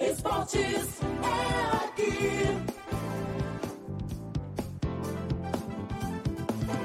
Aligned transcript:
Esportes 0.00 1.00
é 1.22 1.84
aqui. 1.84 2.64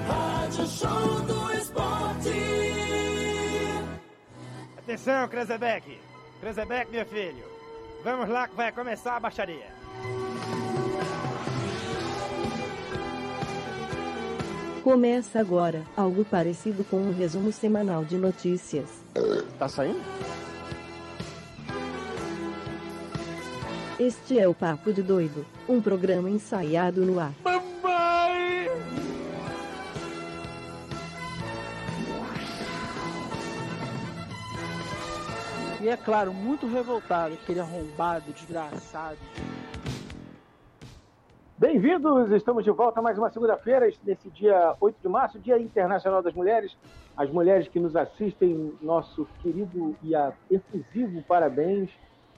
Rádio 0.07 0.67
Show 0.67 1.21
do 1.21 1.53
Esporte. 1.53 2.29
Atenção, 4.77 5.27
Krezebeck. 5.27 5.99
Krezebeck, 6.39 6.91
meu 6.91 7.05
filho. 7.05 7.43
Vamos 8.03 8.29
lá 8.29 8.47
que 8.47 8.55
vai 8.55 8.71
começar 8.71 9.15
a 9.15 9.19
baixaria. 9.19 9.67
Começa 14.83 15.39
agora, 15.39 15.83
algo 15.97 16.23
parecido 16.23 16.83
com 16.83 16.97
um 16.97 17.11
resumo 17.11 17.51
semanal 17.51 18.05
de 18.05 18.17
notícias. 18.17 18.87
Tá 19.57 19.67
saindo? 19.67 19.99
Este 23.99 24.39
é 24.39 24.47
o 24.47 24.53
Papo 24.53 24.93
de 24.93 25.03
Doido, 25.03 25.45
um 25.67 25.81
programa 25.81 26.29
ensaiado 26.29 27.05
no 27.05 27.19
ar. 27.19 27.33
E 35.81 35.89
é 35.89 35.97
claro, 35.97 36.33
muito 36.33 36.65
revoltado, 36.65 37.33
aquele 37.33 37.59
arrombado, 37.59 38.31
desgraçado. 38.31 39.17
Bem-vindos! 41.57 42.31
Estamos 42.31 42.63
de 42.63 42.71
volta 42.71 43.01
mais 43.01 43.17
uma 43.17 43.29
segunda-feira, 43.29 43.91
nesse 44.05 44.29
dia 44.29 44.77
8 44.79 44.95
de 45.01 45.09
março, 45.09 45.39
Dia 45.39 45.59
Internacional 45.59 46.23
das 46.23 46.33
Mulheres. 46.33 46.77
As 47.17 47.29
mulheres 47.29 47.67
que 47.67 47.81
nos 47.81 47.97
assistem, 47.97 48.73
nosso 48.81 49.27
querido 49.41 49.93
e 50.01 50.13
efusivo 50.49 51.21
parabéns 51.23 51.89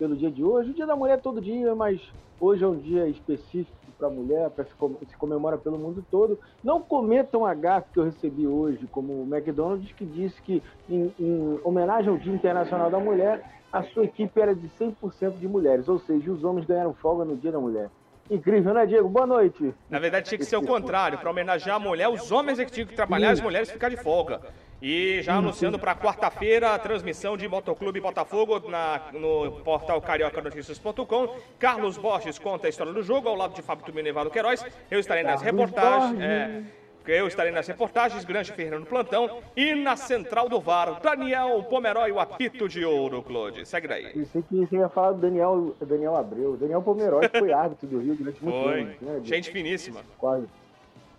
pelo 0.01 0.15
dia 0.15 0.31
de 0.31 0.43
hoje. 0.43 0.71
O 0.71 0.73
Dia 0.73 0.87
da 0.87 0.95
Mulher 0.95 1.13
é 1.13 1.17
todo 1.17 1.39
dia, 1.39 1.75
mas 1.75 2.01
hoje 2.39 2.63
é 2.63 2.67
um 2.67 2.75
dia 2.75 3.07
específico 3.07 3.77
para 3.99 4.07
a 4.07 4.11
mulher, 4.11 4.49
para 4.49 4.65
se, 4.65 4.73
com- 4.73 4.95
se 5.07 5.15
comemora 5.15 5.59
pelo 5.59 5.77
mundo 5.77 6.03
todo. 6.09 6.39
Não 6.63 6.81
cometam 6.81 7.45
a 7.45 7.53
gafe 7.53 7.91
que 7.93 7.99
eu 7.99 8.05
recebi 8.05 8.47
hoje, 8.47 8.87
como 8.91 9.13
o 9.13 9.27
McDonald's, 9.31 9.91
que 9.91 10.03
disse 10.03 10.41
que, 10.41 10.63
em, 10.89 11.13
em 11.19 11.59
homenagem 11.63 12.09
ao 12.09 12.17
Dia 12.17 12.33
Internacional 12.33 12.89
da 12.89 12.97
Mulher, 12.99 13.43
a 13.71 13.83
sua 13.83 14.05
equipe 14.05 14.41
era 14.41 14.55
de 14.55 14.67
100% 14.69 15.37
de 15.37 15.47
mulheres, 15.47 15.87
ou 15.87 15.99
seja, 15.99 16.31
os 16.31 16.43
homens 16.43 16.65
ganharam 16.65 16.95
folga 16.95 17.23
no 17.23 17.37
Dia 17.37 17.51
da 17.51 17.59
Mulher. 17.59 17.87
Incrível, 18.27 18.73
né, 18.73 18.85
Diego? 18.87 19.07
Boa 19.09 19.27
noite. 19.27 19.71
Na 19.89 19.99
verdade, 19.99 20.27
tinha 20.29 20.39
que 20.39 20.45
ser 20.45 20.55
o 20.55 20.63
contrário. 20.65 21.19
Para 21.19 21.29
homenagear 21.29 21.75
a 21.75 21.79
mulher, 21.79 22.07
os 22.07 22.31
homens 22.31 22.57
é 22.59 22.65
que 22.65 22.71
tinham 22.71 22.87
que 22.87 22.95
trabalhar, 22.95 23.31
as 23.31 23.41
mulheres 23.41 23.69
ficar 23.69 23.89
de 23.89 23.97
folga. 23.97 24.41
E 24.81 25.21
já 25.21 25.35
anunciando 25.35 25.77
para 25.77 25.93
quarta-feira 25.95 26.73
a 26.73 26.79
transmissão 26.79 27.37
de 27.37 27.47
Motoclube 27.47 27.99
Botafogo 28.01 28.67
na- 28.67 28.99
no 29.13 29.51
portal 29.63 30.01
cariocanoticias.com. 30.01 31.35
Carlos 31.59 31.97
Borges 31.99 32.39
conta 32.39 32.65
a 32.65 32.69
história 32.69 32.91
do 32.91 33.03
jogo 33.03 33.29
ao 33.29 33.35
lado 33.35 33.53
de 33.53 33.61
Fábio 33.61 33.85
Tumino 33.85 34.07
e 34.07 34.29
Queiroz. 34.31 34.65
Eu 34.89 34.99
estarei 34.99 35.23
nas 35.23 35.39
reportagens. 35.41 36.19
É, 36.19 36.63
eu 37.05 37.27
estarei 37.27 37.51
nas 37.51 37.67
reportagens, 37.67 38.25
Grande 38.25 38.51
Ferreira 38.53 38.79
no 38.79 38.85
plantão. 38.87 39.41
E 39.55 39.75
na 39.75 39.95
central 39.95 40.49
do 40.49 40.59
VAR, 40.59 40.99
Daniel 40.99 41.61
Pomeroy, 41.69 42.11
o 42.11 42.19
apito 42.19 42.67
de 42.67 42.83
ouro, 42.83 43.21
Claude. 43.21 43.67
Segue 43.67 43.87
daí. 43.87 44.11
Pensei 44.13 44.41
que 44.41 44.65
você 44.65 44.77
ia 44.77 44.89
falar 44.89 45.11
do 45.11 45.19
Daniel, 45.21 45.75
Daniel 45.79 46.15
Abreu. 46.15 46.57
Daniel 46.57 46.81
Pomeroy 46.81 47.29
foi 47.37 47.53
árbitro 47.53 47.87
do 47.87 47.99
Rio 47.99 48.15
durante 48.15 48.43
muito 48.43 48.63
Foi. 48.63 48.81
anos. 48.81 48.95
Né? 49.01 49.19
Gente 49.23 49.51
finíssima. 49.51 50.01
Quase. 50.17 50.47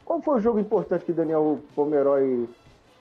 Qual 0.04 0.20
foi 0.20 0.38
o 0.38 0.40
jogo 0.40 0.58
importante 0.58 1.04
que 1.04 1.12
Daniel 1.12 1.60
Pomeroy 1.76 2.48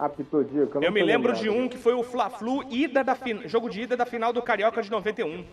não 0.02 0.82
Eu 0.84 0.92
me 0.92 1.04
lembro 1.04 1.34
de 1.34 1.50
um 1.50 1.68
que 1.70 1.78
foi 1.78 1.94
o 1.94 2.02
Fla-Flu, 2.04 2.64
ida 2.72 3.04
da 3.04 3.14
fin- 3.14 3.48
jogo 3.48 3.70
de 3.70 3.82
ida 3.82 3.96
da 3.96 4.06
final 4.06 4.34
do 4.34 4.42
Carioca 4.42 4.82
de 4.82 4.90
91. 4.90 5.46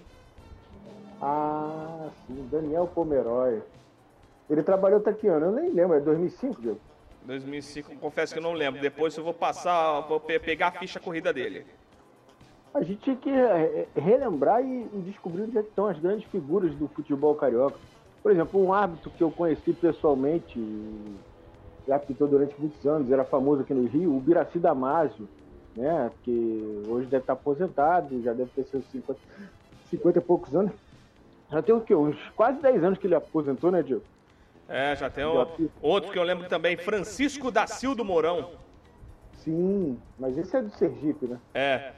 Ah, 1.20 2.08
sim, 2.26 2.48
Daniel 2.50 2.86
Pomeroy. 2.86 3.60
Ele 4.48 4.62
trabalhou 4.62 5.00
até 5.00 5.12
que 5.12 5.26
ano? 5.26 5.46
Eu 5.46 5.52
nem 5.52 5.70
lembro, 5.70 5.96
é 5.96 6.00
2005, 6.00 6.62
Diego? 6.62 6.80
2005, 7.24 7.94
confesso 7.96 8.32
que 8.32 8.38
eu 8.38 8.42
não 8.42 8.52
lembro. 8.54 8.80
Depois 8.80 9.14
eu 9.18 9.24
vou 9.24 9.34
passar, 9.34 10.00
vou 10.02 10.18
pe- 10.18 10.38
pegar 10.38 10.68
a 10.68 10.72
ficha 10.72 10.98
corrida 10.98 11.30
dele. 11.32 11.66
A 12.72 12.82
gente 12.82 13.00
tinha 13.00 13.16
que 13.16 13.30
relembrar 14.00 14.62
e, 14.62 14.86
e 14.94 15.02
descobrir 15.04 15.42
onde 15.42 15.58
é 15.58 15.62
que 15.62 15.68
estão 15.68 15.86
as 15.88 15.98
grandes 15.98 16.24
figuras 16.30 16.72
do 16.74 16.88
futebol 16.88 17.34
carioca. 17.34 17.76
Por 18.22 18.32
exemplo, 18.32 18.64
um 18.64 18.72
árbitro 18.72 19.10
que 19.10 19.22
eu 19.22 19.30
conheci 19.30 19.72
pessoalmente, 19.74 20.58
que 21.88 21.92
apitou 21.92 22.28
durante 22.28 22.54
muitos 22.60 22.86
anos, 22.86 23.10
era 23.10 23.24
famoso 23.24 23.62
aqui 23.62 23.72
no 23.72 23.86
Rio, 23.86 24.14
o 24.14 24.20
Biraci 24.20 24.58
Damasio, 24.58 25.26
né? 25.74 26.10
Que 26.22 26.84
hoje 26.86 27.06
deve 27.06 27.22
estar 27.22 27.32
aposentado, 27.32 28.22
já 28.22 28.34
deve 28.34 28.50
ter 28.50 28.64
seus 28.64 28.84
50, 28.90 29.18
50 29.88 30.18
e 30.18 30.22
poucos 30.22 30.54
anos. 30.54 30.72
Já 31.50 31.62
tem 31.62 31.74
o 31.74 31.80
quê? 31.80 31.94
Uns 31.94 32.18
quase 32.36 32.60
10 32.60 32.84
anos 32.84 32.98
que 32.98 33.06
ele 33.06 33.14
aposentou, 33.14 33.70
né, 33.70 33.82
Diego? 33.82 34.02
É, 34.68 34.94
já 34.96 35.08
tem 35.08 35.24
um, 35.24 35.46
outro 35.80 36.12
que 36.12 36.18
eu 36.18 36.22
lembro 36.22 36.46
também, 36.46 36.76
Francisco 36.76 37.50
da 37.50 37.66
Silva 37.66 38.04
Mourão. 38.04 38.50
Sim, 39.38 39.98
mas 40.18 40.36
esse 40.36 40.54
é 40.54 40.60
do 40.60 40.68
Sergipe, 40.68 41.24
né? 41.24 41.38
É, 41.54 41.92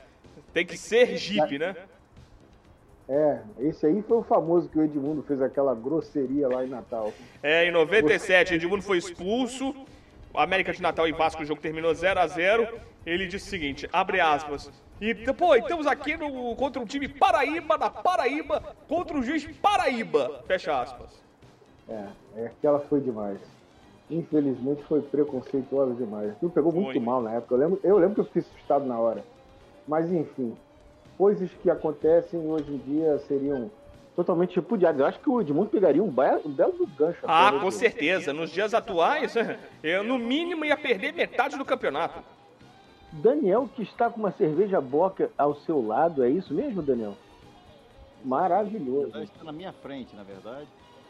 tem 0.52 0.64
que 0.64 0.78
ser 0.78 1.16
Jeep, 1.16 1.58
né? 1.58 1.74
É, 3.12 3.40
esse 3.58 3.84
aí 3.84 4.00
foi 4.02 4.18
o 4.18 4.22
famoso 4.22 4.68
que 4.68 4.78
o 4.78 4.84
Edmundo 4.84 5.20
fez 5.24 5.42
aquela 5.42 5.74
grosseria 5.74 6.46
lá 6.46 6.64
em 6.64 6.68
Natal. 6.68 7.12
É, 7.42 7.66
em 7.66 7.72
97, 7.72 8.54
Edmundo 8.54 8.84
foi 8.84 8.98
expulso. 8.98 9.74
América 10.32 10.72
de 10.72 10.80
Natal 10.80 11.08
e 11.08 11.12
Vasco, 11.12 11.42
o 11.42 11.44
jogo 11.44 11.60
terminou 11.60 11.92
0 11.92 12.20
a 12.20 12.26
0 12.28 12.68
Ele 13.04 13.26
disse 13.26 13.48
o 13.48 13.50
seguinte, 13.50 13.88
abre 13.92 14.20
aspas. 14.20 14.70
E, 15.00 15.12
pô, 15.32 15.56
estamos 15.56 15.88
aqui 15.88 16.16
no, 16.16 16.54
contra 16.54 16.80
um 16.80 16.84
time 16.84 17.08
Paraíba, 17.08 17.76
da 17.76 17.90
Paraíba, 17.90 18.76
contra 18.86 19.18
o 19.18 19.22
juiz 19.24 19.44
Paraíba. 19.60 20.44
Fecha 20.46 20.80
aspas. 20.80 21.20
É, 21.88 22.04
é 22.36 22.46
aquela 22.46 22.78
foi 22.78 23.00
demais. 23.00 23.40
Infelizmente 24.08 24.84
foi 24.84 25.02
preconceituosa 25.02 25.94
demais. 25.94 26.30
Aquilo 26.30 26.52
pegou 26.52 26.72
muito 26.72 26.92
Foi. 26.92 27.00
mal 27.00 27.20
na 27.20 27.32
época. 27.32 27.54
Eu 27.54 27.58
lembro, 27.58 27.80
eu 27.82 27.98
lembro 27.98 28.14
que 28.14 28.20
eu 28.20 28.24
fiquei 28.26 28.42
assustado 28.42 28.86
na 28.86 28.98
hora. 28.98 29.24
Mas 29.88 30.12
enfim, 30.12 30.54
coisas 31.20 31.50
que 31.62 31.68
acontecem 31.68 32.40
hoje 32.40 32.72
em 32.72 32.78
dia 32.78 33.18
seriam 33.28 33.70
totalmente 34.16 34.56
repudiadas. 34.56 34.98
Eu 34.98 35.06
acho 35.06 35.20
que 35.20 35.28
o 35.28 35.38
Edmundo 35.38 35.68
pegaria 35.68 36.02
um, 36.02 36.08
be- 36.10 36.40
um 36.46 36.50
belo 36.50 36.86
gancho. 36.98 37.18
Ah, 37.24 37.52
com 37.60 37.70
certeza. 37.70 38.32
Nos 38.32 38.50
dias 38.50 38.72
atuais, 38.72 39.34
eu 39.84 40.02
no 40.02 40.18
mínimo 40.18 40.64
ia 40.64 40.78
perder 40.78 41.12
metade 41.12 41.58
do 41.58 41.64
campeonato. 41.64 42.20
Daniel 43.12 43.68
que 43.76 43.82
está 43.82 44.08
com 44.08 44.18
uma 44.20 44.32
cerveja 44.32 44.80
boca 44.80 45.30
ao 45.36 45.54
seu 45.56 45.86
lado, 45.86 46.24
é 46.24 46.30
isso 46.30 46.54
mesmo, 46.54 46.80
Daniel? 46.80 47.14
Maravilhoso. 48.24 49.18
Está 49.22 49.44
na 49.44 49.52
minha 49.52 49.74
frente, 49.74 50.16
na 50.16 50.22
verdade. 50.22 50.66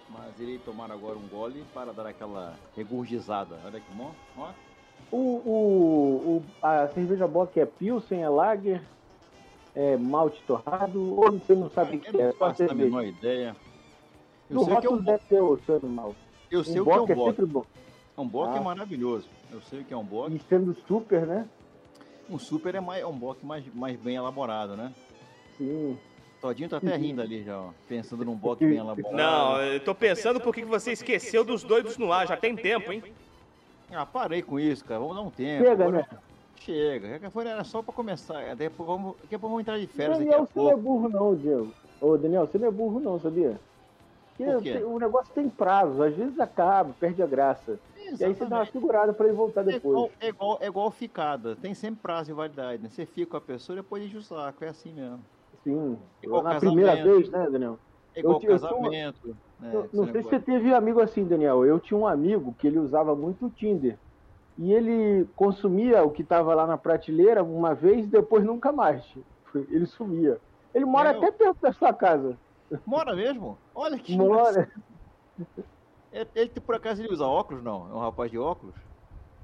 Mas 0.09 0.41
irei 0.41 0.59
tomar 0.59 0.91
agora 0.91 1.17
um 1.17 1.29
gole 1.29 1.65
para 1.73 1.93
dar 1.93 2.07
aquela 2.07 2.55
regurgizada. 2.77 3.55
Olha 3.65 3.79
que 3.79 3.93
bom. 3.95 4.11
Ó. 4.37 4.49
O, 5.13 5.17
o, 5.17 6.37
o- 6.39 6.43
a 6.61 6.89
cerveja 6.89 7.29
bock 7.29 7.61
é 7.61 7.65
Pilsen, 7.65 8.23
é 8.25 8.29
Lager, 8.29 8.83
é 9.75 9.97
malte 9.97 10.41
torrado, 10.47 11.01
ou 11.19 11.31
você 11.33 11.55
não 11.55 11.71
sabe 11.71 11.93
o 11.93 11.95
Eu 11.97 12.01
que 12.01 12.09
é? 12.09 12.13
não 12.13 12.21
É 12.21 12.33
só 12.33 12.39
faço 12.39 12.63
a 12.65 12.75
menor 12.75 13.05
ideia. 13.05 13.57
Eu 14.49 14.57
No 14.57 14.65
sei 14.65 14.75
o 14.75 14.81
que 14.81 14.87
é 14.87 14.91
um 14.91 14.93
rótulo 14.95 15.03
deve 15.13 15.25
ter 15.29 15.41
o 15.41 15.59
seu 15.65 15.77
animal. 15.77 16.15
Eu 16.51 16.65
sei 16.65 16.81
Um 16.81 16.83
o 16.83 16.87
que 16.87 16.91
é 16.93 16.95
um 17.01 17.07
bock 17.07 17.13
é 17.13 17.25
sempre 17.27 17.47
bom. 17.47 17.65
Um 18.19 18.27
bock 18.29 18.55
é 18.55 18.59
Ah. 18.59 18.63
maravilhoso. 18.63 19.29
Eu 19.53 19.61
sei 19.63 19.81
o 19.81 19.85
que 19.85 19.95
é 19.95 19.97
um 19.97 20.05
bock. 20.05 20.35
E 20.35 20.41
sendo 20.49 20.77
super, 20.87 21.27
né? 21.27 21.49
Um 22.29 22.39
super 22.39 22.75
é, 22.75 22.81
mais, 22.81 23.03
é 23.03 23.07
um 23.07 23.17
bock 23.17 23.45
mais, 23.45 23.65
mais 23.75 23.97
bem 23.99 24.17
elaborado, 24.17 24.77
né? 24.77 24.93
Sim. 25.57 25.99
Todinho 26.41 26.69
tá 26.69 26.79
até 26.79 26.97
rindo 26.97 27.21
ali 27.21 27.43
já, 27.45 27.59
ó, 27.61 27.69
pensando 27.89 28.25
num 28.25 28.35
bock 28.35 28.65
bem 28.65 28.79
elaborado. 28.79 29.15
Não, 29.17 29.61
eu 29.63 29.79
tô 29.81 29.95
pensando 29.95 30.41
por 30.41 30.55
que 30.55 30.63
que 30.63 30.69
você 30.69 30.93
esqueceu 30.93 31.45
dos 31.45 31.63
doidos 31.63 31.97
no 31.99 32.13
ar. 32.13 32.27
Já 32.27 32.37
tem 32.37 32.57
tempo, 32.57 32.93
hein? 32.93 33.03
Ah, 33.93 34.07
parei 34.07 34.41
com 34.43 34.59
isso, 34.59 34.85
cara. 34.85 35.01
Vamos 35.01 35.17
dar 35.17 35.23
um 35.23 35.31
tempo. 35.31 35.65
Chega, 35.65 35.85
Agora- 35.85 36.07
né? 36.11 36.19
Chega. 36.61 37.09
Daqui 37.11 37.27
a 37.27 37.31
pouco 37.31 37.49
Era 37.49 37.65
só 37.65 37.83
pra 37.83 37.93
começar. 37.93 38.35
Daqui 38.55 38.67
a 38.67 38.71
pouco 38.71 38.93
vamos, 38.93 39.17
daqui 39.23 39.35
a 39.35 39.39
pouco 39.39 39.49
vamos 39.55 39.61
entrar 39.63 39.79
de 39.79 39.87
férias 39.87 40.19
Daniel, 40.19 40.47
você 40.47 40.59
não 40.61 40.71
é 40.71 40.77
burro 40.77 41.09
não, 41.09 41.35
Diego. 41.35 41.73
Ô, 42.01 42.17
Daniel, 42.17 42.47
você 42.47 42.59
não 42.59 42.69
é 42.69 42.71
burro 42.71 43.01
não, 43.01 43.19
sabia? 43.19 43.59
Porque 44.37 44.79
o 44.85 44.99
negócio 44.99 45.33
tem 45.35 45.49
prazo, 45.51 46.03
às 46.03 46.15
vezes 46.15 46.39
acaba, 46.41 46.95
perde 46.99 47.23
a 47.23 47.27
graça. 47.27 47.79
E 48.19 48.25
aí 48.25 48.35
você 48.35 48.47
dá 48.47 48.57
uma 48.57 48.67
segurada 48.67 49.13
pra 49.13 49.27
ele 49.27 49.35
voltar 49.37 49.61
É 49.63 49.65
depois. 49.65 49.93
igual, 49.95 50.11
é, 50.19 50.29
igual, 50.29 50.59
é 50.63 50.67
igual 50.67 50.91
ficada, 50.91 51.57
tem 51.57 51.75
sempre 51.75 52.01
prazo 52.01 52.27
de 52.27 52.33
validade, 52.33 52.83
né? 52.83 52.89
Você 52.89 53.05
fica 53.05 53.31
com 53.33 53.37
a 53.37 53.41
pessoa 53.41 53.75
e 53.79 53.83
depois 53.83 54.03
enche 54.03 54.17
o 54.17 54.23
saco, 54.23 54.65
é 54.65 54.69
assim 54.69 54.93
mesmo. 54.95 55.21
Sim. 55.63 55.99
Igual 56.23 56.43
Na 56.43 56.55
casamento. 56.55 56.75
primeira 56.75 57.03
vez, 57.05 57.29
né, 57.29 57.49
Daniel? 57.51 57.79
É 58.15 58.21
igual 58.21 58.37
Eu 58.37 58.41
te- 58.41 58.47
eu 58.47 58.59
tinha 58.59 58.71
uma- 58.75 58.81
casamento. 58.91 59.37
né? 59.61 59.87
Não, 59.93 60.07
sei 60.07 60.23
se 60.23 60.29
você 60.31 60.41
teve 60.41 60.73
amigo 60.73 61.01
assim, 61.03 61.25
Daniel. 61.25 61.65
Eu 61.67 61.79
tinha 61.79 61.99
um 61.99 62.07
amigo 62.07 62.55
que 62.59 62.67
ele 62.67 62.79
usava 62.79 63.15
muito 63.15 63.47
o 63.47 63.51
Tinder. 63.51 63.99
E 64.61 64.75
ele 64.75 65.25
consumia 65.37 66.05
o 66.05 66.11
que 66.11 66.21
estava 66.21 66.55
lá 66.55 66.67
na 66.67 66.77
prateleira 66.77 67.43
uma 67.43 67.75
vez 67.75 68.05
e 68.05 68.09
depois 68.09 68.45
nunca 68.45 68.71
mais. 68.71 69.03
Ele 69.71 69.87
sumia. 69.87 70.39
Ele 70.75 70.85
mora 70.85 71.15
Meu. 71.15 71.23
até 71.23 71.33
perto 71.33 71.59
da 71.63 71.73
sua 71.73 71.95
casa. 71.95 72.39
Mora 72.87 73.17
mesmo? 73.17 73.57
Olha 73.75 73.99
que 73.99 74.15
Mora. 74.15 74.71
É- 76.13 76.27
Ele, 76.35 76.51
por 76.61 76.75
acaso, 76.75 77.03
ele 77.03 77.13
usa 77.13 77.27
óculos, 77.27 77.65
não? 77.65 77.91
É 77.91 77.95
um 77.95 77.99
rapaz 77.99 78.31
de 78.31 78.39
óculos? 78.39 78.75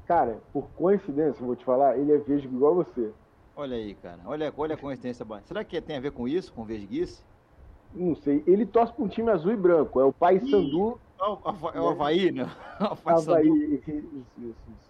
Cara, 0.06 0.38
por 0.52 0.68
coincidência, 0.72 1.44
vou 1.44 1.56
te 1.56 1.64
falar, 1.64 1.98
ele 1.98 2.12
é 2.12 2.18
vesgo 2.18 2.54
igual 2.54 2.74
você. 2.74 3.10
Olha 3.56 3.74
aí, 3.76 3.94
cara. 3.94 4.20
Olha, 4.26 4.52
olha 4.56 4.74
a 4.74 4.78
coincidência. 4.78 5.26
Será 5.46 5.64
que 5.64 5.80
tem 5.80 5.96
a 5.96 6.00
ver 6.00 6.12
com 6.12 6.28
isso, 6.28 6.52
com 6.52 6.64
vesguice? 6.64 7.22
Não 7.92 8.14
sei. 8.16 8.44
Ele 8.46 8.66
torce 8.66 8.92
para 8.92 9.04
um 9.04 9.08
time 9.08 9.30
azul 9.30 9.50
e 9.52 9.56
branco. 9.56 9.98
É 9.98 10.04
o 10.04 10.12
Pai 10.12 10.38
Sandu 10.40 11.00
É 11.18 11.24
o, 11.24 11.40
Hava- 11.48 11.72
é 11.74 11.80
o 11.80 11.88
Havaí, 11.88 12.30
né? 12.30 12.44
O 13.04 13.08
Havaí. 13.08 13.48
Isso, 13.48 13.90
isso, 13.90 14.26
isso. 14.38 14.85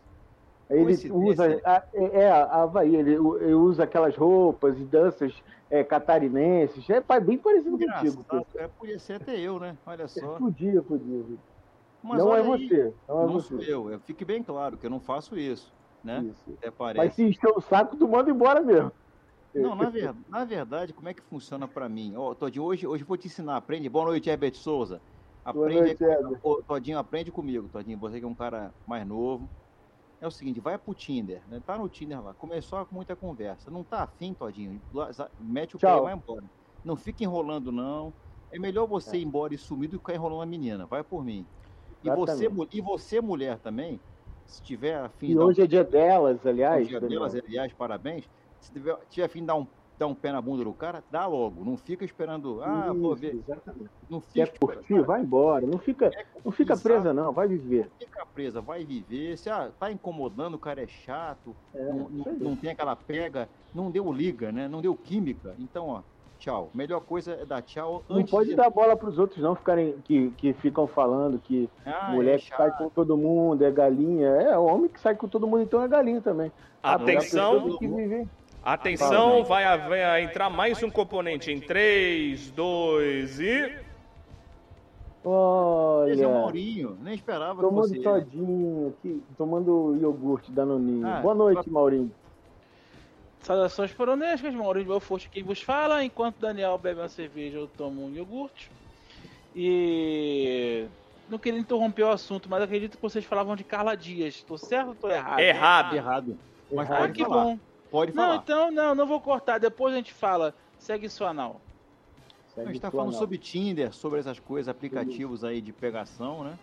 Ele 0.68 1.12
usa. 1.12 1.48
né? 1.48 1.60
a- 1.64 1.82
É, 1.94 2.20
é, 2.22 2.30
a 2.30 2.62
Havaí, 2.62 2.96
ele, 2.96 3.12
ele 3.14 3.54
usa 3.54 3.84
aquelas 3.84 4.16
roupas 4.16 4.78
e 4.78 4.84
danças 4.84 5.32
é, 5.70 5.84
catarinenses. 5.84 6.88
É 6.90 7.00
bem 7.20 7.38
parecido 7.38 7.72
contigo. 7.72 7.90
Engraçado, 7.92 8.24
Pedro. 8.28 8.46
é, 8.56 8.68
podia 8.68 8.98
ser 8.98 9.14
até 9.14 9.38
eu, 9.38 9.58
né? 9.60 9.76
Olha 9.86 10.08
só. 10.08 10.36
Podia, 10.38 10.82
podia. 10.82 11.24
Mas 12.02 12.18
não 12.18 12.34
é 12.34 12.40
aí, 12.40 12.46
você. 12.46 12.94
Não 13.08 13.22
é 13.22 13.26
Não 13.26 13.32
você. 13.32 13.48
sou 13.48 13.62
eu. 13.62 13.90
eu. 13.90 14.00
Fique 14.00 14.24
bem 14.24 14.42
claro 14.42 14.76
que 14.76 14.86
eu 14.86 14.90
não 14.90 15.00
faço 15.00 15.36
isso, 15.38 15.72
né? 16.02 16.24
Isso. 16.28 16.42
Até 16.58 16.66
Mas 16.68 16.74
parece. 16.76 17.14
se 17.16 17.22
encher 17.24 17.50
o 17.56 17.60
saco, 17.60 17.96
tu 17.96 18.06
manda 18.08 18.30
embora 18.30 18.60
mesmo. 18.60 18.90
Não, 19.54 19.74
na, 19.74 19.88
ver- 19.88 20.14
na 20.28 20.44
verdade, 20.44 20.92
como 20.92 21.08
é 21.08 21.14
que 21.14 21.22
funciona 21.22 21.66
pra 21.66 21.88
mim? 21.88 22.12
Ó, 22.16 22.34
Todinho, 22.34 22.62
hoje, 22.64 22.86
hoje 22.86 23.02
eu 23.04 23.06
vou 23.08 23.16
te 23.16 23.26
ensinar. 23.26 23.56
Aprende. 23.56 23.88
Boa 23.88 24.04
noite, 24.04 24.28
Herbert 24.28 24.54
Souza. 24.54 25.00
Boa 25.44 25.66
Aprende 25.66 25.80
noite, 25.80 26.04
aí- 26.04 26.10
Herbert. 26.12 26.40
Todinho, 26.66 26.98
aprende 26.98 27.30
comigo, 27.32 27.68
Todinho. 27.72 27.98
Você 27.98 28.18
que 28.18 28.24
é 28.24 28.28
um 28.28 28.34
cara 28.34 28.72
mais 28.86 29.06
novo. 29.06 29.48
É 30.26 30.28
o 30.28 30.30
seguinte, 30.30 30.60
vai 30.60 30.76
pro 30.78 30.92
Tinder, 30.94 31.46
né? 31.48 31.60
Tá 31.64 31.78
no 31.78 31.88
Tinder 31.88 32.20
lá. 32.22 32.34
Começou 32.34 32.84
com 32.86 32.94
muita 32.96 33.14
conversa. 33.16 33.70
Não 33.70 33.84
tá 33.84 34.02
afim, 34.02 34.34
Todinho? 34.34 34.82
Mete 35.38 35.76
o 35.76 35.80
pé 35.80 35.86
Tchau. 35.88 35.98
e 35.98 36.00
vai 36.00 36.14
embora. 36.14 36.50
Não 36.82 36.96
fica 36.96 37.22
enrolando, 37.24 37.70
não. 37.72 38.14
É 38.50 38.58
melhor 38.58 38.86
você 38.86 39.18
ir 39.18 39.24
embora 39.24 39.54
e 39.54 39.58
sumir 39.58 39.88
do 39.88 39.92
que 39.98 40.06
ficar 40.06 40.14
enrolando 40.14 40.42
a 40.42 40.46
menina. 40.46 40.86
Vai 40.86 41.04
por 41.04 41.24
mim. 41.24 41.48
E 42.02 42.10
você, 42.10 42.46
Exatamente. 42.46 42.68
e 42.72 42.80
você, 42.80 43.20
mulher, 43.20 43.60
também, 43.60 44.02
se 44.44 44.60
tiver 44.62 44.96
afim 44.98 45.28
E 45.28 45.34
de 45.34 45.36
dar 45.36 45.46
um 45.46 45.48
hoje 45.48 45.62
é 45.62 45.66
dia 45.66 45.84
delas, 45.84 46.44
aliás. 46.46 46.88
Dia 46.88 47.00
Daniel. 47.00 47.20
delas, 47.20 47.34
aliás, 47.34 47.72
parabéns. 47.74 48.28
Se 48.58 48.72
tiver, 48.72 48.96
tiver 49.08 49.26
afim 49.26 49.40
de 49.40 49.46
dar 49.46 49.56
um, 49.56 49.68
dar 49.98 50.06
um 50.06 50.14
pé 50.14 50.32
na 50.32 50.40
bunda 50.40 50.64
do 50.64 50.72
cara, 50.72 51.02
dá 51.10 51.26
logo. 51.26 51.64
Não 51.64 51.76
fica 51.76 52.04
esperando. 52.04 52.62
Ah, 52.62 52.92
vou 52.92 53.12
Isso, 53.12 53.22
ver. 53.22 53.34
Exatamente. 53.34 53.90
Não 54.08 54.20
fica, 54.20 54.46
Quer 54.46 54.58
curtir? 54.58 55.00
Vai 55.02 55.20
embora. 55.20 55.66
Não 55.66 55.78
fica, 55.78 56.10
não 56.44 56.52
fica 56.52 56.74
Exato. 56.74 56.88
presa, 56.88 57.12
não. 57.12 57.32
Vai 57.32 57.48
viver. 57.48 57.90
fica 57.98 58.26
presa, 58.26 58.60
vai 58.60 58.84
viver. 58.84 59.36
Se 59.38 59.48
ah, 59.48 59.70
tá 59.78 59.90
incomodando, 59.90 60.54
o 60.54 60.58
cara 60.58 60.82
é 60.82 60.86
chato, 60.86 61.54
É, 61.74 61.84
não, 61.84 62.08
não, 62.08 62.32
não 62.34 62.56
tem 62.56 62.70
aquela 62.70 62.94
pega, 62.94 63.48
não 63.74 63.90
deu 63.90 64.12
liga, 64.12 64.52
né? 64.52 64.68
Não 64.68 64.80
deu 64.80 64.94
química. 64.94 65.54
Então, 65.58 65.88
ó, 65.88 66.02
tchau. 66.38 66.70
Melhor 66.74 67.00
coisa 67.00 67.32
é 67.32 67.44
dar 67.44 67.62
tchau 67.62 68.04
Não 68.08 68.24
pode 68.24 68.50
de... 68.50 68.56
dar 68.56 68.70
bola 68.70 68.96
para 68.96 69.08
os 69.08 69.18
outros, 69.18 69.42
não, 69.42 69.54
ficarem 69.54 69.96
que, 70.04 70.30
que 70.36 70.52
ficam 70.54 70.86
falando 70.86 71.38
que 71.38 71.68
Ah, 71.84 72.12
mulher 72.12 72.36
é 72.36 72.38
que 72.38 72.48
sai 72.48 72.70
com 72.76 72.88
todo 72.88 73.16
mundo 73.16 73.64
é 73.64 73.70
galinha. 73.70 74.28
É, 74.28 74.58
o 74.58 74.64
homem 74.64 74.88
que 74.88 75.00
sai 75.00 75.14
com 75.14 75.28
todo 75.28 75.46
mundo, 75.46 75.62
então 75.62 75.82
é 75.82 75.88
galinha 75.88 76.20
também. 76.20 76.52
A 76.82 76.94
Atenção, 76.94 77.78
viver. 77.78 78.28
Atenção, 78.72 79.44
vai, 79.44 79.64
haver- 79.64 79.88
vai 80.06 80.22
entrar 80.24 80.50
mais 80.50 80.82
um 80.82 80.90
componente 80.90 81.50
em 81.50 81.60
3, 81.60 82.50
2 82.50 83.40
e. 83.40 83.44
Esse 86.08 86.22
é 86.22 86.26
o 86.26 86.30
Olha, 86.30 86.40
Maurinho, 86.40 86.96
nem 87.00 87.14
esperava 87.14 87.54
que 87.56 87.60
tomando 87.68 87.82
fosse 87.82 87.94
ele. 87.96 88.04
todinho, 88.04 88.94
aqui, 88.96 89.22
tomando 89.36 89.96
iogurte 90.00 90.52
da 90.52 90.64
Noninho. 90.64 91.04
Ah, 91.06 91.20
Boa 91.20 91.34
noite, 91.34 91.68
Maurinho. 91.68 92.12
Saudações 93.40 93.92
coronescas, 93.92 94.54
Maurício 94.54 94.88
Belforte 94.88 95.28
quem 95.28 95.42
vos 95.42 95.60
fala, 95.62 96.04
enquanto 96.04 96.38
Daniel 96.38 96.78
bebe 96.78 97.00
uma 97.00 97.08
cerveja, 97.08 97.58
eu 97.58 97.66
tomo 97.66 98.04
um 98.06 98.10
iogurte. 98.14 98.70
E 99.54 100.86
não 101.28 101.38
queria 101.38 101.58
interromper 101.58 102.02
o 102.04 102.10
assunto, 102.10 102.48
mas 102.48 102.62
acredito 102.62 102.96
que 102.96 103.02
vocês 103.02 103.24
falavam 103.24 103.56
de 103.56 103.64
Carla 103.64 103.96
Dias. 103.96 104.42
Tô 104.42 104.56
certo 104.58 104.88
ou 104.88 104.94
tô 104.94 105.08
errado? 105.10 105.40
Errado. 105.40 105.96
Errado. 105.96 106.38
Mas 106.72 106.88
Errado. 106.88 106.92
Ah, 106.98 107.00
pode 107.06 107.12
que 107.14 107.24
falar. 107.24 107.44
bom. 107.44 107.58
Pode 107.90 108.14
Não, 108.14 108.24
falar. 108.24 108.36
então, 108.42 108.70
não, 108.70 108.94
não 108.94 109.06
vou 109.06 109.20
cortar. 109.20 109.58
Depois 109.58 109.94
a 109.94 109.96
gente 109.96 110.12
fala. 110.12 110.54
Segue 110.78 111.08
sua 111.08 111.30
anal. 111.30 111.60
A 112.48 112.60
Segue 112.60 112.66
gente 112.72 112.80
tá 112.80 112.90
falando 112.90 113.08
anal. 113.08 113.18
sobre 113.20 113.38
Tinder, 113.38 113.92
sobre 113.92 114.20
essas 114.20 114.38
coisas, 114.38 114.68
aplicativos 114.68 115.44
aí 115.44 115.60
de 115.60 115.72
pegação, 115.72 116.44
né? 116.44 116.58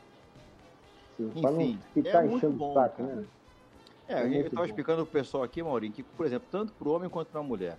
Sim, 1.17 1.31
não 1.35 1.51
enfim, 1.61 1.79
é 1.95 2.21
muito 2.23 2.35
enchendo 2.37 2.53
bom, 2.57 2.71
o 2.71 2.73
saco, 2.73 2.97
cara. 2.97 3.15
né? 3.15 3.25
É, 4.07 4.13
É 4.13 4.27
eu 4.27 4.41
estava 4.41 4.61
bom. 4.61 4.65
explicando 4.65 5.05
pro 5.05 5.11
pessoal 5.13 5.43
aqui, 5.43 5.61
Maurinho, 5.61 5.93
que, 5.93 6.03
por 6.03 6.25
exemplo, 6.25 6.47
tanto 6.51 6.73
pro 6.73 6.91
homem 6.91 7.09
quanto 7.09 7.29
pra 7.29 7.41
mulher, 7.43 7.77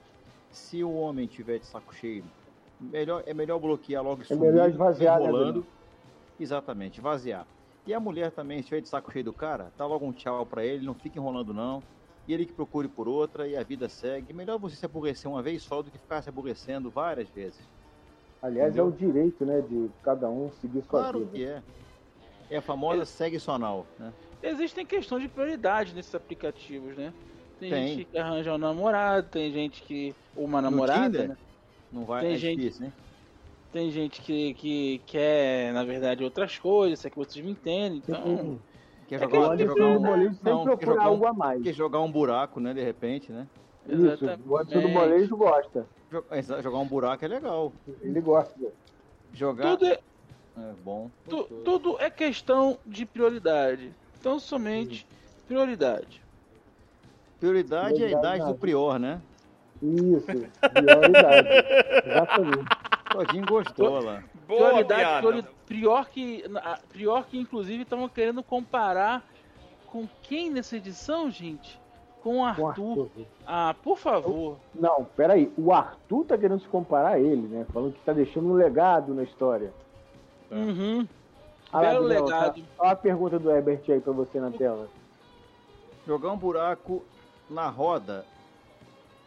se 0.51 0.83
o 0.85 0.93
homem 0.93 1.27
tiver 1.27 1.59
de 1.59 1.67
saco 1.67 1.95
cheio, 1.95 2.25
melhor, 2.81 3.23
é 3.27 3.35
melhor 3.35 3.59
bloquear 3.59 4.03
logo 4.03 4.23
e 4.23 4.25
É 4.25 4.27
sumir, 4.27 4.53
melhor 4.53 4.69
esvaziar, 4.71 5.21
né. 5.21 5.63
Exatamente, 6.39 7.01
vaziar. 7.01 7.47
E 7.87 7.93
a 7.93 8.01
mulher 8.01 8.31
também, 8.31 8.63
se 8.63 8.69
tiver 8.69 8.81
de 8.81 8.89
saco 8.89 9.13
cheio 9.13 9.25
do 9.25 9.33
cara, 9.33 9.73
dá 9.77 9.87
logo 9.87 10.07
um 10.07 10.13
tchau 10.13 10.47
pra 10.47 10.65
ele, 10.65 10.87
não 10.87 10.95
fica 10.95 11.19
enrolando 11.19 11.53
não. 11.53 11.83
E 12.27 12.33
ele 12.33 12.47
que 12.47 12.53
procure 12.53 12.89
por 12.89 13.07
outra 13.07 13.47
e 13.47 13.57
a 13.57 13.63
vida 13.63 13.89
segue. 13.89 14.33
Melhor 14.33 14.59
você 14.59 14.77
se 14.77 14.85
aborrecer 14.87 15.31
uma 15.31 15.43
vez 15.43 15.63
só 15.63 15.83
do 15.83 15.91
que 15.91 15.99
ficar 15.99 16.23
se 16.23 16.29
aborrecendo 16.29 16.91
várias 16.91 17.29
vezes. 17.29 17.61
Aliás, 18.41 18.69
Entendeu? 18.77 18.85
é 18.87 18.89
o 18.89 18.93
direito, 18.93 19.45
né, 19.45 19.61
de 19.63 19.91
cada 20.03 20.29
um 20.31 20.51
seguir 20.61 20.81
sua 20.83 20.89
Claro 21.01 21.19
vida. 21.21 21.31
que 21.33 21.45
é. 21.45 21.63
É 22.51 22.57
a 22.59 22.63
famosa 22.63 23.05
segue 23.05 23.39
sonal, 23.39 23.87
né? 23.99 24.13
Existem 24.43 24.85
questões 24.85 25.23
de 25.23 25.29
prioridade 25.29 25.95
nesses 25.95 26.15
aplicativos, 26.15 26.95
né? 26.97 27.13
Tem, 27.59 27.71
Tem. 27.71 27.89
gente 27.89 28.05
que 28.05 28.19
arranja 28.19 28.53
um 28.55 28.59
namorado, 28.59 29.29
tem 29.31 29.51
gente 29.51 29.83
que. 29.83 30.15
Uma 30.37 30.61
namorada, 30.61 31.05
Tinder? 31.05 31.29
né? 31.31 31.37
Não 31.91 32.05
vai, 32.05 32.23
Tem 32.23 32.35
é 32.35 32.37
gente- 32.37 32.59
difícil, 32.61 32.87
né? 32.87 32.93
Tem 33.73 33.91
gente 33.91 34.21
que, 34.21 34.55
que 34.55 34.99
quer, 35.07 35.73
na 35.73 35.83
verdade, 35.85 36.23
outras 36.23 36.59
coisas, 36.59 37.05
é 37.05 37.11
que 37.11 37.17
vocês 37.17 37.43
me 37.45 37.53
entendem. 37.53 37.99
Então, 38.07 38.61
Quer 39.09 39.17
É 39.17 39.19
jogar, 39.19 39.31
que 39.31 39.37
quer 39.37 39.41
O 39.41 39.53
Anderson 39.53 39.75
jogar 39.77 39.87
um, 39.87 40.01
Molejo 40.01 40.35
sempre 40.35 40.51
não, 40.51 40.59
quer 40.59 40.65
procura 40.65 40.87
jogar 40.93 41.03
um- 41.05 41.09
algo 41.09 41.27
a 41.27 41.33
mais. 41.33 41.63
quer 41.63 41.73
jogar 41.75 42.01
um 42.01 42.11
buraco, 42.11 42.61
né? 42.61 42.73
De 42.75 42.83
repente, 42.83 43.31
né? 43.33 43.47
Isso, 43.87 44.03
Exatamente. 44.07 44.49
o 44.49 44.57
Anderson 44.57 44.81
do 44.81 44.89
Molejo 44.89 45.37
gosta. 45.37 45.87
Jogar 46.63 46.79
um 46.79 46.87
buraco 46.87 47.25
é 47.25 47.29
legal. 47.29 47.73
Ele 48.01 48.21
gosta. 48.21 48.55
Jogar 49.33 49.77
tudo 49.77 49.87
é, 49.87 49.99
é 50.59 50.73
bom. 50.85 51.11
tu- 51.29 51.45
tudo 51.65 51.97
é 52.01 52.09
questão 52.09 52.79
de 52.87 53.05
prioridade. 53.05 53.93
Então, 54.21 54.39
somente 54.39 55.07
prioridade. 55.47 56.23
Prioridade 57.41 58.03
é 58.03 58.07
a 58.07 58.11
idade 58.11 58.39
nada. 58.39 58.53
do 58.53 58.59
prior, 58.59 58.99
né? 58.99 59.21
Isso, 59.83 60.25
prioridade. 60.73 61.49
Exatamente. 62.07 62.65
Todinho 63.11 63.45
gostou 63.47 64.01
lá. 64.01 64.23
Boa 64.47 64.69
prioridade, 64.69 65.27
priori- 65.27 65.47
pior 65.67 66.09
que, 66.09 66.45
pior 66.93 67.25
que 67.27 67.39
inclusive 67.39 67.83
estavam 67.83 68.09
querendo 68.09 68.43
comparar 68.43 69.23
com 69.87 70.07
quem 70.23 70.51
nessa 70.51 70.77
edição, 70.77 71.31
gente? 71.31 71.81
Com 72.23 72.43
o 72.43 72.55
Com 72.55 72.63
o 72.63 72.67
Arthur. 72.69 72.91
Arthur. 73.03 73.27
Ah, 73.47 73.75
por 73.83 73.99
favor. 73.99 74.57
Não, 74.75 75.05
peraí. 75.17 75.53
O 75.59 75.73
Arthur 75.73 76.25
tá 76.25 76.39
querendo 76.39 76.61
se 76.61 76.69
comparar 76.69 77.11
a 77.11 77.19
ele, 77.21 77.47
né? 77.47 77.67
Falando 77.73 77.93
que 77.95 78.01
tá 78.01 78.13
deixando 78.13 78.49
um 78.49 78.55
legado 78.55 79.15
na 79.15 79.23
história. 79.23 79.73
Uhum. 80.51 81.07
Ah 81.73 81.81
Belo 81.81 82.09
Daniel, 82.09 82.25
legado. 82.25 82.55
tá- 82.61 82.67
Olha 82.79 82.91
a 82.93 82.97
pergunta 82.97 83.39
do 83.39 83.51
Herbert 83.51 83.83
aí 83.89 84.01
pra 84.01 84.13
você 84.13 84.41
na 84.41 84.51
tela. 84.51 84.89
Jogar 86.07 86.33
um 86.33 86.37
buraco 86.37 87.03
na 87.51 87.69
roda, 87.69 88.25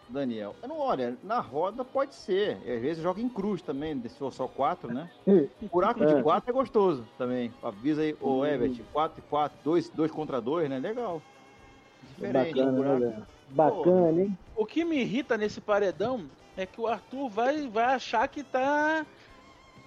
Daniel. 0.09 0.55
Não, 0.67 0.79
olha, 0.79 1.17
na 1.23 1.39
roda 1.39 1.83
pode 1.83 2.15
ser. 2.15 2.53
Às 2.57 2.81
vezes 2.81 3.03
joga 3.03 3.21
em 3.21 3.27
cruz 3.29 3.61
também, 3.61 3.99
se 4.01 4.17
for 4.17 4.31
só 4.31 4.47
quatro, 4.47 4.93
né? 4.93 5.09
Buraco 5.71 6.03
É. 6.03 6.05
de 6.15 6.23
quatro 6.23 6.49
é 6.49 6.53
gostoso 6.53 7.05
também. 7.17 7.53
Avisa 7.61 8.01
aí, 8.01 8.15
ô. 8.21 8.45
Herbert, 8.45 8.79
quatro 8.93 9.19
e 9.19 9.29
quatro, 9.29 9.57
dois, 9.63 9.89
dois 9.89 10.11
contra 10.11 10.39
dois, 10.41 10.69
né? 10.69 10.79
Legal. 10.79 11.21
Diferente, 12.15 12.55
Bacana, 12.55 12.99
né? 12.99 13.23
Bacana, 13.49 14.21
hein? 14.21 14.37
O 14.55 14.65
que 14.65 14.83
me 14.83 14.97
irrita 14.99 15.37
nesse 15.37 15.59
paredão 15.61 16.25
é 16.55 16.65
que 16.65 16.79
o 16.81 16.87
Arthur 16.87 17.29
vai, 17.29 17.67
vai 17.67 17.85
achar 17.85 18.27
que 18.27 18.43
tá 18.43 19.05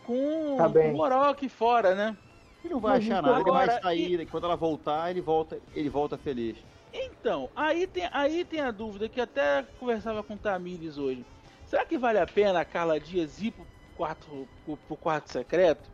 com, 0.06 0.56
Tá 0.56 0.68
bem. 0.68 0.92
moral 0.92 1.24
aqui 1.30 1.48
fora, 1.48 1.94
né? 1.94 2.16
Ele 2.64 2.74
não 2.74 2.80
vai 2.80 2.98
Mas 2.98 3.04
achar 3.06 3.22
nada, 3.22 3.40
ele 3.40 3.50
vai 3.50 3.62
agora, 3.64 3.80
sair, 3.82 4.26
quando 4.26 4.44
ela 4.44 4.56
voltar, 4.56 5.10
ele 5.10 5.20
volta, 5.20 5.58
ele 5.74 5.88
volta 5.88 6.18
feliz. 6.18 6.56
Então, 6.92 7.48
aí 7.54 7.86
tem, 7.86 8.08
aí 8.12 8.44
tem 8.44 8.60
a 8.60 8.70
dúvida 8.70 9.08
que 9.08 9.20
até 9.20 9.62
conversava 9.78 10.22
com 10.22 10.34
o 10.34 10.38
Tamires 10.38 10.98
hoje. 10.98 11.24
Será 11.66 11.84
que 11.84 11.96
vale 11.96 12.18
a 12.18 12.26
pena 12.26 12.60
a 12.60 12.64
Carla 12.64 12.98
Dias 12.98 13.40
ir 13.40 13.52
pro 13.52 13.66
quarto, 13.94 14.48
pro, 14.64 14.76
pro 14.76 14.96
quarto 14.96 15.30
secreto? 15.30 15.88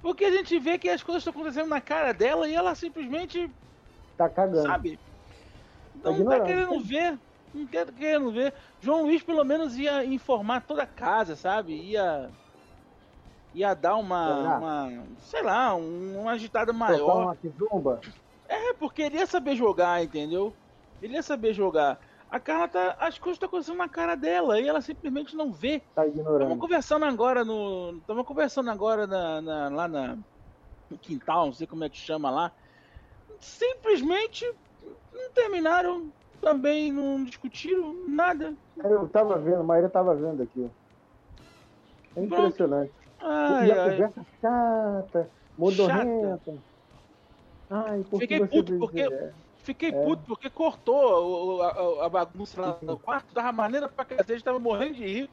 Porque 0.00 0.24
a 0.24 0.30
gente 0.30 0.58
vê 0.58 0.78
que 0.78 0.88
as 0.88 1.02
coisas 1.02 1.20
estão 1.20 1.32
acontecendo 1.32 1.68
na 1.68 1.80
cara 1.80 2.12
dela 2.12 2.48
e 2.48 2.54
ela 2.54 2.74
simplesmente, 2.74 3.50
Tá 4.16 4.28
cagando. 4.30 4.62
sabe? 4.66 4.98
Tá 6.02 6.10
Não 6.10 6.12
tá 6.12 6.18
ignorando. 6.20 6.46
querendo 6.46 6.80
ver. 6.80 7.18
Não 7.52 7.66
tá 7.66 7.84
querendo 7.92 8.32
ver. 8.32 8.54
João 8.80 9.02
Luiz 9.02 9.22
pelo 9.22 9.44
menos 9.44 9.76
ia 9.76 10.04
informar 10.04 10.62
toda 10.62 10.84
a 10.84 10.86
casa, 10.86 11.36
sabe? 11.36 11.74
Ia. 11.74 12.30
Ia 13.52 13.74
dar 13.74 13.96
uma. 13.96 14.56
Uma 14.58 15.04
sei 15.18 15.42
lá, 15.42 15.74
um- 15.74 16.20
uma 16.22 16.30
agitada 16.32 16.72
Tocar 16.72 16.78
maior. 16.78 17.22
uma 17.24 17.36
kizumba? 17.36 18.00
É, 18.50 18.74
porque 18.74 19.02
ele 19.02 19.16
ia 19.16 19.26
saber 19.26 19.54
jogar, 19.54 20.02
entendeu? 20.02 20.52
Ele 21.00 21.14
ia 21.14 21.22
saber 21.22 21.54
jogar. 21.54 22.00
A 22.28 22.40
Carla 22.40 22.66
tá. 22.68 22.96
As 22.98 23.16
coisas 23.18 23.36
estão 23.36 23.48
acontecendo 23.48 23.78
na 23.78 23.88
cara 23.88 24.16
dela 24.16 24.60
e 24.60 24.66
ela 24.68 24.80
simplesmente 24.80 25.36
não 25.36 25.52
vê. 25.52 25.80
Tá 25.94 26.04
Estamos 26.04 26.20
ignorando. 26.26 26.58
conversando 26.58 27.04
agora 27.04 27.44
no. 27.44 27.96
Estamos 27.98 28.26
conversando 28.26 28.70
agora 28.70 29.06
na, 29.06 29.40
na- 29.40 29.68
lá 29.68 29.88
na, 29.88 30.18
no 30.90 30.98
quintal, 30.98 31.46
não 31.46 31.52
sei 31.52 31.66
como 31.66 31.84
é 31.84 31.88
que 31.88 31.96
chama 31.96 32.28
lá. 32.30 32.52
Simplesmente 33.38 34.44
não 35.12 35.30
terminaram 35.30 36.10
também 36.40 36.90
não 36.92 37.22
discutiram 37.24 37.94
nada. 38.08 38.54
Eu 38.82 39.08
tava 39.08 39.38
vendo, 39.38 39.60
a 39.60 39.62
Maíra 39.62 39.88
tava 39.88 40.14
vendo 40.14 40.42
aqui. 40.42 40.68
É 42.16 42.22
impressionante. 42.24 42.92
Ai, 43.20 43.68
e 43.68 43.72
a 43.72 43.82
ai. 43.84 43.90
conversa 43.90 44.26
chata, 44.40 45.30
modorrenta. 45.58 46.54
Ai, 47.70 48.02
por 48.04 48.18
Fiquei 48.20 48.40
puto, 48.46 48.78
porque- 48.78 49.00
isso? 49.02 49.14
É. 49.14 49.34
Fiquei 49.62 49.92
puto 49.92 50.24
porque 50.26 50.50
cortou 50.50 51.58
o- 51.58 51.62
a, 51.62 52.06
a 52.06 52.08
bagunça 52.08 52.60
lá 52.60 52.78
no 52.82 52.98
quarto, 52.98 53.32
dava 53.34 53.52
maneira 53.52 53.88
pra 53.88 54.04
cacete, 54.04 54.42
tava 54.42 54.58
morrendo 54.58 54.94
de 54.94 55.04
rir. 55.04 55.30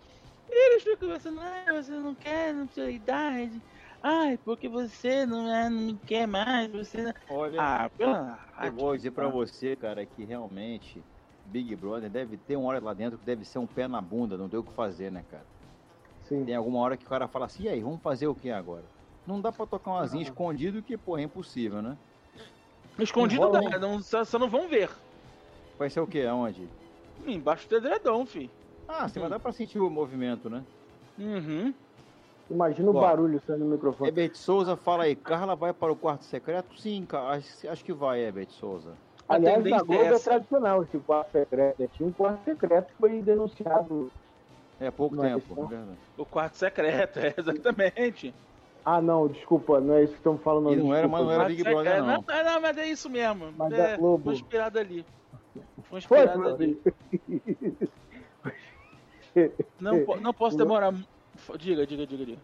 E 0.50 0.66
eles 0.74 0.84
ficam 0.84 1.08
conversando, 1.08 1.40
ah, 1.40 1.66
você 1.74 1.92
não 1.92 2.14
quer, 2.16 2.54
não 2.54 2.68
tem 2.68 2.96
idade. 2.96 3.64
Ai, 4.02 4.38
porque 4.38 4.70
você 4.70 5.26
não, 5.26 5.50
é, 5.54 5.70
não 5.70 5.82
me 5.82 5.98
quer 6.00 6.28
mais, 6.28 6.70
você 6.72 7.02
não... 7.02 7.14
Olha, 7.30 7.62
Ah, 7.62 7.90
pela... 7.90 8.40
eu 8.64 8.72
vou 8.74 8.96
dizer 8.96 9.12
pra 9.12 9.28
você, 9.30 9.76
cara, 9.76 10.06
que 10.06 10.24
realmente 10.24 11.04
Big 11.44 11.76
Brother 11.76 12.10
deve 12.10 12.38
ter 12.38 12.56
uma 12.56 12.68
hora 12.70 12.80
lá 12.80 12.94
dentro 12.94 13.18
que 13.18 13.26
deve 13.26 13.44
ser 13.44 13.60
um 13.60 13.68
pé 13.68 13.88
na 13.88 14.02
bunda, 14.02 14.38
não 14.38 14.48
tem 14.50 14.60
o 14.60 14.64
que 14.64 14.74
fazer, 14.74 15.12
né, 15.12 15.24
cara? 15.24 15.48
Sim. 16.24 16.46
Tem 16.46 16.56
alguma 16.56 16.80
hora 16.80 16.98
que 16.98 17.06
o 17.06 17.10
cara 17.10 17.28
fala 17.28 17.46
assim, 17.46 17.64
e 17.64 17.70
aí, 17.70 17.82
vamos 17.82 18.02
fazer 18.02 18.28
o 18.28 18.36
que 18.36 18.50
agora? 18.50 18.86
Não 19.26 19.42
dá 19.42 19.52
pra 19.52 19.66
tocar 19.66 19.92
um 19.92 19.98
asinho 19.98 20.22
escondido 20.24 20.84
que, 20.84 20.98
pô, 20.98 21.18
é 21.18 21.22
impossível, 21.24 21.82
né? 21.82 21.98
Escondido 23.00 23.50
dá, 23.50 23.80
não, 23.80 24.02
só, 24.02 24.24
só 24.24 24.40
não 24.40 24.50
vão 24.50 24.68
ver. 24.68 24.90
Vai 25.78 25.90
ser 25.90 26.00
o 26.00 26.08
quê? 26.08 26.22
Aonde? 26.22 26.68
Embaixo 27.26 27.70
do 27.70 27.78
edredom, 27.78 28.26
fi. 28.26 28.50
Ah, 28.88 29.08
você 29.08 29.20
vai 29.20 29.30
dar 29.30 29.40
pra 29.40 29.52
sentir 29.52 29.80
o 29.80 29.90
movimento, 29.90 30.50
né? 30.50 30.64
Uhum. 31.20 31.74
Imagina 32.50 32.90
o 32.90 32.94
barulho 32.94 33.42
saindo 33.46 33.66
no 33.66 33.72
microfone. 33.72 34.10
Herbert 34.10 34.36
Souza 34.36 34.78
fala 34.78 35.04
aí, 35.04 35.16
Carla 35.16 35.56
vai 35.56 35.74
para 35.74 35.92
o 35.92 35.96
quarto 35.96 36.24
secreto? 36.24 36.80
Sim, 36.80 37.06
cara, 37.06 37.36
acho, 37.36 37.70
acho 37.70 37.84
que 37.84 37.92
vai, 37.92 38.22
Herbert 38.22 38.50
Souza. 38.52 38.94
Aliás, 39.28 39.64
na 39.66 39.78
Globo 39.80 39.94
é 39.94 40.06
é, 40.06 40.14
essa. 40.14 40.30
tradicional 40.30 40.84
esse 40.84 40.98
quarto 41.00 41.32
secreto. 41.32 41.90
Tinha 41.94 42.08
um 42.08 42.14
quarto 42.14 42.46
secreto 42.46 42.88
que 42.88 42.94
foi 42.94 43.22
denunciado. 43.22 44.10
É 44.80 44.90
pouco 44.90 45.22
é 45.22 45.30
tempo, 45.30 45.56
questão? 45.56 45.70
é. 45.74 46.22
O 46.22 46.26
quarto 46.26 46.56
secreto, 46.56 47.20
é, 47.20 47.34
exatamente. 47.38 48.34
Ah, 48.90 49.02
não, 49.02 49.28
desculpa, 49.28 49.82
não 49.82 49.96
é 49.96 50.04
isso 50.04 50.14
que 50.14 50.20
estamos 50.20 50.42
falando. 50.42 50.72
E 50.72 50.78
não 50.78 50.96
era, 50.96 51.10
mas 51.10 51.22
não 51.22 51.30
era 51.32 51.44
Big 51.44 51.62
Brother, 51.62 51.96
secreto. 51.98 52.06
não. 52.06 52.24
Não, 52.26 52.44
não, 52.54 52.62
mas 52.62 52.78
é 52.78 52.86
isso 52.88 53.10
mesmo. 53.10 53.52
Mas 53.58 53.74
é, 53.74 53.78
da 53.92 53.98
Globo. 53.98 54.24
Foi 54.24 54.34
inspirado 54.34 54.80
ali. 54.80 55.06
Foi 55.84 56.00
Foi, 56.00 56.20
inspirado 56.20 56.40
meu 56.40 56.56
ali. 56.56 56.82
Não, 59.80 59.94
não 60.22 60.34
posso 60.34 60.58
demorar. 60.58 60.94
Diga, 61.60 61.86
diga, 61.86 62.08
diga, 62.08 62.26
diga. 62.26 62.42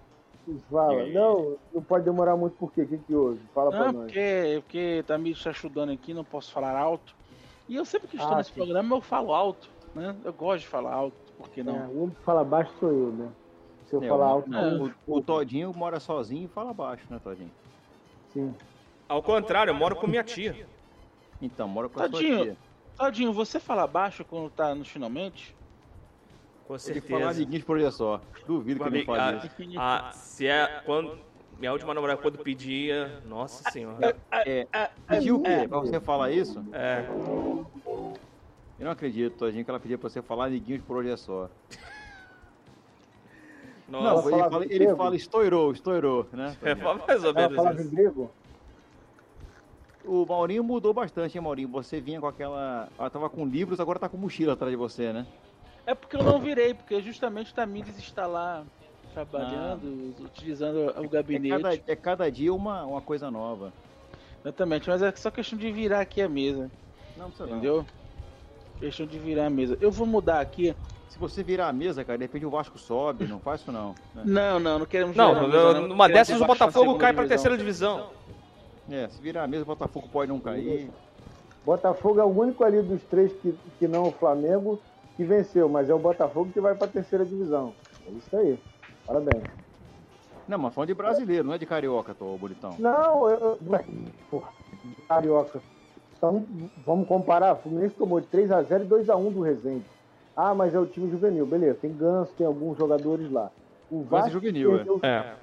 Fala. 0.70 1.08
Não, 1.08 1.56
não 1.74 1.82
pode 1.82 2.06
demorar 2.06 2.36
muito 2.36 2.56
por 2.58 2.72
quê? 2.72 2.82
O 2.82 2.88
que, 2.88 2.98
que 2.98 3.16
houve? 3.16 3.40
Fala 3.54 3.72
pra 3.72 3.80
Não, 3.86 3.94
nós. 3.94 4.04
porque, 4.04 4.62
porque 4.64 5.04
tá 5.08 5.18
me 5.18 5.32
ajudando 5.46 5.92
aqui, 5.92 6.14
não 6.14 6.24
posso 6.24 6.52
falar 6.52 6.78
alto. 6.78 7.16
E 7.68 7.76
eu 7.78 7.86
sempre 7.86 8.10
que 8.10 8.18
estou 8.18 8.34
Ah, 8.34 8.38
nesse 8.38 8.50
sim. 8.52 8.56
programa 8.58 8.96
eu 8.96 9.02
falo 9.02 9.34
alto, 9.34 9.70
né? 9.96 10.14
Eu 10.24 10.34
gosto 10.34 10.60
de 10.64 10.68
falar 10.68 10.94
alto, 10.94 11.16
por 11.38 11.50
que 11.50 11.64
não? 11.64 11.76
É, 11.78 11.88
o 11.88 12.04
único 12.04 12.20
que 12.20 12.26
fala 12.26 12.44
baixo 12.44 12.72
sou 12.80 12.90
eu, 12.92 13.12
né? 13.14 13.30
Se 13.94 13.98
eu 13.98 14.04
É, 14.04 14.08
falar 14.10 14.26
o- 14.26 14.30
alto, 14.30 14.50
não. 14.50 14.82
O, 14.82 14.92
o 15.06 15.22
Todinho 15.22 15.72
mora 15.76 16.00
sozinho 16.00 16.46
e 16.46 16.48
fala 16.48 16.74
baixo, 16.74 17.06
né, 17.12 17.20
Todinho? 17.20 17.52
Sim. 18.30 18.56
Ao 19.08 19.22
contrário, 19.22 19.70
eu 19.70 19.76
moro 19.76 19.96
com 19.96 20.08
minha 20.08 20.24
tia. 20.24 20.68
Então, 21.40 21.68
mora 21.68 21.88
com 21.88 22.00
a 22.00 22.10
sua 22.10 22.20
tia. 22.20 22.58
Tadinho, 22.98 23.32
você 23.32 23.60
fala 23.60 23.86
baixo 23.86 24.26
quando 24.26 24.50
tá 24.50 24.74
no 24.74 24.84
finalmente? 24.84 25.56
Com 26.64 26.74
Ele 26.74 27.02
fala 27.02 27.26
certeza. 27.26 27.30
amiguinhos 27.30 27.64
por 27.66 27.78
dia 27.78 27.92
só. 27.92 28.20
Duvido 28.48 28.80
que 28.82 28.88
ele 28.90 29.06
fale 29.06 29.38
isso. 29.38 29.56
ah, 29.78 30.08
ah, 30.08 30.12
se 30.12 30.48
é 30.48 30.82
quando 30.86 31.24
minha 31.56 31.72
última 31.72 31.94
namorada 31.94 32.20
quando 32.20 32.40
pedia, 32.40 33.22
nossa 33.22 33.70
senhora. 33.70 34.20
É, 34.48 34.68
pediu 35.06 35.36
o 35.36 35.44
quê? 35.44 35.68
Pra 35.68 35.80
você 35.80 36.00
falar 36.02 36.32
isso? 36.32 36.64
É, 36.74 37.06
Eu 38.80 38.86
não 38.86 38.92
acredito, 38.92 39.38
Todinho, 39.38 39.64
que 39.64 39.70
ela 39.70 39.80
pedia 39.80 40.00
pra 40.00 40.10
você 40.10 40.22
falar 40.22 40.46
amiguinhos 40.48 40.82
por 40.84 40.98
hoje 40.98 41.12
é 41.12 41.18
só. 41.18 41.52
Não, 44.02 44.16
nossa. 44.16 44.32
ele 44.32 44.44
fala, 44.50 44.66
ele 44.70 44.96
fala 44.96 45.16
estourou, 45.16 45.72
estourou, 45.72 46.30
né? 46.34 46.58
É 46.62 46.76
mais 46.76 47.24
ou 47.24 47.34
Ela 47.36 47.50
menos 47.50 47.80
em 47.80 47.82
isso. 47.82 47.92
grego? 47.92 48.36
O 50.04 50.26
Maurinho 50.26 50.64
mudou 50.64 50.94
bastante, 50.94 51.38
hein, 51.38 51.44
Maurinho? 51.44 51.70
Você 51.70 52.02
vinha 52.02 52.20
com 52.20 52.28
aquela. 52.28 52.92
Ela 52.98 53.10
tava 53.10 53.30
com 53.30 53.46
livros, 53.46 53.80
agora 53.80 54.00
tá 54.00 54.10
com 54.10 54.18
mochila 54.18 54.54
atrás 54.54 54.72
de 54.72 54.78
você, 54.78 55.14
né? 55.14 55.28
É 55.86 55.94
porque 55.96 56.16
eu 56.16 56.24
não 56.24 56.40
virei, 56.40 56.74
porque 56.74 57.02
justamente 57.02 57.52
o 57.52 57.56
Tamires 57.56 57.98
está 57.98 58.26
lá 58.26 58.66
trabalhando, 59.14 60.16
utilizando 60.20 60.78
o 61.00 61.04
É 61.04 61.08
gabinete. 61.08 61.50
cada, 61.50 61.76
é 61.76 61.96
cada 61.96 62.32
dia 62.32 62.54
uma, 62.54 62.86
uma 62.86 63.02
coisa 63.02 63.30
nova. 63.30 63.74
Exatamente, 64.44 64.90
mas 64.90 65.02
é 65.02 65.12
só 65.16 65.32
questão 65.32 65.58
de 65.58 65.72
virar 65.72 66.02
aqui 66.02 66.22
a 66.22 66.28
mesa, 66.28 66.72
Não 67.16 67.28
precisa 67.30 67.48
não. 67.48 67.58
entendeu? 67.58 67.86
Questão 68.80 69.06
de 69.06 69.20
virar 69.20 69.46
a 69.46 69.50
mesa. 69.50 69.78
Eu 69.80 69.92
vou 69.92 70.06
mudar 70.06 70.42
aqui. 70.42 70.76
Se 71.14 71.20
você 71.20 71.44
virar 71.44 71.68
a 71.68 71.72
mesa, 71.74 72.04
cara, 72.04 72.18
de 72.18 72.24
repente 72.24 72.44
o 72.44 72.50
Vasco 72.50 72.76
sobe, 72.80 73.28
não 73.28 73.40
faz 73.40 73.62
isso 73.62 73.72
não. 73.72 73.94
né? 74.16 74.24
Não, 74.26 74.60
não, 74.60 74.80
não 74.80 74.86
queremos 74.88 75.18
a 75.18 75.22
Não, 75.22 75.48
mesa, 75.48 75.74
não. 75.80 75.88
numa 75.90 76.10
dessas 76.10 76.42
o 76.42 76.44
a 76.44 76.48
Botafogo 76.48 76.98
cai 76.98 77.14
pra 77.14 77.22
divisão. 77.22 77.28
terceira 77.28 77.56
divisão. 77.56 78.10
É, 78.90 79.08
se 79.10 79.22
virar 79.22 79.44
a 79.44 79.48
mesa, 79.48 79.62
o 79.62 79.68
Botafogo 79.68 80.10
pode 80.12 80.30
não 80.32 80.40
cair. 80.40 80.90
Botafogo 81.64 82.20
é 82.20 82.24
o 82.24 82.28
único 82.36 82.64
ali 82.64 82.82
dos 82.82 83.04
três 83.04 83.32
que, 83.32 83.56
que 83.78 83.88
não 83.88 84.08
o 84.08 84.12
Flamengo 84.12 84.82
que 85.16 85.24
venceu, 85.24 85.70
mas 85.70 85.88
é 85.88 85.94
o 85.94 86.00
Botafogo 86.00 86.50
que 86.52 86.60
vai 86.60 86.74
pra 86.74 86.88
terceira 86.88 87.24
divisão. 87.24 87.76
É 88.08 88.10
isso 88.10 88.36
aí. 88.36 88.60
Parabéns. 89.06 89.44
Não, 90.48 90.58
mas 90.58 90.74
falando 90.74 90.88
de 90.88 90.96
brasileiro, 90.96 91.44
não 91.46 91.54
é 91.54 91.60
de 91.60 91.68
carioca, 91.68 92.16
tô 92.16 92.36
bonitão. 92.38 92.76
Não, 92.80 93.30
eu. 93.30 93.60
porra, 94.32 94.50
carioca. 95.08 95.62
Então, 96.18 96.44
vamos 96.84 97.08
comparar. 97.08 97.54
O 97.54 97.58
Fluminense 97.58 97.94
tomou 97.94 98.20
de 98.20 98.26
3x0 98.28 98.82
e 98.82 98.88
2x1 98.88 99.32
do 99.32 99.42
Resende. 99.42 99.86
Ah, 100.36 100.54
mas 100.54 100.74
é 100.74 100.80
o 100.80 100.86
time 100.86 101.10
juvenil. 101.12 101.46
Beleza, 101.46 101.78
tem 101.82 101.94
Ganso, 101.94 102.32
tem 102.38 102.46
alguns 102.46 102.78
jogadores 102.78 103.32
lá. 103.32 103.52
O 103.92 104.04
Vasco 104.04 104.32
juvenil, 104.32 104.72
perdeu, 104.72 105.00
É. 105.04 105.34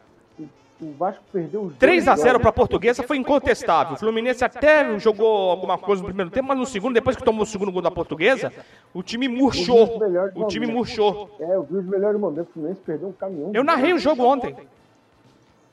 O 0.83 0.93
Vasco 0.95 1.23
perdeu 1.31 1.61
os 1.61 1.77
3 1.77 2.09
a 2.09 2.13
dois 2.13 2.21
0 2.23 2.31
jogos. 2.33 2.43
pra 2.43 2.53
Portuguesa 2.53 3.03
foi 3.03 3.19
incontestável. 3.19 3.95
O 3.95 3.99
Fluminense 3.99 4.43
até 4.43 4.99
jogou 4.99 5.51
alguma 5.51 5.77
coisa 5.77 6.01
no 6.01 6.09
primeiro 6.09 6.31
tempo, 6.31 6.49
mas 6.49 6.57
no 6.59 6.65
segundo, 6.65 6.95
depois 6.95 7.17
que 7.17 7.23
tomou 7.23 7.43
o 7.43 7.47
segundo 7.47 7.71
gol 7.71 7.83
da 7.83 7.91
Portuguesa, 7.91 8.51
o 8.95 9.03
time 9.03 9.29
murchou. 9.29 10.01
O 10.35 10.47
time 10.47 10.67
murchou. 10.67 11.31
É, 11.39 11.55
eu 11.55 11.63
vi 11.65 11.77
os 11.77 11.85
melhores 11.85 12.19
momentos. 12.19 12.49
O 12.49 12.53
Fluminense 12.55 12.81
perdeu 12.81 13.09
um 13.09 13.13
caminhão. 13.13 13.51
Eu 13.53 13.63
narrei 13.63 13.93
o 13.93 13.99
jogo 13.99 14.25
ontem. 14.25 14.57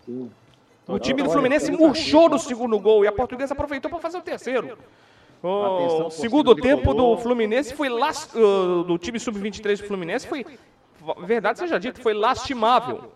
Sim. 0.05 0.29
O 0.88 1.00
time 1.00 1.24
do 1.24 1.29
Fluminense 1.29 1.71
murchou 1.71 2.29
no 2.29 2.38
segundo 2.38 2.77
gol 2.77 3.05
e 3.05 3.07
a 3.07 3.12
Portuguesa 3.12 3.53
aproveitou 3.53 3.89
para 3.89 4.00
fazer 4.00 4.17
o 4.17 4.21
terceiro. 4.21 4.77
O 5.44 5.63
Atenção, 5.63 6.10
segundo 6.10 6.56
tempo 6.56 6.94
do. 6.94 7.17
Fluminense 7.17 7.74
foi 7.75 7.89
las... 7.89 8.34
uh, 8.34 8.84
do 8.84 8.98
time 8.98 9.20
sub-23 9.20 9.77
do 9.82 9.88
Fluminense 9.88 10.27
foi 10.27 10.46
verdade 11.25 11.60
seja 11.60 11.79
dito, 11.79 12.01
foi 12.01 12.13
lastimável. 12.13 13.12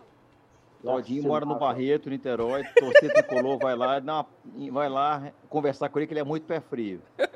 Todinho 0.84 1.24
mora 1.24 1.46
no 1.46 1.60
Barreto, 1.60 2.10
Niterói, 2.10 2.63
torcer 2.80 3.13
tricolor, 3.13 3.58
vai 3.60 3.75
lá, 3.75 4.00
dá 4.00 4.13
uma- 4.16 4.72
vai 4.72 4.90
lá 4.90 5.32
conversar 5.48 5.90
com 5.90 6.00
ele 6.00 6.08
que 6.08 6.13
ele 6.13 6.22
é 6.22 6.24
muito 6.24 6.44
pé 6.46 6.60
frio. 6.60 7.01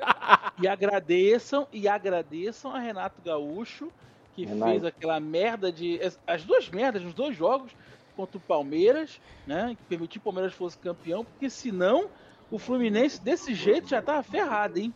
E 0.58 0.66
agradeçam, 0.66 1.68
e 1.70 1.86
agradeçam 1.86 2.74
a 2.74 2.78
Renato 2.78 3.20
Gaúcho, 3.22 3.92
que 4.34 4.46
Renato. 4.46 4.70
fez 4.70 4.84
aquela 4.86 5.20
merda 5.20 5.70
de. 5.70 6.00
As 6.26 6.44
duas 6.44 6.70
merdas 6.70 7.02
nos 7.02 7.12
dois 7.12 7.36
jogos 7.36 7.72
contra 8.16 8.38
o 8.38 8.40
Palmeiras, 8.40 9.20
né? 9.46 9.76
Que 9.78 9.84
permitiu 9.84 10.12
que 10.12 10.26
o 10.26 10.32
Palmeiras 10.32 10.54
fosse 10.54 10.78
campeão, 10.78 11.26
porque 11.26 11.50
senão 11.50 12.08
o 12.50 12.58
Fluminense 12.58 13.20
desse 13.22 13.54
jeito 13.54 13.88
já 13.88 14.00
tava 14.00 14.22
ferrado, 14.22 14.78
hein? 14.78 14.92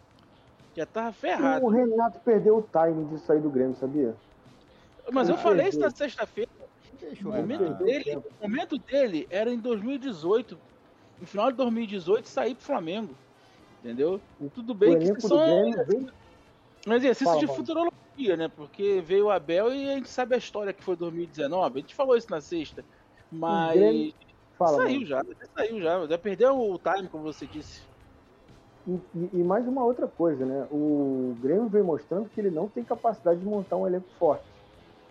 Já 0.77 0.87
tava 0.87 1.13
ferrado. 1.13 1.65
O 1.67 1.69
Renato 1.69 2.21
perdeu 2.21 2.59
o 2.59 2.63
timing 2.63 3.09
de 3.09 3.19
sair 3.19 3.41
do 3.41 3.51
Grêmio, 3.51 3.75
sabia? 3.77 4.15
Mas 5.13 5.29
eu 5.29 5.35
Ele 5.35 5.43
falei 5.43 5.69
isso 5.69 5.79
na 5.81 5.91
sexta-feira. 5.91 6.51
O 7.03 7.29
eu 7.29 7.33
momento 7.33 7.75
dele, 7.85 8.17
o 8.17 8.23
momento 8.43 8.79
dele 8.79 9.27
era 9.31 9.51
em 9.51 9.59
2018. 9.59 10.57
No 11.21 11.27
final 11.27 11.51
de 11.51 11.57
2018, 11.57 12.29
sair 12.29 12.55
pro 12.55 12.65
Flamengo. 12.65 13.15
Entendeu? 13.83 14.21
Tudo 14.55 14.71
O 14.71 14.75
bem 14.75 14.99
que 14.99 15.21
são 15.21 15.39
Grêmio 15.39 15.85
vem 15.87 16.07
um 16.87 16.93
exercício 16.95 17.27
Fala, 17.27 17.41
de 17.41 17.47
mano. 17.47 17.57
futurologia, 17.57 18.37
né? 18.37 18.49
Porque 18.49 19.01
veio 19.01 19.27
o 19.27 19.31
Abel 19.31 19.75
e 19.75 19.91
a 19.91 19.95
gente 19.97 20.09
sabe 20.09 20.35
a 20.35 20.39
história 20.39 20.73
que 20.73 20.83
foi 20.85 20.95
2019. 20.97 21.79
A 21.79 21.81
gente 21.83 21.95
falou 21.95 22.17
isso 22.17 22.31
na 22.31 22.41
sexta. 22.41 22.85
Mas 23.33 23.73
Grêmio- 23.79 24.15
Fala, 24.61 24.77
saiu 24.77 24.93
mano. 24.93 25.07
já, 25.07 25.23
saiu 25.57 25.81
já. 25.81 26.07
Já 26.07 26.19
perdeu 26.19 26.59
o 26.59 26.79
time, 26.79 27.09
como 27.09 27.25
você 27.25 27.47
disse. 27.47 27.81
E, 28.87 28.93
e- 28.93 29.41
e 29.41 29.43
mais 29.43 29.67
uma 29.67 29.83
outra 29.85 30.07
coisa, 30.07 30.45
né? 30.45 30.67
O 30.71 31.35
Grêmio 31.41 31.69
vem 31.71 31.83
mostrando 31.83 32.29
que 32.29 32.39
ele 32.39 32.51
não 32.51 32.69
tem 32.69 32.85
capacidade 32.85 33.41
de 33.41 33.47
montar 33.47 33.79
um 33.79 33.87
elenco 33.87 34.09
forte. 34.19 34.45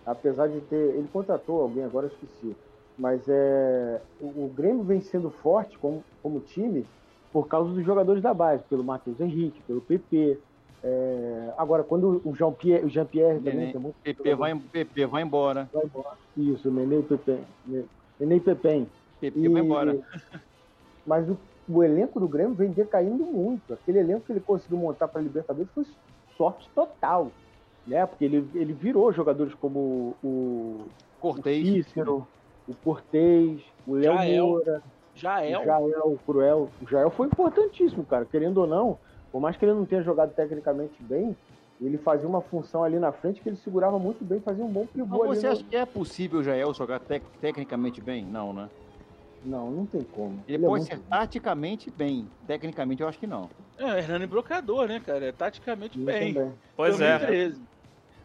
Apesar 0.05 0.47
de 0.47 0.61
ter. 0.61 0.95
Ele 0.95 1.07
contratou 1.11 1.61
alguém, 1.61 1.83
agora 1.83 2.05
eu 2.05 2.11
esqueci. 2.11 2.55
Mas 2.95 3.27
é, 3.27 4.01
o, 4.19 4.45
o 4.45 4.47
Grêmio 4.49 4.83
vem 4.83 5.01
sendo 5.01 5.31
forte 5.31 5.77
como, 5.79 6.03
como 6.21 6.39
time 6.41 6.85
por 7.33 7.47
causa 7.47 7.71
dos 7.73 7.83
jogadores 7.83 8.21
da 8.21 8.33
base, 8.33 8.63
pelo 8.69 8.83
Matheus 8.83 9.19
Henrique, 9.19 9.61
pelo 9.63 9.81
PP. 9.81 10.39
É, 10.83 11.53
agora, 11.57 11.83
quando 11.83 12.21
o 12.23 12.35
Jean-Pierre 12.35 12.85
o 12.85 12.89
Jean 12.89 13.05
também 13.05 13.39
Neném, 13.41 13.71
tem 13.71 13.81
muito 13.81 13.95
PP 14.03 14.35
vai, 14.35 14.55
PP 14.55 15.05
vai 15.07 15.23
embora. 15.23 15.69
vai 15.73 15.85
embora. 15.85 16.17
Isso, 16.37 16.71
Nenê 16.71 16.99
e 16.99 17.03
Pepe. 17.03 17.39
Nenê 18.19 18.37
e 18.37 18.39
Pepem. 19.19 19.41
PP 19.43 19.49
vai 19.53 19.61
embora. 19.61 19.99
Mas 21.05 21.27
o, 21.29 21.37
o 21.67 21.83
elenco 21.83 22.19
do 22.19 22.27
Grêmio 22.27 22.53
vem 22.53 22.71
decaindo 22.71 23.23
muito. 23.25 23.73
Aquele 23.73 23.99
elenco 23.99 24.21
que 24.25 24.31
ele 24.31 24.39
conseguiu 24.39 24.77
montar 24.77 25.07
para 25.07 25.19
a 25.19 25.23
Libertadores 25.23 25.69
foi 25.73 25.85
sorte 26.37 26.69
total, 26.75 27.31
né? 27.87 28.05
Porque 28.05 28.25
ele, 28.25 28.47
ele 28.53 28.73
virou 28.73 29.11
jogadores 29.11 29.53
como 29.55 30.15
o, 30.23 30.25
o 30.27 30.85
Cortez. 31.19 31.65
Cícero, 31.67 32.27
o 32.67 32.73
Cortez, 32.75 33.61
o 33.87 33.95
Léo 33.95 34.13
Jael. 34.15 34.45
Moura, 34.47 34.83
Jael. 35.15 35.61
o 35.61 35.65
Jael, 35.65 36.05
o 36.05 36.19
Cruel. 36.25 36.69
O 36.81 36.87
Jael 36.89 37.09
foi 37.11 37.27
importantíssimo, 37.27 38.05
cara. 38.05 38.25
Querendo 38.25 38.59
ou 38.59 38.67
não, 38.67 38.97
por 39.31 39.41
mais 39.41 39.57
que 39.57 39.65
ele 39.65 39.73
não 39.73 39.85
tenha 39.85 40.01
jogado 40.03 40.33
tecnicamente 40.33 41.01
bem, 41.01 41.35
ele 41.81 41.97
fazia 41.97 42.27
uma 42.27 42.41
função 42.41 42.83
ali 42.83 42.99
na 42.99 43.11
frente 43.11 43.41
que 43.41 43.49
ele 43.49 43.55
segurava 43.55 43.97
muito 43.97 44.23
bem, 44.23 44.39
fazia 44.41 44.63
um 44.63 44.71
bom 44.71 44.85
pivô 44.85 45.19
Mas 45.19 45.29
ali. 45.31 45.39
você 45.39 45.47
no- 45.47 45.53
acha 45.53 45.63
que 45.63 45.75
é 45.75 45.85
possível 45.85 46.39
o 46.41 46.43
Jael 46.43 46.73
jogar 46.73 46.99
tec- 46.99 47.23
tecnicamente 47.41 47.99
bem? 48.01 48.23
Não, 48.25 48.53
né? 48.53 48.69
Não, 49.45 49.71
não 49.71 49.85
tem 49.85 50.03
como. 50.03 50.43
Ele, 50.47 50.63
é 50.63 50.67
pode 50.67 50.81
muito- 50.83 50.95
ser 50.95 50.99
taticamente 51.09 51.89
bem. 51.89 52.27
Tecnicamente 52.45 53.01
eu 53.01 53.07
acho 53.07 53.17
que 53.17 53.27
não. 53.27 53.49
É, 53.77 53.99
Hernani 53.99 54.27
Brocador, 54.27 54.87
né, 54.87 54.99
cara? 54.99 55.25
É 55.25 55.31
taticamente 55.31 55.97
Ele 55.97 56.05
bem. 56.05 56.33
também. 56.33 56.53
Pois 56.75 56.99
é. 56.99 57.17
2013. 57.19 57.61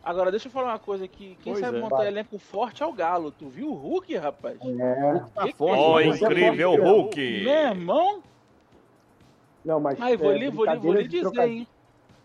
Agora, 0.02 0.30
deixa 0.30 0.48
eu 0.48 0.52
falar 0.52 0.72
uma 0.72 0.78
coisa 0.78 1.04
aqui. 1.04 1.38
Quem 1.42 1.52
Pois 1.54 1.64
sabe 1.64 1.78
é. 1.78 1.80
montar 1.80 1.96
Vai. 1.98 2.08
elenco 2.08 2.36
forte 2.38 2.82
é 2.82 2.86
o 2.86 2.92
Galo. 2.92 3.30
Tu 3.30 3.48
viu 3.48 3.70
o 3.70 3.74
Hulk, 3.74 4.16
rapaz? 4.16 4.58
É. 4.60 5.22
Tá 5.34 5.42
Que 5.44 5.52
que 5.52 5.56
forte. 5.56 5.78
é 5.78 5.82
Ó? 5.82 6.02
Você 6.12 6.24
incrível 6.24 6.70
pode- 6.72 6.82
Hulk. 6.82 7.44
Meu 7.44 7.52
irmão, 7.54 8.22
Não, 9.64 9.80
mas. 9.80 10.00
aí 10.00 10.16
vou 10.16 10.32
é, 10.32 10.38
lhe, 10.38 10.50
vou 10.50 10.66
lhe, 10.66 10.76
vou 10.76 10.92
lhe 10.92 11.04
dizer, 11.08 11.22
trocadilho. 11.22 11.58
hein? 11.60 11.68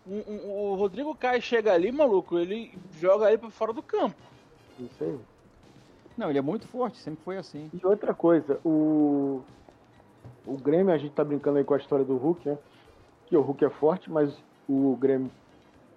Um- 0.06 0.22
um- 0.32 0.50
o 0.72 0.74
Rodrigo 0.74 1.14
Caio 1.14 1.40
chega 1.40 1.72
ali, 1.72 1.92
maluco, 1.92 2.38
ele 2.38 2.72
joga 2.98 3.28
ele 3.28 3.38
pra 3.38 3.50
fora 3.50 3.72
do 3.72 3.82
campo. 3.82 4.16
Isso 4.78 5.04
aí. 5.04 5.18
Não, 6.20 6.28
ele 6.28 6.38
é 6.38 6.42
muito 6.42 6.68
forte, 6.68 6.98
sempre 6.98 7.24
foi 7.24 7.38
assim. 7.38 7.70
E 7.72 7.86
outra 7.86 8.12
coisa, 8.12 8.60
o. 8.62 9.40
O 10.46 10.54
Grêmio, 10.58 10.92
a 10.92 10.98
gente 10.98 11.14
tá 11.14 11.24
brincando 11.24 11.56
aí 11.56 11.64
com 11.64 11.72
a 11.72 11.78
história 11.78 12.04
do 12.04 12.16
Hulk, 12.18 12.46
né? 12.46 12.58
Que 13.26 13.36
o 13.38 13.40
Hulk 13.40 13.64
é 13.64 13.70
forte, 13.70 14.10
mas 14.10 14.36
o 14.68 14.96
Grêmio, 14.96 15.30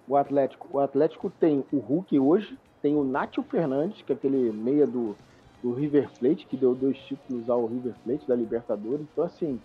o 0.07 0.15
Atlético, 0.15 0.69
o 0.71 0.79
Atlético 0.79 1.29
tem 1.29 1.65
o 1.73 1.77
Hulk 1.79 2.17
hoje, 2.19 2.57
tem 2.81 2.95
o 2.95 3.03
Nátio 3.03 3.43
Fernandes, 3.43 4.01
que 4.01 4.13
é 4.13 4.15
aquele 4.15 4.49
meia 4.53 4.87
do, 4.87 5.17
do 5.61 5.73
River 5.73 6.09
Plate, 6.19 6.45
que 6.45 6.55
deu 6.55 6.73
dois 6.73 6.97
títulos 6.99 7.49
ao 7.49 7.65
River 7.65 7.95
Plate 8.05 8.25
da 8.25 8.35
Libertadores. 8.35 9.05
Então, 9.11 9.25
assim, 9.25 9.59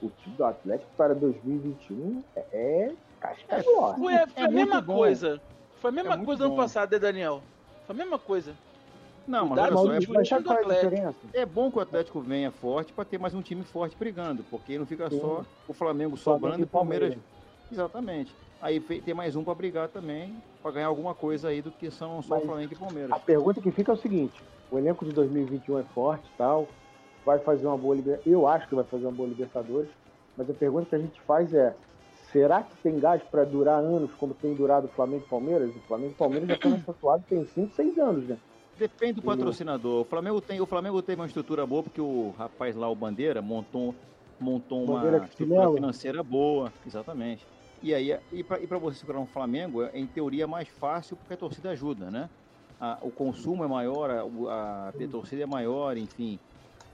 o 0.00 0.08
time 0.08 0.36
do 0.36 0.44
Atlético 0.44 0.90
para 0.96 1.14
2021 1.14 2.22
é, 2.34 2.46
é 2.52 2.94
casca 3.20 3.62
grossa. 3.62 3.98
Foi, 3.98 4.14
a- 4.14 4.26
foi 4.26 4.42
a 4.42 4.46
muito 4.46 4.54
mesma 4.56 4.80
bom. 4.80 4.94
coisa. 4.94 5.40
Foi 5.80 5.90
a 5.90 5.92
mesma 5.92 6.14
É 6.14 6.24
coisa 6.24 6.38
do 6.38 6.46
ano 6.46 6.54
bom. 6.56 6.62
passado, 6.62 6.92
né, 6.92 6.98
Daniel? 6.98 7.42
Foi 7.86 7.94
a 7.94 7.98
mesma 7.98 8.18
coisa. 8.18 8.54
Não, 9.28 9.46
mas 9.46 9.58
olha 9.58 9.72
só, 9.72 9.92
é, 9.92 9.98
o 9.98 10.06
qual 10.06 10.22
é 10.22 10.54
a 10.54 10.60
Atlético. 10.60 11.26
é 11.34 11.44
bom 11.44 11.70
que 11.70 11.76
o 11.76 11.80
Atlético 11.82 12.20
venha 12.20 12.50
forte 12.50 12.94
para 12.94 13.04
ter 13.04 13.18
mais 13.18 13.34
um 13.34 13.42
time 13.42 13.62
forte 13.62 13.94
brigando, 13.94 14.42
porque 14.50 14.78
não 14.78 14.86
fica 14.86 15.10
Sim. 15.10 15.20
só 15.20 15.44
o 15.68 15.74
Flamengo 15.74 16.16
sobrando 16.16 16.60
e 16.60 16.62
o 16.62 16.66
Palmeiras. 16.66 17.10
Palmeiras. 17.10 17.38
Exatamente. 17.70 18.34
Aí 18.60 18.80
tem 18.80 19.12
mais 19.12 19.36
um 19.36 19.44
para 19.44 19.54
brigar 19.54 19.88
também, 19.88 20.34
para 20.62 20.72
ganhar 20.72 20.86
alguma 20.86 21.14
coisa 21.14 21.48
aí 21.48 21.60
do 21.60 21.70
que 21.70 21.90
são 21.90 22.22
só 22.22 22.36
Mas 22.36 22.44
Flamengo 22.44 22.72
e 22.72 22.76
Palmeiras. 22.76 23.12
A 23.12 23.18
pergunta 23.18 23.60
que 23.60 23.70
fica 23.70 23.92
é 23.92 23.94
o 23.94 23.98
seguinte: 23.98 24.42
o 24.70 24.78
elenco 24.78 25.04
de 25.04 25.12
2021 25.12 25.78
é 25.78 25.82
forte 25.94 26.24
e 26.24 26.38
tal, 26.38 26.66
vai 27.24 27.38
fazer 27.38 27.66
uma 27.66 27.76
boa 27.76 27.94
Libertadores. 27.94 28.32
Eu 28.32 28.48
acho 28.48 28.66
que 28.66 28.74
vai 28.74 28.84
fazer 28.84 29.04
uma 29.04 29.12
boa 29.12 29.28
Libertadores, 29.28 29.90
mas 30.38 30.48
a 30.48 30.54
pergunta 30.54 30.86
que 30.86 30.94
a 30.94 30.98
gente 30.98 31.20
faz 31.20 31.52
é: 31.52 31.76
será 32.32 32.62
que 32.62 32.74
tem 32.82 32.98
gás 32.98 33.22
para 33.22 33.44
durar 33.44 33.78
anos 33.78 34.10
como 34.14 34.32
tem 34.32 34.54
durado 34.54 34.86
o 34.86 34.90
Flamengo 34.90 35.24
e 35.26 35.28
Palmeiras? 35.28 35.76
O 35.76 35.80
Flamengo 35.80 36.12
e 36.12 36.14
Palmeiras 36.14 36.48
já 36.48 36.54
estão 36.54 36.70
nessa 36.70 36.90
atuada 36.90 37.22
tem 37.28 37.44
5, 37.44 37.74
6 37.74 37.98
anos, 37.98 38.26
né? 38.26 38.38
Depende 38.78 39.14
do 39.14 39.22
patrocinador. 39.22 40.02
O 40.02 40.08
Flamengo 40.08 40.40
tem, 40.40 40.60
o 40.60 40.66
Flamengo 40.66 41.02
teve 41.02 41.20
uma 41.20 41.26
estrutura 41.26 41.66
boa 41.66 41.82
porque 41.82 42.00
o 42.00 42.30
rapaz 42.30 42.76
lá, 42.76 42.88
o 42.88 42.94
Bandeira, 42.94 43.42
montou, 43.42 44.00
montou 44.38 44.84
uma 44.84 45.00
Bandeira 45.00 45.26
estrutura 45.26 45.68
Chinelo. 45.68 45.74
financeira 45.74 46.22
boa, 46.22 46.72
exatamente. 46.84 47.48
E 47.82 47.92
aí, 47.94 48.10
e 48.30 48.44
para 48.44 48.78
você 48.78 48.98
segurar 49.00 49.20
um 49.20 49.26
Flamengo, 49.26 49.82
é, 49.82 49.90
em 49.94 50.06
teoria, 50.06 50.46
mais 50.46 50.68
fácil 50.68 51.16
porque 51.16 51.34
a 51.34 51.36
torcida 51.36 51.70
ajuda, 51.70 52.10
né? 52.10 52.30
A- 52.78 52.98
o 53.02 53.12
consumo 53.12 53.64
é 53.64 53.68
maior, 53.68 54.10
a, 54.10 54.22
a, 54.52 54.88
a 54.90 55.08
torcida 55.08 55.42
é 55.42 55.46
maior, 55.46 55.96
enfim, 55.96 56.40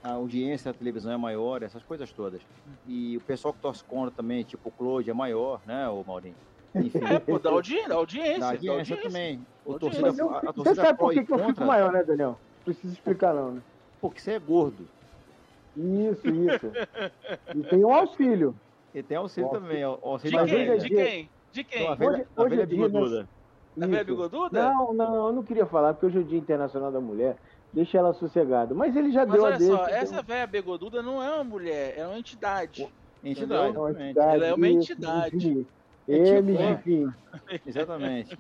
a 0.03 0.13
audiência 0.13 0.73
da 0.73 0.79
televisão 0.79 1.13
é 1.13 1.19
maior, 1.19 1.63
essas 1.63 1.85
coisas 1.85 2.13
todas. 2.15 2.45
E 2.85 3.17
o 3.19 3.23
pessoal 3.25 3.55
que 3.55 3.61
torce 3.61 3.85
contra 3.85 4.13
também, 4.15 4.45
tipo 4.45 4.69
o 4.71 4.73
Claude, 4.73 5.11
é 5.11 5.15
maior, 5.15 5.63
né, 5.67 5.89
o 5.91 6.05
Maurinho? 6.05 6.39
Enfim, 6.75 6.99
É, 7.05 7.19
pô, 7.21 7.39
da 7.39 7.51
audiência, 7.51 7.89
da 7.89 7.95
audiência. 7.95 8.41
da 8.41 8.49
audiência 8.51 8.97
também. 8.97 9.47
O 9.65 9.73
Audiência. 9.73 9.79
torcida, 10.03 10.07
Mas 10.09 10.19
eu- 10.19 10.31
a, 10.31 10.39
a 10.39 10.41
você 10.41 10.53
torcida 10.53 10.83
sabe 10.87 10.99
por 10.99 11.13
que, 11.13 11.25
que 11.25 11.33
eu 11.33 11.39
fico 11.39 11.65
maior, 11.65 11.93
né, 11.93 12.03
Daniel? 12.03 12.31
Não 12.31 12.65
precisa 12.65 12.93
explicar, 12.93 13.33
não, 13.35 13.53
né? 13.53 13.63
porque 14.01 14.21
você 14.21 14.33
é 14.33 14.39
gordo. 14.39 14.87
Isso, 15.77 16.29
isso. 16.29 16.73
e 17.55 17.63
tem 17.65 17.85
um 17.85 17.93
auxílio. 17.93 18.55
E 18.95 19.03
tem 19.03 19.17
auxílio 19.17 19.49
Nossa. 19.49 19.61
também, 19.61 19.85
ó, 19.85 19.97
De 19.97 20.01
auxílio 20.05 20.39
Mas 20.41 20.51
quem? 20.51 20.69
é 20.69 20.77
De 20.77 20.89
quem? 20.89 21.31
De 21.53 21.65
quem? 21.65 21.89
a 21.89 21.95
velha, 21.95 22.11
Hoje- 22.13 22.27
a 22.37 22.43
hoje 22.43 22.61
é 22.61 22.67
dia, 22.67 22.79
né? 22.79 22.87
bigoduda. 22.89 23.29
Da 23.77 23.87
velha 23.87 23.97
Isso. 23.99 24.05
bigoduda? 24.07 24.63
Não, 24.73 24.93
não, 24.95 25.27
eu 25.29 25.33
não 25.33 25.43
queria 25.43 25.67
falar, 25.67 25.95
porque 25.95 26.07
hoje 26.07 26.19
é 26.19 26.21
o 26.21 26.25
Dia 26.25 26.39
Internacional 26.39 26.93
da 26.93 27.01
Mulher. 27.01 27.37
Deixa 27.73 27.99
ela 27.99 28.13
sossegada. 28.15 28.73
Mas 28.73 28.95
ele 28.95 29.11
já 29.11 29.27
Mas 29.27 29.35
deu 29.35 29.45
a 29.45 29.49
olha 29.49 29.59
dele. 29.59 29.71
só, 29.71 29.85
então- 29.85 29.95
essa 29.97 30.23
velha 30.23 30.47
bigoduda 30.47 31.03
não 31.03 31.21
é 31.21 31.35
uma 31.35 31.43
mulher, 31.45 31.95
é 31.99 32.07
uma 32.07 32.17
entidade. 32.19 32.83
Entidade, 33.23 33.69
Entendeu? 33.69 33.87
É 33.87 33.91
uma 33.91 33.91
entidade, 33.91 34.35
Ela 34.37 34.47
é 34.47 34.55
uma 34.55 34.69
isso, 34.69 34.93
entidade. 34.93 35.37
enfim. 35.37 35.67
É 36.09 36.23
tipo- 36.23 36.35
M, 36.51 36.57
é. 36.57 36.71
enfim. 36.73 37.13
Exatamente. 37.67 38.39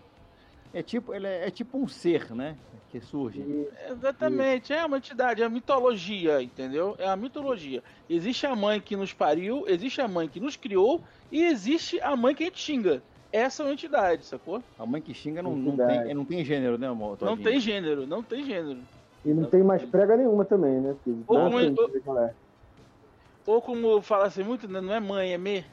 É 0.73 0.83
tipo, 0.83 1.15
ele 1.15 1.27
é, 1.27 1.47
é 1.47 1.51
tipo 1.51 1.79
um 1.79 1.87
ser, 1.87 2.33
né? 2.35 2.57
Que 2.91 3.01
surge. 3.01 3.41
E- 3.41 3.69
Exatamente, 3.91 4.73
é 4.73 4.85
uma 4.85 4.99
entidade, 4.99 5.43
é 5.43 5.47
uma 5.47 5.51
mitologia, 5.55 6.43
entendeu? 6.43 6.95
É 6.99 7.07
uma 7.07 7.17
mitologia. 7.17 7.83
Existe 8.11 8.47
a 8.47 8.55
mãe 8.55 8.81
que 8.81 8.97
nos 8.97 9.13
pariu, 9.13 9.65
existe 9.69 10.01
a 10.01 10.09
mãe 10.09 10.29
que 10.29 10.39
nos 10.41 10.57
criou 10.57 11.01
e 11.31 11.43
existe 11.45 12.01
a 12.01 12.15
mãe 12.17 12.35
que 12.35 12.43
a 12.43 12.47
gente 12.47 12.61
xinga. 12.61 13.03
Essa 13.33 13.63
é 13.63 13.67
uma 13.67 13.73
entidade, 13.73 14.25
sacou? 14.25 14.63
A 14.79 14.87
mãe 14.87 15.01
que 15.01 15.13
xinga 15.13 15.43
não, 15.43 15.57
não, 15.57 15.77
tem, 15.77 16.15
não 16.15 16.25
tem 16.25 16.45
gênero, 16.45 16.79
né, 16.79 16.87
amor? 16.89 17.19
Não 17.21 17.37
tem 17.37 17.59
gênero, 17.59 18.07
não 18.07 18.23
tem 18.23 18.45
gênero. 18.45 18.79
E 19.25 19.33
não 19.33 19.45
tem 19.45 19.63
mais 19.63 19.83
prega 19.85 20.17
nenhuma 20.17 20.45
também, 20.45 20.81
né? 20.81 20.95
Porque 21.03 21.19
Ou 21.27 21.37
como- 21.37 21.51
mulher. 22.07 22.35
Ou 23.47 23.61
como 23.61 24.01
fala 24.03 24.27
assim 24.27 24.43
muito, 24.43 24.69
né, 24.69 24.81
não 24.81 24.93
é 24.95 25.01
mãe, 25.01 25.33
é 25.33 25.39
me. 25.39 25.65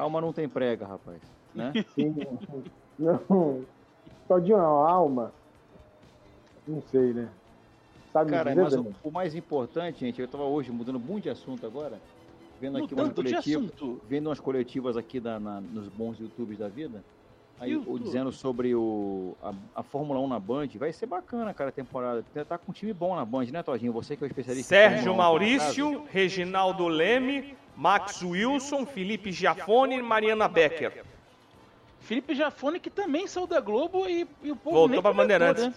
Alma 0.00 0.20
não 0.20 0.32
tem 0.32 0.48
prega, 0.48 0.86
rapaz. 0.86 1.20
Né? 1.54 1.72
Sim. 1.94 2.14
Não. 2.98 3.64
Todinho 4.26 4.56
é 4.56 4.60
uma 4.60 4.90
alma. 4.90 5.32
Não 6.66 6.82
sei, 6.82 7.12
né? 7.12 7.28
Sabe 8.12 8.30
Cara, 8.30 8.50
dizer, 8.50 8.62
mas 8.62 8.74
o, 8.74 8.94
o 9.02 9.10
mais 9.10 9.34
importante, 9.34 10.00
gente, 10.00 10.20
eu 10.20 10.28
tava 10.28 10.44
hoje 10.44 10.70
mudando 10.70 10.98
muito 10.98 11.24
de 11.24 11.30
assunto 11.30 11.64
agora, 11.66 12.00
vendo 12.60 12.78
aqui 12.78 12.94
umas 12.94 13.12
coletivas, 13.12 13.70
vendo 14.08 14.26
umas 14.28 14.40
coletivas 14.40 14.96
aqui 14.96 15.20
da- 15.20 15.38
na- 15.38 15.60
nos 15.60 15.88
bons 15.88 16.18
YouTubes 16.18 16.58
da 16.58 16.68
vida. 16.68 17.02
Aí, 17.60 17.76
o- 17.76 17.98
dizendo 17.98 18.30
sobre 18.30 18.74
o, 18.74 19.36
a, 19.42 19.52
a 19.80 19.82
Fórmula 19.82 20.20
1 20.20 20.28
na 20.28 20.38
Band, 20.38 20.68
vai 20.76 20.92
ser 20.92 21.06
bacana, 21.06 21.52
cara, 21.52 21.70
a 21.70 21.72
temporada. 21.72 22.24
Tá 22.48 22.56
com 22.56 22.70
um 22.70 22.74
time 22.74 22.92
bom 22.92 23.16
na 23.16 23.24
Band, 23.24 23.46
né, 23.46 23.62
Todinho? 23.64 23.92
Você 23.92 24.16
que 24.16 24.22
é 24.22 24.26
o 24.26 24.28
especialista. 24.28 24.74
em 24.74 24.78
Sérgio 24.78 25.04
Fórmula 25.14 25.28
1, 25.28 25.32
por 25.32 25.42
acaso. 25.42 25.82
Maurício, 25.82 26.04
Reginaldo 26.10 26.86
Leme, 26.86 27.57
Max 27.78 28.22
Wilson, 28.22 28.84
Felipe 28.84 29.30
Giafone 29.30 29.98
e 29.98 30.02
Mariana 30.02 30.48
Becker. 30.48 31.04
Felipe 32.00 32.34
Jafone, 32.34 32.80
que 32.80 32.90
também 32.90 33.26
saiu 33.28 33.46
da 33.46 33.60
Globo 33.60 34.08
e, 34.08 34.26
e 34.42 34.50
o 34.50 34.56
povo 34.56 34.76
Voltou 34.76 35.00
comentou, 35.00 35.14
Bandeirantes. 35.14 35.64
né? 35.66 35.74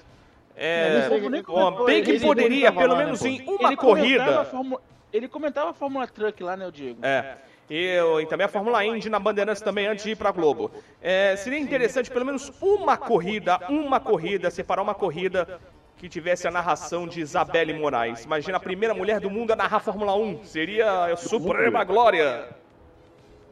É, 0.55 1.07
ó, 1.07 1.19
comentou, 1.19 1.85
bem 1.85 1.97
ele- 1.97 2.05
que 2.05 2.11
ele 2.11 2.19
poderia, 2.25 2.71
pelo 2.71 2.93
lá, 2.93 2.99
né, 2.99 3.05
menos 3.05 3.19
pô? 3.19 3.27
em 3.27 3.35
Ele 3.35 3.49
uma 3.51 3.69
a 3.73 3.77
corrida. 3.77 4.45
Fórmula- 4.45 4.81
Ele 5.13 5.27
comentava 5.27 5.69
a 5.69 5.73
Fórmula 5.73 6.07
Truck 6.07 6.41
lá, 6.43 6.57
né, 6.57 6.65
o 6.67 6.71
Diego? 6.71 7.05
É. 7.05 7.37
E, 7.69 7.97
e 8.21 8.25
também 8.25 8.45
a 8.45 8.49
Fórmula 8.49 8.83
Indy 8.83 9.09
na 9.09 9.19
Bandeirantes 9.19 9.61
também 9.61 9.87
antes 9.87 10.03
de 10.03 10.11
ir 10.11 10.15
pra 10.15 10.31
Globo. 10.31 10.71
É, 11.01 11.35
seria 11.35 11.59
interessante 11.59 12.09
pelo 12.09 12.25
menos 12.25 12.51
uma 12.61 12.97
corrida, 12.97 13.59
uma 13.69 13.99
corrida, 13.99 14.49
separar 14.49 14.81
uma 14.81 14.95
corrida 14.95 15.59
que 16.01 16.09
tivesse 16.09 16.47
a 16.47 16.51
narração 16.51 17.07
de 17.07 17.21
Isabelle 17.21 17.71
Moraes. 17.75 18.25
Imagina 18.25 18.57
a 18.57 18.59
primeira 18.59 18.91
mulher 18.91 19.19
do 19.19 19.29
mundo 19.29 19.51
a 19.51 19.55
narrar 19.55 19.81
Fórmula 19.81 20.15
1. 20.15 20.45
Seria 20.45 21.05
a 21.05 21.15
suprema 21.15 21.83
glória. 21.83 22.47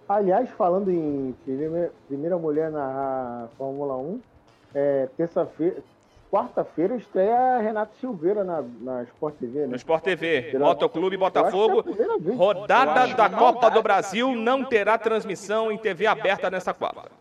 Aliás, 0.08 0.50
falando 0.58 0.90
em 0.90 1.36
primeira, 2.08 2.40
mulher 2.40 2.72
na 2.72 3.48
Fórmula 3.56 3.96
1, 3.98 4.22
é, 4.74 5.08
terça-feira, 5.16 5.76
quarta-feira 6.32 6.96
estreia 6.96 7.36
a 7.38 7.60
Renata 7.60 7.92
Silveira 8.02 8.44
na, 8.44 8.64
na 8.82 9.04
Sport 9.04 9.36
TV, 9.36 9.62
No 9.62 9.68
né? 9.68 9.76
Sport 9.76 10.04
TV, 10.04 10.58
Motoclube 10.58 11.16
é 11.18 11.20
Botafogo. 11.20 11.84
vez. 11.84 12.36
Rodada 12.36 13.14
da 13.14 13.30
Copa 13.30 13.70
do 13.70 13.84
Brasil 13.84 14.36
não 14.36 14.66
terá 14.66 14.98
transmissão 14.98 15.72
em 15.72 15.78
TV 15.78 16.08
aberta 16.08 16.50
nessa 16.50 16.74
quarta. 16.74 17.12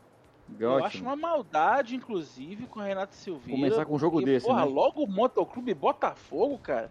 Eu 0.59 0.75
acho 0.77 0.85
Ótimo. 0.87 1.05
uma 1.11 1.17
maldade, 1.17 1.95
inclusive, 1.95 2.67
com 2.67 2.81
a 2.81 2.85
Renata 2.85 3.13
Silveira. 3.15 3.53
Começar 3.61 3.85
com 3.85 3.95
um 3.95 3.99
jogo 3.99 4.17
porque, 4.19 4.31
desse, 4.33 4.47
porra, 4.47 4.65
né? 4.65 4.71
logo 4.73 5.03
o 5.05 5.07
Motoclube 5.07 5.73
Botafogo, 5.75 6.59
cara. 6.59 6.91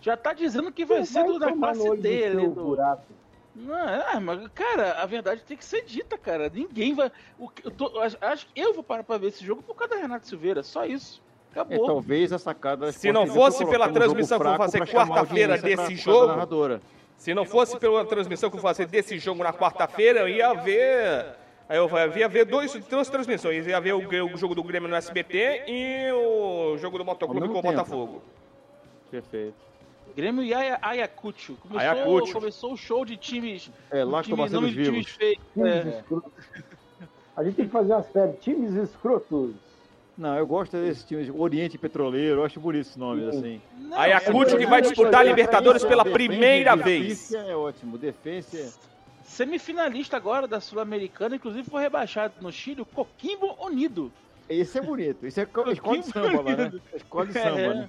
Já 0.00 0.16
tá 0.16 0.32
dizendo 0.32 0.70
que 0.70 0.84
vai 0.84 1.04
ser 1.04 1.24
do, 1.24 1.38
da 1.38 1.52
classe 1.52 1.80
olho 1.80 2.00
do 2.00 2.50
Do... 2.50 2.64
buraco. 2.64 3.02
Não, 3.56 3.76
é, 3.76 4.20
mas, 4.20 4.46
cara, 4.54 4.92
a 5.02 5.06
verdade 5.06 5.42
tem 5.42 5.56
que 5.56 5.64
ser 5.64 5.82
dita, 5.84 6.16
cara. 6.16 6.48
Ninguém 6.48 6.94
vai. 6.94 7.10
O, 7.38 7.48
que- 7.48 7.66
eu 7.66 7.70
tô- 7.72 7.98
acho- 7.98 8.16
acho 8.20 8.46
que 8.46 8.60
eu 8.60 8.72
vou 8.72 8.84
parar 8.84 9.02
pra 9.02 9.18
ver 9.18 9.28
esse 9.28 9.44
jogo 9.44 9.62
por 9.62 9.74
causa 9.74 9.94
da 9.96 10.00
Renata 10.00 10.24
Silveira. 10.26 10.62
Só 10.62 10.84
isso. 10.84 11.20
É, 11.56 11.60
Acabou. 11.60 11.86
talvez 11.86 12.32
a 12.32 12.38
sacada 12.38 12.86
da 12.86 12.92
Se 12.92 13.10
não 13.10 13.26
fosse 13.26 13.66
pela 13.66 13.88
transmissão 13.88 14.38
que 14.38 14.44
eu 14.46 14.50
vou 14.50 14.58
fazer 14.58 14.86
quarta-feira 14.86 15.58
desse 15.58 15.96
jogo. 15.96 16.80
Se 17.16 17.34
não 17.34 17.44
fosse 17.44 17.76
pela 17.78 18.04
transmissão 18.04 18.48
que 18.48 18.56
eu 18.56 18.60
vou 18.60 18.68
fazer 18.70 18.86
desse 18.86 19.18
jogo 19.18 19.42
na 19.42 19.52
quarta-feira, 19.52 20.20
eu 20.20 20.28
ia 20.28 20.52
ver 20.54 21.26
Aí 21.68 21.76
eu 21.76 21.88
ia 22.16 22.28
ver 22.28 22.44
dois, 22.46 22.72
duas 22.88 23.08
transmissões. 23.10 23.66
Ia 23.66 23.80
ver 23.80 23.92
o, 23.94 23.98
o 24.34 24.36
jogo 24.38 24.54
do 24.54 24.62
Grêmio 24.62 24.88
no 24.88 24.94
SBT 24.96 25.64
e 25.66 26.10
o 26.12 26.78
jogo 26.78 26.96
do 26.98 27.04
Motoclube 27.04 27.46
com 27.48 27.58
o 27.58 27.62
tempo. 27.62 27.72
Botafogo. 27.74 28.22
Perfeito. 29.10 29.54
Grêmio 30.16 30.42
e 30.42 30.52
Aya- 30.54 30.78
Ayacucho. 30.80 31.56
Começou, 31.56 31.78
Ayacucho. 31.80 32.32
começou 32.32 32.72
o 32.72 32.76
show 32.76 33.04
de 33.04 33.16
times. 33.16 33.70
É, 33.90 34.02
lá 34.02 34.22
que 34.22 34.30
time, 34.30 34.44
estão 34.44 34.60
nome 34.62 34.72
de 34.72 34.78
vivos. 34.82 35.06
times 35.06 35.08
feios. 35.10 35.38
Times 35.54 35.86
É. 35.86 36.04
A 37.36 37.44
gente 37.44 37.54
tem 37.54 37.66
que 37.66 37.70
fazer 37.70 37.92
uma 37.92 38.02
série, 38.02 38.32
times 38.38 38.74
escrotos. 38.74 39.52
Não, 40.16 40.36
eu 40.36 40.44
gosto 40.46 40.76
desses 40.76 41.04
times, 41.04 41.30
Oriente 41.32 41.78
Petroleiro, 41.78 42.40
eu 42.40 42.44
acho 42.44 42.58
bonito 42.58 42.80
esses 42.80 42.96
nomes, 42.96 43.28
assim. 43.28 43.60
Não, 43.78 43.96
Ayacucho 43.96 44.56
é 44.56 44.58
que 44.58 44.66
vai 44.66 44.82
disputar 44.82 45.20
a 45.20 45.22
Libertadores 45.22 45.84
pela 45.84 46.02
Defensa- 46.02 46.18
primeira 46.28 46.74
Defensa 46.76 47.38
vez. 47.38 47.48
é 47.48 47.54
ótimo, 47.54 47.96
defesa 47.96 48.72
Semifinalista 49.42 50.16
agora 50.16 50.48
da 50.48 50.60
Sul-Americana, 50.60 51.36
inclusive 51.36 51.70
foi 51.70 51.80
rebaixado 51.82 52.34
no 52.42 52.50
Chile, 52.50 52.80
o 52.80 52.84
Coquimbo 52.84 53.54
Unido. 53.64 54.10
esse 54.48 54.76
é 54.78 54.80
bonito, 54.82 55.24
isso 55.28 55.40
é 55.40 55.46
co- 55.46 55.70
escola 55.70 55.98
de 55.98 56.06
samba 56.06 56.40
lá, 56.42 56.56
né? 56.56 56.72
Escola 56.92 57.26
de 57.28 57.32
samba, 57.34 57.60
É. 57.60 57.74
né? 57.74 57.88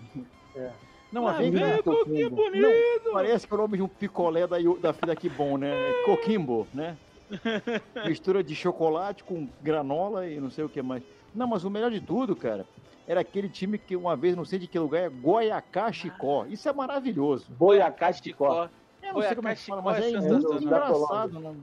É. 0.55 0.71
Não, 1.11 1.23
mas 1.23 1.35
Ah, 1.37 1.39
vem 1.39 1.51
vem, 1.51 1.81
Coquimbo 1.81 2.39
Unido. 2.43 2.67
Não, 3.03 3.13
parece 3.13 3.47
que 3.47 3.53
é 3.53 3.57
o 3.57 3.61
nome 3.61 3.77
de 3.77 3.81
um 3.83 3.87
picolé 3.87 4.45
da, 4.45 4.57
da 4.79 4.93
filha 4.93 5.15
que 5.15 5.27
bom, 5.27 5.57
né? 5.57 5.71
É 5.71 6.03
Coquimbo, 6.05 6.67
né? 6.71 6.95
Mistura 8.05 8.43
de 8.43 8.53
chocolate 8.53 9.23
com 9.23 9.49
granola 9.59 10.27
e 10.27 10.39
não 10.39 10.51
sei 10.51 10.63
o 10.63 10.69
que 10.69 10.83
mais. 10.83 11.01
Não, 11.33 11.47
mas 11.47 11.63
o 11.63 11.69
melhor 11.71 11.89
de 11.89 11.99
tudo, 11.99 12.35
cara, 12.35 12.63
era 13.07 13.21
aquele 13.21 13.49
time 13.49 13.79
que 13.79 13.95
uma 13.95 14.15
vez, 14.15 14.35
não 14.35 14.45
sei 14.45 14.59
de 14.59 14.67
que 14.67 14.77
lugar, 14.77 15.01
é 15.01 15.09
Goiacá 15.09 15.91
Chicó. 15.91 16.45
Isso 16.47 16.69
é 16.69 16.73
maravilhoso. 16.73 17.51
Boiacá 17.51 18.13
Chicó. 18.13 18.69
Eu 19.09 19.13
não 19.15 19.21
sei 19.21 19.35
como 19.35 19.47
é 19.47 19.55
que 19.55 19.65
fala, 19.65 19.81
mas 19.81 20.05
é 20.05 20.09
é 20.11 20.21
muito 20.21 20.53
engraçado. 20.63 21.39
Né? 21.39 21.55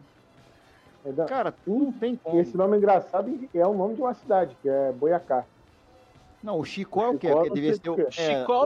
É 1.05 1.13
da- 1.13 1.25
Cara, 1.25 1.55
não 1.67 1.93
tem 1.93 2.17
como. 2.17 2.41
Esse 2.41 2.57
nome 2.57 2.77
engraçado 2.77 3.31
é 3.55 3.67
o 3.67 3.75
nome 3.75 3.95
de 3.95 4.01
uma 4.03 4.15
cidade, 4.15 4.57
que 4.61 4.69
é 4.69 4.93
Boiacá. 4.93 5.45
Não, 6.43 6.59
o 6.61 6.65
Chicó 6.65 7.05
é 7.05 7.09
o 7.11 7.19
quê? 7.19 7.29
Chicó, 7.29 7.37
Porque 7.41 7.55
devia 7.55 7.75
sei 7.75 7.81
ser 7.83 7.91
o, 7.91 8.01
é, 8.01 8.11
Chicó 8.11 8.65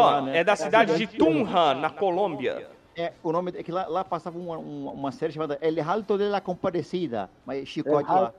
lá, 0.00 0.22
né? 0.22 0.38
é 0.38 0.44
da 0.44 0.56
cidade 0.56 0.96
de 0.96 1.06
Tunja, 1.06 1.74
na 1.74 1.90
Colômbia. 1.90 2.68
É, 2.96 3.12
o 3.22 3.30
nome 3.30 3.52
é 3.54 3.62
que 3.62 3.70
lá, 3.70 3.86
lá 3.86 4.02
passava 4.02 4.38
uma, 4.38 4.56
uma, 4.56 4.90
uma 4.92 5.12
série 5.12 5.30
chamada 5.30 5.58
El 5.60 5.82
Alto 5.86 6.16
de 6.16 6.24
la 6.24 6.40
Compadecida, 6.40 7.28
mas 7.44 7.68
Chicó 7.68 8.00
de 8.00 8.08
lá. 8.08 8.32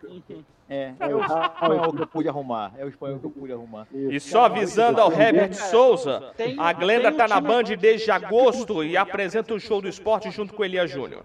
É, 0.67 0.93
é 0.99 1.15
o 1.15 1.21
espanhol 1.21 1.93
que 1.93 2.01
eu 2.01 2.07
pude 2.07 2.27
arrumar. 2.27 2.73
É 2.77 2.83
o 2.83 2.89
espanhol 2.89 3.19
que 3.19 3.25
eu 3.25 3.29
pude 3.29 3.53
arrumar. 3.53 3.87
E 3.93 4.19
só 4.19 4.45
avisando 4.45 4.99
ao 4.99 5.11
Herbert 5.11 5.53
Souza, 5.53 6.33
Tem- 6.35 6.59
a 6.59 6.73
Glenda 6.73 7.11
tá 7.11 7.27
na 7.27 7.39
Band 7.39 7.63
desde 7.79 8.09
agosto 8.09 8.83
e 8.83 8.97
apresenta 8.97 9.53
o 9.53 9.59
show 9.59 9.79
do 9.79 9.87
esporte 9.87 10.31
junto 10.31 10.53
com 10.53 10.65
Elia 10.65 10.87
Júnior. 10.87 11.23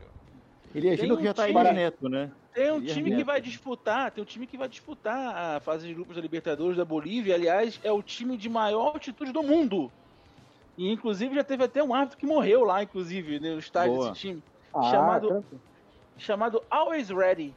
Ele 0.75 0.89
é 0.89 0.91
Tem 0.91 0.99
Júnior 0.99 1.19
que 1.19 1.25
já 1.25 1.35
tá 1.35 1.45
aí 1.45 1.55
neto, 1.55 2.09
né? 2.09 2.31
Tem 2.55 2.71
um 2.71 2.83
é 2.83 2.87
time 2.87 3.17
que 3.17 3.25
vai 3.25 3.41
disputar, 3.41 4.11
tem 4.11 4.23
um 4.23 4.27
time 4.27 4.47
que 4.47 4.59
vai 4.59 4.69
disputar 4.69 5.57
a 5.57 5.61
fase 5.61 5.87
de 5.87 5.95
grupos 5.95 6.17
da 6.17 6.23
Libertadores 6.23 6.77
da 6.77 6.85
Bolívia. 6.85 7.35
Aliás, 7.35 7.81
é 7.83 7.91
o 7.91 8.03
time 8.03 8.37
de 8.37 8.49
maior 8.49 8.89
altitude 8.89 9.33
do 9.33 9.43
mundo. 9.43 9.91
E 10.77 10.91
inclusive 10.91 11.35
já 11.35 11.45
teve 11.45 11.65
até 11.65 11.83
um 11.83 11.95
árbitro 11.95 12.19
que 12.19 12.27
morreu 12.27 12.65
lá, 12.65 12.83
inclusive, 12.83 13.39
né, 13.39 13.51
no 13.53 13.59
estádio 13.59 13.95
Boa. 13.95 14.09
desse 14.11 14.21
time. 14.21 14.43
Ah, 14.75 14.83
Chamado- 14.91 15.29
tanto. 15.29 15.61
Chamado 16.19 16.63
Always 16.71 17.11
Ready. 17.11 17.55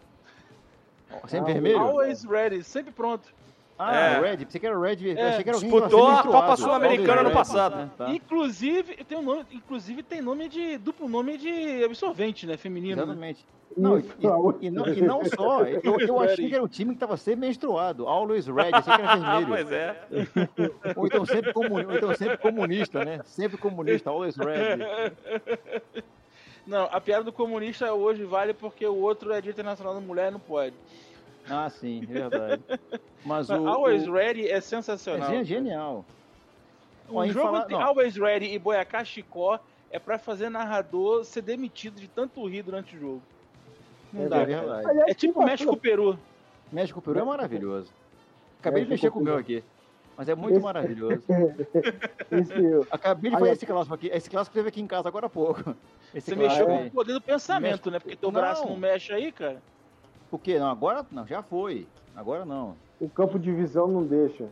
Sempre 1.28 1.52
Ah, 1.52 1.54
vermelho? 1.54 1.80
Always 1.80 2.24
Ready, 2.26 2.64
sempre 2.64 2.92
pronto. 2.92 3.34
Ah, 3.78 3.94
É. 3.96 4.20
Red. 4.22 4.38
Pensei 4.46 4.60
que 4.62 4.66
era 4.68 4.80
Red. 4.80 4.98
eu 5.02 5.18
É. 5.18 5.30
achei 5.30 5.44
que 5.44 5.50
era 5.50 5.58
alguém 5.58 5.70
Disputou 5.70 6.08
a 6.08 6.24
Copa. 6.24 6.56
Sul-Americana 6.56 7.24
no 7.24 7.30
Red, 7.30 7.36
passado. 7.36 7.76
né? 7.76 7.90
Tá. 7.98 8.10
Inclusive, 8.10 9.04
tem 9.04 9.18
um 9.18 9.22
nome, 9.22 9.46
inclusive 9.52 10.02
tem 10.02 10.22
nome 10.22 10.48
de 10.48 10.78
duplo 10.78 11.10
nome 11.10 11.38
de 11.38 11.84
absorvente, 11.84 12.48
né, 12.48 12.56
feminino. 12.56 12.96
né? 12.98 13.04
Exatamente. 13.04 13.46
Não, 13.76 14.00
e, 14.00 14.02
e- 14.04 14.68
e 14.68 14.72
não, 14.72 14.88
e 14.88 15.02
não 15.02 15.26
só, 15.26 15.64
eu, 15.84 16.00
eu 16.00 16.20
achei 16.22 16.48
que 16.48 16.56
era 16.56 16.64
um 16.64 16.68
time 16.68 16.92
que 16.92 16.96
estava 16.96 17.18
sempre 17.18 17.42
menstruado. 17.48 18.08
Always 18.08 18.48
Red, 18.48 18.70
achei 18.72 18.94
que 18.96 19.02
era 19.02 19.12
Ah, 19.12 19.16
vermelho. 19.40 19.48
pois 19.50 19.72
é. 19.74 20.02
Ou 20.96 21.08
então 21.08 21.26
sempre, 21.26 21.52
comuni- 21.52 21.86
ou 21.86 21.94
então 21.98 22.16
sempre 22.16 22.38
comunista, 22.38 23.04
né? 23.04 23.20
Sempre 23.26 23.58
comunista, 23.58 24.10
always 24.10 24.38
red. 24.38 24.78
Não, 26.66 26.88
a 26.92 27.00
piada 27.02 27.24
do 27.24 27.32
comunista 27.34 27.94
hoje 27.94 28.24
vale 28.24 28.54
porque 28.54 28.86
o 28.88 28.96
outro 28.96 29.32
é 29.34 29.42
Dia 29.42 29.52
Internacional 29.52 29.94
da 29.94 30.00
Mulher 30.00 30.32
não 30.32 30.40
pode. 30.40 30.74
Ah, 31.50 31.70
sim, 31.70 32.02
é 32.04 32.06
verdade. 32.06 32.64
Mas 33.26 33.50
o. 33.50 33.54
Always 33.68 34.08
o- 34.08 34.12
Ready 34.14 34.48
é 34.48 34.54
é 34.54 34.62
sensacional. 34.62 35.30
gen- 35.30 35.44
genial. 35.46 36.06
O 37.08 37.24
em 37.24 37.30
jogo 37.32 37.52
falar-. 37.68 37.84
Always 37.86 38.16
Ready 38.18 38.54
e 38.54 38.58
Boiacá 38.60 39.04
Chicó 39.04 39.60
é 39.92 40.00
pra 40.00 40.18
fazer 40.18 40.50
narrador 40.50 41.24
ser 41.24 41.42
demitido 41.42 42.00
de 42.00 42.08
tanto 42.08 42.46
rir 42.48 42.64
durante 42.64 42.96
o 42.96 43.00
jogo. 43.00 43.22
Não 44.12 44.24
É 44.26 44.28
dá. 44.30 44.44
verdade. 44.44 44.88
Aliás, 44.88 45.12
É 45.12 45.14
tipo 45.14 45.44
México-Peru. 45.44 46.18
México 46.72 47.02
Peru 47.02 47.20
é 47.20 47.24
maravilhoso. 47.24 47.92
Acabei 48.60 48.84
de 48.84 48.90
México 48.90 49.06
mexer 49.08 49.12
com 49.14 49.20
o 49.20 49.24
meu 49.24 49.38
aqui. 49.38 49.64
Mas 50.18 50.30
é 50.30 50.34
muito 50.36 50.56
Esse- 50.56 50.64
maravilhoso. 50.64 51.22
Esse, 52.32 52.88
Acabei 52.90 53.30
de 53.32 53.38
fazer 53.38 53.52
esse 53.52 53.66
clássico 53.66 53.94
aqui. 53.96 54.08
Esse 54.08 54.30
clássico 54.30 54.54
teve 54.56 54.70
aqui 54.70 54.82
em 54.82 54.88
casa 54.88 55.08
agora 55.10 55.28
há 55.28 55.30
pouco. 55.30 55.76
Esse 56.14 56.32
Você 56.32 56.36
clássico 56.36 56.62
mexeu 56.62 56.66
com 56.68 56.88
o 56.88 56.92
poder 56.92 57.14
do 57.14 57.22
pensamento, 57.22 57.70
México- 57.72 57.90
né? 57.92 58.00
Porque 58.00 58.16
teu 58.16 58.32
Não. 58.32 58.40
braço 58.40 58.66
não 58.68 58.78
mexe 58.78 59.14
aí, 59.14 59.32
cara. 59.32 59.62
Por 60.30 60.40
quê? 60.40 60.60
Não, 60.60 60.70
agora 60.70 61.06
não, 61.12 61.26
já 61.26 61.42
foi. 61.42 61.88
Agora 62.16 62.46
não. 62.46 62.76
o 63.00 63.10
campo 63.10 63.38
de 63.38 63.52
visão 63.52 63.88
não 63.88 64.04
deixa. 64.04 64.46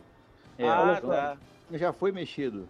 É, 0.58 0.68
ah, 0.68 1.00
tá. 1.00 1.36
Já 1.72 1.92
foi 1.92 2.12
mexido. 2.12 2.68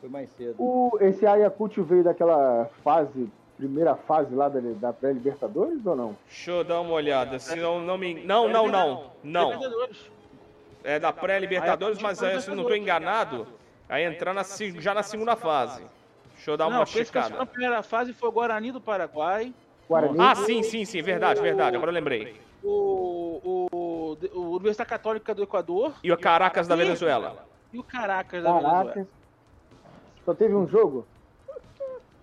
Foi 0.00 0.08
mais 0.08 0.30
cedo. 0.36 0.54
O, 0.58 0.96
esse 1.00 1.26
Ayacucho 1.26 1.82
veio 1.82 2.04
daquela 2.04 2.70
fase, 2.82 3.30
primeira 3.56 3.94
fase 3.94 4.34
lá 4.34 4.48
da, 4.48 4.60
da 4.60 4.92
pré-Libertadores 4.92 5.84
ou 5.84 5.96
não? 5.96 6.16
Deixa 6.26 6.50
eu 6.50 6.64
dar 6.64 6.80
uma 6.80 6.92
olhada. 6.92 7.38
Se 7.38 7.56
não, 7.56 7.80
não 7.80 7.98
me. 7.98 8.24
Não, 8.24 8.48
não, 8.48 8.68
não. 8.68 9.10
Não. 9.22 9.52
É 10.82 10.98
da 10.98 11.12
pré-Libertadores, 11.12 12.00
mas 12.00 12.22
é, 12.22 12.40
se 12.40 12.50
não 12.50 12.62
estou 12.62 12.76
enganado, 12.76 13.46
aí 13.88 14.04
entrar 14.04 14.32
na, 14.32 14.42
já 14.78 14.94
na 14.94 15.02
segunda 15.02 15.36
fase. 15.36 15.82
Deixa 16.34 16.52
eu 16.52 16.56
dar 16.56 16.64
Não, 16.64 16.78
uma 16.78 16.86
classificou 16.86 17.22
checada. 17.22 17.38
na 17.38 17.44
primeira 17.44 17.82
fase 17.82 18.14
foi 18.14 18.30
o 18.30 18.32
Guarani 18.32 18.72
do 18.72 18.80
Paraguai, 18.80 19.52
Guarani. 19.90 20.16
Ah, 20.20 20.36
sim, 20.36 20.62
sim, 20.62 20.84
sim, 20.84 21.02
verdade, 21.02 21.40
verdade. 21.42 21.74
Agora 21.76 21.90
eu 21.90 21.94
lembrei. 21.94 22.36
o, 22.62 23.40
o, 23.72 24.16
o 24.34 24.50
Universidade 24.52 24.88
Católica 24.88 25.34
do 25.34 25.42
Equador 25.42 25.94
E 26.04 26.12
o 26.12 26.16
Caracas 26.16 26.68
da 26.68 26.76
Venezuela. 26.76 27.44
e 27.72 27.78
o 27.78 27.82
Caracas 27.82 28.40
da 28.44 28.52
Venezuela. 28.52 28.84
Caracas. 28.84 29.06
Só 30.24 30.32
teve 30.32 30.54
um 30.54 30.68
jogo? 30.68 31.04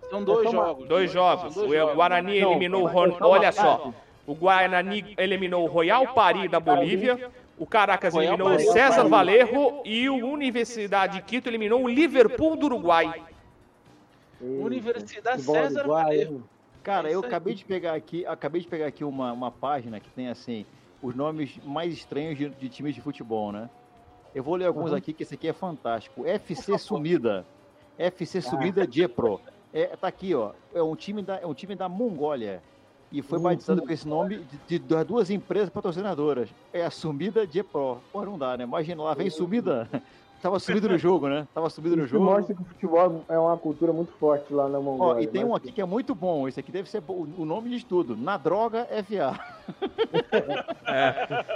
São 0.08 0.24
dois 0.24 0.48
uma- 0.48 0.64
jogos. 0.64 0.88
Dois 0.88 1.12
jogos. 1.12 1.54
Dois 1.54 1.70
O 1.70 1.74
jogos. 1.74 1.94
Guarani 1.94 2.40
Não, 2.40 2.50
eliminou 2.52 2.84
o 2.84 2.86
Ron... 2.86 3.14
Olha 3.20 3.52
só. 3.52 3.92
O 4.26 4.34
Guarani 4.34 5.14
eliminou 5.18 5.64
o 5.64 5.66
Royal 5.70 6.06
Paris 6.14 6.50
da 6.50 6.58
Bolívia. 6.60 7.30
O 7.58 7.66
Caracas 7.66 8.14
Royal 8.14 8.32
eliminou 8.34 8.54
o 8.54 8.56
Paris. 8.56 8.72
César 8.72 9.04
Valerro. 9.06 9.82
E 9.84 10.08
o 10.08 10.26
Universidade 10.26 11.16
de 11.18 11.22
Quito 11.22 11.50
eliminou 11.50 11.82
o 11.84 11.88
Liverpool 11.88 12.56
do 12.56 12.64
Uruguai. 12.64 13.22
Universidade 14.40 15.42
César 15.42 15.86
Valerro. 15.86 16.42
Cara, 16.88 17.10
É 17.10 17.14
eu 17.14 17.20
acabei 17.20 17.54
de 17.54 17.64
pegar 17.64 17.94
aqui, 17.94 18.24
acabei 18.24 18.60
de 18.62 18.66
pegar 18.66 18.86
aqui 18.86 19.04
uma, 19.04 19.30
uma 19.32 19.50
página 19.50 20.00
que 20.00 20.08
tem 20.10 20.28
assim 20.28 20.64
os 21.02 21.14
nomes 21.14 21.58
mais 21.64 21.92
estranhos 21.92 22.36
de, 22.38 22.48
de 22.48 22.68
times 22.68 22.94
de 22.94 23.00
futebol, 23.02 23.52
né? 23.52 23.68
Eu 24.34 24.42
vou 24.42 24.56
ler 24.56 24.66
alguns 24.66 24.90
Uhum. 24.90 24.96
aqui 24.96 25.12
que 25.12 25.22
esse 25.22 25.34
aqui 25.34 25.48
é 25.48 25.52
fantástico. 25.52 26.26
FC 26.26 26.78
Sumida, 26.78 27.44
FC 27.98 28.40
Sumida 28.40 28.86
Djepro. 28.86 29.40
É, 29.72 29.86
tá 29.96 30.08
aqui, 30.08 30.34
ó. 30.34 30.52
É 30.74 30.82
um 30.82 30.96
time 30.96 31.22
da, 31.22 31.36
é 31.36 31.46
um 31.46 31.52
time 31.54 31.74
da 31.74 31.88
Mongólia 31.88 32.62
e 33.12 33.20
foi 33.22 33.36
Uhum. 33.38 33.44
batizado 33.44 33.82
com 33.82 33.92
esse 33.92 34.08
nome 34.08 34.38
de, 34.66 34.78
de- 34.78 34.78
das 34.78 35.04
duas 35.06 35.30
empresas 35.30 35.68
patrocinadoras. 35.70 36.48
É 36.72 36.84
a 36.84 36.90
Sumida 36.90 37.46
Djepro. 37.46 38.00
Pô, 38.12 38.24
não 38.24 38.38
dá, 38.38 38.56
né? 38.56 38.64
Imagina 38.64 39.02
lá 39.02 39.14
vem 39.14 39.28
Sumida. 39.30 39.88
Tava 40.40 40.60
sumido 40.60 40.88
no 40.88 40.96
jogo, 40.96 41.28
né? 41.28 41.48
Tava 41.52 41.68
sumido 41.68 41.96
no 41.96 42.04
Isso 42.04 42.12
jogo. 42.12 42.24
mostra 42.26 42.54
que 42.54 42.62
o 42.62 42.64
futebol 42.64 43.24
é 43.28 43.36
uma 43.38 43.56
cultura 43.56 43.92
muito 43.92 44.12
forte 44.20 44.52
lá 44.52 44.68
na 44.68 44.78
Ó, 44.78 44.82
Mongólia. 44.82 45.22
e 45.24 45.26
tem 45.26 45.42
mas- 45.42 45.50
um 45.50 45.54
aqui 45.56 45.72
que 45.72 45.80
é 45.80 45.84
muito 45.84 46.14
bom. 46.14 46.46
Esse 46.46 46.60
aqui 46.60 46.70
deve 46.70 46.88
ser 46.88 47.02
o 47.08 47.44
nome 47.44 47.70
de 47.70 47.84
tudo. 47.84 48.16
Na 48.16 48.36
droga 48.36 48.86
FA. 48.86 49.38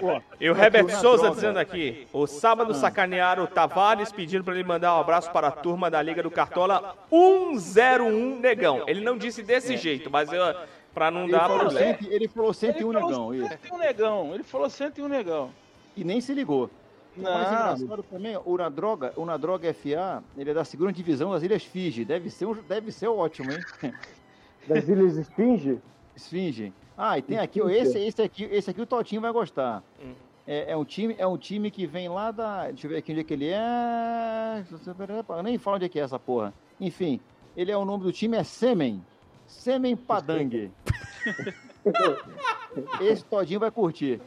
Pô, 0.01 0.21
E 0.41 0.51
o 0.51 0.57
Herbert 0.57 0.89
Souza 1.01 1.23
droga. 1.23 1.35
dizendo 1.37 1.59
aqui: 1.59 2.07
o 2.13 2.27
sábado 2.27 2.75
sacanearam 2.75 3.45
o 3.45 3.47
Tavares 3.47 4.11
pedindo 4.11 4.43
para 4.45 4.55
ele 4.55 4.65
mandar 4.65 4.97
um 4.97 5.01
abraço 5.01 5.31
para 5.31 5.49
a 5.49 5.53
turma 5.53 5.91
da 5.91 6.03
Liga 6.03 6.23
do 6.23 6.31
Cartola 6.31 6.97
101 7.09 8.41
Negão. 8.41 8.83
Ele 8.89 9.01
não 9.03 9.17
disse 9.17 9.43
desse 9.43 9.77
jeito, 9.77 10.11
mas 10.11 10.33
eu, 10.33 10.43
pra 10.93 11.11
não 11.11 11.23
ele, 11.23 11.33
dar 11.33 11.43
falou 11.43 11.59
problema. 11.61 11.87
cento, 11.99 12.07
ele 12.11 12.27
falou 12.29 12.53
101 12.53 12.91
Ele 12.91 13.01
falou 13.01 13.11
negão, 13.11 13.35
isso. 13.35 13.49
101 13.63 13.79
negão. 13.79 14.35
Ele 14.35 14.43
falou 14.43 14.69
101 14.71 15.09
negão. 15.09 15.51
E 15.97 16.03
nem 16.05 16.21
se 16.21 16.35
ligou. 16.35 16.69
O 17.17 17.23
mais 17.23 17.51
Não. 17.51 17.53
engraçado 17.53 18.03
também, 18.05 18.39
o 18.45 18.57
Na 18.57 18.69
Droga, 18.69 19.13
o 19.17 19.25
Na 19.25 19.37
Droga 19.37 19.73
FA, 19.75 20.23
ele 20.37 20.51
é 20.51 20.55
da 20.55 20.65
segunda 20.65 20.93
divisão 20.93 21.31
das 21.33 21.43
Ilhas 21.43 21.65
Fiji. 21.65 22.05
Deve 22.05 22.31
ser, 22.31 22.47
um, 22.47 22.55
deve 22.55 22.91
ser 22.91 23.09
ótimo, 23.09 23.53
hein? 23.53 23.61
Das 24.67 24.89
Ilhas 24.89 25.17
Esfinge? 25.17 25.81
Esfinge. 26.15 26.73
Ah, 26.97 27.19
e 27.19 27.23
tem 27.23 27.39
aqui, 27.39 27.61
esse, 27.61 27.99
esse 27.99 28.23
aqui, 28.23 28.45
esse 28.45 28.71
aqui 28.71 28.81
o 28.81 28.87
Totinho 28.87 29.21
vai 29.21 29.33
gostar. 29.33 29.83
Hum. 30.01 30.13
É, 30.47 30.73
é 30.73 30.77
um 30.77 30.85
time, 30.85 31.15
é 31.19 31.27
um 31.27 31.37
time 31.37 31.71
que 31.71 31.87
vem 31.87 32.09
lá 32.09 32.31
da. 32.31 32.69
Deixa 32.69 32.87
eu 32.87 32.91
ver 32.91 32.99
aqui 32.99 33.13
onde 33.13 33.21
é 33.21 33.25
que 33.25 33.35
ele 33.35 33.49
é. 33.49 34.65
Eu 35.29 35.43
nem 35.43 35.59
falo 35.59 35.77
onde 35.77 35.87
é 35.87 35.89
que 35.89 35.99
é 35.99 36.03
essa 36.03 36.19
porra. 36.19 36.53
Enfim, 36.81 37.21
ele 37.57 37.71
é 37.71 37.77
o 37.77 37.85
nome 37.85 38.05
do 38.05 38.13
time 38.13 38.37
é 38.37 38.45
Semen. 38.45 39.05
Semen 39.47 39.97
Padang. 39.97 40.71
Esse 43.01 43.25
todinho 43.25 43.61
vai 43.61 43.71
curtir. 43.71 44.21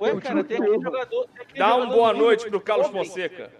Ué, 0.00 0.10
Eu 0.10 0.20
cara, 0.20 0.42
te 0.42 0.48
tem 0.48 0.56
aquele 0.58 0.80
jogador. 0.82 1.26
Tem 1.28 1.42
aquele 1.42 1.58
Dá 1.58 1.76
uma 1.76 1.86
boa 1.86 2.12
noite 2.12 2.48
pro 2.48 2.60
Carlos. 2.60 2.88
Fonseca. 2.88 3.50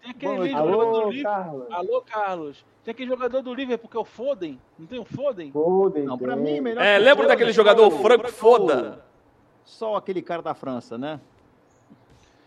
Tem 0.00 0.10
aquele 0.12 0.48
jogador 0.50 0.68
do 0.70 0.72
Alô, 0.76 1.10
Liverpool. 1.10 1.22
Carlos. 1.34 1.66
Alô, 1.72 2.00
Carlos. 2.02 2.64
Tem 2.84 2.92
aquele 2.92 3.10
jogador 3.10 3.42
do 3.42 3.52
Liverpool 3.54 3.90
que 3.90 3.96
é 3.96 4.00
o 4.00 4.04
Foden. 4.04 4.60
Não 4.78 4.86
tem 4.86 4.98
o 5.00 5.04
Foden? 5.04 5.50
Foden, 5.50 6.04
Não, 6.04 6.16
pra 6.16 6.34
tem. 6.34 6.42
mim, 6.44 6.60
melhor. 6.60 6.84
É, 6.84 6.98
lembra 6.98 7.26
daquele 7.26 7.52
jogador 7.52 7.90
Franco 7.90 8.28
Foda? 8.28 9.04
Só 9.64 9.96
aquele 9.96 10.22
cara 10.22 10.40
da 10.42 10.54
França, 10.54 10.96
né? 10.96 11.20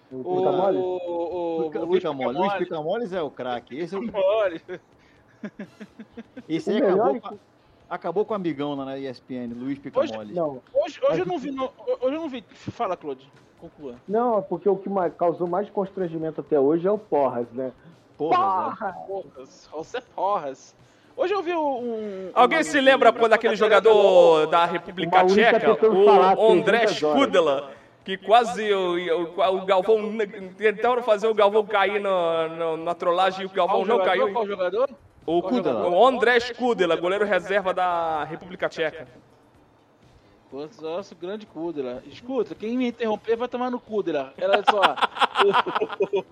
O 0.09 0.15
O, 0.17 0.39
o, 0.39 1.67
o, 1.67 1.85
Luiz 1.85 2.01
Picamole. 2.01 2.37
Luiz 2.37 2.53
Picamoles 2.53 3.11
é 3.11 3.21
o 3.21 3.29
craque. 3.29 3.77
Esse, 3.77 3.93
é 3.95 3.97
o- 3.99 4.01
Mole. 4.03 4.61
esse 6.47 6.71
O 6.71 6.73
aí 6.75 6.81
acabou, 6.81 7.15
é 7.15 7.21
acabou 7.89 8.23
com 8.25 8.33
o 8.33 8.35
amigão 8.35 8.75
lá 8.75 8.85
na 8.85 8.97
ESPN, 8.97 9.53
Luiz 9.55 9.79
Picamoles. 9.79 10.35
Não, 10.35 10.61
Hoje, 10.73 10.99
hoje 11.09 11.19
eu 11.21 11.25
não 11.25 11.37
vi. 11.37 11.51
no- 11.51 11.71
hoje 12.01 12.15
eu 12.15 12.21
não 12.21 12.29
vi. 12.29 12.43
Fala, 12.51 12.95
Claude. 12.95 13.29
Conclua. 13.59 13.95
não, 14.07 14.37
é 14.39 14.41
porque 14.41 14.69
o 14.69 14.77
que 14.77 14.87
mais- 14.87 15.13
causou 15.15 15.45
mais 15.45 15.69
constrangimento 15.69 16.39
até 16.39 16.57
hoje 16.57 16.87
é 16.87 16.91
o 16.91 16.97
Porras, 16.97 17.45
né? 17.51 17.73
Porra, 18.17 18.75
Zé. 18.79 18.93
Porras. 19.07 19.69
José 19.73 20.01
Porras. 20.15 20.75
Hoje 21.17 21.33
eu 21.33 21.43
vi 21.43 21.53
um. 21.53 22.29
Alguém 22.33 22.59
um- 22.59 22.63
se 22.63 22.79
lembra 22.79 23.11
quando 23.11 23.33
aquele 23.33 23.57
jogador 23.57 24.47
da 24.47 24.63
República 24.65 25.11
tá 25.11 25.25
Tcheca, 25.25 25.77
o 26.37 26.51
André. 26.53 26.85
Skudela, 26.85 27.71
que 28.05 28.17
quase 28.17 28.73
o, 28.73 28.95
o, 29.37 29.57
o 29.57 29.65
Galvão 29.65 30.17
tentaram 30.57 31.03
fazer 31.03 31.27
o 31.27 31.33
Galvão 31.33 31.65
cair 31.65 31.99
no, 31.99 32.47
no- 32.55 32.77
na 32.77 32.95
trollagem 32.95 33.41
e 33.43 33.45
o 33.45 33.49
Galvão 33.49 33.83
não 33.85 33.99
caiu. 33.99 34.31
Qual 34.31 34.47
jogador? 34.47 34.89
O, 35.31 35.41
jogador? 35.41 35.91
o 35.91 36.07
André 36.07 36.37
Skudela, 36.37 36.95
goleiro 36.95 37.23
reserva 37.23 37.71
da 37.71 38.23
República 38.23 38.67
Tcheca. 38.67 39.07
Pô, 40.49 40.67
Nosso 40.81 41.15
grande 41.15 41.45
Kudela. 41.45 42.01
Escuta, 42.07 42.55
quem 42.55 42.75
me 42.75 42.87
interromper 42.87 43.37
vai 43.37 43.47
tomar 43.47 43.69
no 43.69 43.79
Kudela. 43.79 44.33
Olha 44.41 44.63
só. 44.67 44.81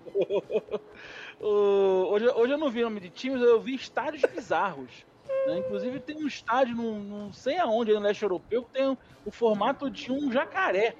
Hoje, 1.40 2.28
hoje 2.30 2.54
eu 2.54 2.58
não 2.58 2.72
vi 2.72 2.82
nome 2.82 3.00
de 3.00 3.12
times, 3.12 3.40
eu 3.40 3.62
vi 3.62 3.76
estádios 3.76 4.24
bizarros. 4.24 5.06
né? 5.46 5.60
Inclusive 5.60 6.00
tem 6.00 6.16
um 6.16 6.26
estádio, 6.26 6.76
num, 6.76 7.00
não 7.00 7.32
sei 7.32 7.60
aonde, 7.60 7.94
no 7.94 8.00
leste 8.00 8.24
europeu, 8.24 8.64
que 8.64 8.72
tem 8.72 8.88
o, 8.88 8.98
o 9.24 9.30
formato 9.30 9.88
de 9.88 10.12
um 10.12 10.32
jacaré. 10.32 10.96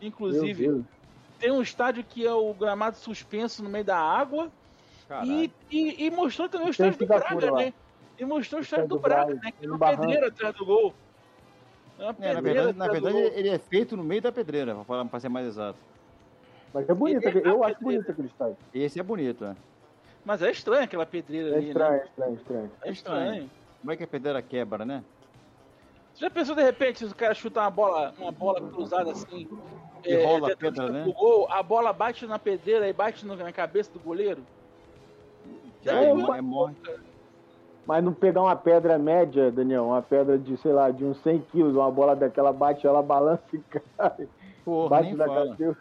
Inclusive, 0.00 0.84
tem 1.38 1.52
um 1.52 1.62
estádio 1.62 2.02
que 2.02 2.26
é 2.26 2.34
o 2.34 2.52
gramado 2.52 2.96
suspenso 2.96 3.62
no 3.62 3.70
meio 3.70 3.84
da 3.84 3.96
água. 3.96 4.50
E, 5.24 5.50
e, 5.70 6.06
e 6.06 6.10
mostrou 6.10 6.48
também 6.48 6.68
o 6.68 6.70
estádio 6.70 6.98
do 6.98 7.06
Braga, 7.06 7.50
né? 7.52 7.74
E 8.18 8.24
mostrou 8.24 8.60
o 8.60 8.62
estádio 8.62 8.86
do 8.88 8.96
do 8.96 9.00
Braga, 9.00 9.34
né? 9.34 9.52
Que 9.58 9.66
é 9.66 9.68
uma 9.68 9.78
barranco. 9.78 10.00
pedreira 10.02 10.28
atrás 10.28 10.54
do 10.54 10.64
gol. 10.64 10.94
É 11.98 12.04
uma 12.04 12.16
É, 12.20 12.34
na 12.34 12.40
verdade, 12.40 12.78
na 12.78 12.88
verdade 12.88 13.16
ele 13.18 13.48
é 13.48 13.58
feito 13.58 13.96
no 13.96 14.04
meio 14.04 14.22
da 14.22 14.30
pedreira, 14.32 14.74
pra 14.74 14.84
falar- 14.84 15.04
pra 15.06 15.20
ser 15.20 15.28
mais 15.28 15.46
exato. 15.46 15.78
Mas 16.72 16.88
é 16.88 16.94
bonito, 16.94 17.26
é 17.26 17.42
eu 17.44 17.64
acho 17.64 17.80
bonito 17.80 18.10
aquele 18.10 18.28
estádio. 18.28 18.56
Esse 18.72 19.00
é 19.00 19.02
bonito, 19.02 19.44
é. 19.44 19.56
Mas 20.24 20.42
é 20.42 20.50
estranho 20.50 20.84
aquela 20.84 21.04
pedreira 21.04 21.50
É 21.50 21.56
ali, 21.56 21.68
estranho, 21.68 21.92
né? 21.92 21.98
é 21.98 22.04
estranho, 22.04 22.30
é 22.30 22.34
estranho. 22.34 22.70
É 22.84 22.90
estranho. 22.90 23.50
Como 23.80 23.92
é 23.92 23.96
que 23.96 24.04
a 24.04 24.06
pedreira 24.06 24.40
quebra, 24.42 24.84
né? 24.84 25.02
Você 26.14 26.20
já 26.24 26.30
pensou 26.30 26.54
de 26.54 26.62
repente 26.62 26.98
se 26.98 27.04
o 27.06 27.14
cara 27.14 27.34
chutar 27.34 27.62
uma 27.62 27.70
bola, 27.70 28.14
uma 28.18 28.30
bola 28.30 28.60
cruzada 28.60 29.10
assim? 29.10 29.48
E 30.04 30.24
rola 30.24 30.52
a 30.52 30.56
pedra, 30.56 30.88
né? 30.90 31.04
gol, 31.12 31.50
a 31.50 31.62
bola 31.62 31.92
bate 31.92 32.26
na 32.26 32.38
pedreira 32.38 32.88
e 32.88 32.92
bate 32.92 33.26
na 33.26 33.52
cabeça 33.52 33.92
do 33.92 33.98
goleiro? 33.98 34.42
Já 35.82 36.00
É, 36.02 36.12
morre. 36.14 36.74
Mas 37.86 38.04
não 38.04 38.12
pegar 38.12 38.42
uma 38.42 38.54
pedra 38.54 38.98
média, 38.98 39.50
Daniel, 39.50 39.86
uma 39.86 40.02
pedra 40.02 40.38
de, 40.38 40.56
sei 40.58 40.72
lá, 40.72 40.90
de 40.90 41.04
uns 41.04 41.20
100 41.22 41.40
quilos, 41.50 41.74
uma 41.74 41.90
bola 41.90 42.14
daquela 42.14 42.52
bate, 42.52 42.86
ela 42.86 43.02
balança 43.02 43.42
e 43.52 43.58
cai. 43.96 44.28
Porra, 44.64 44.88
bate 44.90 45.14
na 45.14 45.26
cabeça. 45.26 45.78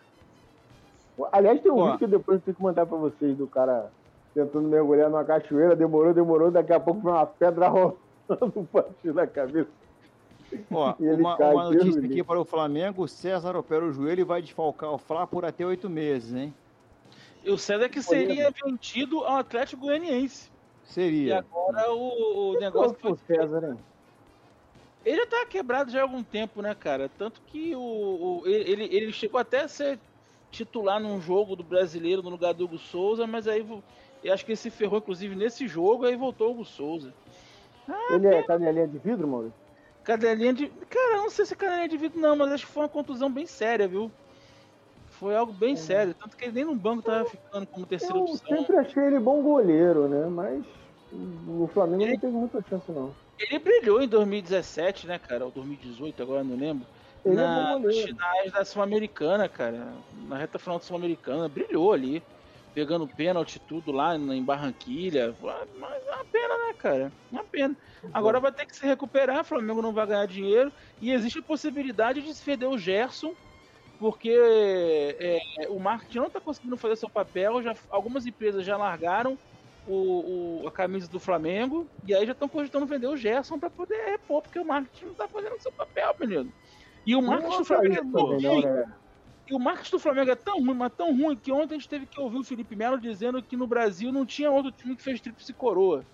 Aliás, 1.31 1.61
tem 1.61 1.71
um 1.71 1.75
Pô. 1.75 1.85
vídeo 1.85 1.99
que 1.99 2.07
depois 2.07 2.37
eu 2.37 2.41
tenho 2.41 2.55
que 2.55 2.63
mandar 2.63 2.85
pra 2.85 2.97
vocês 2.97 3.37
do 3.37 3.45
cara 3.45 3.91
tentando 4.33 4.67
mergulhar 4.69 5.09
numa 5.09 5.25
cachoeira, 5.25 5.75
demorou, 5.75 6.13
demorou, 6.13 6.49
daqui 6.49 6.71
a 6.71 6.79
pouco 6.79 7.01
foi 7.01 7.11
uma 7.11 7.25
pedra 7.25 7.67
rolando, 7.69 7.97
bate 8.71 9.11
na 9.11 9.27
cabeça. 9.27 9.69
Ó, 10.71 10.95
uma, 10.99 11.35
uma 11.35 11.63
notícia 11.71 12.03
aqui 12.03 12.23
para 12.23 12.39
o 12.39 12.45
Flamengo: 12.45 13.07
César 13.07 13.55
opera 13.55 13.85
o 13.85 13.91
joelho 13.91 14.21
e 14.21 14.23
vai 14.23 14.41
desfalcar 14.41 14.91
o 14.91 14.97
Fla 14.97 15.27
por 15.27 15.45
até 15.45 15.65
oito 15.65 15.87
meses, 15.89 16.33
hein? 16.33 16.53
E 17.43 17.49
o 17.49 17.57
César 17.57 17.89
que 17.89 18.01
seria 18.01 18.51
vendido 18.63 19.19
ao 19.19 19.37
Atlético 19.37 19.83
Goianiense. 19.83 20.49
E 20.85 20.91
Seria. 20.91 21.39
agora 21.39 21.91
o, 21.91 22.51
o 22.51 22.59
negócio 22.59 22.97
foi 22.99 23.15
César, 23.17 23.69
hein? 23.71 23.77
Ele 25.05 25.17
já 25.17 25.25
tá 25.27 25.45
quebrado 25.45 25.91
já 25.91 25.99
há 25.99 26.03
algum 26.03 26.23
tempo, 26.23 26.61
né, 26.61 26.75
cara? 26.75 27.09
Tanto 27.17 27.41
que 27.47 27.75
o, 27.75 27.79
o- 28.41 28.43
ele, 28.47 28.83
ele 28.91 29.11
chegou 29.13 29.39
até 29.39 29.61
a 29.61 29.67
ser 29.67 29.97
titular 30.51 30.99
num 30.99 31.21
jogo 31.21 31.55
do 31.55 31.63
brasileiro 31.63 32.21
no 32.21 32.29
lugar 32.29 32.53
do 32.53 32.65
Hugo 32.65 32.77
Souza, 32.77 33.25
mas 33.25 33.47
aí 33.47 33.65
eu 34.23 34.33
acho 34.33 34.43
que 34.43 34.51
ele 34.51 34.57
se 34.57 34.69
ferrou, 34.69 34.99
inclusive, 34.99 35.35
nesse 35.35 35.67
jogo, 35.67 36.05
aí 36.05 36.15
voltou 36.15 36.49
o 36.49 36.51
Hugo 36.51 36.65
Souza. 36.65 37.13
Ele 38.11 38.27
é 38.27 38.43
canelinha 38.43 38.87
de 38.87 38.97
vidro, 38.97 39.27
Maurício? 39.27 39.57
Cadelinha 40.03 40.53
de. 40.53 40.67
Cara, 40.67 41.17
não 41.17 41.29
sei 41.29 41.45
se 41.45 41.53
é 41.53 41.57
cadelinha 41.57 41.87
de 41.87 41.97
vidro, 41.97 42.19
não, 42.19 42.35
mas 42.35 42.51
acho 42.51 42.65
que 42.65 42.71
foi 42.71 42.83
uma 42.83 42.89
contusão 42.89 43.31
bem 43.31 43.45
séria, 43.45 43.87
viu? 43.87 44.11
Foi 45.19 45.35
algo 45.35 45.51
bem 45.51 45.75
sério. 45.75 46.13
Tanto 46.13 46.37
que 46.37 46.45
ele 46.45 46.53
nem 46.53 46.65
no 46.65 46.75
banco 46.75 47.03
tava 47.03 47.25
ficando 47.25 47.67
como 47.67 47.85
terceira 47.85 48.15
Eu 48.15 48.23
opção. 48.23 48.57
sempre 48.57 48.77
achei 48.77 49.03
ele 49.03 49.19
bom 49.19 49.41
goleiro, 49.41 50.07
né? 50.07 50.25
Mas 50.27 50.63
no 51.11 51.67
Flamengo 51.67 52.05
não 52.05 52.17
teve 52.17 52.33
muita 52.33 52.63
chance, 52.69 52.89
não. 52.89 53.13
Ele 53.37 53.59
brilhou 53.59 54.01
em 54.01 54.07
2017, 54.07 55.07
né, 55.07 55.19
cara? 55.19 55.43
Ou 55.43 55.51
2018, 55.51 56.23
agora 56.23 56.43
não 56.43 56.55
lembro. 56.55 56.87
Ele 57.25 57.35
é 57.35 57.37
na, 57.37 57.75
goleiro. 57.77 58.07
finais 58.07 58.51
da 58.53 58.63
Sul-Americana, 58.63 59.49
cara. 59.49 59.93
Na 60.25 60.37
reta 60.37 60.57
final 60.57 60.79
da 60.79 60.85
Sul-Americana, 60.85 61.49
brilhou 61.49 61.91
ali. 61.91 62.23
Pegando 62.73 63.07
pênalti 63.07 63.59
tudo 63.59 63.91
lá 63.91 64.15
em 64.15 64.43
Barranquilha. 64.43 65.35
Mas 65.41 66.07
é 66.07 66.15
uma 66.15 66.25
pena, 66.25 66.57
né, 66.67 66.73
cara? 66.77 67.11
Uma 67.29 67.43
pena. 67.43 67.75
Agora 68.13 68.39
vai 68.39 68.53
ter 68.53 68.65
que 68.65 68.75
se 68.75 68.85
recuperar, 68.85 69.41
o 69.41 69.43
Flamengo 69.43 69.81
não 69.81 69.91
vai 69.91 70.07
ganhar 70.07 70.25
dinheiro. 70.27 70.71
E 71.01 71.11
existe 71.11 71.39
a 71.39 71.43
possibilidade 71.43 72.21
de 72.21 72.33
se 72.33 72.41
perder 72.41 72.67
o 72.67 72.77
Gerson, 72.77 73.33
porque 73.99 74.31
é, 75.19 75.39
o 75.69 75.79
marketing 75.79 76.19
não 76.19 76.27
está 76.27 76.39
conseguindo 76.39 76.77
fazer 76.77 76.95
seu 76.95 77.09
papel. 77.09 77.61
Já, 77.61 77.75
algumas 77.89 78.25
empresas 78.25 78.65
já 78.65 78.77
largaram 78.77 79.37
o, 79.85 80.61
o- 80.63 80.67
a 80.67 80.71
camisa 80.71 81.07
do 81.09 81.19
Flamengo 81.19 81.85
e 82.05 82.15
aí 82.15 82.25
já 82.25 82.31
estão 82.31 82.47
cogitando 82.47 82.85
vender 82.85 83.07
o 83.07 83.17
Gerson 83.17 83.59
para 83.59 83.69
poder 83.69 83.97
repor, 84.05 84.41
porque 84.41 84.59
o 84.59 84.65
marketing 84.65 85.05
não 85.05 85.11
está 85.11 85.27
fazendo 85.27 85.61
seu 85.61 85.71
papel, 85.73 86.15
menino. 86.19 86.51
E 87.05 87.15
o 87.15 87.21
marketing 87.21 87.57
do 87.57 87.65
Flamengo 87.65 87.93
é 87.95 87.97
tão 87.97 88.11
não, 88.11 88.53
ruim. 88.53 88.65
né? 88.65 88.93
E 89.49 89.55
o 89.55 89.59
marketing 89.59 89.91
do 89.91 89.99
Flamengo 89.99 90.31
é 90.31 90.35
tão 90.35 90.59
ruim, 90.59 90.75
mas 90.75 90.93
tão 90.95 91.17
ruim 91.17 91.35
que 91.35 91.51
ontem 91.51 91.75
a 91.75 91.77
gente 91.77 91.89
teve 91.89 92.05
que 92.05 92.21
ouvir 92.21 92.37
o 92.37 92.43
Felipe 92.43 92.75
Melo 92.75 92.99
dizendo 92.99 93.41
que 93.43 93.57
no 93.57 93.67
Brasil 93.67 94.11
não 94.11 94.25
tinha 94.25 94.51
outro 94.51 94.71
time 94.71 94.95
que 94.95 95.03
fez 95.03 95.19
tríplice 95.19 95.53
coroa. 95.53 96.05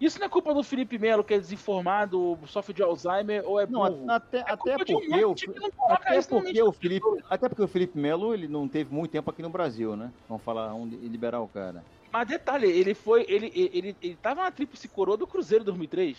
Isso 0.00 0.18
não 0.18 0.26
é 0.26 0.28
culpa 0.28 0.54
do 0.54 0.62
Felipe 0.62 0.98
Melo, 0.98 1.24
que 1.24 1.34
é 1.34 1.38
desinformado, 1.38 2.38
sofre 2.46 2.72
de 2.72 2.82
Alzheimer 2.82 3.42
ou 3.44 3.58
é 3.58 3.66
Não, 3.66 3.80
burro. 3.80 4.10
até, 4.10 4.38
é 4.38 4.44
até 4.46 4.76
de 4.76 4.94
um 4.94 5.00
porque 5.00 5.24
o, 5.24 5.34
até 5.88 6.22
porque 6.22 6.62
o 6.62 6.72
Felipe, 6.72 7.06
até 7.28 7.48
porque 7.48 7.62
o 7.62 7.68
Felipe 7.68 7.98
Melo 7.98 8.32
ele 8.32 8.46
não 8.46 8.68
teve 8.68 8.94
muito 8.94 9.10
tempo 9.10 9.28
aqui 9.28 9.42
no 9.42 9.50
Brasil, 9.50 9.96
né? 9.96 10.12
Vamos 10.28 10.44
falar, 10.44 10.68
vamos 10.68 10.90
liberar 11.02 11.40
o 11.40 11.48
cara. 11.48 11.82
Mas 12.12 12.28
detalhe, 12.28 12.66
ele 12.66 12.94
foi. 12.94 13.26
Ele, 13.28 13.52
ele, 13.54 13.70
ele, 13.74 13.96
ele 14.00 14.18
tava 14.22 14.42
na 14.42 14.50
tríplice 14.50 14.88
coroa 14.88 15.16
do 15.16 15.26
Cruzeiro 15.26 15.64
2003. 15.64 16.16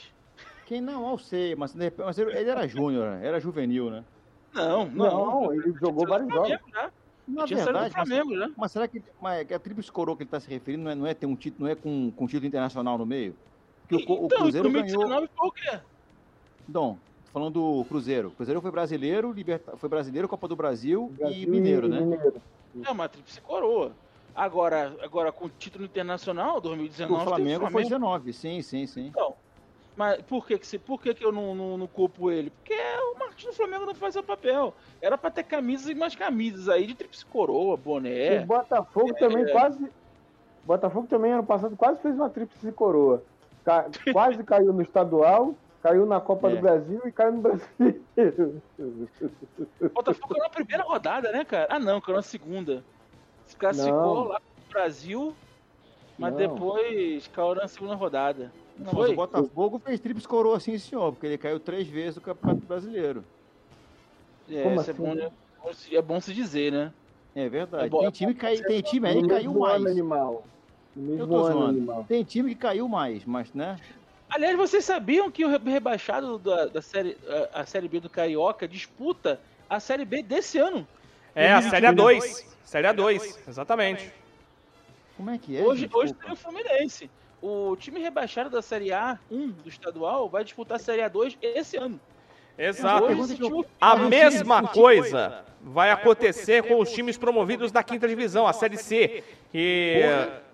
Quem 0.65 0.81
não, 0.81 1.09
eu 1.09 1.17
sei, 1.17 1.55
mas, 1.55 1.73
mas 1.73 2.19
ele 2.19 2.31
era 2.31 2.67
júnior, 2.67 3.15
né? 3.15 3.25
era 3.25 3.39
juvenil, 3.39 3.89
né? 3.89 4.03
Não, 4.53 4.85
não. 4.85 5.41
Não, 5.41 5.53
ele 5.53 5.73
jogou 5.79 6.07
vários 6.07 6.31
jogos. 6.31 6.49
Já. 6.49 6.91
Na 7.27 7.45
verdade, 7.45 7.73
mas, 7.73 7.93
Flamengo 7.93 8.35
já. 8.35 8.49
mas 8.57 8.71
será 8.71 8.87
que 8.87 9.03
mas 9.21 9.51
a 9.51 9.59
tríplice 9.59 9.91
coroa 9.91 10.15
que 10.15 10.23
ele 10.23 10.27
está 10.27 10.39
se 10.39 10.49
referindo 10.49 10.83
não 10.83 10.91
é, 10.91 10.95
não 10.95 11.07
é 11.07 11.13
ter 11.13 11.27
um 11.27 11.35
título, 11.35 11.65
não 11.65 11.71
é 11.71 11.75
com, 11.75 12.11
com 12.11 12.25
título 12.25 12.47
internacional 12.47 12.97
no 12.97 13.05
meio? 13.05 13.35
Porque 13.89 14.11
o, 14.11 14.21
o 14.21 14.25
então, 14.25 14.37
em 14.37 14.41
Cruzeiro 14.41 14.69
ganhou. 14.69 14.99
2019 14.99 15.29
foi 15.35 15.47
o 15.47 15.51
quê? 15.51 15.79
Tô 16.71 16.95
falando 17.33 17.53
do 17.53 17.85
Cruzeiro. 17.85 18.27
O 18.27 18.31
Cruzeiro 18.31 18.61
foi 18.61 18.71
brasileiro, 18.71 19.31
liberta... 19.31 19.75
foi 19.75 19.89
brasileiro, 19.89 20.27
Copa 20.27 20.47
do 20.47 20.55
Brasil, 20.55 21.11
Brasil 21.17 21.43
e 21.43 21.45
Mineiro, 21.47 21.87
né? 21.87 21.99
Mineiro. 21.99 22.41
É 22.85 22.91
uma 22.91 23.09
tríplice 23.09 23.41
coroa. 23.41 23.91
Agora, 24.35 24.95
agora 25.01 25.31
com 25.31 25.49
título 25.49 25.85
internacional, 25.85 26.61
2019. 26.61 27.13
O 27.13 27.17
teve 27.17 27.29
Flamengo 27.29 27.71
foi 27.71 27.83
19, 27.83 28.31
sim, 28.31 28.61
sim, 28.61 28.85
sim. 28.85 29.07
Então, 29.07 29.33
mas 29.97 30.21
por 30.21 30.45
que, 30.47 30.57
que, 30.57 30.65
se, 30.65 30.77
por 30.77 31.01
que, 31.01 31.13
que 31.13 31.25
eu 31.25 31.31
não, 31.31 31.53
não, 31.53 31.77
não 31.77 31.87
culpo 31.87 32.31
ele? 32.31 32.51
Porque 32.51 32.73
o 32.73 33.19
marketing 33.19 33.47
do 33.47 33.53
Flamengo 33.53 33.85
não 33.85 33.95
faz 33.95 34.13
seu 34.13 34.23
papel. 34.23 34.73
Era 35.01 35.17
pra 35.17 35.29
ter 35.29 35.43
camisas 35.43 35.89
e 35.89 35.95
mais 35.95 36.15
camisas 36.15 36.69
aí 36.69 36.87
de 36.87 36.95
tríplice 36.95 37.25
coroa, 37.25 37.75
boné. 37.75 38.43
O 38.43 38.45
Botafogo 38.45 39.13
também 39.15 39.51
quase. 39.51 39.91
Botafogo 40.63 41.07
também 41.07 41.33
ano 41.33 41.43
passado 41.43 41.75
quase 41.75 42.01
fez 42.01 42.15
uma 42.15 42.29
tríplice 42.29 42.71
coroa. 42.71 43.23
Ca- 43.63 43.89
quase 44.11 44.43
caiu 44.43 44.73
no 44.73 44.81
estadual, 44.81 45.55
caiu 45.83 46.05
na 46.05 46.19
Copa 46.19 46.49
É. 46.49 46.55
do 46.55 46.61
Brasil 46.61 47.01
e 47.05 47.11
caiu 47.11 47.33
no 47.33 47.41
Brasileiro. 47.41 48.61
O 49.81 49.89
Botafogo 49.89 50.33
caiu 50.33 50.43
na 50.43 50.49
primeira 50.49 50.83
rodada, 50.83 51.31
né, 51.31 51.43
cara? 51.45 51.67
Ah, 51.69 51.79
não, 51.79 52.01
caiu 52.01 52.15
na 52.15 52.21
segunda. 52.21 52.83
Se 53.47 53.55
classificou 53.55 54.23
lá 54.25 54.39
no 54.57 54.69
Brasil, 54.69 55.35
mas 56.17 56.31
Não. 56.31 56.37
depois 56.37 57.27
caiu 57.27 57.55
na 57.55 57.67
segunda 57.67 57.95
rodada. 57.95 58.51
Não 58.77 58.91
foi? 58.91 59.11
o 59.11 59.15
Botafogo 59.15 59.79
fez 59.79 59.99
tríplice 59.99 60.27
coroa, 60.27 60.59
sim, 60.59 60.77
senhor, 60.77 61.11
porque 61.11 61.27
ele 61.27 61.37
caiu 61.37 61.59
três 61.59 61.87
vezes 61.87 62.15
no 62.15 62.21
Campeonato 62.21 62.65
Brasileiro. 62.65 63.23
É, 64.49 64.63
Como 64.63 64.79
isso 64.81 64.91
assim? 64.91 65.03
é, 65.03 65.05
bom, 65.05 65.13
né? 65.15 65.31
é 65.91 66.01
bom 66.01 66.21
se 66.21 66.33
dizer, 66.33 66.71
né? 66.71 66.93
É 67.35 67.47
verdade. 67.47 67.85
É 67.85 67.89
bom, 67.89 67.99
tem 67.99 68.07
é 68.07 68.11
time, 68.11 68.33
que 68.33 68.39
cai, 68.39 68.57
tem 68.57 68.81
time 68.81 69.07
aí 69.07 69.27
caiu 69.27 69.51
ano, 69.51 69.59
mais. 69.59 69.85
animal. 69.85 70.43
No 70.95 71.13
Eu 71.13 71.17
mesmo 71.19 71.27
tô 71.27 71.45
ano, 71.45 71.65
animal. 71.67 72.05
Tem 72.07 72.23
time 72.23 72.53
que 72.53 72.61
caiu 72.61 72.87
mais, 72.87 73.23
mas, 73.25 73.53
né? 73.53 73.77
Aliás, 74.29 74.55
vocês 74.55 74.85
sabiam 74.85 75.31
que 75.31 75.43
o 75.43 75.49
re- 75.49 75.57
rebaixado 75.71 76.37
da, 76.37 76.65
da 76.67 76.81
série, 76.81 77.17
a, 77.53 77.61
a 77.61 77.65
série 77.65 77.87
B 77.87 77.99
do 77.99 78.09
Carioca 78.09 78.67
disputa 78.67 79.39
a 79.69 79.79
série 79.79 80.05
B 80.05 80.21
desse 80.21 80.57
ano? 80.57 80.87
É, 81.35 81.51
a 81.53 81.61
Série 81.61 81.85
A2. 81.87 82.45
Série 82.63 82.87
A2, 82.87 83.37
exatamente. 83.47 84.11
Como 85.15 85.29
é 85.29 85.37
que 85.37 85.57
é? 85.57 85.61
hoje, 85.61 85.89
hoje 85.93 86.13
tem 86.13 86.31
o 86.31 86.35
Fluminense. 86.35 87.09
O 87.41 87.75
time 87.77 87.99
rebaixado 87.99 88.49
da 88.49 88.61
Série 88.61 88.89
A1 88.89 89.51
do 89.51 89.69
estadual 89.69 90.29
vai 90.29 90.43
disputar 90.43 90.75
a 90.75 90.79
Série 90.79 91.01
A2 91.01 91.37
esse 91.41 91.77
ano. 91.77 91.99
Exato. 92.59 93.07
A 93.79 93.95
mesma 93.95 94.67
coisa 94.67 95.45
vai 95.61 95.91
acontecer 95.91 96.63
com 96.63 96.79
os 96.79 96.91
times 96.91 97.17
promovidos 97.17 97.71
da 97.71 97.81
quinta 97.81 98.07
divisão, 98.07 98.45
a 98.45 98.51
Série 98.53 98.77
C. 98.77 99.23
Que 99.51 100.01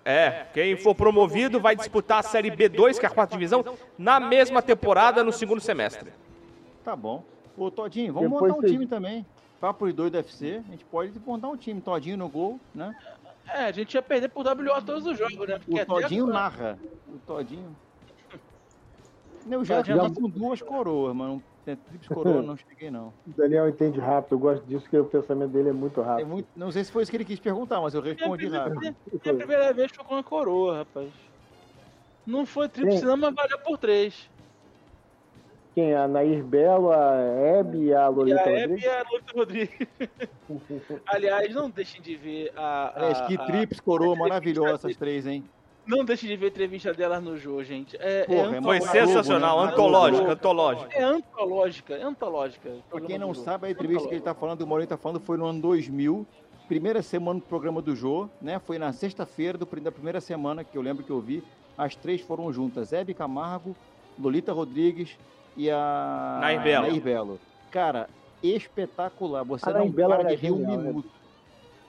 é, 0.04 0.46
quem 0.54 0.76
for 0.76 0.94
promovido 0.94 1.60
vai 1.60 1.74
disputar 1.74 2.20
a 2.20 2.22
Série 2.22 2.50
B2, 2.50 2.98
que 2.98 3.04
é 3.04 3.08
a 3.08 3.12
quarta 3.12 3.34
divisão, 3.34 3.64
na 3.98 4.20
mesma 4.20 4.62
temporada, 4.62 5.24
no 5.24 5.32
segundo 5.32 5.60
semestre. 5.60 6.12
Tá 6.84 6.94
bom. 6.94 7.24
Ô, 7.58 7.70
Todinho, 7.70 8.12
vamos 8.12 8.30
Depois 8.30 8.52
montar 8.52 8.66
um 8.66 8.70
time 8.70 8.86
também. 8.86 9.26
Papo 9.60 9.86
de 9.86 9.92
doido 9.92 10.12
do 10.12 10.18
UFC, 10.18 10.62
a 10.66 10.70
gente 10.70 10.84
pode 10.84 11.12
montar 11.26 11.48
um 11.48 11.56
time. 11.56 11.80
Todinho 11.80 12.16
no 12.16 12.28
gol, 12.28 12.60
né? 12.74 12.94
É, 13.48 13.64
a 13.64 13.72
gente 13.72 13.94
ia 13.94 14.02
perder 14.02 14.28
por 14.28 14.46
WO 14.46 14.82
todos 14.82 15.06
os 15.06 15.18
jogos, 15.18 15.48
né? 15.48 15.58
Porque 15.58 15.72
O 15.72 15.76
até 15.76 15.84
Todinho 15.86 16.26
narra. 16.26 16.78
O 17.08 17.18
Todinho. 17.26 17.76
Eu 19.50 19.64
já 19.64 19.76
Todinho 19.76 20.04
fiquei 20.04 20.22
com 20.22 20.28
duas 20.28 20.62
coroas, 20.62 21.16
mano. 21.16 21.42
Tem 21.66 21.74
Tríplice 21.76 22.14
coroa, 22.14 22.40
não 22.42 22.56
cheguei, 22.56 22.92
não. 22.92 23.08
O 23.08 23.14
Daniel 23.36 23.68
entende 23.68 23.98
rápido, 23.98 24.36
eu 24.36 24.38
gosto 24.38 24.64
disso, 24.64 24.88
que 24.88 24.96
o 24.96 25.04
pensamento 25.04 25.50
dele 25.50 25.70
é 25.70 25.72
muito 25.72 26.00
É 26.00 26.04
rápido. 26.04 26.28
muito- 26.28 26.48
não 26.54 26.70
sei 26.70 26.84
se 26.84 26.92
foi 26.92 27.02
isso 27.02 27.10
que 27.10 27.16
ele 27.16 27.24
quis 27.24 27.40
perguntar, 27.40 27.80
mas 27.80 27.92
eu 27.92 28.00
É 28.02 28.10
a, 28.10 28.14
respondi 28.14 28.44
primeira, 28.44 28.64
rápido. 28.68 28.96
é 29.24 29.30
a 29.30 29.34
primeira 29.34 29.72
vez 29.72 29.90
que 29.90 30.00
eu 30.00 30.04
com 30.04 30.14
a 30.14 30.22
coroa, 30.22 30.76
rapaz. 30.78 31.12
Não 32.24 32.46
foi 32.46 32.68
tríplice, 32.68 33.00
Sim. 33.00 33.06
não, 33.06 33.16
mas 33.16 33.34
valeu 33.34 33.58
por 33.64 33.78
três. 33.78 34.30
Quem? 35.74 35.92
A 35.94 36.06
Nair 36.08 36.44
Belo, 36.44 36.90
a 36.92 37.16
Hebe 37.20 37.78
e 37.86 37.92
a 37.94 38.06
E 38.06 38.08
Lolita 38.10 38.40
a 38.42 38.48
Hebe 38.48 38.60
Rodrigues? 38.62 38.84
e 38.84 38.88
a 38.88 39.02
Lúcia 39.02 39.32
Rodrigues. 39.34 39.88
Aliás, 41.08 41.54
não 41.54 41.68
deixem 41.68 42.00
de 42.00 42.16
ver 42.16 42.52
a. 42.56 42.62
a- 42.62 42.92
Aliás, 42.96 43.20
que 43.26 43.34
a- 43.36 43.44
tríplice 43.44 43.82
coroa 43.82 44.14
a- 44.14 44.18
maravilhosa 44.18 44.74
essas 44.74 44.96
três, 44.96 45.26
hein? 45.26 45.44
Não 45.86 46.04
deixem 46.04 46.28
de 46.28 46.36
ver 46.36 46.46
a 46.46 46.48
entrevista 46.48 46.92
delas 46.92 47.22
no 47.22 47.36
jogo, 47.36 47.62
gente. 47.62 47.96
É, 48.00 48.24
Porra, 48.24 48.54
é 48.54 48.58
é, 48.58 48.62
Foi 48.62 48.78
Globo, 48.78 48.92
sensacional, 48.92 49.64
né? 49.64 49.72
antológica, 49.72 50.32
antológica. 50.32 50.92
é 50.92 51.02
antológica, 51.02 51.94
é 51.94 52.02
antológica. 52.02 52.70
Pra 52.90 53.00
quem 53.00 53.18
não 53.18 53.32
sabe, 53.32 53.68
a 53.68 53.70
entrevista 53.70 54.08
que 54.08 54.14
ele 54.14 54.20
tá 54.20 54.34
falando, 54.34 54.62
o 54.62 54.66
Maurinho 54.66 54.88
tá 54.88 54.96
falando, 54.96 55.20
foi 55.20 55.36
no 55.36 55.46
ano 55.46 55.60
2000, 55.60 56.26
primeira 56.66 57.02
semana 57.02 57.38
do 57.38 57.46
programa 57.46 57.80
do 57.80 57.94
Jô, 57.94 58.28
né? 58.42 58.58
Foi 58.58 58.78
na 58.78 58.92
sexta-feira 58.92 59.56
da 59.56 59.92
primeira 59.92 60.20
semana, 60.20 60.64
que 60.64 60.76
eu 60.76 60.82
lembro 60.82 61.04
que 61.04 61.10
eu 61.10 61.20
vi, 61.20 61.42
as 61.78 61.94
três 61.94 62.20
foram 62.20 62.52
juntas, 62.52 62.92
Hebe 62.92 63.14
Camargo, 63.14 63.76
Lolita 64.18 64.52
Rodrigues 64.52 65.16
e 65.56 65.70
a 65.70 66.38
Nair 66.40 66.62
Belo. 66.62 66.86
Nair 66.88 67.00
Belo. 67.00 67.40
Cara, 67.70 68.08
espetacular, 68.42 69.44
você 69.44 69.68
A 69.68 69.72
não 69.72 69.80
Nair 69.80 69.92
Belo 69.92 70.14
para 70.14 70.22
era 70.24 70.36
de 70.36 70.42
rir 70.42 70.50
um 70.50 70.58
né? 70.58 70.76
minuto. 70.76 71.10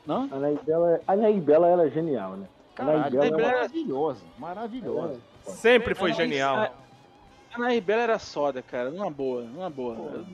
Não? 0.05 0.29
A 0.31 0.37
Nair 0.37 0.59
Bela, 0.63 1.01
a 1.07 1.15
Nair 1.15 1.41
Bela 1.41 1.67
ela 1.67 1.85
é 1.87 1.89
genial, 1.89 2.31
né? 2.33 2.47
A 2.79 2.83
Nair 2.83 2.97
Caralho, 3.03 3.11
Bela 3.11 3.25
é 3.25 3.27
é 3.27 3.31
uma- 3.35 3.51
maravilhosa, 3.55 4.25
maravilhosa. 4.37 5.19
Sempre 5.45 5.95
foi 5.95 6.11
Anaís- 6.11 6.29
genial. 6.29 6.73
A 7.53 7.57
Nair 7.59 7.81
Bela 7.81 8.03
era 8.03 8.19
soda, 8.19 8.61
cara, 8.61 8.89
numa 8.91 9.09
boa, 9.09 9.41
numa 9.43 9.69
boa. 9.69 10.25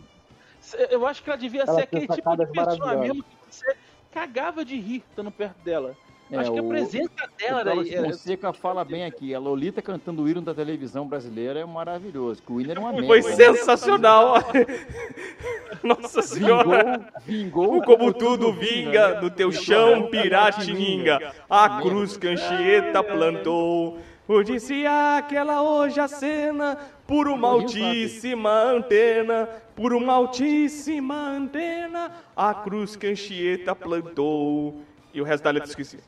Eu 0.89 1.05
acho 1.05 1.21
que 1.23 1.29
ela 1.29 1.37
devia 1.37 1.63
Ela 1.63 1.73
ser 1.75 1.81
aquele 1.81 2.07
tipo 2.07 2.35
de 2.37 2.45
pessoa 2.47 2.95
mesmo 2.97 3.23
que 3.23 3.29
você 3.49 3.75
cagava 4.11 4.63
de 4.65 4.75
rir 4.79 5.03
estando 5.09 5.31
perto 5.31 5.57
dela. 5.63 5.95
É, 6.31 6.37
acho 6.37 6.51
que 6.51 6.59
a 6.59 6.63
o- 6.63 6.67
presença 6.69 7.29
dela 7.37 7.57
O 7.57 7.59
era. 7.59 7.63
Carlos 7.65 7.91
era- 7.91 8.03
Fonseca 8.05 8.53
fala 8.53 8.83
bem 8.83 9.05
aqui, 9.05 9.35
a 9.35 9.39
Lolita 9.39 9.81
cantando 9.81 10.23
o 10.23 10.29
hino 10.29 10.41
da 10.41 10.53
televisão 10.53 11.07
brasileira 11.07 11.59
é 11.59 11.65
maravilhoso, 11.65 12.41
que 12.41 12.51
o 12.51 12.59
hino 12.59 12.71
era 12.71 12.79
uma 12.79 12.91
merda. 12.91 13.07
Foi 13.07 13.21
né? 13.21 13.35
sensacional. 13.35 14.35
Nossa 15.83 16.21
senhora. 16.21 17.11
Vingou, 17.25 17.73
vingou 17.73 17.83
Como 17.83 18.13
tudo 18.13 18.53
vinga 18.53 19.21
no 19.21 19.29
teu 19.29 19.51
chão, 19.51 20.07
piratininga. 20.09 21.33
A 21.49 21.81
cruz 21.81 22.17
que 22.17 22.27
Anchieta 22.27 23.03
plantou. 23.03 23.97
Por 24.25 24.43
disse 24.45 24.85
aquela 24.87 25.61
hoje 25.61 25.99
a 25.99 26.07
cena, 26.07 26.77
por 27.05 27.27
uma 27.27 27.49
altíssima 27.49 28.49
antena, 28.49 29.49
por 29.75 29.93
uma 29.93 30.13
altíssima 30.13 31.13
antena, 31.27 32.09
a 32.35 32.53
cruz 32.53 32.95
que 32.95 33.05
Anchieta 33.07 33.75
plantou. 33.75 34.81
E 35.13 35.19
o 35.21 35.25
resto 35.25 35.43
da 35.43 35.51
letra 35.51 35.67
eu 35.67 35.71
esqueci. 35.71 35.99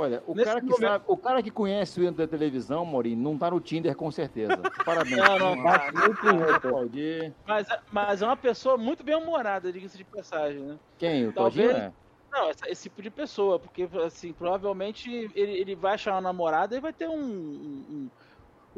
Olha, 0.00 0.22
o 0.26 0.34
cara, 0.34 0.60
que 0.60 0.66
momento- 0.66 0.80
sabe, 0.80 1.04
o 1.08 1.16
cara 1.16 1.42
que 1.42 1.50
conhece 1.50 1.98
o 2.00 2.04
hino 2.04 2.12
da 2.16 2.26
televisão, 2.28 2.84
Maurinho, 2.84 3.16
não 3.20 3.36
tá 3.36 3.50
no 3.50 3.60
Tinder 3.60 3.96
com 3.96 4.10
certeza. 4.12 4.52
Parabéns. 4.86 5.16
Não, 5.16 5.38
não, 5.40 5.62
Bate 5.62 5.92
muito 5.92 6.20
punheta. 6.20 6.56
Aplaudir. 6.56 7.34
Mas, 7.44 7.68
é- 7.68 7.80
mas 7.90 8.22
é 8.22 8.24
uma 8.26 8.36
pessoa 8.36 8.76
muito 8.78 9.02
bem 9.02 9.16
humorada, 9.16 9.72
diga-se 9.72 9.98
de 9.98 10.04
passagem, 10.04 10.60
né? 10.62 10.78
Quem? 10.96 11.26
O 11.26 11.32
Talvez- 11.32 11.68
Todinho? 11.68 11.86
É? 11.88 11.92
Não, 12.30 12.48
essa- 12.50 12.68
esse 12.68 12.84
tipo 12.84 13.02
de 13.02 13.10
pessoa, 13.10 13.58
porque 13.58 13.88
assim, 14.04 14.32
provavelmente 14.32 15.10
ele, 15.34 15.52
ele 15.52 15.74
vai 15.74 15.94
achar 15.94 16.12
uma 16.12 16.20
namorada 16.20 16.76
e 16.76 16.80
vai 16.80 16.92
ter 16.92 17.08
um, 17.08 17.14
um, 17.18 17.84
um- 17.90 18.10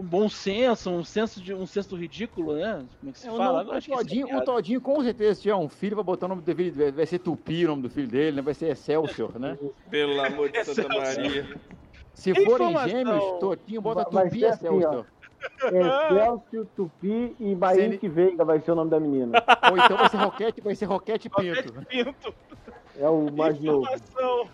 um 0.01 0.05
bom 0.05 0.29
senso, 0.29 0.91
um 0.91 1.05
senso 1.05 1.41
de 1.43 1.53
um 1.55 1.67
senso 1.67 1.95
ridículo, 1.95 2.55
né? 2.55 2.85
Como 2.99 3.11
é 3.11 3.13
que 3.13 3.19
se 3.19 3.29
É, 3.29 3.31
fala? 3.31 3.63
não- 3.63 3.71
Eu 3.73 3.77
o 3.77 3.79
isso 3.79 3.93
é 3.93 3.97
Todinho, 3.97 4.25
o 4.25 4.29
piada. 4.31 4.45
Todinho, 4.45 4.81
com 4.81 5.03
certeza, 5.03 5.35
se 5.35 5.43
tiver 5.43 5.55
um 5.55 5.69
filho, 5.69 5.95
vai 5.97 6.05
botar 6.05 6.27
o 6.27 6.29
nome 6.31 6.43
do 6.43 6.57
filho, 6.57 6.73
vai- 6.75 6.91
vai 6.93 7.07
ser 7.07 7.19
Tupi 7.19 7.65
o 7.65 7.69
nome 7.69 7.83
do 7.83 7.91
filho 7.91 8.09
dele, 8.09 8.37
né? 8.37 8.43
vai 8.43 8.55
ser 8.55 8.69
Excelsior, 8.69 9.39
né? 9.39 9.59
Pelo 9.91 10.21
amor 10.25 10.51
de 10.51 10.65
Santa 10.65 10.89
Maria. 10.89 11.55
Se 12.15 12.35
forem 12.35 12.69
Informação. 12.71 12.89
gêmeos, 12.89 13.39
Todinho 13.39 13.81
bota 13.83 14.09
Vai 14.11 14.25
Tupi 14.25 14.39
e 14.39 14.45
assim. 14.47 14.67
Excelsior. 14.67 15.07
Excelsior, 15.65 16.67
Tupi 16.77 17.37
e 17.39 17.55
Bahia 17.55 17.97
que 17.97 18.09
Veiga 18.09 18.45
vai 18.45 18.61
ser 18.61 18.73
o 18.73 18.75
nome 18.75 18.91
da 18.91 19.01
menina. 19.01 19.43
Ou 19.71 19.79
então 19.79 19.97
vai 19.97 20.09
ser 20.09 20.17
Roquete, 20.19 20.61
vai 20.61 20.75
ser 20.75 20.85
Roquete 20.87 21.29
Pinto. 21.31 21.73
Pinto. 21.87 22.35
É 22.99 23.09
o 23.09 23.31
mais 23.33 23.59
novo. 23.61 23.81
Informação. 23.87 24.49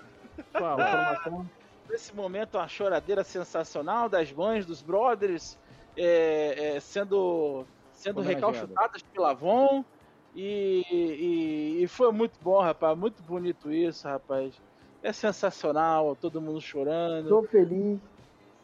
Fala. 0.52 0.82
Informação. 0.82 1.46
Nesse 1.88 2.14
momento, 2.14 2.56
uma 2.56 2.68
choradeira 2.68 3.22
sensacional 3.22 4.08
das 4.08 4.32
mães, 4.32 4.66
dos 4.66 4.82
brothers, 4.82 5.58
é, 5.96 6.74
é, 6.76 6.80
sendo, 6.80 7.64
sendo 7.92 8.20
recalchutadas 8.20 9.02
pela 9.02 9.30
Avon. 9.30 9.84
E, 10.34 10.84
e, 10.90 11.82
e 11.82 11.88
foi 11.88 12.12
muito 12.12 12.38
bom, 12.42 12.60
rapaz. 12.60 12.96
Muito 12.98 13.22
bonito 13.22 13.72
isso, 13.72 14.06
rapaz. 14.06 14.52
É 15.02 15.12
sensacional, 15.12 16.16
todo 16.20 16.40
mundo 16.40 16.60
chorando. 16.60 17.28
Tô 17.28 17.42
feliz. 17.44 17.98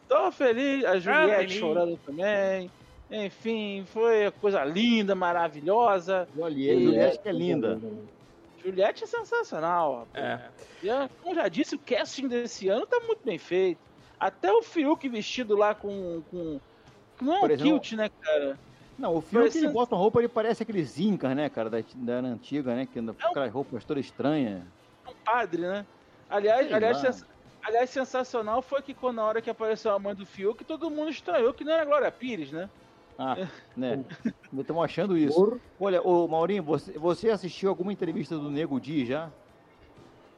Tô 0.07 0.31
feliz, 0.31 0.85
a 0.85 0.99
Juliette 0.99 1.57
chorando 1.57 1.97
também. 2.05 2.69
Enfim, 3.09 3.83
foi 3.87 4.31
coisa 4.41 4.63
linda, 4.63 5.15
maravilhosa. 5.15 6.27
Juliette, 6.35 6.83
Juliette 6.83 7.19
que 7.19 7.29
é 7.29 7.31
linda. 7.31 7.79
Juliette 8.63 9.03
é 9.03 9.07
sensacional, 9.07 9.99
rapaz. 9.99 10.23
É. 10.23 10.49
E, 10.83 11.09
como 11.21 11.35
já 11.35 11.47
disse, 11.47 11.75
o 11.75 11.79
casting 11.79 12.27
desse 12.27 12.67
ano 12.69 12.85
tá 12.85 12.99
muito 13.01 13.23
bem 13.23 13.37
feito. 13.37 13.79
Até 14.19 14.51
o 14.51 14.61
Fiuk 14.61 15.07
vestido 15.09 15.55
lá 15.55 15.75
com. 15.75 16.21
com... 16.31 16.59
Não 17.21 17.35
é 17.35 17.41
um 17.41 17.45
exemplo, 17.45 17.63
kilt, 17.79 17.91
né, 17.93 18.09
cara? 18.21 18.57
Não, 18.97 19.15
o 19.15 19.21
filme 19.21 19.49
que 19.49 19.57
ele 19.57 19.65
Parece- 19.67 19.73
bota 19.73 19.95
uma 19.95 20.01
roupa, 20.01 20.19
ele 20.19 20.27
parece 20.27 20.63
aqueles 20.63 20.99
incas, 20.99 21.35
né, 21.35 21.49
cara, 21.49 21.69
da, 21.69 21.83
da 21.93 22.13
era 22.13 22.27
antiga, 22.27 22.75
né, 22.75 22.87
que 22.91 22.99
anda 22.99 23.13
com 23.13 23.21
É 23.21 23.25
um- 23.27 23.31
aquelas 23.31 23.51
roupas 23.51 23.83
todas 23.83 24.05
estranhas. 24.05 24.61
É 25.05 25.09
um 25.09 25.13
padre, 25.25 25.61
né? 25.63 25.85
Aliás, 26.29 26.65
Sei 26.67 26.75
aliás, 26.75 26.97
sens- 26.97 27.25
aliás, 27.63 27.89
sensacional 27.89 28.61
foi 28.61 28.81
que 28.81 28.93
quando 28.93 29.15
na 29.17 29.25
hora 29.25 29.41
que 29.41 29.49
apareceu 29.49 29.91
a 29.91 29.99
mãe 29.99 30.13
do 30.15 30.25
Fiuk, 30.25 30.63
todo 30.63 30.89
mundo 30.89 31.09
estranhou 31.09 31.53
que 31.53 31.63
não 31.63 31.73
era 31.73 31.83
Glória 31.85 32.11
Pires, 32.11 32.51
né? 32.51 32.69
Ah, 33.17 33.47
né, 33.77 34.03
estamos 34.57 34.83
achando 34.83 35.17
isso. 35.17 35.59
Olha, 35.79 36.01
ô 36.01 36.27
Maurinho, 36.27 36.63
você, 36.63 36.91
você 36.93 37.29
assistiu 37.29 37.69
alguma 37.69 37.93
entrevista 37.93 38.37
do 38.37 38.49
Nego 38.49 38.79
Di 38.79 39.05
já? 39.05 39.29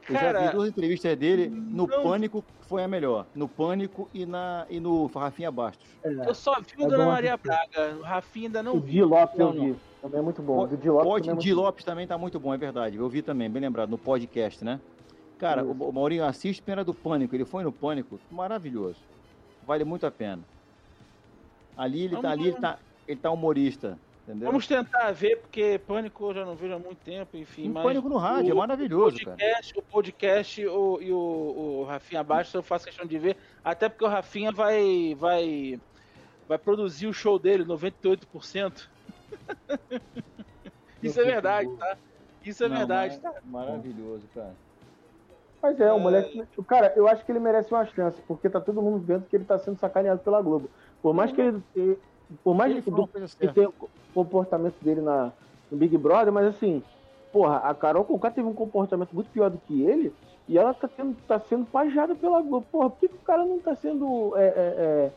Eu 0.08 0.14
já 0.14 0.20
Cara, 0.20 0.46
vi 0.46 0.52
duas 0.52 0.68
entrevistas 0.68 1.16
dele, 1.16 1.48
no 1.48 1.86
não. 1.86 2.02
Pânico 2.02 2.44
foi 2.60 2.84
a 2.84 2.88
melhor, 2.88 3.26
no 3.34 3.48
Pânico 3.48 4.08
e, 4.14 4.24
na, 4.24 4.64
e 4.70 4.78
no 4.78 5.06
Rafinha 5.06 5.50
Bastos. 5.50 5.88
Eu 6.04 6.34
só 6.34 6.60
vi 6.60 6.82
o 6.82 6.86
É 6.86 6.88
Dona 6.88 7.06
Maria 7.06 7.34
assistir. 7.34 7.48
Braga. 7.48 7.96
O 7.96 8.02
Rafinha 8.02 8.46
ainda 8.48 8.62
não 8.62 8.76
O 8.76 8.80
vi. 8.80 8.92
Di 8.92 9.02
Lopes 9.02 9.38
eu 9.38 9.46
Não, 9.46 9.54
não. 9.54 9.64
vi. 9.72 9.76
Também 10.00 10.20
é 10.20 10.22
muito 10.22 10.42
bom. 10.42 10.62
O 10.62 10.76
Di 10.76 10.88
Lopes 10.88 11.08
Pod, 11.08 11.20
também 11.26 11.38
é 11.38 11.42
Di 11.42 11.48
muito 11.48 11.60
Lopes 11.64 11.84
também 11.84 12.06
tá 12.06 12.18
muito 12.18 12.38
bom, 12.38 12.54
é 12.54 12.56
verdade. 12.56 12.96
Eu 12.96 13.08
vi 13.08 13.20
também, 13.22 13.50
bem 13.50 13.62
lembrado, 13.62 13.90
no 13.90 13.98
podcast, 13.98 14.64
né? 14.64 14.80
Cara, 15.38 15.64
o, 15.64 15.72
o 15.72 15.92
Maurinho 15.92 16.24
assiste 16.24 16.62
pena 16.62 16.84
do 16.84 16.94
Pânico. 16.94 17.34
Ele 17.34 17.44
foi 17.44 17.64
no 17.64 17.72
Pânico, 17.72 18.20
maravilhoso. 18.30 19.00
Vale 19.66 19.82
muito 19.84 20.06
a 20.06 20.10
pena. 20.10 20.42
Ali 21.76 22.04
ele 22.04 22.16
tá, 22.16 22.22
Vamos 22.22 22.32
ali 22.38 22.48
ele 22.48 22.60
tá, 22.60 22.78
ele 23.06 23.20
tá 23.20 23.30
humorista, 23.30 23.98
entendeu? 24.24 24.46
Vamos 24.48 24.66
tentar 24.66 25.12
ver, 25.12 25.36
porque 25.40 25.78
Pânico 25.86 26.30
eu 26.30 26.34
já 26.34 26.44
não 26.44 26.54
vejo 26.56 26.74
há 26.74 26.78
muito 26.78 26.98
tempo, 27.04 27.36
enfim. 27.36 27.68
Um 27.68 27.72
mas 27.74 27.82
Pânico 27.84 28.08
no 28.08 28.16
rádio, 28.16 28.50
é 28.50 28.54
o 28.54 28.56
maravilhoso, 28.58 29.18
cara. 29.18 29.36
podcast, 29.36 29.78
O 29.78 29.82
podcast 29.82 30.66
o, 30.66 30.98
e 31.02 31.12
o, 31.12 31.16
o 31.80 31.84
Rafinha 31.84 32.22
Bastos 32.24 32.54
eu 32.54 32.62
faço 32.62 32.86
questão 32.86 33.04
de 33.06 33.18
ver, 33.18 33.36
até 33.64 33.88
porque 33.88 34.04
o 34.04 34.08
Rafinha 34.08 34.50
vai, 34.52 35.14
vai, 35.18 35.78
vai 36.48 36.58
produzir 36.58 37.06
o 37.06 37.12
show 37.12 37.38
dele, 37.38 37.64
98%. 37.64 38.88
Isso 41.02 41.20
é 41.20 41.24
verdade, 41.24 41.68
tá? 41.76 41.96
Isso 42.44 42.64
é 42.64 42.68
Não, 42.68 42.76
verdade. 42.78 43.20
mas- 43.22 43.34
Maravilhoso, 43.44 44.22
cara. 44.34 44.54
Mas 45.62 45.80
é, 45.80 45.92
o 45.92 45.98
moleque. 45.98 46.44
Cara, 46.66 46.92
eu 46.96 47.08
acho 47.08 47.24
que 47.24 47.32
ele 47.32 47.40
merece 47.40 47.72
uma 47.72 47.84
chance, 47.86 48.20
porque 48.28 48.48
tá 48.48 48.60
todo 48.60 48.80
mundo 48.82 48.98
vendo 49.04 49.26
que 49.26 49.34
ele 49.34 49.44
tá 49.44 49.58
sendo 49.58 49.78
sacaneado 49.78 50.20
pela 50.20 50.40
Globo. 50.40 50.70
Por 51.02 51.14
mais 51.14 51.32
que 51.32 51.40
ele. 51.40 51.62
Por 52.42 52.54
mais 52.54 52.72
Ele 52.72 52.80
do, 52.80 52.90
uma 52.90 53.08
que 53.08 53.48
tenha 53.52 53.68
o 53.68 53.90
comportamento 54.12 54.74
dele 54.82 55.00
na, 55.00 55.32
no 55.70 55.76
Big 55.76 55.96
Brother, 55.96 56.32
mas 56.32 56.46
assim, 56.46 56.82
porra, 57.32 57.58
a 57.58 57.74
Carol 57.74 58.04
Conká 58.04 58.30
teve 58.30 58.48
um 58.48 58.54
comportamento 58.54 59.12
muito 59.12 59.30
pior 59.30 59.50
do 59.50 59.58
que 59.58 59.82
ele, 59.82 60.12
e 60.48 60.56
ela 60.56 60.72
tá, 60.74 60.88
tendo, 60.88 61.16
tá 61.26 61.38
sendo 61.38 61.66
pajada 61.66 62.14
pela 62.14 62.40
Globo. 62.40 62.66
Porra, 62.70 62.90
por 62.90 62.98
que, 62.98 63.08
que 63.08 63.14
o 63.14 63.26
cara 63.26 63.44
não 63.44 63.58
tá 63.58 63.74
sendo 63.74 64.32
é, 64.36 64.46
é, 64.46 64.52
é, 64.56 65.12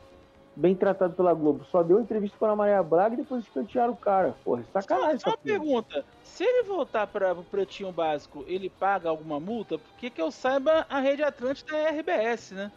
bem 0.55 0.75
tratado 0.75 1.13
pela 1.13 1.33
Globo? 1.33 1.63
Só 1.65 1.83
deu 1.83 1.99
entrevista 1.99 2.37
pra 2.37 2.55
Maria 2.55 2.81
Braga 2.81 3.13
e 3.13 3.17
depois 3.17 3.43
escantearam 3.43 3.93
o 3.93 3.97
cara. 3.97 4.35
Porra, 4.43 4.63
sacanagem 4.73 5.19
Só 5.19 5.29
uma 5.29 5.33
essa 5.33 5.37
porra. 5.37 5.37
pergunta. 5.43 6.05
Se 6.23 6.43
ele 6.43 6.63
voltar 6.63 7.07
para 7.07 7.33
o 7.33 7.43
Pretinho 7.43 7.91
Básico, 7.91 8.43
ele 8.47 8.69
paga 8.69 9.09
alguma 9.09 9.39
multa? 9.39 9.77
Porque 9.77 10.09
que 10.09 10.21
eu 10.21 10.31
saiba, 10.31 10.85
a 10.89 10.99
Rede 10.99 11.23
Atlântica 11.23 11.75
é 11.75 11.89
RBS, 11.89 12.51
né? 12.51 12.71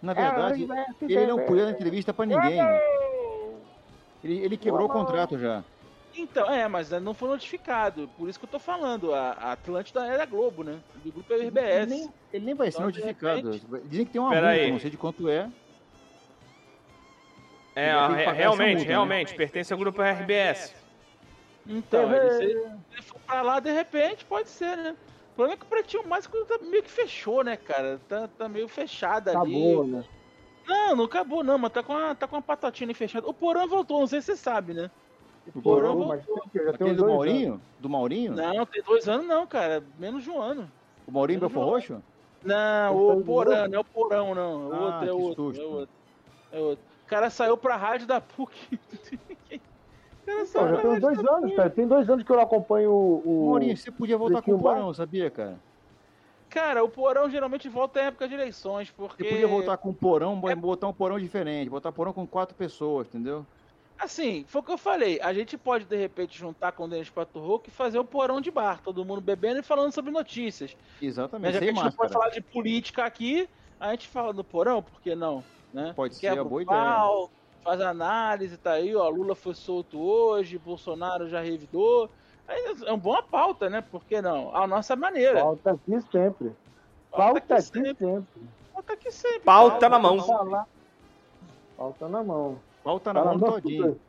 Na 0.00 0.12
verdade, 0.14 0.66
ele 1.02 1.26
não 1.26 1.38
podia 1.44 1.64
dar 1.66 1.70
entrevista 1.72 2.14
pra 2.14 2.24
ninguém. 2.24 2.56
né? 2.62 2.80
Ele, 4.22 4.38
ele 4.44 4.56
quebrou 4.56 4.86
o 4.86 4.88
contrato 4.88 5.38
já. 5.38 5.62
Então, 6.16 6.50
é, 6.52 6.66
mas 6.66 6.90
não 6.90 7.14
foi 7.14 7.28
notificado. 7.28 8.08
Por 8.16 8.28
isso 8.28 8.38
que 8.38 8.44
eu 8.44 8.50
tô 8.50 8.58
falando. 8.58 9.14
A, 9.14 9.30
a 9.32 9.52
Atlântida 9.52 10.04
é 10.06 10.16
da 10.18 10.26
Globo, 10.26 10.64
né? 10.64 10.78
O 11.04 11.10
grupo 11.12 11.32
é 11.32 11.36
o 11.36 11.38
Ele 11.40 11.46
RBS. 11.48 11.88
nem, 11.88 12.10
ele 12.32 12.44
nem 12.46 12.54
vai 12.54 12.70
ser 12.70 12.78
Então, 12.78 12.86
notificado. 12.86 13.50
repente- 13.52 13.88
Dizem 13.88 14.06
que 14.06 14.12
tem 14.12 14.20
uma 14.20 14.30
multa, 14.30 14.46
aí. 14.48 14.70
não 14.72 14.80
sei 14.80 14.90
de 14.90 14.96
quanto 14.96 15.28
é. 15.28 15.48
É, 17.76 17.90
Ele 17.90 17.98
vai 17.98 18.08
ter 18.08 18.12
que 18.14 18.18
re- 18.18 18.24
pagar 18.24 18.30
essa 18.30 18.32
realmente, 18.40 18.68
multa, 18.70 18.84
né? 18.84 18.90
realmente, 18.90 19.34
pertence 19.34 19.72
ao 19.72 19.78
grupo 19.78 20.02
RBS. 20.02 20.74
Então, 21.66 22.12
ele, 22.14 22.30
se 22.32 22.42
ele 22.44 23.02
for 23.02 23.20
pra 23.20 23.42
lá 23.42 23.60
de 23.60 23.70
repente, 23.70 24.24
pode 24.24 24.48
ser, 24.48 24.76
né? 24.76 24.96
O 25.38 25.46
problema 25.46 25.54
é 25.54 25.56
que 25.56 25.66
o 25.66 25.68
Pretinho 25.68 26.02
Básico 26.02 26.44
tá 26.46 26.58
meio 26.58 26.82
que 26.82 26.90
fechou, 26.90 27.44
né, 27.44 27.56
cara? 27.56 28.00
Tá, 28.08 28.26
tá 28.26 28.48
meio 28.48 28.66
fechado 28.66 29.28
ali. 29.28 29.38
Acabou, 29.38 29.86
né? 29.86 30.04
Não, 30.66 30.96
não 30.96 31.04
acabou 31.04 31.44
não, 31.44 31.56
mas 31.56 31.70
tá 31.70 31.80
com 31.80 31.96
a, 31.96 32.12
tá 32.12 32.26
com 32.26 32.34
a 32.38 32.92
fechada. 32.92 33.24
O 33.24 33.32
Porão 33.32 33.68
voltou, 33.68 34.00
não 34.00 34.06
sei 34.08 34.20
se 34.20 34.26
você 34.32 34.36
sabe, 34.36 34.74
né? 34.74 34.90
O 35.54 35.62
Porão 35.62 35.94
Porão, 35.94 36.08
mas 36.08 36.26
tem 36.26 36.34
que- 36.52 36.64
já 36.64 36.72
tem 36.72 36.88
do 36.92 37.02
dois 37.04 37.12
Maurinho? 37.12 37.60
Do 37.78 37.88
Maurinho? 37.88 38.34
Não, 38.34 38.66
tem 38.66 38.82
dois 38.82 39.08
anos 39.08 39.28
não, 39.28 39.46
cara. 39.46 39.84
Menos 39.96 40.24
de 40.24 40.30
um 40.30 40.40
ano. 40.42 40.68
O 41.06 41.12
Maurinho 41.12 41.38
não. 41.40 41.48
Roxo? 41.48 42.02
Não, 42.42 43.18
o 43.18 43.22
Porão, 43.24 43.68
não 43.68 43.76
é 43.76 43.78
o 43.78 43.84
Porão, 43.84 44.34
não. 44.34 44.72
É 44.72 44.76
Ah, 44.76 44.80
outro, 44.80 45.08
é 45.08 45.12
outro, 45.12 45.44
susto. 45.44 45.62
é 45.62 45.64
outro. 45.64 45.94
É 46.50 46.58
outro. 46.58 46.84
O 47.04 47.08
cara 47.08 47.30
saiu 47.30 47.56
pra 47.56 47.76
rádio 47.76 48.08
da 48.08 48.20
PUC. 48.20 48.52
o 50.28 50.36
cara 50.36 50.40
Pô, 50.40 50.46
saiu 50.46 50.68
já 50.68 50.80
tem 50.80 50.90
uns 50.90 51.00
dois 51.00 51.22
da 51.22 51.36
anos, 51.36 51.54
cara. 51.54 51.70
Tem 51.70 51.88
dois 51.88 52.10
anos 52.10 52.24
que 52.24 52.30
eu 52.32 52.36
não 52.36 52.42
acompanho 52.42 52.92
o. 52.92 53.46
Maurinho, 53.46 53.76
você 53.76 53.90
podia 53.90 54.16
voltar 54.16 54.42
com 54.42 54.52
o 54.52 54.58
Porão, 54.58 54.94
sabia, 54.94 55.30
cara? 55.30 55.58
Cara, 56.48 56.82
o 56.82 56.88
Porão 56.88 57.28
geralmente 57.28 57.68
volta 57.68 58.00
em 58.00 58.04
época 58.04 58.26
de 58.26 58.34
eleições, 58.34 58.90
porque... 58.90 59.22
Você 59.22 59.30
podia 59.30 59.48
voltar 59.48 59.76
com 59.76 59.90
o 59.90 59.94
Porão, 59.94 60.40
É- 60.48 60.54
botar 60.54 60.88
um 60.88 60.94
Porão 60.94 61.18
diferente, 61.18 61.68
botar 61.68 61.92
Porão 61.92 62.12
com 62.12 62.26
quatro 62.26 62.56
pessoas, 62.56 63.06
entendeu? 63.06 63.46
Assim, 63.98 64.44
foi 64.46 64.60
o 64.60 64.64
que 64.64 64.72
eu 64.72 64.78
falei. 64.78 65.20
A 65.20 65.32
gente 65.32 65.58
pode, 65.58 65.84
de 65.84 65.96
repente, 65.96 66.38
juntar 66.38 66.72
com 66.72 66.84
o 66.84 66.88
Denis 66.88 67.10
Paturroco 67.10 67.68
e 67.68 67.72
fazer 67.72 67.98
o 67.98 68.04
porão 68.04 68.40
de 68.40 68.48
bar. 68.48 68.80
Todo 68.80 69.04
mundo 69.04 69.20
bebendo 69.20 69.58
e 69.58 69.62
falando 69.62 69.92
sobre 69.92 70.12
notícias. 70.12 70.76
Exatamente, 71.02 71.46
Mas 71.46 71.54
já 71.54 71.58
que 71.58 71.64
a 71.64 71.72
gente 71.72 71.84
não 71.84 71.92
pode 71.92 72.12
falar 72.12 72.30
de 72.30 72.40
política 72.40 73.04
aqui, 73.04 73.48
a 73.80 73.90
gente 73.90 74.06
fala 74.06 74.32
do 74.32 74.44
porão, 74.44 74.80
por 74.80 75.00
que 75.00 75.16
não? 75.16 75.42
Né? 75.74 75.92
Pode 75.96 76.14
ser 76.14 76.28
Quebra 76.28 76.44
uma 76.44 76.48
boa 76.48 76.64
pau, 76.64 77.30
Faz 77.62 77.80
análise, 77.80 78.56
tá 78.56 78.72
aí, 78.72 78.94
ó. 78.94 79.08
Lula 79.08 79.34
foi 79.34 79.54
solto 79.54 79.98
hoje, 80.00 80.58
Bolsonaro 80.58 81.28
já 81.28 81.40
revidou. 81.40 82.08
Aí 82.46 82.76
É 82.86 82.90
uma 82.90 82.96
boa 82.96 83.22
pauta, 83.22 83.68
né? 83.68 83.82
Por 83.82 84.04
que 84.04 84.22
não? 84.22 84.54
A 84.56 84.66
nossa 84.66 84.96
maneira. 84.96 85.40
Pauta 85.40 85.72
aqui 85.72 86.00
sempre. 86.10 86.52
Pauta 87.10 87.40
Pauta 87.40 87.40
aqui 87.40 87.52
aqui 87.52 87.62
sempre. 87.62 87.94
sempre. 87.94 88.42
Pauta 88.72 88.92
aqui 88.94 89.12
sempre. 89.12 89.40
Pauta 89.40 89.80
cara. 89.80 89.90
na 89.90 89.98
mão. 89.98 90.66
Pauta 91.76 92.08
na 92.08 92.24
mão. 92.24 92.58
Pauta 92.82 93.12
na 93.12 93.20
Fala 93.22 93.38
mão 93.38 93.48
não, 93.48 93.60
Todinho. 93.60 94.00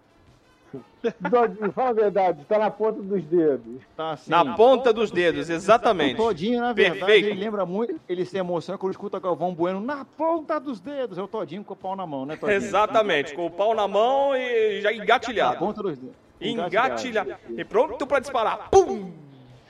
Dodinho, 1.20 1.72
fala 1.72 1.89
a 1.89 1.93
verdade, 1.93 2.45
tá 2.45 2.59
na 2.59 2.70
ponta 2.70 3.01
dos 3.01 3.24
dedos. 3.24 3.82
Tá 3.95 4.11
assim. 4.11 4.30
Na 4.30 4.55
ponta 4.55 4.91
dos 4.93 5.09
dedos, 5.11 5.49
O 5.49 5.51
exatamente. 5.51 6.17
Todinho, 6.17 6.59
na 6.59 6.74
verdade, 6.74 6.99
Perfeito. 6.99 7.28
ele 7.30 7.39
lembra 7.39 7.65
muito, 7.65 7.99
ele 8.07 8.26
se 8.26 8.38
emociona 8.38 8.78
quando 8.78 8.91
escuta 8.91 9.20
Galvão 9.20 9.53
Bueno 9.53 9.80
na 9.80 10.03
ponta 10.05 10.59
dos 10.59 10.80
dedos. 10.80 11.17
É 11.17 11.22
o 11.22 11.28
Todinho 11.28 11.63
com 11.63 11.74
o 11.74 11.78
pau 11.78 11.95
na 11.95 12.05
mão, 12.05 12.26
né, 12.26 12.36
Todinho? 12.36 12.57
Exatamente, 12.57 13.34
com 13.34 13.45
o 13.45 13.51
pau 13.51 13.74
na 13.74 13.88
mão 13.88 14.36
e 14.36 14.82
já 14.82 14.91
Na 14.91 14.97
engatilhado. 15.03 15.57
ponta 15.59 15.82
dos 15.82 15.97
dedos. 15.97 16.15
Engatilhado. 16.41 17.36
E 17.57 17.63
pronto 17.65 18.05
pra 18.07 18.20
disparar. 18.20 18.70
Pum! 18.70 19.11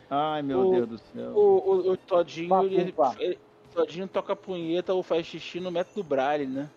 Ai, 0.09 0.41
meu 0.41 0.59
O- 0.67 0.71
Deus 0.71 0.87
do 0.87 0.97
céu. 0.97 1.31
O, 1.35 1.39
o, 1.39 1.91
o 1.91 1.97
Todinho, 1.97 2.63
ele, 2.63 2.93
ele- 3.19 3.39
Todinho 3.73 4.07
toca 4.07 4.35
punheta 4.35 4.93
ou 4.93 5.03
faz 5.03 5.25
xixi 5.27 5.59
no 5.59 5.69
método 5.69 6.03
Braille, 6.03 6.47
né? 6.47 6.67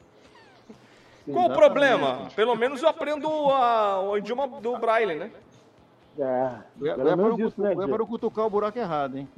Qual 1.30 1.46
o 1.46 1.54
problema? 1.54 2.28
Pelo 2.34 2.56
menos 2.56 2.82
eu 2.82 2.88
aprendo 2.88 3.28
a- 3.28 4.00
o 4.02 4.16
idioma 4.16 4.60
do 4.60 4.76
Braille, 4.78 5.14
né? 5.14 5.30
É, 6.18 6.62
Eu 6.80 6.86
eu 6.86 6.94
pelo 6.96 7.06
para 7.06 7.16
menos 7.16 7.38
o 7.38 7.46
isso, 7.46 7.62
né, 7.62 7.74
eu 7.74 7.80
ia 7.80 7.88
para 7.88 8.02
o 8.02 8.06
cutucar 8.06 8.46
o 8.46 8.50
buraco 8.50 8.78
errado, 8.78 9.16
hein? 9.16 9.28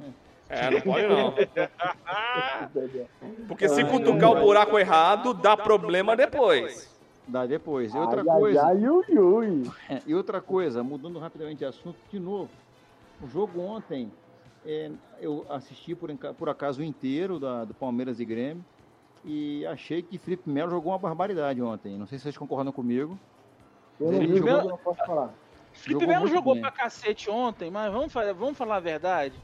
É, 0.49 0.69
não 0.69 0.81
pode 0.81 1.07
não. 1.07 1.33
Porque 3.47 3.69
se 3.69 3.83
cutucar 3.85 4.31
o 4.31 4.41
buraco 4.41 4.77
errado, 4.77 5.33
dá 5.33 5.55
problema 5.55 6.15
depois. 6.15 6.93
Dá 7.27 7.45
depois. 7.45 7.93
E 7.93 7.97
outra 7.97 8.23
coisa, 8.23 8.65
Ai, 8.65 8.77
ai, 8.77 8.89
ui, 8.89 9.19
ui. 9.19 9.63
É, 9.89 10.01
E 10.05 10.13
outra 10.13 10.41
coisa, 10.41 10.83
mudando 10.83 11.17
rapidamente 11.17 11.59
de 11.59 11.65
assunto, 11.65 11.97
de 12.09 12.19
novo, 12.19 12.51
o 13.21 13.27
jogo 13.27 13.61
ontem, 13.61 14.11
é, 14.63 14.91
eu 15.19 15.45
assisti 15.49 15.95
por, 15.95 16.09
por 16.37 16.49
acaso 16.49 16.83
inteiro 16.83 17.39
da, 17.39 17.65
do 17.65 17.73
Palmeiras 17.73 18.19
e 18.19 18.25
Grêmio 18.25 18.63
e 19.25 19.65
achei 19.65 20.01
que 20.01 20.17
Felipe 20.17 20.49
Melo 20.49 20.69
jogou 20.71 20.91
uma 20.91 20.99
barbaridade 20.99 21.61
ontem. 21.61 21.97
Não 21.97 22.05
sei 22.07 22.17
se 22.17 22.23
vocês 22.23 22.37
concordam 22.37 22.71
comigo. 22.71 23.17
Eu 23.99 24.11
não 24.11 24.19
vi 24.19 24.37
jogou- 24.37 24.69
não 24.69 24.77
posso 24.77 25.05
falar. 25.05 25.33
Felipe 25.73 25.93
Jogou 26.01 26.07
Melo 26.07 26.27
jogou 26.27 26.53
bem. 26.53 26.61
pra 26.61 26.71
cacete 26.71 27.29
ontem, 27.29 27.69
mas 27.69 27.91
vamos, 27.91 28.13
fa- 28.13 28.31
vamos 28.33 28.57
falar 28.57 28.77
a 28.77 28.79
verdade. 28.79 29.35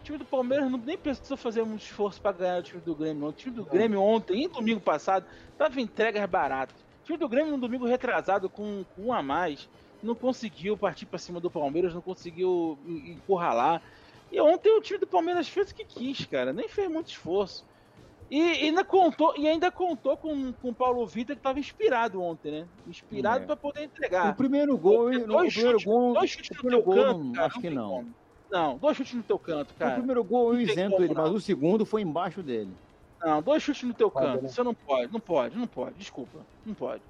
O 0.00 0.02
time 0.02 0.16
do 0.16 0.24
Palmeiras 0.24 0.70
não, 0.70 0.78
nem 0.78 0.96
precisou 0.96 1.36
fazer 1.36 1.62
muito 1.64 1.82
esforço 1.82 2.20
pra 2.20 2.32
ganhar 2.32 2.60
o 2.60 2.62
time 2.62 2.80
do 2.80 2.94
Grêmio. 2.94 3.26
O 3.28 3.32
time 3.32 3.54
do 3.54 3.64
Grêmio 3.64 4.00
ontem 4.00 4.44
e 4.44 4.48
domingo 4.48 4.80
passado 4.80 5.26
tava 5.58 5.78
entregas 5.80 6.24
baratas. 6.30 6.74
O 7.02 7.04
time 7.04 7.18
do 7.18 7.28
Grêmio 7.28 7.52
no 7.52 7.58
domingo 7.58 7.84
retrasado 7.86 8.48
com, 8.48 8.84
com 8.96 9.02
um 9.06 9.12
a 9.12 9.22
mais 9.22 9.68
não 10.02 10.14
conseguiu 10.14 10.78
partir 10.78 11.04
pra 11.04 11.18
cima 11.18 11.38
do 11.40 11.50
Palmeiras, 11.50 11.92
não 11.92 12.00
conseguiu 12.00 12.78
en- 12.86 13.12
encurralar. 13.12 13.82
E 14.32 14.40
ontem 14.40 14.70
o 14.74 14.80
time 14.80 14.98
do 14.98 15.06
Palmeiras 15.06 15.46
fez 15.48 15.70
o 15.70 15.74
que 15.74 15.84
quis, 15.84 16.24
cara. 16.24 16.52
Nem 16.54 16.68
fez 16.68 16.88
muito 16.90 17.08
esforço. 17.08 17.66
E, 18.30 18.40
ainda 18.40 18.84
contou, 18.84 19.34
e 19.36 19.48
ainda 19.48 19.72
contou 19.72 20.16
com, 20.16 20.54
o 20.62 20.72
Paulo 20.72 21.04
Vitor 21.04 21.34
que 21.34 21.42
tava 21.42 21.58
inspirado 21.58 22.22
ontem, 22.22 22.52
né? 22.52 22.66
Inspirado 22.86 23.42
É. 23.42 23.46
pra 23.46 23.56
poder 23.56 23.84
entregar. 23.84 24.30
O 24.30 24.34
primeiro 24.36 24.76
gol, 24.78 25.10
Dois 25.10 25.26
no, 25.26 25.36
o 25.36 25.50
chutes- 25.50 25.84
gol, 25.84 26.14
dois 26.14 26.30
chutes 26.30 26.50
o 26.58 26.62
no 26.62 26.70
teu 26.70 26.82
gol, 26.82 26.94
canto, 26.94 27.18
não- 27.24 27.32
cara, 27.32 27.46
acho 27.48 27.56
não 27.56 27.62
que 27.62 27.70
não. 27.70 27.88
como. 27.90 28.14
Não, 28.52 28.78
dois 28.78 28.96
chutes 28.96 29.14
no 29.14 29.22
teu 29.24 29.38
canto, 29.38 29.70
O 29.72 29.74
cara. 29.74 29.94
primeiro 29.96 30.22
gol 30.22 30.48
eu 30.48 30.54
Não 30.54 30.60
isento 30.60 30.90
como, 30.92 31.04
ele, 31.04 31.14
mas 31.14 31.28
não. 31.28 31.34
o 31.34 31.40
segundo 31.40 31.84
foi 31.84 32.02
embaixo 32.02 32.40
dele. 32.42 32.70
Não, 33.20 33.42
dois 33.42 33.62
chutes 33.64 33.82
no 33.82 33.94
teu 33.94 34.10
canto. 34.10 34.42
né? 34.42 34.48
Você 34.48 34.62
não 34.62 34.74
pode, 34.74 35.12
não 35.12 35.20
pode, 35.20 35.58
não 35.58 35.66
pode. 35.66 35.94
Desculpa, 35.96 36.38
não 36.64 36.72
pode. 36.74 37.02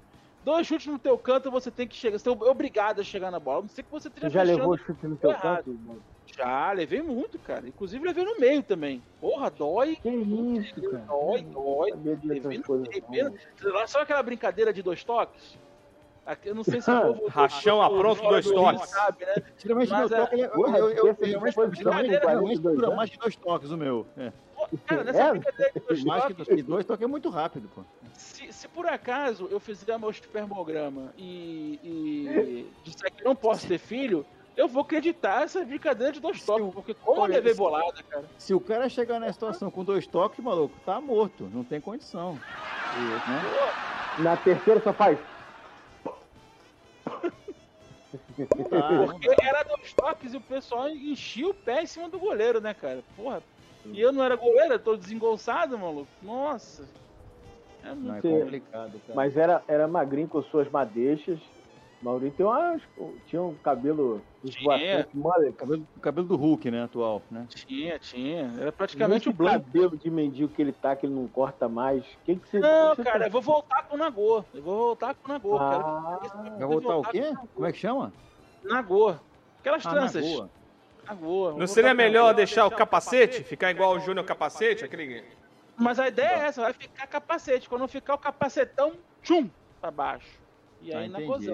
Dois 0.43 0.65
chutes 0.65 0.87
no 0.87 0.97
teu 0.97 1.15
canto, 1.19 1.51
você 1.51 1.69
tem 1.69 1.87
que 1.87 1.95
chegar. 1.95 2.17
Você 2.17 2.27
é 2.27 2.31
obrigado 2.31 2.99
a 2.99 3.03
chegar 3.03 3.29
na 3.29 3.39
bola. 3.39 3.61
Não 3.61 3.69
sei 3.69 3.83
que 3.83 3.91
você 3.91 4.07
esteja 4.07 4.27
Você 4.27 4.33
já 4.33 4.41
levou 4.41 4.75
chute 4.75 5.05
no 5.05 5.15
teu 5.15 5.29
errado. 5.29 5.65
canto? 5.65 5.79
mano? 5.85 6.01
Já, 6.41 6.71
levei 6.71 7.01
muito, 7.01 7.37
cara. 7.39 7.67
Inclusive 7.67 8.05
levei 8.05 8.23
no 8.25 8.39
meio 8.39 8.63
também. 8.63 9.01
Porra, 9.19 9.49
dói. 9.51 9.95
Que 10.01 10.09
isso, 10.09 10.81
cara? 10.81 11.03
Dói, 11.07 11.41
dói. 11.43 11.91
Levei 12.23 12.57
no 12.57 13.09
meio. 13.09 13.33
Sabe 13.87 14.03
aquela 14.03 14.23
brincadeira 14.23 14.73
de 14.73 14.81
dois 14.81 15.03
toques? 15.03 15.57
Aqui, 16.25 16.49
Eu 16.49 16.55
não 16.55 16.63
sei 16.63 16.81
se 16.81 16.89
o 16.89 17.01
povo. 17.13 17.27
Rachão 17.27 17.81
a 17.81 17.89
pronto, 17.89 18.21
dois 18.21 18.45
toques. 18.49 18.89
Sabe, 18.89 19.25
né? 19.25 19.33
É- 19.35 19.41
eu, 20.35 20.67
eu, 20.67 20.89
eu, 20.89 21.15
geralmente, 21.19 21.49
depois 21.49 21.71
de 21.71 21.83
42 21.83 22.59
dura 22.59 22.85
anos. 22.87 22.95
mais 22.95 23.09
de 23.09 23.17
dois 23.17 23.35
toques 23.35 23.71
o 23.71 23.77
meu. 23.77 24.05
É. 24.17 24.31
Cara, 24.85 25.03
nessa 25.03 25.19
É? 25.23 25.31
brincadeira 25.31 25.71
de 25.73 25.79
dois 25.79 26.03
Mais 26.03 26.25
que 26.25 26.33
toques, 26.35 26.47
dois, 26.47 26.63
dois 26.65 26.85
toques 26.85 27.03
é 27.03 27.07
muito 27.07 27.29
rápido, 27.29 27.69
pô. 27.73 27.81
Se, 28.13 28.53
se 28.53 28.67
por 28.67 28.85
acaso 28.85 29.47
eu 29.49 29.59
fizer 29.59 29.97
meu 29.97 30.11
espermograma 30.11 31.11
e, 31.17 31.79
e 31.83 32.67
disser 32.85 33.11
que 33.11 33.23
não 33.23 33.35
posso 33.35 33.67
ter 33.67 33.79
filho, 33.79 34.23
eu 34.55 34.67
vou 34.67 34.83
acreditar 34.83 35.43
essa 35.43 35.63
brincadeira 35.63 36.13
de 36.13 36.19
dois 36.19 36.43
toques, 36.43 36.73
porque 36.73 36.93
como 36.93 37.17
eu 37.17 37.21
olha, 37.23 37.33
levei 37.35 37.53
se- 37.53 37.57
bolada, 37.57 38.03
cara. 38.09 38.25
Se 38.37 38.53
o 38.53 38.59
cara 38.59 38.89
chegar 38.89 39.19
na 39.19 39.31
situação 39.31 39.71
com 39.71 39.83
dois 39.83 40.05
toques, 40.07 40.43
maluco, 40.43 40.75
tá 40.85 40.99
morto, 40.99 41.49
não 41.53 41.63
tem 41.63 41.79
condição. 41.79 42.39
E, 42.95 43.29
né? 43.29 43.41
Na 44.19 44.35
terceira 44.37 44.81
só 44.81 44.93
faz. 44.93 45.17
Não 48.37 48.69
dá, 48.69 48.91
não 49.07 49.19
Porque 49.19 49.45
era 49.45 49.63
dois 49.63 49.93
toques 49.93 50.33
e 50.33 50.37
o 50.37 50.41
pessoal 50.41 50.89
enchia 50.89 51.47
o 51.47 51.53
pé 51.53 51.83
em 51.83 51.85
cima 51.85 52.09
do 52.09 52.19
goleiro, 52.19 52.59
né, 52.59 52.73
cara? 52.73 53.03
Porra. 53.15 53.41
E 53.85 53.99
eu 53.99 54.11
não 54.11 54.23
era 54.23 54.35
goleiro, 54.35 54.73
eu 54.73 54.79
tô 54.79 54.95
desengolçado, 54.95 55.77
maluco. 55.77 56.09
Nossa. 56.21 56.87
É 57.83 57.87
Não, 57.89 57.95
muito... 57.95 58.17
é 58.17 58.21
Sim. 58.21 58.39
complicado, 58.41 58.91
cara. 59.07 59.15
Mas 59.15 59.37
era, 59.37 59.63
era 59.67 59.87
magrinho 59.87 60.27
com 60.27 60.41
suas 60.43 60.69
madeixas. 60.69 61.39
Maurinho 62.01 62.31
tem 62.31 62.43
umas, 62.45 62.81
tinha 63.27 63.41
um 63.43 63.53
cabelo 63.55 64.21
Tinha. 64.43 65.07
mullet. 65.13 65.53
Cabelo, 65.55 65.87
cabelo 66.01 66.27
do 66.27 66.35
Hulk, 66.35 66.71
né, 66.71 66.83
atual, 66.83 67.21
né? 67.29 67.45
Tinha, 67.49 67.99
tinha. 67.99 68.51
Era 68.59 68.71
praticamente 68.71 69.29
o 69.29 69.33
cabelo 69.33 69.95
de 69.95 70.09
mendigo 70.09 70.51
que 70.51 70.61
ele 70.61 70.71
tá, 70.71 70.95
que 70.95 71.05
ele 71.05 71.13
não 71.13 71.27
corta 71.27 71.69
mais. 71.69 72.03
Que 72.25 72.35
que 72.35 72.47
você, 72.49 72.59
Não, 72.59 72.95
você 72.95 73.03
cara, 73.03 73.19
tá- 73.19 73.27
eu 73.27 73.31
vou 73.31 73.41
voltar 73.41 73.83
com 73.83 73.95
o 73.95 73.99
Nagô. 73.99 74.43
Eu 74.51 74.63
vou 74.63 74.77
voltar 74.77 75.13
com 75.13 75.29
o 75.29 75.31
Nagô. 75.31 75.57
Ah, 75.59 76.19
quero... 76.23 76.57
Vai 76.57 76.67
voltar 76.67 76.95
o 76.97 77.03
quê? 77.03 77.33
Como 77.53 77.67
é 77.67 77.71
que 77.71 77.77
chama? 77.77 78.11
Nagô. 78.63 79.15
Aquelas 79.59 79.85
Ah, 79.85 79.89
tranças. 79.91 80.25
Nagô. 81.05 81.51
Vou 81.51 81.57
Não 81.59 81.67
seria 81.67 81.93
melhor 81.93 82.25
Nagô. 82.27 82.37
deixar 82.37 82.65
o 82.65 82.71
capacete? 82.71 83.43
Ficar 83.43 83.69
igual 83.69 83.93
o 83.95 83.99
Júnior 83.99 84.25
Capacete? 84.25 84.83
Aquele. 84.83 85.23
Mas 85.77 85.99
a 85.99 86.07
ideia 86.07 86.27
é 86.29 86.45
essa, 86.47 86.61
vai 86.61 86.73
ficar 86.73 87.05
capacete. 87.05 87.69
Quando 87.69 87.87
ficar 87.87 88.15
o 88.15 88.17
capacetão, 88.17 88.93
tchum, 89.21 89.49
pra 89.79 89.91
baixo. 89.91 90.39
E 90.83 90.91
Ah, 90.93 90.99
aí 90.99 91.09
na 91.09 91.21
entendi. 91.21 91.45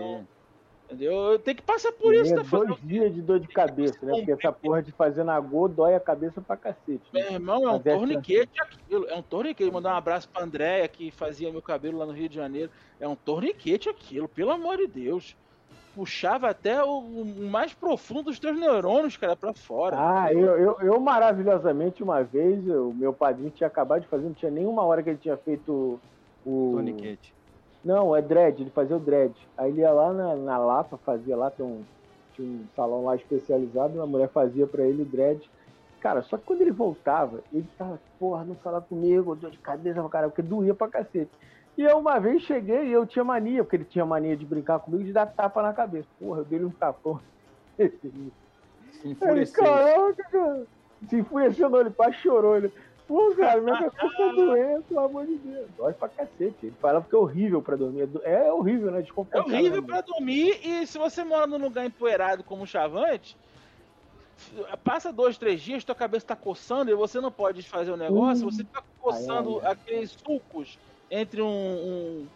Entendeu? 0.90 1.12
Eu 1.34 1.40
tenho 1.40 1.58
que 1.58 1.64
passar 1.64 1.92
por 1.92 2.16
isso, 2.16 2.32
é 2.34 2.38
tá 2.38 2.44
falando? 2.46 2.68
dois 2.70 2.82
dias 2.82 3.14
de 3.14 3.22
dor 3.22 3.42
de 3.42 3.48
cabeça, 3.50 3.98
né? 4.06 4.14
Porque 4.16 4.32
essa 4.32 4.54
porra 4.54 4.82
de 4.82 4.94
fazer 4.94 5.24
nagô 5.26 5.68
dói 5.68 5.94
a 5.96 6.00
cabeça 6.00 6.40
pra 6.40 6.56
cacete. 6.56 7.02
né? 7.14 7.24
Meu 7.24 7.32
irmão, 7.34 7.64
é 7.68 7.72
um 7.72 7.76
essa- 7.76 7.84
torniquete 7.84 8.62
aquilo. 8.62 9.06
É 9.10 9.16
um 9.16 9.22
torniquete. 9.22 9.70
Mandar 9.70 9.94
um 9.94 9.98
abraço 9.98 10.30
pra 10.30 10.44
Andréia, 10.44 10.88
que 10.88 11.12
fazia 11.12 11.52
meu 11.52 11.62
cabelo 11.62 11.98
lá 11.98 12.06
no 12.06 12.14
Rio 12.14 12.30
de 12.30 12.36
Janeiro. 12.36 12.72
É 13.02 13.08
um 13.08 13.18
torniquete 13.18 13.90
aquilo, 13.90 14.30
pelo 14.30 14.52
amor 14.52 14.78
de 14.78 14.88
Deus. 14.88 15.36
Puxava 15.94 16.48
até 16.50 16.82
o, 16.84 17.00
o 17.00 17.50
mais 17.50 17.74
profundo 17.74 18.24
dos 18.26 18.40
teus 18.40 18.58
neurônios, 18.58 19.18
cara, 19.18 19.36
pra 19.36 19.52
fora. 19.52 19.98
Ah, 20.00 20.32
eu, 20.32 20.40
eu, 20.58 20.78
eu 20.80 21.00
maravilhosamente, 21.02 22.02
uma 22.04 22.24
vez, 22.24 22.66
o 22.70 22.94
meu 22.94 23.12
padrinho 23.12 23.50
tinha 23.50 23.68
acabado 23.68 24.02
de 24.04 24.08
fazer, 24.08 24.24
não 24.26 24.34
tinha 24.34 24.52
nenhuma 24.52 24.84
hora 24.84 25.02
que 25.04 25.10
ele 25.10 25.18
tinha 25.18 25.36
feito 25.36 26.00
o. 26.46 26.72
Toniquete. 26.76 27.34
Não, 27.84 28.16
é 28.16 28.22
dread, 28.22 28.62
ele 28.62 28.70
fazia 28.70 28.96
o 28.96 29.00
dread. 29.00 29.34
Aí 29.58 29.72
ele 29.72 29.82
ia 29.82 29.92
lá 29.92 30.12
na, 30.14 30.36
na 30.36 30.58
Lapa, 30.58 30.98
fazia 30.98 31.36
lá, 31.38 31.50
tem 31.50 31.66
um, 31.66 31.84
tinha 32.34 32.48
um 32.48 32.66
salão 32.76 33.06
lá 33.06 33.16
especializado, 33.16 33.96
uma 33.96 34.08
mulher 34.08 34.30
fazia 34.30 34.68
pra 34.68 34.84
ele 34.84 35.04
o 35.04 35.06
dread. 35.06 35.50
Cara, 36.00 36.22
só 36.22 36.38
que 36.38 36.46
quando 36.46 36.62
ele 36.62 36.72
voltava, 36.72 37.42
ele 37.52 37.68
tava, 37.78 38.00
porra, 38.20 38.44
não 38.44 38.56
fala 38.56 38.82
comigo, 38.82 39.36
dor 39.36 39.52
de 39.52 39.58
cabeça 39.58 40.00
pra 40.00 40.10
caralho, 40.10 40.32
porque 40.32 40.42
doía 40.42 40.74
pra 40.74 40.88
cacete. 40.88 41.32
E 41.78 41.84
eu 41.84 41.98
uma 42.00 42.20
vez 42.20 42.42
cheguei 42.42 42.88
e 42.88 42.92
eu 42.92 43.06
tinha 43.06 43.24
mania, 43.24 43.64
porque 43.64 43.76
ele 43.76 43.86
tinha 43.86 44.06
mania 44.06 44.36
de 44.36 44.46
brincar 44.46 44.80
comigo 44.80 45.04
de 45.04 45.14
dar 45.14 45.28
tapa 45.28 45.62
na 45.62 45.74
cabeça. 45.74 46.08
Porra, 46.20 46.40
eu 46.40 46.46
dei 46.46 46.64
um 46.64 46.72
tapão. 46.72 47.20
Se 48.92 49.08
Ele, 49.22 49.46
enfureceu. 49.46 49.64
caraca, 49.64 50.24
cara. 50.32 50.68
Se 51.08 51.16
enfureceu, 51.18 51.70
não, 51.70 51.82
ele 51.82 51.92
quase 51.92 52.16
chorou. 52.18 52.58
Ele, 52.58 52.74
pô, 53.08 53.34
cara, 53.36 53.62
minha 53.62 53.76
cabeça 53.92 54.18
tá 54.18 54.32
doendo, 54.34 54.84
pelo 54.84 55.00
amor 55.00 55.26
de 55.26 55.36
Deus. 55.38 55.68
Dói 55.78 55.94
pra 55.94 56.10
cacete. 56.10 56.56
Ele 56.64 56.76
falava 56.82 57.06
que 57.08 57.16
é 57.16 57.18
horrível 57.18 57.62
pra 57.62 57.76
dormir. 57.76 58.10
É 58.24 58.52
horrível, 58.52 58.92
né? 58.92 59.00
É 59.00 59.02
Desconfortável. 59.02 59.54
horrível 59.56 59.84
pra 59.84 60.02
dormir 60.02 60.60
e 60.64 60.86
se 60.86 60.98
você 60.98 61.24
mora 61.24 61.48
num 61.48 61.58
lugar 61.58 61.86
empoeirado 61.86 62.44
como 62.44 62.64
o 62.64 62.68
Chavante, 62.68 63.38
passa 64.84 65.12
dois, 65.12 65.38
três 65.38 65.62
dias, 65.62 65.84
tua 65.84 65.96
cabeça 65.96 66.28
tá 66.28 66.36
coçando 66.36 66.92
e 66.92 66.96
você 66.96 67.20
não 67.20 67.32
pode 67.32 67.64
fazer 67.64 67.92
o 67.92 67.98
negócio, 67.98 68.46
Hum. 68.48 68.52
você 68.52 68.64
fica 68.64 68.84
coçando 69.00 69.60
Ai, 69.60 69.66
ai, 69.68 69.72
aqueles 69.74 70.12
sulcos 70.12 70.78
entre 71.10 71.42
um, 71.42 71.48
um, 71.48 72.28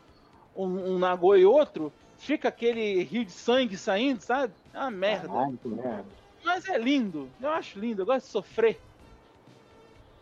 um, 0.56 0.94
um 0.94 1.00
nagô 1.00 1.36
e 1.36 1.46
outro, 1.46 1.92
fica 2.18 2.48
aquele 2.48 3.04
rio 3.04 3.26
de 3.26 3.32
sangue 3.32 3.78
saindo, 3.78 4.22
sabe? 4.22 4.54
É 4.74 4.80
uma 4.80 4.92
merda. 4.92 5.28
Caralho, 5.28 5.60
merda. 5.66 6.06
Mas 6.44 6.68
é 6.68 6.78
lindo, 6.78 7.30
eu 7.42 7.50
acho 7.50 7.80
lindo, 7.80 8.02
eu 8.02 8.06
gosto 8.06 8.26
de 8.26 8.32
sofrer. 8.32 8.80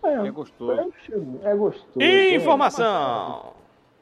É 0.03 0.27
É, 0.27 0.31
gostoso. 0.31 0.93
é 1.43 1.55
gostoso. 1.55 2.01
É. 2.01 2.35
Informação! 2.35 3.58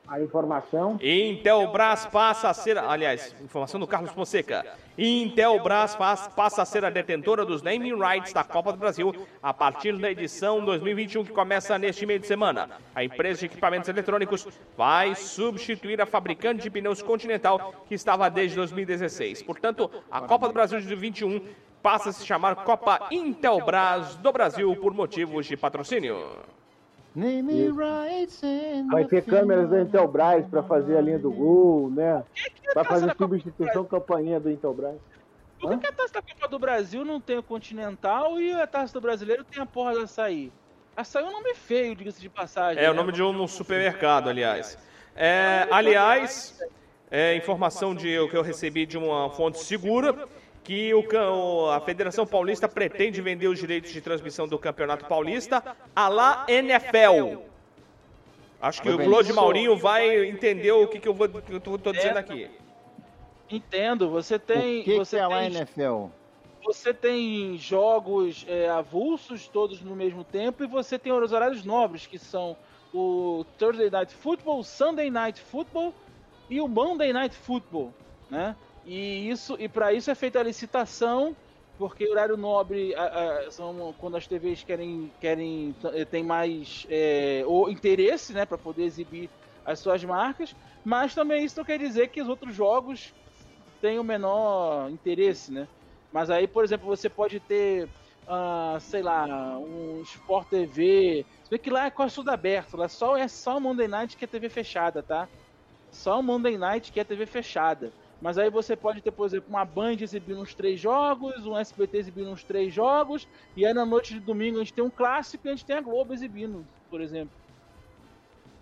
A 0.07 0.21
informação. 0.21 0.97
Intelbras 1.01 2.05
passa 2.05 2.49
a 2.49 2.53
ser, 2.53 2.77
aliás, 2.77 3.35
informação 3.43 3.77
do 3.77 3.85
Carlos 3.85 4.11
Fonseca. 4.11 4.65
Intelbras 4.97 5.95
passa 5.95 6.61
a 6.61 6.65
ser 6.65 6.85
a 6.85 6.89
detentora 6.89 7.43
dos 7.43 7.61
naming 7.61 7.99
rights 7.99 8.31
da 8.31 8.43
Copa 8.43 8.71
do 8.71 8.77
Brasil 8.77 9.13
a 9.43 9.53
partir 9.53 9.97
da 9.97 10.09
edição 10.09 10.63
2021 10.63 11.25
que 11.25 11.31
começa 11.31 11.77
neste 11.77 12.05
meio 12.05 12.19
de 12.19 12.27
semana. 12.27 12.69
A 12.95 13.03
empresa 13.03 13.41
de 13.41 13.47
equipamentos 13.47 13.89
eletrônicos 13.89 14.47
vai 14.77 15.13
substituir 15.13 16.01
a 16.01 16.05
fabricante 16.05 16.63
de 16.63 16.69
pneus 16.69 17.01
Continental 17.01 17.73
que 17.87 17.93
estava 17.93 18.29
desde 18.29 18.55
2016. 18.55 19.43
Portanto, 19.43 19.91
a 20.09 20.21
Copa 20.21 20.47
do 20.47 20.53
Brasil 20.53 20.79
de 20.79 20.87
2021 20.87 21.41
passa 21.83 22.09
a 22.09 22.13
se 22.13 22.25
chamar 22.25 22.55
Copa 22.55 23.07
Intelbras 23.11 24.15
do 24.15 24.31
Brasil 24.31 24.75
por 24.77 24.93
motivos 24.93 25.45
de 25.45 25.57
patrocínio. 25.57 26.17
Vai 28.91 29.03
ter 29.05 29.23
câmeras 29.23 29.67
da 29.71 29.81
Intelbras 29.81 30.45
pra 30.45 30.61
fazer 30.61 30.97
a 30.97 31.01
linha 31.01 31.17
do 31.17 31.31
gol, 31.31 31.89
né? 31.89 32.23
Vai 32.75 32.83
taça 32.83 32.89
fazer 32.89 33.07
da 33.07 33.15
substituição 33.15 33.83
campainha 33.85 34.39
do 34.39 34.51
Intelbras. 34.51 34.97
Por 35.59 35.71
que, 35.71 35.77
que 35.79 35.87
a 35.87 35.91
taça 35.91 36.13
da 36.13 36.21
Copa 36.21 36.47
do 36.47 36.59
Brasil 36.59 37.03
não 37.03 37.19
tem 37.19 37.39
o 37.39 37.41
Continental 37.41 38.39
e 38.39 38.53
a 38.53 38.67
taça 38.67 38.93
do 38.93 39.01
Brasileiro 39.01 39.43
tem 39.43 39.59
a 39.59 39.65
porra 39.65 39.93
do 39.93 40.01
açaí? 40.01 40.51
Açaí 40.95 41.23
é 41.23 41.27
um 41.27 41.31
nome 41.31 41.55
feio, 41.55 41.95
diga-se 41.95 42.21
de 42.21 42.29
passagem. 42.29 42.83
É 42.83 42.87
o 42.87 42.93
né? 42.93 42.99
nome 42.99 43.11
de 43.11 43.23
um 43.23 43.47
supermercado, 43.47 44.29
aliás. 44.29 44.77
É, 45.15 45.67
aliás, 45.71 46.61
é 47.09 47.35
informação 47.35 47.95
de, 47.95 48.15
que 48.29 48.37
eu 48.37 48.43
recebi 48.43 48.85
de 48.85 48.95
uma 48.95 49.31
fonte 49.31 49.57
segura 49.57 50.27
que 50.67 50.93
o, 50.93 51.69
a 51.71 51.79
Federação 51.79 52.27
Paulista 52.27 52.67
pretende 52.67 53.21
vender 53.21 53.47
os 53.47 53.57
direitos 53.57 53.89
de 53.89 54.01
transmissão 54.01 54.45
do 54.45 54.59
Campeonato 54.59 55.05
Paulista 55.05 55.63
à 55.95 56.09
la 56.09 56.45
NFL. 56.45 57.37
Acho 58.61 58.81
que 58.81 58.89
o 58.89 58.97
Claude 58.97 59.31
Maurinho 59.31 59.77
vai 59.77 60.27
entender 60.27 60.73
o 60.73 60.85
que, 60.85 60.99
que 60.99 61.07
eu 61.07 61.13
vou 61.13 61.29
que 61.29 61.53
eu 61.53 61.61
tô, 61.61 61.77
tô 61.77 61.93
dizendo 61.93 62.17
aqui. 62.17 62.51
Entendo, 63.49 64.09
você 64.09 64.37
tem. 64.37 64.81
o 64.81 64.83
que, 64.83 64.97
você 64.97 65.15
que 65.15 65.23
é 65.23 65.27
tem, 65.29 65.55
NFL? 65.55 66.07
você 66.61 66.93
tem 66.93 67.57
jogos 67.57 68.45
é, 68.45 68.67
avulsos 68.67 69.47
todos 69.47 69.81
no 69.81 69.95
mesmo 69.95 70.25
tempo 70.25 70.65
e 70.65 70.67
você 70.67 70.99
tem 70.99 71.13
os 71.13 71.31
horários 71.31 71.63
nobres, 71.63 72.05
que 72.05 72.19
são 72.19 72.57
o 72.93 73.45
Thursday 73.57 73.89
Night 73.89 74.13
Football, 74.13 74.59
o 74.59 74.63
Sunday 74.65 75.09
Night 75.09 75.39
Football 75.39 75.93
e 76.49 76.59
o 76.59 76.67
Monday 76.67 77.13
Night 77.13 77.33
Football, 77.37 77.93
né? 78.29 78.53
E 78.87 79.29
isso 79.29 79.55
e 79.59 79.67
para 79.67 79.91
isso 79.93 80.09
é 80.11 80.15
feita 80.15 80.39
a 80.39 80.43
licitação, 80.43 81.37
porque 81.77 82.09
horário 82.09 82.37
nobre 82.37 82.95
a- 82.95 83.47
a- 83.47 83.51
são 83.51 83.93
quando 83.95 84.15
as 84.17 84.27
TVs 84.27 84.63
querem 84.63 85.13
querem 85.19 85.75
eh, 85.93 86.05
tem 86.05 86.23
mais 86.23 86.85
é, 86.89 87.43
o 87.45 87.69
interesse, 87.69 88.33
né, 88.33 88.45
para 88.45 88.57
poder 88.57 88.83
exibir 88.83 89.31
as 89.65 89.79
suas 89.81 90.03
marcas, 90.05 90.55
mas 90.83 91.13
também 91.13 91.43
isso 91.43 91.57
não 91.59 91.65
quer 91.65 91.77
dizer 91.79 92.07
que 92.09 92.21
os 92.21 92.29
outros 92.29 92.55
jogos 92.55 93.13
o 93.99 94.03
menor 94.03 94.89
interesse, 94.91 95.51
né? 95.51 95.69
Mas 96.11 96.29
aí, 96.29 96.47
por 96.47 96.63
exemplo, 96.63 96.87
você 96.87 97.09
pode 97.09 97.39
ter, 97.39 97.91
ah, 98.25 98.77
sei 98.79 99.01
lá, 99.03 99.57
um 99.59 100.01
Sport 100.03 100.49
TV. 100.49 101.27
Você 101.43 101.55
vê 101.55 101.59
que 101.59 101.69
lá 101.69 101.85
é 101.85 101.91
quase 101.91 102.15
tudo 102.15 102.29
aberto. 102.31 102.77
Lá 102.77 102.87
só 102.89 103.17
é 103.17 103.27
só 103.27 103.57
o 103.57 103.61
Monday 103.61 103.87
Night 103.87 104.17
que 104.17 104.25
é 104.25 104.27
TV 104.27 104.49
fechada, 104.49 105.03
tá? 105.03 105.29
Só 105.91 106.19
o 106.19 106.23
Monday 106.23 106.57
Night 106.57 106.91
que 106.91 106.99
é 106.99 107.03
TV 107.03 107.25
fechada. 107.25 107.93
Mas 108.21 108.37
aí 108.37 108.49
você 108.49 108.75
pode 108.75 109.01
ter, 109.01 109.11
por 109.11 109.25
exemplo, 109.25 109.49
uma 109.49 109.63
Band 109.63 109.97
exibindo 110.01 110.41
uns 110.41 110.55
três 110.55 110.79
jogos, 110.79 111.45
um 111.45 111.55
SBT 111.55 111.97
exibindo 111.97 112.31
uns 112.31 112.43
três 112.43 112.73
jogos, 112.73 113.27
e 113.55 113.65
aí 113.65 113.73
na 113.73 113.85
noite 113.85 114.13
de 114.13 114.19
domingo 114.19 114.57
a 114.57 114.63
gente 114.63 114.73
tem 114.73 114.83
um 114.83 114.89
clássico 114.89 115.45
e 115.45 115.49
a 115.49 115.55
gente 115.55 115.65
tem 115.65 115.75
a 115.75 115.81
Globo 115.81 116.13
exibindo, 116.13 116.67
por 116.89 116.99
exemplo. 117.01 117.35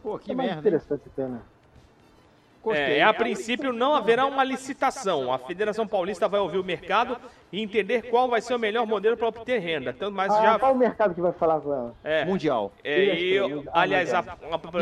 Pô, 0.01 0.19
que 0.19 0.31
É 0.31 0.35
mais 0.35 0.49
merda. 0.49 0.67
interessante 0.67 1.09
né? 1.17 1.41
É, 2.73 3.03
a 3.03 3.13
princípio 3.13 3.71
não 3.73 3.93
haverá 3.95 4.25
uma 4.25 4.43
licitação. 4.43 5.31
A 5.31 5.37
Federação 5.37 5.87
Paulista 5.87 6.27
vai 6.27 6.39
ouvir 6.39 6.57
o 6.57 6.63
mercado 6.63 7.17
e 7.51 7.61
entender 7.61 8.03
qual 8.09 8.27
vai 8.27 8.41
ser 8.41 8.53
o 8.55 8.59
melhor 8.59 8.85
modelo 8.85 9.15
para 9.15 9.27
obter 9.27 9.59
renda. 9.59 9.93
Tanto 9.93 10.11
mais 10.13 10.31
Ah, 10.33 10.41
já. 10.41 10.59
qual 10.59 10.73
o 10.73 10.77
mercado 10.77 11.13
que 11.13 11.21
vai 11.21 11.31
falar 11.33 11.59
com? 11.61 11.91
É, 12.03 12.25
Mundial. 12.25 12.71
é, 12.83 13.03
e, 13.15 13.39
Ah, 13.71 13.81
aliás, 13.81 14.13
a, 14.13 14.23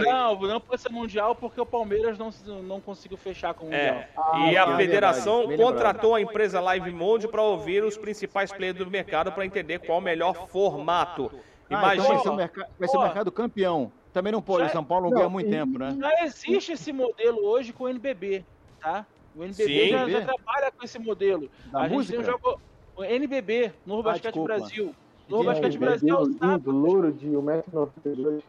Não, 0.04 0.40
não 0.42 0.60
pode 0.62 0.82
ser 0.82 0.90
mundial 0.92 1.36
porque 1.36 1.60
o 1.60 1.66
Palmeiras 1.66 2.18
não, 2.18 2.30
não 2.64 2.80
conseguiu 2.82 3.18
fechar 3.18 3.54
com 3.54 3.66
o 3.66 3.70
mundial. 3.70 3.96
É, 3.96 4.08
Ah, 4.18 4.50
e 4.52 4.58
a 4.58 4.64
é 4.66 4.76
federação 4.78 5.48
verdade, 5.48 5.62
contratou 5.62 6.16
a 6.16 6.22
empresa 6.22 6.60
Live 6.62 6.92
Mode 6.92 7.28
para 7.28 7.42
ouvir 7.42 7.84
os 7.84 7.98
principais 7.98 8.52
players 8.52 8.78
do 8.78 8.90
mercado 8.90 9.32
para 9.32 9.46
entender 9.46 9.80
qual 9.80 10.00
o 10.00 10.02
melhor 10.02 10.48
formato. 10.48 11.32
Ah, 11.34 11.38
então 11.68 11.82
vai 11.82 12.00
ser, 12.00 12.02
o 12.08 12.12
Imagina. 12.14 12.36
merca- 12.36 12.68
vai 12.80 12.88
ser 12.88 12.98
o 12.98 13.02
mercado 13.02 13.32
campeão. 13.32 13.92
Também 14.14 14.32
não 14.32 14.42
pode, 14.44 14.68
Já- 14.68 14.72
São 14.74 14.86
Paulo 14.86 15.06
não, 15.06 15.12
ganha 15.12 15.26
há 15.26 15.30
muito 15.30 15.50
tempo, 15.50 15.80
né? 15.80 15.98
Já 16.00 16.24
existe 16.24 16.72
esse 16.74 16.94
modelo 16.94 17.44
hoje 17.44 17.74
com 17.74 17.86
o 17.86 17.90
NBB, 17.90 18.46
tá? 18.80 19.08
O 19.34 19.44
NBB 19.44 19.86
Sim. 19.86 19.90
já, 19.90 20.08
já 20.08 20.22
trabalha 20.22 20.72
com 20.78 20.86
esse 20.86 21.00
modelo. 21.00 21.50
Da 21.72 21.80
a 21.80 21.88
gente 21.88 21.98
música? 21.98 22.14
tem 22.14 22.22
um 22.22 22.32
jogo 22.32 22.62
o 22.96 23.04
NBB, 23.04 23.74
Novo 23.84 24.02
Ah, 24.02 24.12
Basquete 24.12 24.34
desculpa. 24.34 24.54
Brasil. 24.56 24.96
Novo 25.28 25.42
Sim, 25.44 25.48
Basquete 25.50 25.74
NBB, 25.74 25.86
Brasil 25.86 26.16
aos 26.16 26.36
sábados. 26.38 26.74
louro 26.74 27.12
de 27.12 27.28
1,92m. 27.28 28.44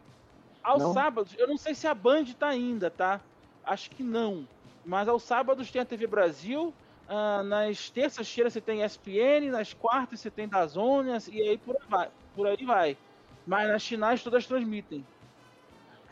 Aos 0.63 0.83
Não? 0.83 0.93
sábados, 0.93 1.35
eu 1.37 1.47
não 1.47 1.57
sei 1.57 1.73
se 1.73 1.87
a 1.87 1.95
Band 1.95 2.25
tá 2.37 2.47
ainda, 2.49 2.91
tá? 2.91 3.23
Acho 3.63 3.89
que 3.89 4.03
não. 4.03 4.47
Mas 4.83 5.07
aos 5.07 5.23
sábados 5.23 5.71
tem 5.71 5.81
a 5.81 5.85
TV 5.85 6.05
Brasil. 6.05 6.75
ah, 7.07 7.41
nas 7.43 7.89
terças-feiras 7.91 8.53
você 8.53 8.61
tem 8.61 8.81
ESPN, 8.83 9.49
nas 9.51 9.73
quartas 9.73 10.19
você 10.21 10.29
tem 10.31 10.47
Dazone, 10.47 11.09
e 11.31 11.41
aí 11.49 11.57
por 11.57 11.75
aí 11.75 11.87
vai. 11.89 12.11
Por 12.35 12.47
aí 12.47 12.65
vai. 12.65 12.97
Mas 13.45 13.67
nas 13.67 13.85
finais 13.85 14.23
todas 14.23 14.45
transmitem. 14.47 15.05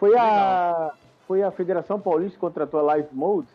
Foi 0.10 0.18
a, 0.18 0.92
foi 1.28 1.44
a 1.44 1.52
Federação 1.52 2.00
Paulista 2.00 2.34
que 2.34 2.40
contratou 2.40 2.80
a 2.80 2.84
Live 2.84 3.08
Mode? 3.14 3.48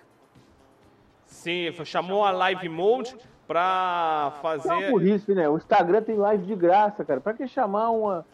Sim, 1.26 1.70
chamou 1.84 2.24
a 2.24 2.30
Live 2.30 2.68
Mode 2.70 3.14
pra 3.46 3.61
É 3.61 4.24
uma 4.24 4.30
fazer. 4.42 4.90
burrice, 4.90 5.34
né? 5.34 5.49
O 5.49 5.57
Instagram 5.59 6.03
tem 6.03 6.16
live 6.16 6.46
de 6.46 6.55
graça, 6.55 7.05
cara. 7.05 7.20
Pra 7.20 7.34
que 7.34 7.46
chamar 7.46 7.90
uma. 7.90 8.24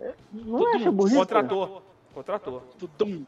É, 0.00 0.12
Não 0.32 0.58
Tudo 0.58 0.76
acha 0.76 0.90
burrice? 0.92 1.14
cara? 1.26 1.42
Contratou. 1.42 1.82
Contratou. 2.14 2.62
Tudum. 2.78 3.24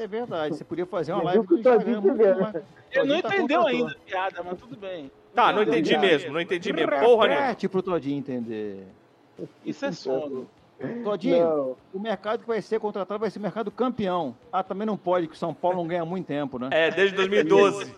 É 0.00 0.06
verdade, 0.06 0.56
você 0.56 0.64
podia 0.64 0.86
fazer 0.86 1.12
uma 1.12 1.24
live 1.24 1.46
do 1.46 1.56
Instagram. 1.58 2.00
muito 2.00 2.14
né? 2.16 2.62
Ele 2.90 3.14
não 3.14 3.20
tá 3.22 3.28
entendeu 3.28 3.60
contratando. 3.62 3.68
ainda 3.68 3.92
a 3.92 4.06
piada, 4.06 4.42
mas 4.42 4.58
tudo 4.58 4.76
bem. 4.76 5.10
Tá, 5.34 5.52
não 5.52 5.62
entendi 5.62 5.96
mesmo, 5.98 6.32
não 6.32 6.40
entendi 6.40 6.72
mesmo. 6.72 6.90
Porra 6.90 7.28
nenhuma. 7.28 7.46
Repete 7.46 7.68
pro 7.68 7.82
Todinho 7.82 8.18
entender. 8.18 8.86
Isso 9.64 9.84
é 9.84 9.92
sono. 9.92 10.48
Todinho, 11.02 11.38
Não. 11.44 11.76
o 11.92 11.98
mercado 11.98 12.40
que 12.42 12.46
vai 12.46 12.62
ser 12.62 12.78
contratado 12.78 13.18
vai 13.18 13.30
ser 13.30 13.40
mercado 13.40 13.70
campeão. 13.70 14.36
Ah, 14.52 14.62
também 14.62 14.86
não 14.86 14.96
pode, 14.96 15.26
que 15.26 15.34
o 15.34 15.36
São 15.38 15.52
Paulo 15.52 15.78
não 15.78 15.86
ganha 15.88 16.04
muito 16.04 16.26
tempo, 16.26 16.58
né? 16.58 16.68
É, 16.70 16.90
desde 16.90 17.16
2012. 17.16 17.92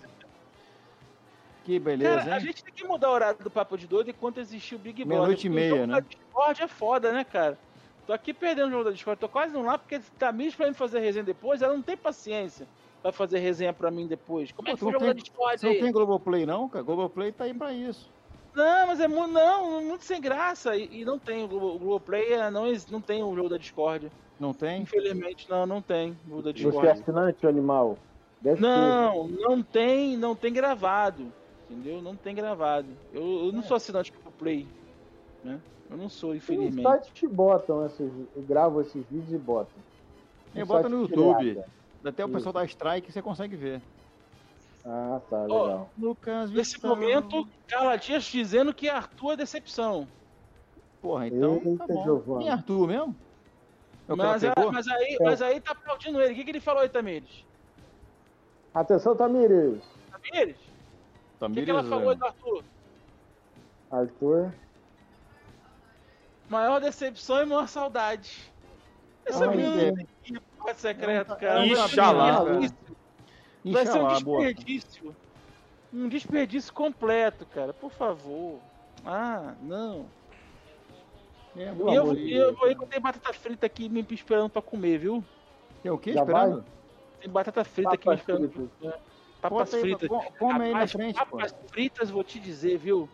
Que 1.64 1.78
beleza, 1.78 2.20
Cara, 2.20 2.34
a 2.34 2.38
hein? 2.38 2.46
gente 2.46 2.64
tem 2.64 2.72
que 2.72 2.84
mudar 2.84 3.10
o 3.10 3.12
horário 3.12 3.38
do 3.44 3.50
Papo 3.50 3.76
de 3.76 3.86
Doido 3.86 4.08
enquanto 4.10 4.38
existir 4.38 4.74
o 4.76 4.78
Big 4.78 5.04
Brother. 5.04 5.18
Meia-noite 5.18 5.46
e 5.46 5.50
o 5.50 5.52
meia, 5.52 5.68
jogo 5.68 5.86
né? 5.86 5.94
da 5.94 6.00
Discord 6.00 6.62
é 6.62 6.66
foda, 6.68 7.12
né, 7.12 7.22
cara? 7.22 7.58
Tô 8.06 8.14
aqui 8.14 8.32
perdendo 8.32 8.68
o 8.68 8.70
jogo 8.70 8.84
da 8.84 8.90
Discord, 8.92 9.20
tô 9.20 9.28
quase 9.28 9.52
não 9.52 9.62
lá, 9.62 9.76
porque 9.78 10.00
tá 10.18 10.32
mesmo 10.32 10.56
pra 10.56 10.66
mim 10.66 10.72
fazer 10.74 11.00
resenha 11.00 11.22
depois, 11.24 11.60
ela 11.60 11.74
não 11.74 11.82
tem 11.82 11.96
paciência 11.98 12.66
pra 13.02 13.12
fazer 13.12 13.38
resenha 13.40 13.72
pra 13.74 13.90
mim 13.90 14.06
depois. 14.06 14.50
Como 14.52 14.68
é 14.68 14.70
Pô, 14.72 14.76
que 14.76 14.80
tu 14.80 14.84
foi 14.86 14.88
o 14.88 14.92
não 14.94 15.00
jogo 15.00 15.06
da 15.06 15.14
tem- 15.14 15.22
Discord 15.22 15.60
Você 15.60 15.66
não 15.66 15.72
aí? 15.74 15.80
tem 15.80 15.92
Globoplay, 15.92 16.46
não, 16.46 16.68
cara? 16.68 16.82
Globoplay 16.82 17.30
tá 17.30 17.44
aí 17.44 17.52
pra 17.54 17.72
isso. 17.74 18.10
Não, 18.54 18.86
mas 18.88 19.00
é 19.00 19.06
muito, 19.08 19.32
não, 19.32 19.80
muito 19.82 20.04
sem 20.04 20.20
graça. 20.20 20.76
E, 20.76 21.00
e 21.00 21.04
não 21.04 21.18
tem, 21.18 21.44
o 21.44 21.48
Globo- 21.48 21.74
o 21.74 21.78
Globoplay 21.78 22.32
é, 22.32 22.50
não, 22.50 22.64
não 22.90 23.00
tem 23.00 23.22
o 23.22 23.34
jogo 23.34 23.48
da 23.48 23.56
Discord. 23.56 24.10
Não 24.38 24.52
tem? 24.54 24.82
Infelizmente, 24.82 25.48
não, 25.48 25.66
não 25.66 25.80
tem 25.82 26.16
o 26.26 26.30
jogo 26.30 26.42
da 26.42 26.50
Você 26.52 26.58
é 26.60 26.64
Discord. 26.64 26.88
assinante, 26.88 27.46
animal? 27.46 27.98
Deve. 28.40 28.60
Não, 28.60 29.28
não 29.28 29.62
tem, 29.62 30.16
não 30.16 30.34
tem 30.34 30.52
gravado. 30.52 31.32
Entendeu? 31.68 32.02
Não 32.02 32.16
tem 32.16 32.34
gravado. 32.34 32.88
Eu, 33.12 33.46
eu 33.46 33.52
não 33.52 33.62
sou 33.62 33.76
assinante 33.76 34.10
do 34.12 34.30
Play. 34.32 34.66
Né? 35.44 35.60
Eu 35.88 35.96
não 35.96 36.08
sou, 36.08 36.34
infelizmente. 36.34 36.88
sites 36.88 37.10
que 37.12 37.26
botam 37.28 37.86
esses. 37.86 38.10
gravam 38.48 38.80
esses 38.80 39.04
vídeos 39.10 39.32
e 39.32 39.38
botam. 39.38 39.74
É, 40.54 40.64
Um 40.64 40.66
bota 40.66 40.88
no 40.88 41.02
YouTube. 41.02 41.62
Até 42.04 42.24
o 42.24 42.26
Isso. 42.28 42.34
pessoal 42.34 42.52
da 42.54 42.64
Strike 42.64 43.12
você 43.12 43.20
consegue 43.22 43.54
ver. 43.56 43.80
Ah, 44.84 45.20
tá, 45.28 45.36
Ó, 45.48 45.62
legal. 45.64 45.90
Lucas 45.98 46.50
Nesse 46.50 46.74
Vitão. 46.76 46.90
momento, 46.90 47.46
Carla 47.68 47.96
Dias 47.96 48.24
dizendo 48.24 48.72
que 48.72 48.88
Arthur 48.88 49.32
é 49.32 49.36
decepção. 49.36 50.08
Porra, 51.02 51.28
então. 51.28 51.60
Eita, 51.64 51.86
tá 51.86 51.94
bom. 51.94 52.04
Giovana. 52.04 52.38
Quem 52.40 52.48
é 52.48 52.52
Arthur 52.52 52.86
mesmo? 52.86 53.16
É 54.08 54.14
Mas, 54.14 54.42
a- 54.44 54.54
mas, 54.72 54.88
aí, 54.88 55.16
É. 55.20 55.24
mas 55.24 55.42
aí 55.42 55.60
tá 55.60 55.72
aplaudindo 55.72 56.20
ele. 56.20 56.32
O 56.32 56.36
que, 56.36 56.44
que 56.44 56.50
ele 56.50 56.60
falou 56.60 56.82
aí, 56.82 56.88
Tamires? 56.88 57.44
Atenção, 58.74 59.14
Tamires. 59.16 59.82
Tamires? 60.10 60.56
O 61.40 61.48
que, 61.50 61.62
que 61.64 61.70
ela 61.70 61.82
Tamires, 61.82 61.88
falou 61.88 62.12
é. 62.12 62.14
do 62.16 62.24
Arthur? 62.24 62.64
Arthur. 63.90 64.52
Maior 66.48 66.80
decepção 66.80 67.42
e 67.42 67.46
maior 67.46 67.68
saudade. 67.68 68.50
Esse 69.26 69.42
é 69.42 69.46
Ai, 69.46 69.54
muito 69.56 69.78
gente. 69.80 70.08
aqui, 70.64 70.74
secreto, 70.80 71.28
Não, 71.28 71.36
cara. 71.36 71.66
Ixalá, 71.66 71.86
Vai 71.86 71.88
ser 71.88 72.00
um 72.00 72.44
cara. 72.44 72.60
desperdício. 72.60 72.96
Vai 73.64 73.86
ser 73.86 74.00
um 74.02 74.08
desperdício. 74.08 75.16
Um 75.92 76.08
desperdício 76.08 76.72
completo, 76.72 77.44
cara. 77.46 77.72
Por 77.72 77.90
favor. 77.90 78.60
Ah, 79.04 79.54
não. 79.60 80.06
É, 81.56 81.64
E 81.64 81.66
eu, 81.68 81.74
boa. 81.74 82.14
e 82.18 82.32
eu, 82.32 82.56
eu, 82.62 82.68
eu 82.70 82.86
tenho 82.86 83.02
batata 83.02 83.32
frita 83.32 83.66
aqui 83.66 83.88
me 83.88 84.06
esperando 84.10 84.48
pra 84.48 84.62
comer, 84.62 84.98
viu? 84.98 85.24
Tem 85.82 85.90
o 85.90 85.98
quê? 85.98 86.12
Já 86.12 86.20
Esperando? 86.20 86.64
Tem 87.20 87.30
batata 87.30 87.64
frita 87.64 87.94
aqui 87.94 88.08
me 88.08 88.16
Papas 88.16 88.20
esperando. 88.20 88.52
fritas. 88.52 88.70
pra- 88.78 89.00
Papas 89.40 89.74
aí, 89.74 89.80
fritas. 89.80 90.08
co- 90.08 90.32
come 90.38 90.64
aí 90.64 90.72
na 90.74 90.86
frente, 90.86 91.18
pô. 91.18 91.36
papas 91.38 91.54
fritas, 91.70 92.10
vou 92.10 92.22
te 92.22 92.38
dizer, 92.38 92.78
viu? 92.78 93.08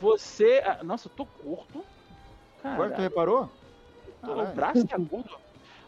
Você. 0.00 0.62
ah, 0.64 0.82
Nossa, 0.82 1.08
eu 1.08 1.12
tô 1.12 1.24
curto. 1.26 1.84
Agora 2.64 2.88
tu 2.88 2.92
Caralho, 2.92 3.02
reparou? 3.02 3.50
tô- 4.24 4.32
o 4.32 4.34
Caralho. 4.36 4.54
braço 4.56 4.86
tá 4.88 4.96
agudo. 4.96 5.30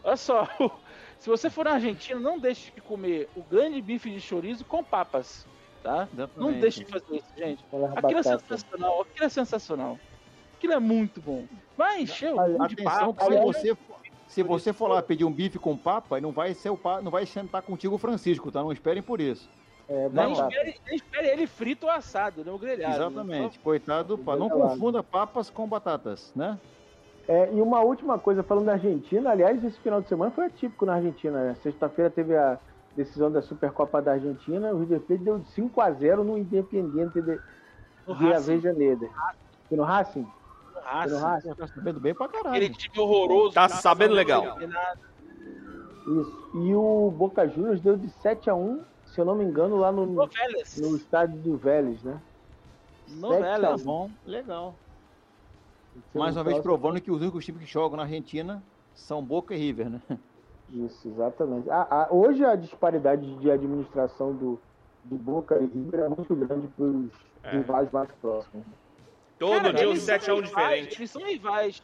Olha 0.03 0.15
só, 0.17 0.47
se 1.19 1.29
você 1.29 1.49
for 1.49 1.65
na 1.65 1.73
Argentina, 1.73 2.19
não 2.19 2.39
deixe 2.39 2.71
de 2.71 2.81
comer 2.81 3.29
o 3.35 3.41
grande 3.43 3.81
bife 3.81 4.09
de 4.09 4.19
chorizo 4.21 4.63
com 4.65 4.83
papas, 4.83 5.45
tá? 5.83 6.07
Não 6.35 6.51
deixe 6.59 6.83
de 6.83 6.91
fazer 6.91 7.15
isso, 7.17 7.27
gente. 7.37 7.63
Aquilo 7.95 8.19
é 8.19 8.23
sensacional, 8.23 9.01
aquilo 9.01 9.25
é 9.25 9.29
sensacional. 9.29 9.99
Aquilo 10.57 10.73
é 10.73 10.79
muito 10.79 11.21
bom. 11.21 11.45
Vai 11.77 12.01
encher 12.01 12.33
o 12.33 12.37
cu 12.57 12.67
de 12.67 12.75
papa. 12.83 13.23
se 13.25 13.37
você, 13.41 13.75
for- 13.75 13.95
se 14.27 14.43
você 14.43 14.73
for 14.73 14.87
lá 14.87 15.01
pedir 15.01 15.23
um 15.25 15.31
bife 15.31 15.57
com 15.59 15.77
papa, 15.77 16.19
não 16.21 16.31
vai 16.31 16.53
ser 16.53 16.69
o 16.69 16.77
pa, 16.77 17.01
não 17.01 17.09
vai 17.11 17.25
sentar 17.25 17.61
contigo 17.61 17.95
o 17.95 17.97
Francisco, 17.97 18.51
tá? 18.51 18.61
Não 18.61 18.71
esperem 18.71 19.01
por 19.01 19.19
isso. 19.21 19.49
É, 19.87 20.07
Nem 20.09 20.33
espere, 20.33 20.79
nem 20.85 20.95
espere 20.97 21.27
ele 21.29 21.47
frito 21.47 21.87
ou 21.87 21.91
assado, 21.91 22.45
não 22.45 22.57
grelhado. 22.59 22.91
né? 22.91 22.95
Exatamente. 22.97 23.59
Coitado 23.59 24.15
do 24.17 24.23
pa. 24.23 24.35
Não 24.35 24.47
confunda 24.49 25.01
papas 25.01 25.49
com 25.49 25.67
batatas, 25.67 26.31
né? 26.35 26.59
É, 27.31 27.53
e 27.53 27.61
uma 27.61 27.79
última 27.81 28.17
coisa, 28.17 28.41
falando 28.41 28.65
da 28.65 28.71
Argentina, 28.73 29.29
aliás, 29.29 29.63
esse 29.63 29.79
final 29.81 30.01
de 30.01 30.09
semana 30.09 30.31
foi 30.31 30.45
atípico 30.47 30.83
na 30.83 30.95
Argentina. 30.95 31.43
Né? 31.43 31.55
Sexta-feira 31.61 32.09
teve 32.09 32.35
a 32.35 32.57
decisão 32.95 33.31
da 33.31 33.39
Supercopa 33.39 34.01
da 34.01 34.13
Argentina, 34.13 34.73
o 34.73 34.79
River 34.79 34.99
Plate 35.01 35.23
deu 35.23 35.39
5 35.53 35.79
a 35.79 35.91
0 35.91 36.23
no 36.23 36.39
Independiente 36.39 37.21
de, 37.21 37.39
No 38.07 38.15
de 38.15 38.23
Racing. 38.29 38.53
Avejaneira. 38.53 39.07
Foi 39.67 39.77
no 39.77 39.83
Racing? 39.83 40.21
No 40.21 40.27
Foi 40.73 40.81
no 40.81 41.17
Racing. 41.19 41.19
Racing? 41.19 41.53
Tá 41.53 41.67
sabendo 41.67 41.99
bem 41.99 42.15
pra 42.15 42.25
Aquele 42.25 42.43
caralho. 42.43 42.73
time 42.73 42.99
horroroso. 42.99 43.53
Tá 43.53 43.67
que 43.67 43.77
sabendo 43.77 44.15
legal. 44.15 44.57
Isso. 46.07 46.49
E 46.55 46.73
o 46.73 47.13
Boca 47.15 47.47
Juniors 47.47 47.79
deu 47.79 47.95
de 47.95 48.09
7 48.09 48.49
a 48.49 48.55
1 48.55 48.81
se 49.05 49.21
eu 49.21 49.25
não 49.25 49.35
me 49.35 49.43
engano, 49.43 49.75
lá 49.77 49.91
no, 49.91 50.05
Novelas. 50.07 50.77
no 50.81 50.95
estádio 50.95 51.37
do 51.41 51.57
Vélez, 51.57 52.01
né? 52.03 52.13
Tá 53.07 53.15
Novelas. 53.15 53.83
bom, 53.83 54.09
legal. 54.25 54.73
Mais 56.13 56.35
um 56.35 56.39
uma 56.39 56.43
vez 56.43 56.59
provando 56.59 56.99
que 57.01 57.11
os 57.11 57.21
únicos 57.21 57.45
times 57.45 57.61
que 57.63 57.69
jogam 57.69 57.97
na 57.97 58.03
Argentina 58.03 58.63
são 58.93 59.23
Boca 59.23 59.53
e 59.55 59.57
River, 59.57 59.89
né? 59.89 60.01
Isso, 60.69 61.07
exatamente. 61.07 61.69
A- 61.69 61.87
a- 61.89 62.07
hoje 62.11 62.43
a 62.45 62.55
disparidade 62.55 63.35
de 63.37 63.49
administração 63.49 64.33
do, 64.35 64.59
do 65.03 65.15
Boca 65.17 65.55
e 65.57 65.65
River 65.65 66.01
é 66.01 66.09
muito 66.09 66.35
grande 66.35 66.67
para 66.67 66.85
os 66.85 67.11
É. 67.43 67.51
rivais 67.51 67.91
mais 67.91 68.09
próximos. 68.21 68.65
Todo 69.39 69.61
Cara, 69.61 69.73
dia 69.73 69.87
um 69.87 69.91
eles 69.91 70.03
são 70.03 70.13
7 70.19 70.29
a 70.29 70.33
1 70.33 70.37
rivais, 70.41 70.53
diferente. 70.53 70.99
Eles 70.99 71.11
são 71.11 71.23
rivais 71.25 71.83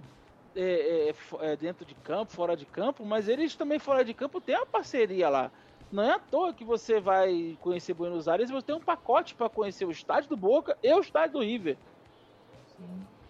é, 0.55 1.09
é, 1.09 1.13
fo- 1.13 1.41
é, 1.41 1.55
dentro 1.55 1.85
de 1.85 1.95
campo, 1.95 2.31
fora 2.33 2.55
de 2.55 2.65
campo, 2.65 3.05
mas 3.05 3.27
eles 3.27 3.55
também 3.55 3.79
fora 3.79 4.03
de 4.05 4.13
campo 4.13 4.39
têm 4.41 4.55
uma 4.55 4.65
parceria 4.65 5.29
lá. 5.29 5.51
Não 5.91 6.03
é 6.03 6.11
à 6.11 6.19
toa 6.19 6.53
que 6.53 6.63
você 6.65 6.99
vai 6.99 7.57
conhecer 7.61 7.93
Buenos 7.93 8.27
Aires 8.27 8.49
e 8.49 8.53
você 8.53 8.65
tem 8.67 8.75
um 8.75 8.79
pacote 8.81 9.35
para 9.35 9.49
conhecer 9.49 9.85
o 9.85 9.91
estádio 9.91 10.29
do 10.29 10.37
Boca 10.37 10.77
e 10.83 10.93
o 10.93 10.99
estádio 10.99 11.33
do 11.33 11.39
River. 11.43 11.77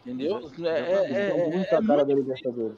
Entendeu? 0.05 0.51
É, 0.63 0.69
é- 0.69 1.11
é- 1.11 1.55
é 1.71 1.75
a 1.75 1.81
cara 1.83 2.05
da 2.05 2.13
Libertadores. 2.13 2.77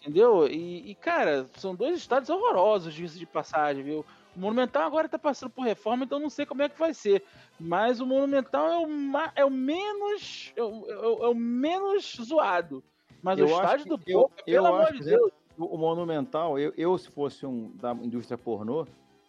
Entendeu? 0.00 0.46
E, 0.46 0.90
e, 0.90 0.94
cara, 0.94 1.46
são 1.56 1.74
dois 1.74 1.96
estádios 1.98 2.30
horrorosos, 2.30 2.92
disso 2.94 3.18
de 3.18 3.26
passagem, 3.26 3.82
viu? 3.82 4.04
O 4.36 4.40
Monumental 4.40 4.84
agora 4.84 5.08
tá 5.08 5.18
passando 5.18 5.50
por 5.50 5.62
reforma, 5.62 6.04
então 6.04 6.18
não 6.18 6.30
sei 6.30 6.46
como 6.46 6.62
é 6.62 6.68
que 6.68 6.78
vai 6.78 6.94
ser. 6.94 7.22
Mas 7.58 8.00
o 8.00 8.06
Monumental 8.06 8.68
é 8.68 8.78
o, 8.78 8.88
ma- 8.88 9.32
é 9.34 9.44
o 9.44 9.50
menos. 9.50 10.52
É 10.56 10.62
o, 10.62 10.86
é 10.90 10.96
o- 11.06 11.24
é 11.24 11.28
o 11.28 11.34
menos 11.34 12.16
zoado. 12.22 12.82
Mas 13.22 13.38
Eu 13.38 13.46
o 13.46 13.48
acho 13.54 13.62
estádio 13.64 13.86
do 13.86 13.98
Boca, 13.98 14.42
eu 14.46 14.62
pelo 14.62 14.66
amor 14.66 14.92
de 14.92 15.00
Deus. 15.04 15.32
O, 15.58 15.64
o 15.74 15.76
Monumental, 15.78 16.58
eu, 16.58 16.72
eu, 16.76 16.96
se 16.96 17.10
fosse 17.10 17.44
um 17.44 17.70
da 17.74 17.92
indústria 17.92 18.38
pornô, 18.38 18.86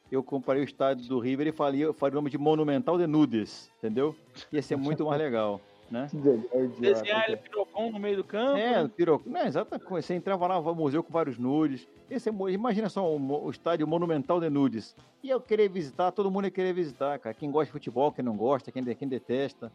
eu 0.10 0.24
compraria 0.24 0.62
o 0.62 0.66
estádio 0.66 1.06
do 1.10 1.20
River 1.20 1.48
e 1.48 1.52
faria, 1.52 1.92
faria 1.92 2.14
o 2.14 2.22
nome 2.22 2.30
de 2.30 2.38
Monumental 2.38 2.98
de 2.98 3.08
Nudes, 3.08 3.70
entendeu? 3.80 4.16
Ia 4.54 4.62
ser 4.62 4.78
muito 4.78 5.06
mais 5.06 5.20
legal, 5.20 5.60
né? 5.92 6.08
É 6.54 6.68
Desenhar 6.80 7.26
ele 7.28 7.36
cara. 7.36 7.38
pirocão 7.38 7.92
no 7.92 8.00
meio 8.00 8.18
do 8.18 8.24
campo. 8.24 8.58
É, 8.58 8.88
pirou. 8.88 9.22
Não, 9.26 9.46
exatamente. 9.46 9.88
Você 9.89 10.14
entrava 10.16 10.48
lá 10.48 10.62
no 10.62 10.74
museu 10.74 11.04
com 11.04 11.12
vários 11.12 11.38
nudes. 11.38 11.88
Esse 12.10 12.30
é 12.30 12.34
imagina 12.50 12.89
só 12.89 13.06
o, 13.06 13.46
o 13.46 13.50
estádio 13.50 13.86
Monumental 13.86 14.39
de 14.39 14.50
Nudes. 14.50 14.96
E 15.22 15.30
eu 15.30 15.42
querer 15.42 15.70
visitar, 15.70 16.12
todo 16.12 16.32
mundo 16.32 16.46
ia 16.46 16.52
querer 16.52 16.74
visitar, 16.74 17.20
cara. 17.20 17.36
Quem 17.36 17.52
gosta 17.52 17.66
de 17.66 17.72
futebol, 17.72 18.12
quem 18.12 18.24
não 18.24 18.36
gosta, 18.36 18.72
quem, 18.72 18.84
quem 18.84 19.08
detesta. 19.08 19.72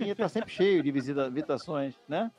Ia 0.00 0.12
estar 0.12 0.28
sempre 0.28 0.50
cheio 0.52 0.82
de 0.82 0.90
visita, 0.90 1.28
visitações, 1.28 1.94
né? 2.08 2.30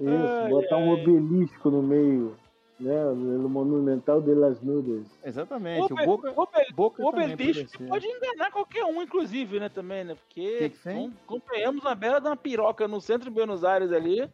Isso, 0.00 0.08
Ai, 0.08 0.48
botar 0.48 0.78
um 0.78 0.90
obelisco 0.90 1.70
no 1.70 1.82
meio, 1.82 2.36
né? 2.82 3.04
O 3.06 3.48
Monumental 3.48 4.20
de 4.20 4.34
las 4.34 4.60
Nudes. 4.62 5.06
Exatamente. 5.24 5.92
O, 5.92 5.96
O 5.96 6.06
Boca, 6.06 6.30
o, 6.30 6.46
Bel- 6.46 6.74
Boca 6.74 7.02
o 7.06 7.10
ser. 7.12 7.66
pode 7.88 8.06
enganar 8.06 8.50
qualquer 8.50 8.84
um, 8.84 9.00
inclusive, 9.02 9.58
né? 9.60 9.68
Também, 9.68 10.04
né? 10.04 10.14
Porque 10.14 10.58
Que 10.58 10.68
que 10.70 10.78
com- 11.26 11.40
na 11.82 11.94
beira 11.94 12.20
de 12.20 12.26
uma 12.26 12.36
piroca 12.36 12.86
no 12.88 13.00
centro 13.00 13.28
de 13.30 13.34
Buenos 13.34 13.64
Aires 13.64 13.92
ali. 13.92 14.28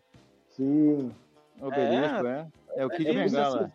Sim. 0.49 1.13
Obelisco, 1.61 2.27
é. 2.27 2.47
É 2.77 2.87
o 2.87 2.91
Kid 2.91 3.09
É 3.11 3.13
Bengala. 3.25 3.73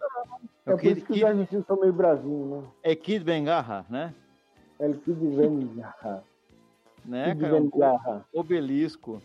É, 0.66 0.72
É 0.72 0.74
o 0.74 0.78
por 0.78 0.82
Kid, 0.82 0.98
isso 0.98 1.06
que 1.06 1.12
os 1.12 1.18
Kid, 1.20 1.26
argentinos 1.26 1.66
são 1.66 1.80
meio 1.80 1.92
bravinhos, 1.94 2.50
né? 2.50 2.64
é 2.84 2.96
Kid 2.96 3.24
Bengarra, 3.24 3.86
né? 3.90 4.14
El 4.80 4.94
Kid 4.96 5.20
Vengarra. 5.36 6.24
Né, 7.06 7.32
Kid 7.32 7.42
cara? 7.42 7.54
Vengarra. 7.60 8.26
Obelisco. 8.34 9.22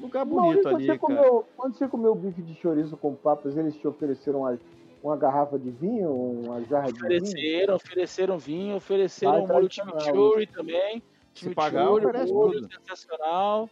Lugar 0.00 0.24
Maurício, 0.24 0.62
bonito 0.62 0.68
ali, 0.68 0.86
você 0.86 0.86
cara. 0.86 0.98
comeu, 0.98 1.44
quando 1.56 1.74
você 1.76 1.88
comeu 1.88 2.14
bife 2.14 2.40
de 2.42 2.54
chorizo 2.54 2.96
com 2.96 3.14
papas, 3.14 3.56
eles 3.56 3.76
te 3.76 3.86
ofereceram 3.88 4.46
a- 4.46 4.56
uma 5.02 5.16
garrafa 5.16 5.58
de 5.58 5.70
vinho, 5.70 6.10
uma 6.12 6.62
jarra 6.64 6.92
de 6.92 7.00
vinho. 7.00 7.16
Ofereceram, 7.22 7.74
ofereceram 7.76 8.38
vinho, 8.38 8.76
ofereceram 8.76 9.32
Vai 9.32 9.42
um 9.42 9.46
molho 9.46 9.72
chimichurri 9.72 10.46
também. 10.46 11.02
Chimichurri, 11.34 12.32
molho 12.32 12.68
sensacional. 12.72 13.68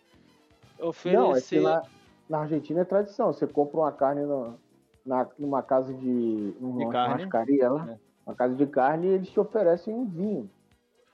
Não, 0.78 0.82
é 0.82 0.82
que 0.82 0.86
Ofereceram. 0.88 1.62
na, 1.64 1.82
na 2.28 2.38
Argentina 2.40 2.80
é 2.80 2.84
tradição. 2.84 3.32
Você 3.32 3.46
compra 3.46 3.78
uma 3.80 3.92
carne 3.92 4.22
no- 4.22 4.58
na, 5.04 5.26
numa 5.38 5.62
casa 5.62 5.92
de. 5.94 6.54
numa 6.60 6.90
carne. 6.92 7.14
churrascaria 7.24 7.70
lá. 7.70 7.90
É. 7.92 7.98
Uma 8.26 8.34
casa 8.34 8.54
de 8.54 8.66
carne 8.66 9.06
e 9.06 9.10
eles 9.10 9.28
te 9.30 9.38
oferecem 9.38 9.94
um 9.94 10.04
vinho 10.04 10.50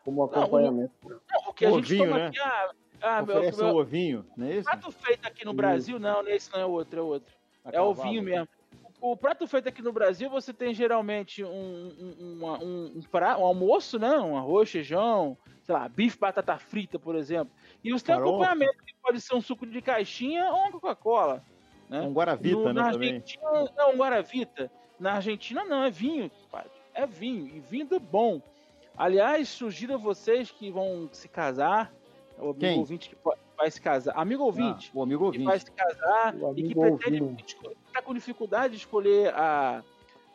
como 0.05 0.23
acompanhamento. 0.25 0.93
Não, 1.05 1.51
o 1.51 1.53
que 1.53 1.67
a 1.67 1.71
gente 1.71 1.85
Ovinho, 1.85 2.05
toma 2.07 2.19
né? 2.19 2.27
aqui, 2.29 2.39
ah, 2.41 2.71
ah, 3.03 3.23
meu, 3.23 3.37
Oferece 3.37 3.59
meu, 3.63 3.75
um 3.75 3.77
ovinho, 3.79 4.27
não 4.37 4.47
é 4.47 4.55
isso? 4.55 4.65
prato 4.65 4.91
feito 4.93 5.27
aqui 5.27 5.45
no 5.45 5.53
Brasil, 5.53 5.99
não, 5.99 6.27
esse 6.29 6.53
não 6.53 6.61
é 6.61 6.67
outro, 6.67 6.99
é 6.99 7.03
outro. 7.03 7.35
A 7.65 7.69
É 7.69 7.73
cavalo. 7.73 7.91
o 7.91 7.95
vinho 7.95 8.23
mesmo. 8.23 8.49
O 9.01 9.17
prato 9.17 9.47
feito 9.49 9.69
aqui 9.69 9.83
no 9.83 9.93
Brasil, 9.93 10.31
você 10.31 10.53
tem 10.53 10.73
geralmente 10.73 11.43
um, 11.43 11.49
um, 11.51 12.37
uma- 12.39 12.59
um, 12.63 12.93
um, 12.97 13.03
pra- 13.11 13.37
um 13.37 13.45
almoço, 13.45 13.99
né? 13.99 14.17
Um 14.19 14.37
arroz, 14.37 14.71
feijão, 14.71 15.37
sei 15.65 15.75
lá, 15.75 15.89
bife, 15.89 16.17
batata 16.17 16.57
frita, 16.57 17.01
por 17.01 17.17
exemplo. 17.17 17.53
E 17.83 17.91
você 17.91 18.05
tem 18.07 18.15
Farofa. 18.15 18.31
acompanhamento 18.45 18.85
que 18.85 18.95
pode 19.03 19.21
ser 19.21 19.35
um 19.35 19.41
suco 19.41 19.67
de 19.67 19.83
caixinha 19.83 20.45
ou 20.51 20.57
uma 20.61 20.71
Coca-Cola. 20.73 21.43
Né? 21.89 22.01
Um 22.01 22.13
Guaravita, 22.13 22.57
No- 22.57 22.65
né, 22.67 22.73
na 22.75 22.93
também. 22.93 23.09
Argentina, 23.15 23.43
não, 23.77 23.93
um 23.93 23.97
Guaravita. 23.97 24.71
Na 25.01 25.15
Argentina, 25.15 25.65
não, 25.65 25.83
é 25.83 25.91
vinho, 25.91 26.31
compadre. 26.31 26.71
É 26.95 27.05
vinho, 27.05 27.49
e 27.57 27.59
vinho 27.59 27.87
do 27.87 27.99
bom. 27.99 28.41
Aliás, 28.97 29.49
sugiro 29.49 29.95
a 29.95 29.99
vocês 29.99 30.51
que 30.53 30.71
vão 30.71 31.09
se 31.13 31.29
casar, 31.29 31.93
o 32.43 32.51
amigo 32.51 32.59
Quem? 32.61 32.79
ouvinte 32.79 33.09
que 33.11 33.17
vai 33.57 33.71
se 33.71 33.81
casar, 33.81 34.13
amigo 34.17 34.43
ouvinte, 34.45 34.91
Ah, 34.95 34.99
o 34.99 35.03
amigo 35.03 35.31
que 35.33 35.39
vai 35.39 35.55
ouvinte. 35.55 35.65
se 35.65 35.71
casar 35.73 36.35
e 36.57 36.63
que 36.69 36.75
pretende 36.75 37.23
ouvinte. 37.23 37.57
tá 37.93 38.03
com 38.03 38.13
dificuldade 38.15 38.73
de 38.75 38.79
escolher 38.81 39.33
a, 39.35 39.83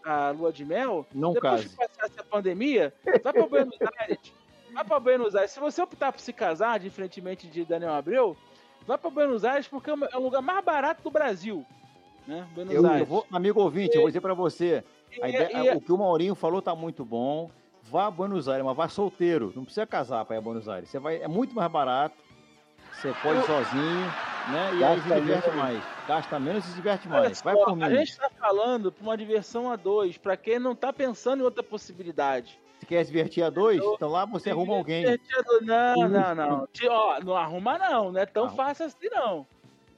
a 0.06 0.30
lua 0.32 0.52
de 0.52 0.64
mel, 0.66 1.06
Não 1.14 1.34
depois 1.34 1.62
case. 1.64 1.70
que 1.70 1.76
passar 1.76 2.06
essa 2.06 2.24
pandemia, 2.24 2.94
vai 3.24 3.34
para 3.34 3.48
Buenos 3.48 3.78
Aires. 4.00 4.34
Vai 4.74 4.84
para 4.86 5.00
Buenos 5.00 5.36
Aires. 5.36 5.52
Se 5.52 5.60
você 5.60 5.82
optar 5.82 6.12
por 6.12 6.20
se 6.22 6.32
casar, 6.32 6.80
diferentemente 6.80 7.48
de 7.48 7.66
Daniel 7.66 7.94
Abreu, 7.94 8.38
vai 8.86 8.98
para 8.98 9.10
Buenos 9.10 9.44
Aires 9.44 9.68
porque 9.68 9.90
é 9.90 9.94
o- 9.94 10.06
é 10.06 10.18
o 10.18 10.22
lugar 10.22 10.42
mais 10.42 10.64
barato 10.64 11.02
do 11.04 11.10
Brasil. 11.12 11.66
Né? 12.28 12.46
Buenos 12.54 12.74
Eu, 12.74 12.84
eu 12.84 12.90
Aires. 12.90 13.08
vou, 13.08 13.26
amigo 13.32 13.62
ouvinte, 13.62 13.96
eu 13.96 14.02
vou 14.02 14.10
dizer 14.10 14.22
pra 14.22 14.34
você. 14.34 14.84
E- 15.12 15.18
ideia- 15.30 15.74
e- 15.74 15.78
o 15.78 15.82
que 15.82 15.92
o 15.92 15.98
Maurinho 15.98 16.36
falou 16.36 16.62
tá 16.62 16.76
muito 16.76 17.04
bom. 17.06 17.50
Vá 17.90 18.08
a 18.08 18.12
Buenos 18.12 18.48
Aires, 18.50 18.66
mas 18.66 18.76
vá 18.76 18.88
solteiro. 18.90 19.52
Não 19.56 19.64
precisa 19.64 19.86
casar 19.86 20.26
pra 20.26 20.36
ir 20.36 20.40
a 20.40 20.42
Buenos 20.42 20.68
Aires. 20.68 20.90
Você 20.90 21.00
vai, 21.00 21.22
é 21.22 21.28
muito 21.28 21.56
mais 21.56 21.72
barato. 21.72 22.16
Você 22.94 23.14
pode 23.22 23.40
ir 23.40 23.44
sozinho, 23.46 24.02
né? 24.52 24.72
E 24.80 24.84
aí 24.84 24.96
se 25.02 25.08
Gasta 25.10 25.22
diverte 25.22 25.48
menos. 25.50 25.62
mais. 25.64 25.84
Gasta 26.08 26.40
menos 26.40 26.66
e 26.66 26.68
se 26.70 26.76
diverte 26.76 27.08
Olha 27.08 27.20
mais. 27.22 27.42
Vai 27.42 27.56
só, 27.56 27.64
por 27.66 27.72
a 27.72 27.76
mim. 27.76 27.96
gente 27.96 28.10
está 28.10 28.30
falando 28.30 28.92
para 28.92 29.04
uma 29.04 29.16
diversão 29.18 29.72
a 29.72 29.76
dois, 29.76 30.18
para 30.18 30.36
quem 30.36 30.58
não 30.60 30.72
está 30.72 30.92
pensando 30.92 31.42
em 31.42 31.44
outra 31.44 31.62
possibilidade. 31.64 32.60
Se 32.80 32.86
quer 32.86 33.04
se 33.06 33.12
divertir 33.12 33.44
a 33.44 33.50
dois, 33.50 33.82
então 33.84 34.10
lá 34.10 34.26
você 34.26 34.50
arruma 34.52 34.76
alguém. 34.76 35.06
Não, 35.62 36.10
não, 36.10 36.36
não. 36.36 36.68
Ti- 36.74 36.88
Ó, 36.88 37.20
não 37.24 37.36
arruma 37.36 37.78
não, 37.78 38.12
não 38.12 38.20
é 38.20 38.26
tão 38.26 38.46
Arruma. 38.46 38.64
fácil 38.66 38.86
assim 38.88 39.10
não. 39.12 39.46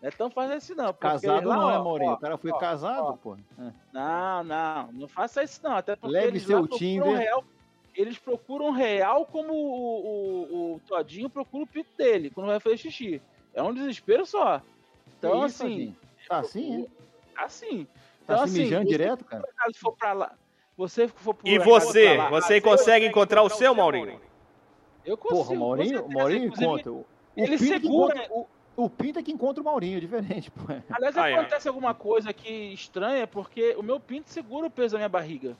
Não 0.02 0.08
é 0.08 0.12
tão 0.12 0.30
fácil 0.30 0.56
assim 0.58 0.76
não. 0.76 0.94
Casado 0.94 1.48
lá, 1.48 1.56
não, 1.56 1.64
ó, 1.82 1.84
Maurinho? 1.84 2.14
O 2.14 2.18
cara 2.20 2.38
foi 2.38 2.52
ó, 2.52 2.58
casado, 2.58 3.04
ó. 3.08 3.14
pô. 3.14 3.36
É. 3.60 3.72
Não, 3.94 4.44
não, 4.44 4.90
não 4.94 5.08
faça 5.10 5.44
isso 5.44 5.60
não. 5.64 5.76
Até 5.76 5.96
porque 5.96 6.14
Leve 6.14 6.40
seu 6.40 6.68
Tinder. 6.68 7.18
real. 7.18 7.44
Eles 8.00 8.18
procuram 8.18 8.72
real 8.72 9.26
como 9.26 9.52
o, 9.52 10.06
o, 10.06 10.76
o 10.76 10.82
Todinho 10.88 11.30
procura 11.30 11.66
o 11.66 11.68
pinto 11.68 11.90
dele 11.98 12.30
quando 12.30 12.48
vai 12.48 12.58
fazer 12.58 12.78
xixi. 12.78 13.22
É 13.54 13.62
um 13.62 13.74
desespero 13.74 14.26
só. 14.26 14.62
Então, 15.18 15.46
isso, 15.46 15.64
assim? 15.66 15.96
Tá 16.30 16.38
assim, 16.40 16.84
é? 17.38 17.44
assim. 17.44 17.86
Tá 18.26 18.36
Então, 18.36 18.38
se 18.38 18.44
assim, 18.54 18.60
mijando 18.62 18.88
direto, 18.88 19.26
cara? 19.26 19.44
acaso 19.50 19.78
for 19.78 19.92
pra 19.98 20.14
lá. 20.14 20.32
Você 20.78 21.10
for 21.10 21.34
por 21.34 21.46
E 21.46 21.60
você? 21.60 22.16
lá, 22.16 22.30
Você 22.30 22.62
consegue 22.62 23.06
encontrar 23.06 23.44
o 23.44 23.50
seu, 23.50 23.76
Maurinho? 23.76 24.22
Eu 25.04 25.18
consigo. 25.18 25.44
Porra, 25.44 25.60
Maurinho, 25.60 25.90
certeza, 25.98 26.14
Maurinho 26.18 26.46
encontra. 26.46 26.92
O, 26.94 26.96
o 27.00 27.06
ele 27.36 27.58
segura- 27.58 28.16
encontra- 28.16 28.28
o, 28.32 28.48
o 28.86 28.90
Pinto 28.90 29.20
é 29.20 29.24
que 29.24 29.32
encontra 29.34 29.62
o 29.62 29.66
Maurinho, 29.66 30.00
diferente, 30.00 30.50
pô. 30.52 30.62
Aliás, 30.90 31.18
Ai, 31.18 31.34
ai. 31.34 31.40
acontece 31.40 31.68
alguma 31.68 31.94
coisa 31.94 32.30
aqui 32.30 32.72
estranha, 32.74 33.28
porque 33.28 33.76
o 33.76 33.84
meu 33.84 34.00
pinto 34.00 34.30
segura 34.30 34.68
o 34.68 34.72
peso 34.72 34.94
da 34.94 35.00
minha 35.00 35.10
barriga. 35.10 35.58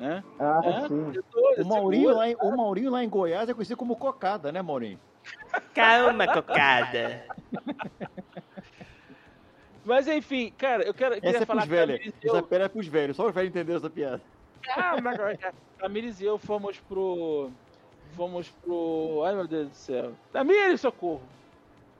Né? 0.00 0.24
Ah, 0.38 0.60
É? 0.64 0.88
sim. 0.88 1.12
Eu 1.58 1.64
O 1.64 1.68
Maurinho, 1.68 2.08
seguro. 2.08 2.16
lá 2.16 2.28
em, 2.28 2.36
o 2.40 2.56
Maurinho 2.56 2.90
lá 2.90 3.04
em 3.04 3.08
Goiás 3.08 3.50
é 3.50 3.52
conhecido 3.54 3.76
como 3.76 3.94
cocada, 3.94 4.50
né, 4.50 4.62
Maurinho? 4.62 4.98
Calma, 5.74 6.26
cocada. 6.26 7.22
Mas 9.84 10.08
enfim, 10.08 10.52
cara, 10.56 10.82
eu 10.84 10.94
quero, 10.94 11.16
eu 11.16 11.20
queria 11.20 11.36
Essa 11.36 11.42
é 11.42 11.46
falar 11.46 11.66
pros 11.66 11.70
velhos. 11.70 12.12
Essa 12.24 12.42
pera 12.42 12.64
é 12.64 12.68
pros 12.68 12.86
velhos. 12.86 13.16
Só 13.16 13.26
os 13.26 13.34
velhos 13.34 13.50
entenderam 13.50 13.78
essa 13.78 13.90
piada. 13.90 14.22
Calma, 14.62 15.14
cara. 15.16 15.54
Tamires 15.78 16.20
e 16.20 16.24
eu 16.24 16.38
fomos 16.38 16.78
pro. 16.80 17.50
Fomos 18.12 18.48
pro. 18.48 19.22
Ai 19.26 19.34
meu 19.34 19.46
Deus 19.46 19.68
do 19.68 19.74
céu. 19.74 20.12
Tamires, 20.32 20.80
socorro! 20.80 21.22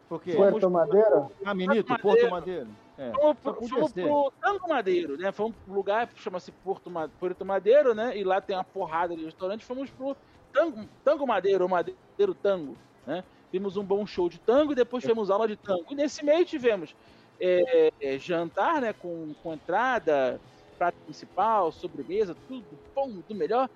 Por 0.09 0.23
quê? 0.23 0.33
Puerto 0.35 0.71
Madeira? 0.71 1.27
Caminito, 1.45 1.87
Porto 1.87 2.03
Porto 2.03 2.31
Madeiro. 2.31 2.69
É. 3.01 3.13
Fomos, 3.13 3.39
pro, 3.39 3.55
fomos 3.67 3.93
pro 3.93 4.33
Tango 4.43 4.69
Madeiro, 4.69 5.17
né? 5.17 5.33
Fomos 5.33 5.57
pro 5.65 5.73
lugar 5.75 6.07
que 6.07 6.21
chama-se 6.21 6.53
Porto, 6.53 6.93
Porto 7.19 7.45
Madeiro, 7.47 7.95
né? 7.95 8.15
E 8.15 8.23
lá 8.23 8.43
tem 8.43 8.55
uma 8.55 8.63
porrada 8.63 9.17
de 9.17 9.25
restaurante. 9.25 9.65
Fomos 9.65 9.89
pro 9.89 10.15
Tango, 10.53 10.87
tango 11.03 11.27
Madeiro, 11.27 11.67
Madeiro 11.67 12.35
Tango, 12.43 12.77
né? 13.07 13.25
Vimos 13.51 13.77
um 13.79 13.83
bom 13.83 14.07
show 14.07 14.29
de 14.29 14.39
tango 14.39 14.73
e 14.73 14.75
depois 14.75 15.03
tivemos 15.03 15.31
aula 15.31 15.49
de 15.49 15.57
tango. 15.57 15.87
E 15.91 15.95
nesse 15.95 16.23
meio 16.25 16.45
tivemos 16.45 16.95
é, 17.41 17.91
é, 18.01 18.19
jantar, 18.19 18.83
né? 18.83 18.93
Com, 18.93 19.33
com 19.43 19.55
entrada, 19.55 20.39
prato 20.79 20.97
principal, 21.05 21.73
sobremesa, 21.73 22.37
tudo 22.47 22.65
bom, 22.95 23.11
tudo 23.27 23.35
melhor. 23.35 23.69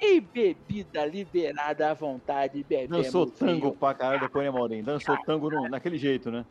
E 0.00 0.18
bebida 0.20 1.04
liberada 1.04 1.90
à 1.90 1.94
vontade, 1.94 2.64
bebemos. 2.66 3.04
Dançou 3.04 3.26
tango 3.26 3.72
pra 3.76 3.92
caralho 3.94 4.20
depois, 4.20 4.44
né, 4.44 4.50
Maurinho? 4.50 4.82
Dançou 4.82 5.16
tango 5.24 5.50
no- 5.50 5.68
naquele 5.68 5.98
jeito, 5.98 6.30
né? 6.30 6.44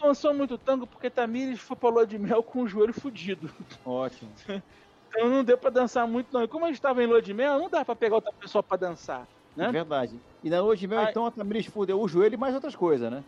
Dançou 0.00 0.32
muito 0.32 0.56
tango 0.58 0.86
porque 0.86 1.10
Tamires 1.10 1.60
foi 1.60 1.76
pra 1.76 1.88
lua 1.90 2.06
de 2.06 2.18
mel 2.18 2.42
com 2.42 2.62
o 2.62 2.68
joelho 2.68 2.92
fudido. 2.92 3.52
Ótimo. 3.84 4.34
Então 5.06 5.28
não 5.28 5.42
deu 5.42 5.56
pra 5.58 5.70
dançar 5.70 6.06
muito, 6.06 6.28
não. 6.32 6.42
E 6.42 6.48
como 6.48 6.64
a 6.64 6.68
gente 6.68 6.80
tava 6.80 7.02
em 7.02 7.06
lua 7.06 7.20
de 7.22 7.32
mel, 7.34 7.58
não 7.58 7.68
dá 7.70 7.84
pra 7.84 7.96
pegar 7.96 8.16
outra 8.16 8.32
pessoa 8.38 8.62
pra 8.62 8.76
dançar, 8.76 9.22
É 9.56 9.60
né? 9.62 9.72
verdade. 9.72 10.20
E 10.42 10.50
na 10.50 10.60
lua 10.60 10.76
de 10.76 10.86
mel, 10.86 11.00
Ai. 11.00 11.10
então, 11.10 11.26
a 11.26 11.30
Tamiris 11.32 11.66
fudeu 11.66 12.00
o 12.00 12.06
joelho 12.06 12.34
e 12.34 12.38
mais 12.38 12.54
outras 12.54 12.76
coisas, 12.76 13.10
né? 13.10 13.24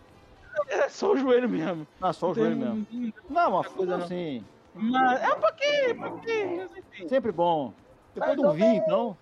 É 0.68 0.88
só 0.88 1.12
o 1.12 1.16
joelho 1.16 1.48
mesmo. 1.48 1.86
Ah, 2.00 2.12
só 2.12 2.30
o 2.30 2.34
joelho 2.34 2.56
mesmo. 2.56 2.86
Tem- 2.86 3.12
Não, 3.28 3.50
mas 3.52 3.66
coisa 3.68 3.96
assim. 3.96 4.44
Mas, 4.74 5.22
é 5.22 5.32
um 5.34 5.40
pouquinho, 5.40 5.94
um 5.94 6.10
pouquinho, 6.10 6.68
mas. 6.70 7.08
Sempre 7.08 7.32
bom. 7.32 7.74
Depois 8.14 8.38
ou 8.38 8.52
vinho, 8.52 8.76
então. 8.76 9.18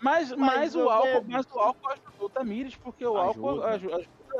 Mas, 0.00 0.30
mas, 0.30 0.38
Mais 0.38 0.76
o 0.76 0.88
álcool, 0.88 1.24
mas 1.28 1.46
o 1.50 1.58
álcool 1.58 1.88
ajudou 1.90 2.26
o 2.26 2.30
Tamires, 2.30 2.76
porque 2.76 3.04
o 3.06 3.16
álcool 3.16 3.62
ajuda, 3.62 3.96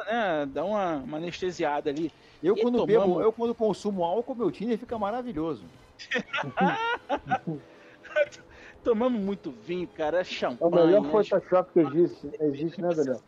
né? 0.06 0.46
Dá 0.46 0.64
uma, 0.64 0.96
uma 0.96 1.16
anestesiada 1.18 1.90
ali. 1.90 2.10
Eu 2.42 2.56
E 2.56 2.62
quando 2.62 2.78
tomamos- 2.78 3.06
bebo, 3.06 3.20
eu 3.22 3.32
quando 3.32 3.54
consumo 3.54 4.04
álcool, 4.04 4.34
meu 4.34 4.50
Tinder 4.50 4.78
fica 4.78 4.98
maravilhoso. 4.98 5.70
Tomamos 8.82 9.20
muito 9.20 9.52
vinho, 9.52 9.88
cara. 9.88 10.18
É 10.18 10.20
É 10.20 10.22
o 10.22 10.24
champanhe. 10.24 10.86
melhor 10.86 11.02
né? 11.02 11.10
Photoshop 11.10 11.72
que 11.72 11.80
existe, 11.80 12.30
existe 12.40 12.80
né, 12.80 12.88
Daniel? 12.88 13.20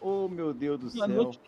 Oh, 0.00 0.28
meu 0.28 0.54
Deus 0.54 0.78
do 0.78 0.88
Uma 0.90 1.06
céu. 1.06 1.16
noite 1.16 1.40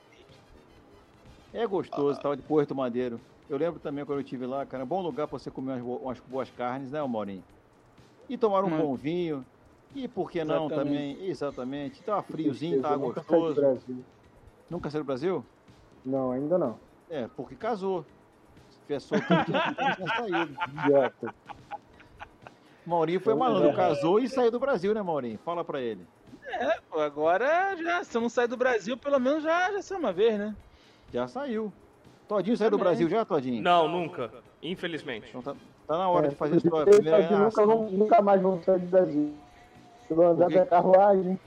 É 1.53 1.67
gostoso, 1.67 2.21
tal 2.21 2.37
de 2.37 2.43
Porto 2.43 2.75
Madeiro. 2.75 3.21
Eu 3.49 3.59
lembro 3.59 3.81
também 3.81 4.05
quando 4.05 4.19
eu 4.19 4.25
estive 4.25 4.47
lá, 4.47 4.65
cara, 4.65 4.83
é 4.83 4.85
um 4.85 4.89
bom 4.89 5.01
lugar 5.01 5.27
pra 5.27 5.39
você 5.39 5.51
comer 5.51 5.83
umas, 5.83 6.01
umas 6.03 6.21
boas 6.21 6.51
carnes, 6.51 6.93
né, 6.93 7.03
Maurinho? 7.07 7.45
E 8.29 8.39
tomar 8.39 8.65
um 8.65 8.69
Hum. 8.69 8.79
bom 8.79 8.97
vinho. 8.97 9.45
E 9.95 10.07
por 10.07 10.31
que 10.31 10.45
não 10.45 10.67
Exatamente. 10.67 10.85
também? 10.89 11.27
Exatamente. 11.27 12.03
Tava 12.05 12.23
friozinho, 12.23 12.81
tava 12.81 12.95
Eu 12.95 12.99
nunca 13.01 13.23
saí 13.23 13.37
do 13.37 13.41
gostoso. 13.43 13.61
Brasil. 13.61 14.05
Nunca 14.71 14.91
saiu 14.91 15.03
do 15.03 15.07
Brasil? 15.07 15.45
Não, 16.05 16.31
ainda 16.33 16.57
não. 16.57 16.79
É, 17.09 17.27
porque 17.37 17.57
casou. 17.57 18.05
Se 18.71 18.81
tivesse 18.83 19.07
solteiro, 19.09 19.45
tinha, 19.45 19.95
tinha 19.97 20.09
saído. 20.17 20.57
Idiota. 20.85 21.35
Maurinho 22.87 23.21
foi 23.21 23.33
É. 23.33 23.37
malandro, 23.37 23.75
casou 23.75 24.19
e 24.21 24.29
saiu 24.29 24.51
do 24.51 24.61
Brasil, 24.61 24.95
né, 24.95 25.03
Maurinho? 25.03 25.39
Fala 25.45 25.65
pra 25.65 25.81
ele. 25.81 26.07
Pô, 26.89 27.01
agora 27.01 27.77
já, 27.77 28.03
se 28.05 28.17
eu 28.17 28.21
não 28.21 28.29
sair 28.29 28.49
do 28.49 28.57
Brasil, 28.57 28.97
pelo 28.97 29.19
menos 29.19 29.43
já, 29.43 29.73
já 29.73 29.83
sei 29.83 29.97
uma 29.97 30.13
vez, 30.13 30.39
né? 30.39 30.57
Já 31.13 31.27
saiu. 31.27 31.73
Todinho 32.29 32.57
saiu 32.57 32.71
do. 32.71 32.79
Brasil 32.79 33.09
já, 33.09 33.25
Todinho? 33.25 33.63
Não, 33.63 33.89
nunca. 33.89 34.31
Infelizmente. 34.63 35.29
Então 35.29 35.43
tá, 35.43 35.55
tá 35.87 35.99
na 35.99 36.09
hora 36.09 36.27
É, 36.27 36.31
de 36.31 36.37
fazer 36.37 36.61
sua 36.61 36.83
eles 36.83 36.95
primeira 36.97 37.39
nunca, 37.39 37.67
nunca 37.67 38.23
mais 38.23 38.41
vão 38.41 38.63
sair 38.63 38.79
do 38.79 38.87
Brasil. 38.87 39.35
Vão 40.11 40.31
andar 40.33 40.49
da 40.51 40.67
carruagem. 40.67 41.39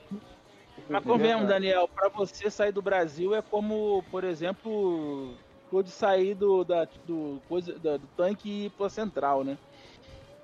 Mas 0.88 1.04
convenhamos, 1.04 1.48
Daniel, 1.48 1.88
pra 1.88 2.08
você 2.08 2.50
sair 2.50 2.72
do 2.72 2.82
Brasil 2.82 3.34
é 3.34 3.40
como, 3.42 4.02
por 4.10 4.24
exemplo, 4.24 5.34
de 5.82 5.90
sair 5.90 6.34
do, 6.34 6.64
da, 6.64 6.86
do, 7.06 7.40
coisa, 7.48 7.78
da- 7.78 7.96
do 7.96 8.06
tanque 8.16 8.48
e 8.48 8.64
ir 8.66 8.70
pra 8.70 8.88
central, 8.88 9.44
né? 9.44 9.56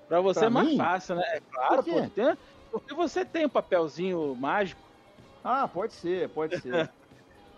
Pra 0.09 0.21
você 0.21 0.41
Pra 0.41 0.47
é 0.49 0.51
mais 0.51 0.69
mim? 0.69 0.77
fácil, 0.77 1.15
né? 1.17 1.23
É 1.35 1.41
claro, 1.41 1.83
Por 1.83 1.93
pô, 1.95 2.11
tem- 2.11 2.37
porque 2.71 2.95
você 2.95 3.25
tem 3.25 3.47
um 3.47 3.51
papelzinho 3.51 4.35
mágico. 4.37 4.81
Ah, 5.43 5.67
pode 5.69 5.93
ser, 5.95 6.29
pode 6.31 6.59
ser. 6.61 6.69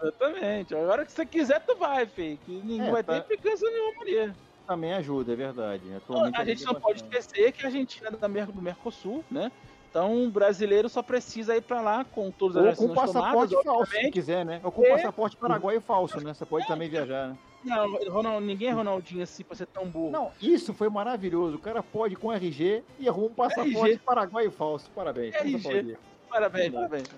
Exatamente. 0.02 0.74
A 0.74 0.78
hora 0.78 1.04
que 1.04 1.12
você 1.12 1.24
quiser, 1.24 1.60
tu 1.64 1.76
vai, 1.76 2.06
filho. 2.06 2.38
Que 2.44 2.52
ninguém 2.52 2.88
É, 2.88 2.90
vai 2.90 3.02
tá. 3.04 3.14
ter 3.20 3.34
implicância 3.34 3.70
nenhuma 3.70 4.02
ali. 4.02 4.34
Também 4.66 4.92
ajuda, 4.94 5.32
é 5.32 5.36
verdade. 5.36 5.82
Atualmente 5.94 6.40
A 6.40 6.44
gente 6.44 6.64
não 6.64 6.74
pode 6.74 7.02
esquecer 7.02 7.52
que 7.52 7.62
a 7.64 7.66
Argentina 7.68 8.08
é 8.08 8.10
da 8.12 8.28
Mer- 8.28 8.50
do 8.50 8.60
Mercosul, 8.62 9.24
né? 9.30 9.50
Então 9.92 10.24
o 10.24 10.30
brasileiro 10.30 10.88
só 10.88 11.02
precisa 11.02 11.54
ir 11.54 11.60
pra 11.60 11.82
lá 11.82 12.02
com 12.02 12.30
todas 12.30 12.56
as 12.56 12.80
Ou 12.80 12.88
com 12.88 12.94
passaporte 12.94 13.50
tomadas, 13.54 13.62
falso, 13.90 13.92
se 13.92 14.10
quiser, 14.10 14.42
né? 14.42 14.58
Ou 14.64 14.72
com 14.72 14.82
É. 14.86 14.88
passaporte 14.92 15.36
paraguaio 15.36 15.82
falso, 15.82 16.18
né? 16.18 16.32
Você 16.32 16.46
pode 16.46 16.66
também 16.66 16.88
viajar, 16.88 17.28
né? 17.28 17.38
Não, 17.62 18.10
Ronald- 18.10 18.42
ninguém 18.42 18.68
é 18.68 18.72
Ronaldinho 18.72 19.22
assim 19.22 19.44
pra 19.44 19.54
ser 19.54 19.66
tão 19.66 19.90
burro. 19.90 20.10
Não, 20.10 20.32
isso 20.40 20.72
foi 20.72 20.88
maravilhoso. 20.88 21.56
O 21.56 21.60
cara 21.60 21.82
pode 21.82 22.16
com 22.16 22.32
RG 22.32 22.82
e 22.98 23.06
arruma 23.06 23.26
um 23.26 23.34
passaporte 23.34 24.00
paraguaio 24.02 24.50
falso. 24.50 24.90
Parabéns. 24.92 25.34
RG. 25.34 25.98
Parabéns, 26.26 26.72
Não 26.72 26.80
dá. 26.80 26.88
parabéns. 26.88 27.10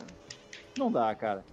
Não 0.76 0.90
dá, 0.92 1.14
cara. 1.14 1.44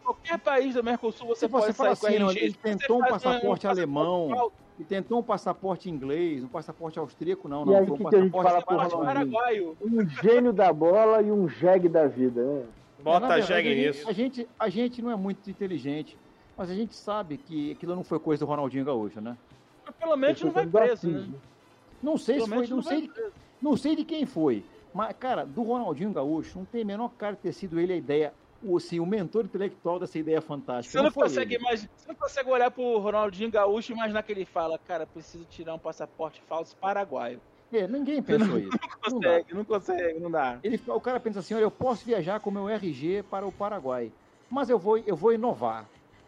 Qualquer 0.00 0.38
país 0.38 0.74
do 0.76 0.84
Mercosul 0.84 1.26
você, 1.26 1.48
você 1.48 1.72
pode 1.74 1.98
sair 1.98 2.18
assim, 2.18 2.24
com 2.24 2.30
RG. 2.30 2.38
ele 2.44 2.54
tentou 2.54 2.98
um 2.98 3.08
passaporte 3.08 3.66
alemão, 3.66 4.28
falso, 4.30 4.52
e 4.78 4.84
tentou 4.84 5.18
um 5.18 5.22
passaporte 5.22 5.90
inglês, 5.90 6.42
um 6.44 6.48
passaporte 6.48 6.98
austríaco, 6.98 7.48
não, 7.48 7.62
E 7.62 7.66
não. 7.66 7.76
aí, 7.76 7.86
foi 7.86 7.94
um 7.94 7.98
que 7.98 8.04
que 8.10 8.16
a 8.16 8.20
gente 8.22 8.30
passaporte 8.32 8.96
paraguaio. 8.96 9.76
Um 9.82 10.08
gênio 10.08 10.52
da 10.52 10.72
bola 10.72 11.20
e 11.22 11.30
um 11.32 11.48
jegue 11.48 11.88
da 11.88 12.06
vida, 12.06 12.42
né? 12.44 12.64
É, 12.98 13.02
Bota 13.02 13.20
verdade, 13.28 13.46
jegue 13.46 13.68
a 13.68 13.74
gente- 13.74 13.86
nisso. 13.86 14.08
A 14.08 14.12
gente, 14.12 14.48
a 14.58 14.68
gente 14.68 15.02
não 15.02 15.10
é 15.10 15.16
muito 15.16 15.48
inteligente, 15.50 16.16
mas 16.56 16.70
a 16.70 16.74
gente 16.74 16.94
sabe 16.94 17.38
que 17.38 17.72
aquilo 17.72 17.94
não 17.96 18.04
foi 18.04 18.18
coisa 18.18 18.44
do 18.44 18.48
Ronaldinho 18.48 18.84
Gaúcho, 18.84 19.20
né? 19.20 19.36
Mas 19.84 19.94
pelo 19.96 20.16
menos 20.16 20.40
não 20.42 20.50
vai 20.52 20.66
preso, 20.66 20.92
Assis, 20.92 21.28
né? 21.28 21.34
Não 22.02 22.16
sei 22.16 22.36
Pelo 22.36 22.46
se 22.46 22.54
foi, 22.54 22.66
não 22.68 22.82
vai 22.82 22.98
sei, 22.98 23.08
de, 23.08 23.12
não 23.60 23.76
sei 23.76 23.96
de 23.96 24.04
quem 24.04 24.26
foi, 24.26 24.64
mas, 24.94 25.12
cara, 25.18 25.44
do 25.44 25.62
Ronaldinho 25.62 26.12
Gaúcho, 26.12 26.58
não 26.58 26.64
tem 26.64 26.82
a 26.82 26.84
menor 26.84 27.10
cara 27.18 27.34
de 27.34 27.40
ter 27.42 27.52
sido 27.52 27.80
ele 27.80 27.92
a 27.92 27.96
ideia, 27.96 28.32
o, 28.62 28.76
assim, 28.76 28.98
o 29.00 29.06
mentor 29.06 29.44
intelectual 29.44 29.98
dessa 29.98 30.18
ideia 30.18 30.40
fantástica. 30.40 30.98
Você 30.98 31.02
não, 31.04 31.10
foi 31.12 31.24
consegue 31.24 31.54
ele. 31.54 31.62
imagi- 31.62 31.88
você 31.96 32.08
não 32.08 32.14
consegue 32.14 32.50
olhar 32.50 32.70
pro 32.70 32.98
Ronaldinho 32.98 33.50
Gaúcho 33.50 33.92
e 33.92 33.94
imaginar 33.94 34.22
que 34.22 34.32
ele 34.32 34.44
fala, 34.44 34.78
cara, 34.78 35.06
preciso 35.06 35.44
tirar 35.44 35.74
um 35.74 35.78
passaporte 35.78 36.42
falso 36.48 36.76
paraguaio. 36.76 37.40
É, 37.72 37.86
ninguém 37.86 38.22
pensou 38.22 38.58
isso. 38.58 38.70
Não 38.70 39.12
Não 39.12 39.20
dá. 39.20 39.28
consegue, 39.28 39.54
não 39.54 39.64
consegue, 39.64 40.20
não 40.20 40.30
dá. 40.30 40.58
Ele, 40.62 40.80
o 40.88 41.00
cara 41.00 41.20
pensa 41.20 41.40
assim, 41.40 41.54
olha, 41.54 41.62
eu 41.62 41.70
posso 41.70 42.04
viajar 42.04 42.40
com 42.40 42.50
meu 42.50 42.68
RG 42.68 43.22
para 43.30 43.46
o 43.46 43.52
Paraguai, 43.52 44.10
mas 44.50 44.70
eu 44.70 44.78
vou, 44.78 44.96
eu 44.98 45.14
vou 45.14 45.32
inovar. 45.32 45.86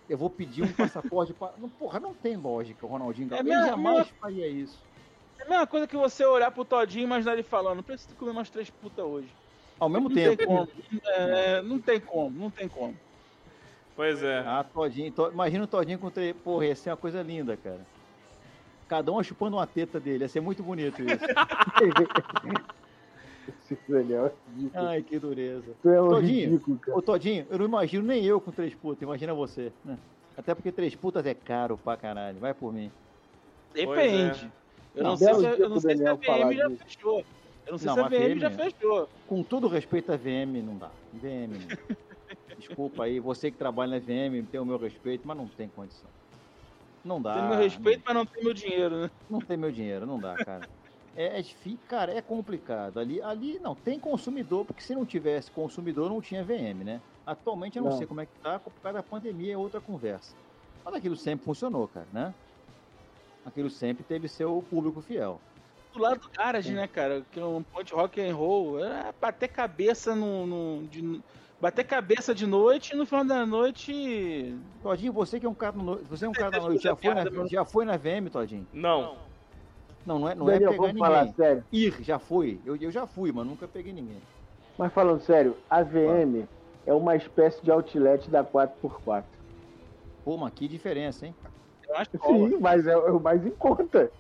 Eu 0.09 0.19
vou 0.19 0.29
pedir 0.29 0.65
um 0.65 0.73
passaporte 0.73 1.33
para... 1.33 1.53
Não, 1.57 1.69
porra, 1.69 1.99
não 2.01 2.13
tem 2.13 2.37
lógica 2.37 2.85
o 2.85 2.89
Ronaldinho 2.89 3.29
Gaúcho. 3.29 3.43
É 3.43 3.47
ele 3.47 3.55
mesmo- 3.57 3.71
jamais 3.71 4.09
faria 4.21 4.47
isso. 4.49 4.79
É 5.39 5.45
a 5.45 5.49
mesma 5.49 5.67
coisa 5.67 5.87
que 5.87 5.97
você 5.97 6.25
olhar 6.25 6.51
pro 6.51 6.65
Todinho 6.65 7.03
e 7.03 7.05
imaginar 7.05 7.33
ele 7.33 7.43
falando, 7.43 7.83
preciso 7.83 8.15
comer 8.17 8.33
umas 8.33 8.51
três 8.51 8.69
putas 8.69 9.05
hoje. 9.05 9.29
Ao 9.81 9.89
mesmo 9.89 10.09
não 10.11 10.15
tempo. 10.15 10.37
tem 10.37 10.47
como. 10.47 10.69
É, 11.07 11.63
não 11.63 11.79
tem 11.81 11.99
como, 12.01 12.39
não 12.39 12.51
tem 12.51 12.69
como. 12.69 12.95
Pois 13.97 14.23
é. 14.23 14.39
Ah, 14.47 14.65
Todinho. 14.65 15.11
To- 15.13 15.31
Imagina 15.33 15.65
o 15.65 15.67
Todinho 15.67 15.99
com 15.99 16.11
três. 16.11 16.37
Porra, 16.45 16.67
ia 16.67 16.77
ser 16.77 16.91
uma 16.91 16.97
coisa 16.97 17.23
linda, 17.23 17.57
cara. 17.57 17.81
Cada 18.89 19.11
um 19.13 19.23
chupando 19.23 19.57
uma 19.57 19.67
teta 19.67 19.99
dele. 19.99 20.25
Ia 20.25 20.29
ser 20.29 20.41
muito 20.41 20.63
bonito 20.63 21.01
isso. 21.03 21.25
Daniel 23.89 24.27
é. 24.27 24.33
Ai, 24.75 25.03
que 25.03 25.19
dureza. 25.19 25.73
Tu 25.83 25.89
é 25.91 26.01
um 26.03 26.09
Todinho. 26.09 26.51
ridículo, 26.51 26.79
cara. 26.79 26.99
Ô, 26.99 27.03
Todinho, 27.03 27.47
eu 27.51 27.59
não 27.59 27.65
imagino 27.67 28.07
nem 28.07 28.25
eu 28.25 28.41
com 28.41 28.51
três 28.51 28.75
putas. 28.75 29.03
Imagina 29.03 29.33
você. 29.35 29.73
né? 29.85 29.97
Até 30.37 30.55
porque 30.55 30.73
três 30.73 30.95
putas 30.95 31.25
é 31.27 31.35
caro 31.35 31.77
pra 31.79 31.97
caralho. 31.97 32.39
Vai 32.39 32.55
por 32.55 32.73
mim. 32.73 32.91
Depende. 33.75 34.51
Eu 34.95 35.05
não, 35.05 35.11
Não, 35.11 35.17
sei, 35.17 35.35
se, 35.35 35.61
eu 35.61 35.69
não 35.69 35.81
sei 35.81 35.97
se 35.97 36.07
a 36.07 36.15
VM 36.15 36.53
já 36.57 36.67
disso. 36.69 36.85
fechou. 36.85 37.25
Eu 37.71 37.75
não 37.75 37.79
sei 37.79 37.87
Não, 37.87 37.95
se 37.95 38.01
a 38.01 38.05
a 38.05 38.09
VM, 38.09 38.41
já 38.41 38.49
VM 38.49 38.57
fechou. 38.57 39.09
Com 39.29 39.43
todo 39.45 39.69
respeito 39.69 40.11
à 40.11 40.17
VM, 40.17 40.61
não 40.65 40.77
dá. 40.77 40.91
VM 41.13 41.53
não. 41.53 41.97
Desculpa 42.59 43.05
aí, 43.05 43.21
você 43.21 43.49
que 43.49 43.57
trabalha 43.57 43.93
na 43.93 43.99
VM, 44.01 44.45
tem 44.51 44.61
o 44.61 44.65
meu 44.65 44.77
respeito, 44.77 45.27
mas 45.27 45.37
não 45.37 45.47
tem 45.47 45.69
condição. 45.69 46.11
Não 47.05 47.23
dá. 47.23 47.35
Tem 47.35 47.49
meu 47.49 47.57
respeito, 47.59 48.03
mas 48.05 48.15
não 48.15 48.27
tem 48.27 48.43
meu 48.43 48.53
dinheiro, 48.53 49.03
né? 49.03 49.11
Não 49.31 49.39
tem 49.39 49.57
meu 49.57 49.71
dinheiro, 49.71 50.05
não 50.05 50.19
dá, 50.19 50.35
cara. 50.35 50.69
É, 51.17 51.39
é 51.39 51.43
difícil, 51.43 51.79
cara, 51.89 52.13
é 52.13 52.21
complicado. 52.21 52.99
Ali, 52.99 53.23
ali 53.23 53.61
não 53.61 53.75
tem 53.77 54.01
consumidor, 54.01 54.65
porque 54.65 54.83
se 54.83 54.95
não 54.95 55.07
tivesse 55.07 55.49
consumidor, 55.53 56.11
não 56.11 56.21
tinha 56.21 56.43
VM, 56.43 56.85
né? 56.85 57.01
Atualmente 57.25 57.79
eu 57.79 57.85
não, 57.85 57.91
Não. 57.93 57.99
sei 57.99 58.07
como 58.07 58.21
é 58.21 58.27
que 58.27 58.33
tá, 58.43 58.59
por 58.59 58.73
causa 58.83 58.99
da 58.99 59.03
pandemia 59.03 59.55
é 59.55 59.57
outra 59.57 59.81
conversa. 59.81 60.35
Mas 60.85 60.95
aquilo 60.95 61.17
sempre 61.17 61.45
funcionou, 61.45 61.87
cara, 61.87 62.07
né? 62.13 62.35
Aquilo 63.47 63.71
sempre 63.71 64.03
teve 64.03 64.27
seu 64.27 64.63
público 64.69 65.01
fiel. 65.01 65.41
Do 65.93 65.99
lado 66.01 66.21
do 66.21 66.31
garage, 66.31 66.73
né, 66.73 66.87
cara? 66.87 67.23
Que 67.33 67.41
é 67.41 67.45
um 67.45 67.63
ponte 67.63 67.93
rock 67.93 68.21
and 68.21 68.35
roll. 68.35 68.85
É 68.85 69.13
bater 69.21 69.49
cabeça 69.49 70.15
no. 70.15 70.47
no- 70.47 70.87
de, 70.87 71.21
bater 71.61 71.85
cabeça 71.85 72.35
de 72.35 72.47
noite 72.47 72.93
e 72.95 72.97
no 72.97 73.05
final 73.05 73.25
da 73.25 73.45
noite. 73.45 74.57
Todinho, 74.83 75.13
você 75.13 75.41
que 75.41 75.47
é 75.47 75.49
um 75.49 75.55
cara, 75.55 75.77
no- 75.77 75.97
você 76.05 76.25
é 76.25 76.29
um 76.29 76.33
cara 76.33 76.51
da 76.51 76.61
noite, 76.61 76.83
já 76.83 76.95
foi, 76.97 77.15
na, 77.15 77.25
já 77.49 77.65
foi 77.65 77.85
na 77.85 77.97
VM, 77.97 78.31
Todinho? 78.31 78.67
Não. 78.73 79.19
Não, 80.07 80.19
não 80.19 80.29
é, 80.29 80.35
não 80.35 80.49
é 80.49 80.53
Daniel, 80.55 80.71
pegar 80.71 80.83
vamos 80.87 80.99
falar 80.99 81.19
ninguém. 81.25 81.35
sério. 81.35 81.65
Ir, 81.73 82.03
já 82.03 82.19
fui. 82.19 82.61
Eu, 82.65 82.77
eu 82.77 82.91
já 82.91 83.07
fui, 83.07 83.33
mas 83.33 83.47
nunca 83.47 83.69
peguei 83.69 83.93
ninguém. 83.93 84.17
Mas 84.79 84.93
falando 84.93 85.21
sério, 85.21 85.57
a 85.69 85.83
VM 85.83 86.47
é 86.87 86.95
uma 86.95 87.15
espécie 87.17 87.63
de 87.63 87.71
outlet 87.71 88.31
da 88.31 88.43
4x4. 88.43 89.25
Pô, 90.25 90.37
mas 90.39 90.53
que 90.55 90.67
diferença, 90.67 91.27
hein? 91.27 91.35
Eu 91.87 91.97
acho 91.97 92.11
que. 92.11 92.19
Sim, 92.19 92.57
mas 92.61 92.87
é, 92.87 92.93
é 92.93 92.97
o 92.97 93.21
mais 93.21 93.45
em 93.45 93.51
conta. 93.51 94.11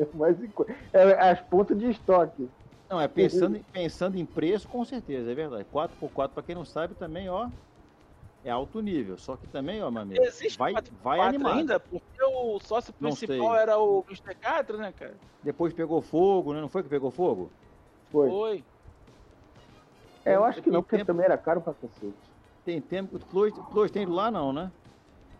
É 0.42 0.44
em 0.46 0.50
conta. 0.50 0.72
É 0.92 1.30
as 1.30 1.40
pontas 1.42 1.78
de 1.78 1.90
estoque. 1.90 2.50
Não, 2.90 3.00
é 3.00 3.06
pensando, 3.06 3.56
em- 3.56 3.62
pensando 3.64 4.16
em 4.16 4.26
preço, 4.26 4.66
com 4.66 4.84
certeza, 4.84 5.30
é 5.30 5.34
verdade. 5.34 5.64
4x4, 5.70 6.30
pra 6.34 6.42
quem 6.42 6.54
não 6.54 6.64
sabe, 6.64 6.94
também, 6.94 7.28
ó, 7.28 7.48
é 8.42 8.50
alto 8.50 8.80
nível. 8.80 9.16
Só 9.16 9.36
que 9.36 9.46
também, 9.46 9.80
ó, 9.82 9.90
meu 9.90 10.02
amigo, 10.02 10.22
Existe 10.24 10.58
vai, 10.58 10.72
4x4 10.72 11.02
vai 11.02 11.20
animado. 11.20 11.58
ainda? 11.58 11.78
Porque 11.78 12.24
o 12.24 12.58
sócio 12.58 12.92
principal 12.92 13.54
era 13.56 13.78
o 13.78 14.04
Mr. 14.08 14.34
Catra, 14.34 14.76
né, 14.76 14.92
cara? 14.92 15.16
Depois 15.42 15.72
pegou 15.72 16.02
fogo, 16.02 16.52
né? 16.52 16.60
Não 16.60 16.68
foi 16.68 16.82
que 16.82 16.88
pegou 16.88 17.10
fogo? 17.10 17.52
Foi. 18.10 18.28
Foi. 18.28 18.64
É, 20.24 20.34
eu 20.34 20.44
acho 20.44 20.60
que 20.60 20.70
não, 20.70 20.82
porque 20.82 20.96
tempo- 20.96 21.06
também 21.06 21.24
era 21.24 21.38
caro 21.38 21.60
pra 21.60 21.72
cacete. 21.72 22.12
Tem 22.64 22.80
tempo 22.80 23.18
que 23.18 23.24
o 23.24 23.64
Close, 23.70 23.92
tem 23.92 24.04
lá, 24.04 24.30
não, 24.30 24.52
né? 24.52 24.70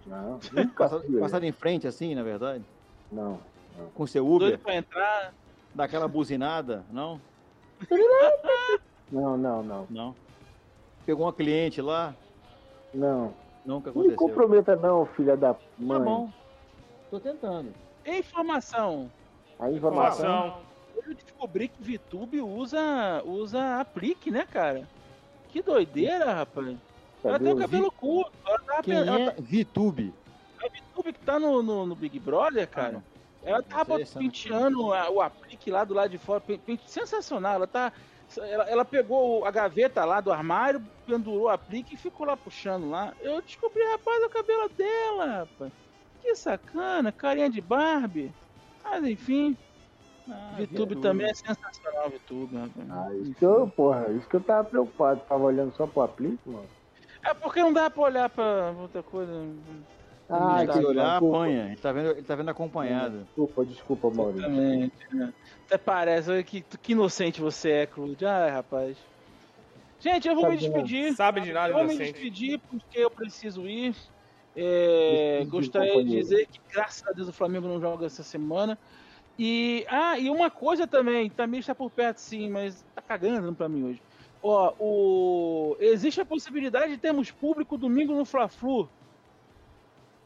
Não, 0.07 0.39
nunca 0.53 0.75
Passado, 0.75 1.21
passado 1.21 1.45
em 1.45 1.53
frente, 1.53 1.87
assim, 1.87 2.15
na 2.15 2.23
verdade. 2.23 2.65
Não. 3.13 3.39
Com 3.95 4.07
seu 4.07 4.25
Uber, 4.27 4.49
Doido 4.49 4.59
pra 4.61 4.75
entrar. 4.77 5.35
daquela 5.75 6.07
buzinada, 6.09 6.85
não? 6.91 7.21
Não, 9.11 9.37
não, 9.37 9.63
não. 9.63 9.87
Não. 9.91 10.15
Pegou 11.07 11.27
uma 11.27 11.33
cliente 11.33 11.81
lá, 11.81 12.15
Não. 12.95 13.33
nunca 13.65 13.91
Não 13.91 14.01
aconteceu. 14.03 14.17
comprometa 14.17 14.77
não, 14.77 15.07
filha 15.07 15.37
da 15.37 15.57
mãe. 15.79 15.99
Tá 15.99 16.05
bom. 16.05 16.31
Tô 17.11 17.19
tentando. 17.19 17.73
Informação. 18.07 19.11
A 19.59 19.71
informação. 19.71 20.29
Informação. 20.29 20.71
Eu 21.07 21.15
descobri 21.15 21.69
que 21.69 21.83
VTube 21.83 22.41
usa, 22.43 23.23
usa 23.25 23.81
aplique, 23.81 24.31
né, 24.31 24.47
cara? 24.51 24.87
Que 25.49 25.63
doideira, 25.63 26.33
rapaz. 26.35 26.77
Ela 27.25 27.39
tem 27.39 27.53
o 27.53 27.57
cabelo 27.57 27.91
curto. 27.91 28.33
Ela 28.47 28.59
tá, 28.61 28.83
Quem 28.83 28.95
ela 28.95 29.19
é 29.19 29.31
tá, 29.31 29.43
VTube? 29.43 30.15
a 30.63 30.69
VTube 30.69 31.13
que 31.15 31.21
tá 31.21 31.39
no, 31.41 31.63
no, 31.63 31.87
no 31.87 31.95
Big 31.97 32.19
Brother, 32.21 32.69
cara. 32.69 33.03
Ela 33.43 33.63
tava 33.63 33.99
penteando 34.19 34.87
o 34.87 35.21
aplique 35.21 35.71
lá 35.71 35.85
do 35.85 35.95
lado 35.95 36.11
de 36.11 36.19
fora. 36.19 36.41
pen- 36.41 36.59
pen- 36.59 36.79
Sensacional. 36.87 37.55
Ela 37.55 37.67
tá. 37.67 37.93
Ela, 38.39 38.65
ela 38.71 38.85
pegou 38.85 39.45
a 39.45 39.51
gaveta 39.51 40.05
lá 40.05 40.21
do 40.21 40.31
armário, 40.31 40.81
pendurou 41.07 41.45
o 41.45 41.49
aplique 41.49 41.95
e 41.95 41.99
ficou 41.99 42.27
lá 42.27 42.37
puxando 42.37 42.89
lá. 42.89 43.13
Eu 43.21 43.41
descobri, 43.43 43.83
rapaz, 43.91 44.23
o 44.23 44.29
cabelo 44.29 44.69
dela, 44.69 45.27
rapaz. 45.41 45.73
Que 46.23 46.37
sacana, 46.37 47.11
carinha 47.11 47.51
de 47.51 47.61
Barbie. 47.61 48.33
Mas 48.85 49.05
enfim, 49.05 49.57
Ah, 50.29 50.55
VTube 50.59 50.95
também 50.97 51.29
é 51.29 51.35
sensacional, 51.35 52.09
VTube, 52.11 52.55
rapaz. 52.57 52.91
Ah, 52.91 53.15
isso 53.17 53.35
que 53.35 53.45
eu, 53.45 53.69
porra, 53.69 54.13
isso 54.13 54.29
que 54.29 54.37
eu 54.37 54.41
tava 54.41 54.63
preocupado. 54.69 55.21
Tava 55.29 55.43
olhando 55.43 55.75
só 55.75 55.87
pro 55.89 56.03
aplique, 56.03 56.49
mano. 56.49 56.69
É 57.25 57.35
porque 57.35 57.61
não 57.61 57.73
dá 57.73 57.91
pra 57.91 58.03
olhar 58.03 58.31
pra 58.31 58.71
outra 58.79 59.03
coisa. 59.03 59.33
Ah, 60.31 60.59
Tem 60.59 60.67
que 60.69 60.73
que 60.79 60.85
olhar, 60.87 61.11
desculpa. 61.11 61.37
apanha. 61.37 61.67
Ele 61.67 61.77
tá 61.77 61.93
vendo, 61.93 62.11
ele 62.11 62.23
tá 62.23 62.35
vendo 62.37 62.49
acompanhado. 62.51 63.19
Desculpa, 63.25 63.65
desculpa, 63.65 64.11
Maurício. 64.11 64.47
Exatamente, 64.47 64.95
né? 65.15 65.33
Até 65.67 65.79
parece, 65.79 66.31
olha 66.31 66.43
que, 66.43 66.61
que 66.63 66.93
inocente 66.93 67.41
você 67.41 67.71
é, 67.71 67.87
Clude. 67.87 68.25
Ai, 68.25 68.51
rapaz. 68.51 68.97
Gente, 69.99 70.29
eu 70.29 70.35
vou 70.35 70.45
Tá 70.45 70.51
me 70.51 70.57
bom. 70.57 70.63
despedir. 70.63 71.13
Sabe 71.15 71.41
de 71.41 71.53
nada, 71.53 71.69
Eu 71.73 71.75
vou 71.79 71.87
me 71.87 71.97
despedir 71.97 72.59
porque 72.71 72.99
eu 72.99 73.11
preciso 73.11 73.67
ir. 73.69 73.95
É, 74.57 75.39
Despedir, 75.41 75.51
gostaria 75.51 75.89
de 75.89 75.95
companheiro. 75.95 76.23
dizer 76.23 76.47
que, 76.47 76.61
graças 76.73 77.07
a 77.07 77.13
Deus, 77.13 77.29
o 77.29 77.33
Flamengo 77.33 77.69
não 77.69 77.81
joga 77.81 78.07
essa 78.07 78.23
semana. 78.23 78.79
E, 79.39 79.87
ah, 79.89 80.19
e 80.19 80.29
uma 80.29 80.51
coisa 80.51 80.87
também, 80.87 81.31
também 81.31 81.61
está 81.61 81.75
por 81.75 81.91
perto 81.91 82.19
sim, 82.19 82.51
mas 82.51 82.85
tá 82.95 83.01
cagando 83.01 83.55
pra 83.55 83.69
mim 83.69 83.85
hoje. 83.85 84.03
Ó, 84.43 84.73
o... 84.79 85.77
existe 85.81 86.21
a 86.21 86.25
possibilidade 86.25 86.93
de 86.93 86.99
termos 86.99 87.31
público 87.31 87.77
domingo 87.79 88.15
no 88.15 88.25
Fla-Flu. 88.25 88.89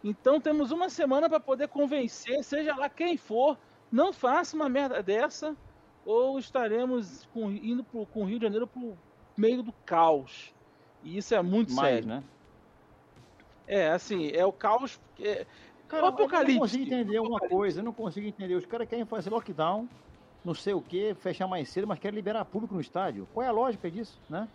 Então 0.05 0.39
temos 0.39 0.71
uma 0.71 0.89
semana 0.91 1.29
para 1.31 1.41
poder 1.41 1.67
convencer, 1.69 2.45
seja 2.45 2.77
lá 2.77 2.89
quem 2.91 3.17
for, 3.17 3.57
não 3.91 4.13
faça 4.13 4.55
uma 4.55 4.69
merda 4.69 5.03
dessa, 5.03 5.57
ou 6.05 6.39
estaremos 6.39 7.27
com- 7.33 7.51
indo 7.51 7.83
pro, 7.83 8.05
com 8.07 8.23
o 8.23 8.25
Rio 8.27 8.39
de 8.39 8.45
Janeiro 8.45 8.67
pro 8.67 8.97
meio 9.37 9.63
do 9.63 9.73
caos. 9.87 10.53
E 11.03 11.17
isso 11.17 11.35
é 11.35 11.41
muito 11.43 11.73
Mais, 11.73 11.95
sério. 11.95 12.09
né? 12.09 12.23
É, 13.67 13.89
assim, 13.89 14.29
é 14.31 14.45
o 14.45 14.53
caos. 14.53 15.01
É, 15.19 15.47
Cara, 15.89 16.05
O 16.05 16.07
eu 16.07 16.11
não 16.13 16.19
apocalipse. 16.19 16.59
consigo 16.59 16.85
entender 16.85 17.19
uma 17.21 17.39
coisa, 17.39 17.81
eu 17.81 17.85
não 17.85 17.93
consigo 17.93 18.27
entender. 18.27 18.55
Os 18.55 18.65
caras 18.67 18.89
querem 18.89 19.05
fazer 19.05 19.31
lockdown, 19.31 19.89
não 20.45 20.55
sei 20.55 20.73
o 20.75 20.81
que, 20.81 21.15
fechar 21.15 21.47
mais 21.47 21.69
cedo, 21.69 21.87
mas 21.87 21.99
querem 21.99 22.17
liberar 22.17 22.45
público 22.47 22.75
no 22.75 22.81
estádio. 22.81 23.29
Qual 23.33 23.45
é 23.45 23.49
a 23.49 23.53
lógica 23.53 23.91
disso, 23.91 24.19
né? 24.29 24.49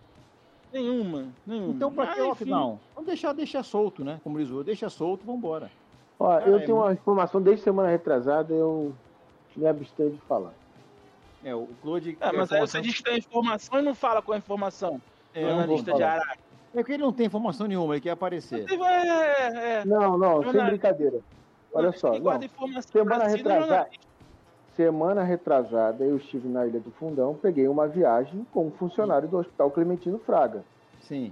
Nenhuma, 0.72 1.28
nenhuma. 1.45 1.74
Então, 1.74 1.91
pra 1.91 2.07
que 2.07 2.20
Mas, 2.20 2.20
enfim. 2.20 2.51
lockdown? 2.51 2.80
Vamos 2.93 3.07
deixar, 3.07 3.34
deixar 3.34 3.63
solto, 3.63 4.03
né? 4.03 4.20
Como 4.24 4.38
diz 4.38 4.49
o 4.51 4.63
deixa 4.63 4.89
solto, 4.89 5.26
vambora. 5.26 5.72
Ó, 6.20 6.28
Cara, 6.28 6.49
eu 6.49 6.57
é 6.57 6.59
tenho 6.59 6.78
uma 6.78 6.93
informação 6.93 7.41
desde 7.41 7.63
semana 7.63 7.89
retrasada, 7.89 8.53
eu 8.53 8.93
me 9.55 9.67
abstenho 9.67 10.11
de 10.11 10.22
falar. 10.22 10.53
É, 11.43 11.55
o 11.55 11.67
Claude. 11.82 12.17
É, 12.20 12.32
mas 12.32 12.51
aí 12.51 12.59
você 12.59 12.82
diz 12.82 12.97
que 12.97 13.03
tem 13.03 13.17
informação 13.17 13.80
e 13.80 13.82
não 13.82 13.95
fala 13.95 14.22
com 14.22 14.34
a 14.34 14.38
informação. 14.38 15.01
É, 15.34 15.43
não 15.43 15.59
analista 15.59 15.93
de. 15.93 16.03
Araque. 16.03 16.39
É 16.74 16.78
porque 16.78 16.93
ele 16.93 17.03
não 17.03 17.13
tem 17.13 17.26
informação 17.26 17.67
nenhuma, 17.67 17.95
ele 17.95 18.01
quer 18.01 18.11
aparecer. 18.11 18.65
É, 18.70 19.80
é. 19.80 19.86
Não, 19.86 20.17
não, 20.17 20.43
sem 20.51 20.65
brincadeira. 20.65 21.20
Olha 21.74 21.91
só, 21.91 22.20
não. 22.20 22.43
informação 22.43 22.91
Semana 22.91 23.17
não 23.20 23.26
é 23.26 23.30
retrasada. 23.30 23.89
Semana 24.76 25.24
retrasada 25.24 26.03
eu 26.03 26.17
estive 26.17 26.47
na 26.47 26.65
Ilha 26.65 26.80
do 26.80 26.91
Fundão, 26.91 27.36
peguei 27.36 27.67
uma 27.67 27.88
viagem 27.88 28.45
como 28.51 28.72
funcionário 28.72 29.28
do 29.28 29.38
Hospital 29.38 29.72
Clementino 29.72 30.20
Fraga. 30.20 30.63
Sim. 31.01 31.32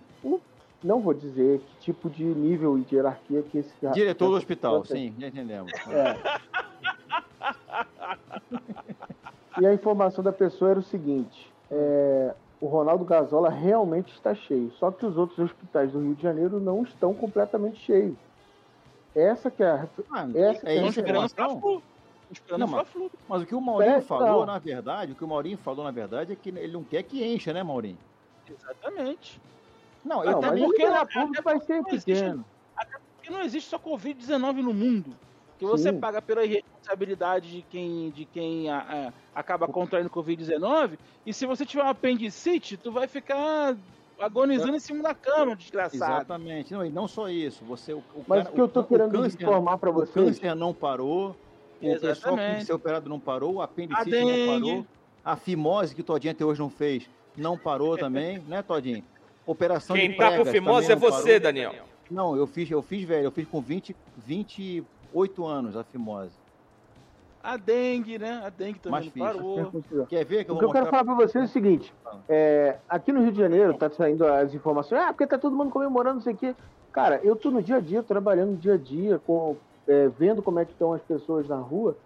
Não 0.84 1.00
vou 1.02 1.14
dizer 1.14 1.60
que 1.60 1.78
tipo 1.80 2.10
de 2.10 2.24
nível 2.24 2.78
e 2.78 2.82
de 2.82 2.96
hierarquia 2.96 3.42
que 3.42 3.58
esse 3.58 3.74
Diretor 3.94 4.30
do 4.30 4.38
essa 4.38 4.38
hospital, 4.38 4.86
sim, 4.86 5.14
já 5.18 5.28
entendemos. 5.28 5.72
É. 5.90 6.16
E 9.60 9.66
a 9.66 9.74
informação 9.74 10.24
da 10.24 10.32
pessoa 10.32 10.72
era 10.72 10.80
o 10.80 10.84
seguinte: 10.84 11.52
é, 11.72 12.34
o 12.62 12.68
Ronaldo 12.68 13.04
Gazola 13.04 13.50
realmente 13.50 14.14
está 14.14 14.36
cheio, 14.36 14.72
só 14.74 14.92
que 14.92 15.06
os 15.06 15.18
outros 15.18 15.40
hospitais 15.40 15.92
do 15.92 16.00
Rio 16.00 16.16
de 16.16 16.22
Janeiro 16.22 16.60
não 16.60 16.84
estão 16.84 17.14
completamente 17.14 17.80
cheios. 17.80 18.18
Essa 19.16 19.50
que 19.50 19.64
é 19.64 19.68
a. 19.68 19.88
Ah, 20.12 20.28
Essa 20.36 20.38
é 20.38 20.54
que 20.54 20.70
Estão 20.70 20.90
isso, 20.90 21.00
esperando 21.00 21.26
informação? 21.26 21.82
Esperando 22.32 22.60
Não, 22.62 22.68
mas- 22.68 22.82
Fla-Flu. 22.90 23.12
Mas 23.28 23.42
o 23.42 23.46
que 23.46 23.56
o 23.56 23.62
Maurinho 23.62 23.96
É, 23.96 24.02
falou, 24.02 24.40
não. 24.42 24.46
na 24.48 24.60
verdade, 24.60 25.12
o 25.14 25.16
que 25.16 25.24
o 25.24 25.28
Maurinho 25.28 25.58
falou, 25.58 25.84
na 25.86 25.92
verdade, 25.92 26.34
é 26.34 26.36
que 26.36 26.50
ele 26.50 26.74
não 26.74 26.84
quer 26.84 27.04
que 27.04 27.24
encha, 27.26 27.54
né, 27.54 27.64
Maurinho? 27.64 27.98
Exatamente. 28.50 29.40
Não, 30.04 30.22
Até 30.22 30.58
porque- 30.58 30.84
até 30.84 31.20
público 31.22 31.44
vai 31.44 31.60
ser 31.62 31.84
pequeno. 31.84 32.46
Porque 33.16 33.30
não 33.30 33.42
existe 33.42 33.70
só 33.70 33.78
Covid-19 33.80 34.62
no 34.62 34.74
mundo. 34.74 35.14
Que 35.60 35.66
você 35.66 35.92
Sim. 35.92 36.00
paga 36.00 36.22
pela 36.22 36.46
irresponsabilidade 36.46 37.50
de 37.52 37.62
quem, 37.64 38.12
de 38.12 38.26
quem 38.26 38.70
a- 38.70 39.12
a- 39.34 39.40
acaba 39.40 39.68
contraindo 39.68 40.10
Covid-19. 40.10 41.00
E 41.26 41.34
se 41.34 41.46
você 41.46 41.66
tiver 41.66 41.84
um 41.84 41.90
apendicite, 41.90 42.78
tu 42.78 42.92
vai 42.92 43.08
ficar 43.08 43.76
agonizando 44.20 44.76
em 44.76 44.80
cima 44.80 45.02
da 45.04 45.16
cama, 45.16 45.56
desgraçado. 45.56 46.14
Exatamente. 46.18 46.74
Não, 46.74 46.86
e 46.86 46.90
não 46.90 47.08
só 47.08 47.28
isso. 47.28 47.66
Você, 47.66 47.92
o, 47.94 47.98
o 48.16 48.24
Mas 48.28 48.44
cara- 48.44 48.52
o 48.52 48.54
que 48.56 48.62
eu 48.62 48.68
tô 48.68 48.82
o 48.82 48.84
querendo 48.84 49.12
câncer- 49.12 49.42
informar 49.42 49.78
para 49.80 49.90
O 49.90 49.94
vocês. 49.94 50.14
câncer 50.14 50.56
não 50.56 50.74
parou, 50.74 51.36
o 51.82 52.00
pessoal 52.00 52.38
que 52.38 52.66
ser 52.66 52.74
operado 52.74 53.10
não 53.10 53.20
parou, 53.20 53.56
o 53.56 53.62
A 53.62 53.66
apendicite 53.66 54.10
não 54.10 54.60
parou, 54.60 54.86
a 55.24 55.36
fimose 55.36 55.94
que 55.94 56.02
o 56.02 56.04
Todinho 56.04 56.32
até 56.32 56.46
hoje 56.46 56.60
não 56.60 56.70
fez, 56.70 57.10
não 57.36 57.58
parou 57.58 57.98
também, 58.00 58.40
né, 58.48 58.62
Todinho? 58.62 59.04
Operação 59.46 59.96
Quem 59.96 60.12
de 60.12 60.18
tá 60.18 60.38
com 60.38 60.46
fimose 60.46 60.92
é 60.92 60.96
você, 60.96 61.40
parou. 61.40 61.40
Daniel. 61.40 61.74
Não, 62.10 62.36
eu 62.36 62.48
fiz, 62.48 62.70
eu 62.70 62.82
fiz, 62.82 63.04
velho, 63.04 63.26
eu 63.26 63.32
fiz 63.32 63.48
com 63.48 63.62
20, 63.62 63.96
28 64.26 65.46
anos 65.46 65.76
a 65.76 65.84
fimose. 65.84 66.32
A 67.44 67.56
dengue, 67.56 68.20
né? 68.20 68.42
A 68.44 68.50
dengue 68.50 68.80
também 68.80 69.10
parou. 69.10 69.72
Quer 70.10 70.26
ver 70.26 70.44
que 70.44 70.52
eu 70.52 70.56
O 70.56 70.60
que 70.60 70.66
eu 70.66 70.72
quero 70.72 70.88
falar 70.88 71.06
para 71.06 71.14
vocês 71.14 71.44
é 71.44 71.48
o 71.48 71.50
seguinte: 71.50 71.94
é, 72.28 72.78
aqui 72.90 73.12
no 73.14 73.22
Rio 73.22 73.32
de 73.32 73.38
Janeiro 73.38 73.74
tá 73.74 73.90
saindo 73.90 74.26
as 74.28 74.54
informações, 74.54 75.02
ah, 75.02 75.14
porque 75.14 75.26
tá 75.26 75.38
todo 75.38 75.56
mundo 75.56 75.72
comemorando, 75.72 76.16
não 76.16 76.22
sei 76.22 76.34
o 76.34 76.38
quê. 76.38 76.56
Cara, 76.92 77.22
eu 77.24 77.36
tô 77.36 77.50
no 77.50 77.62
dia 77.62 77.78
a 77.78 77.80
dia, 77.80 78.04
trabalhando 78.04 78.52
no 78.52 78.58
dia 78.58 78.74
a 78.74 78.78
dia, 78.78 79.20
com, 79.20 79.56
é, 79.88 80.08
vendo 80.10 80.42
como 80.44 80.60
é 80.60 80.66
que 80.66 80.72
estão 80.72 80.94
as 80.94 81.02
pessoas 81.02 81.48
na 81.48 81.58
rua. 81.58 81.98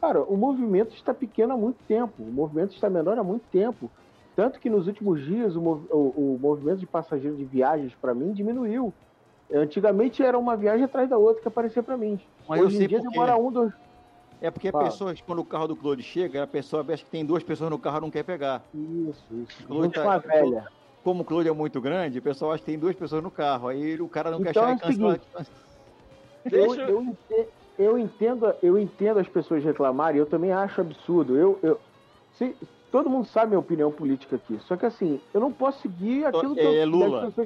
Cara, 0.00 0.22
o 0.22 0.36
movimento 0.36 0.94
está 0.94 1.12
pequeno 1.12 1.54
há 1.54 1.56
muito 1.56 1.78
tempo, 1.88 2.14
o 2.22 2.30
movimento 2.32 2.72
está 2.74 2.88
menor 2.88 3.18
há 3.18 3.22
muito 3.24 3.42
tempo. 3.50 3.90
Tanto 4.36 4.60
que 4.60 4.70
nos 4.70 4.86
últimos 4.86 5.20
dias 5.24 5.56
o, 5.56 5.60
mov- 5.60 5.86
o- 5.90 6.34
o 6.34 6.38
movimento 6.40 6.78
de 6.78 6.86
passageiros 6.86 7.36
de 7.38 7.44
viagens 7.44 7.92
para 8.00 8.14
mim 8.14 8.32
diminuiu. 8.32 8.92
Antigamente 9.52 10.22
era 10.22 10.38
uma 10.38 10.56
viagem 10.56 10.84
atrás 10.84 11.08
da 11.08 11.16
outra 11.16 11.42
que 11.42 11.48
aparecia 11.48 11.82
para 11.82 11.96
mim. 11.96 12.20
Mas 12.48 12.60
Hoje 12.60 12.76
em 12.76 12.86
dia 12.86 12.98
por 12.98 13.06
quê. 13.06 13.10
demora 13.10 13.36
um, 13.36 13.50
dois. 13.50 13.72
É 14.40 14.50
porque 14.50 14.68
a 14.68 14.72
Fala. 14.72 14.84
pessoa, 14.84 15.14
quando 15.26 15.40
o 15.40 15.44
carro 15.44 15.66
do 15.66 15.74
Claude 15.74 16.02
chega, 16.02 16.44
a 16.44 16.46
pessoa 16.46 16.84
acha 16.88 17.04
que 17.04 17.10
tem 17.10 17.24
duas 17.24 17.42
pessoas 17.42 17.70
no 17.70 17.78
carro 17.78 17.98
e 17.98 18.00
não 18.02 18.10
quer 18.10 18.22
pegar. 18.22 18.62
Isso, 18.72 19.24
isso. 19.32 19.66
Claude 19.66 19.92
tá- 19.94 20.18
velha. 20.18 20.66
Como 21.02 21.22
o 21.22 21.24
Claude 21.24 21.48
é 21.48 21.52
muito 21.52 21.80
grande, 21.80 22.18
o 22.18 22.22
pessoal 22.22 22.52
acha 22.52 22.60
que 22.60 22.66
tem 22.70 22.78
duas 22.78 22.94
pessoas 22.94 23.22
no 23.22 23.30
carro. 23.30 23.66
Aí 23.68 24.00
o 24.00 24.08
cara 24.08 24.30
não 24.30 24.40
quer 24.42 24.50
Então 24.50 24.62
achar 24.64 24.72
é 24.72 24.76
e 24.76 24.80
cancela. 24.80 25.20
Eu, 26.44 26.74
eu, 26.74 27.18
eu 27.76 27.98
entendo, 27.98 28.54
eu 28.62 28.78
entendo 28.78 29.18
as 29.18 29.28
pessoas 29.28 29.62
reclamarem, 29.64 30.18
eu 30.18 30.26
também 30.26 30.52
acho 30.52 30.80
absurdo. 30.80 31.36
Eu, 31.36 31.60
eu, 31.62 31.80
se- 32.32 32.56
todo 32.90 33.10
mundo 33.10 33.26
sabe 33.26 33.48
minha 33.50 33.60
opinião 33.60 33.92
política 33.92 34.36
aqui. 34.36 34.58
Só 34.60 34.76
que 34.76 34.86
assim, 34.86 35.20
eu 35.32 35.40
não 35.40 35.52
posso 35.52 35.80
seguir 35.82 36.24
aquilo 36.24 36.54
que 36.54 36.60
eu, 36.60 36.74
É 36.74 36.84
Lula. 36.84 37.32
que- 37.32 37.40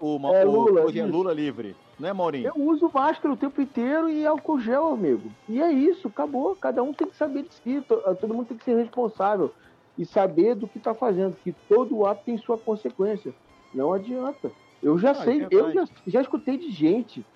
O, 0.00 0.18
É 0.32 0.44
o 0.46 0.50
Lula, 0.50 0.72
Claude 0.82 1.00
é. 1.00 1.06
Lula 1.06 1.32
livre. 1.32 1.76
Não 1.98 2.08
é, 2.08 2.12
Maurinho? 2.12 2.52
Eu 2.54 2.64
uso 2.64 2.90
máscara 2.92 3.34
o 3.34 3.36
tempo 3.36 3.60
inteiro 3.60 4.08
e 4.08 4.24
álcool 4.26 4.58
gel, 4.60 4.88
amigo. 4.88 5.36
E 5.48 5.60
é 5.60 5.72
isso, 5.72 6.08
acabou. 6.08 6.56
Cada 6.56 6.82
um 6.82 6.92
tem 6.92 7.08
que 7.08 7.16
saber 7.16 7.44
de 7.44 7.54
si, 7.54 7.82
to- 7.82 8.02
todo 8.20 8.34
mundo 8.34 8.46
tem 8.46 8.56
que 8.56 8.64
ser 8.64 8.76
responsável 8.76 9.52
e 9.96 10.06
saber 10.06 10.54
do 10.54 10.68
que 10.68 10.78
está 10.78 10.94
fazendo, 10.94 11.36
que 11.36 11.56
todo 11.68 12.06
ato 12.06 12.22
tem 12.24 12.38
sua 12.38 12.58
consequência. 12.58 13.34
Não 13.72 13.92
adianta. 13.92 14.54
Eu 14.80 14.96
já 14.96 15.10
Ah, 15.10 15.12
é 15.22 15.24
sei, 15.24 15.42
eu 15.50 15.66
verdade. 15.66 15.74
já, 15.74 15.84
já 16.06 16.20
escutei 16.20 16.56
de 16.56 16.70
gente 16.70 17.26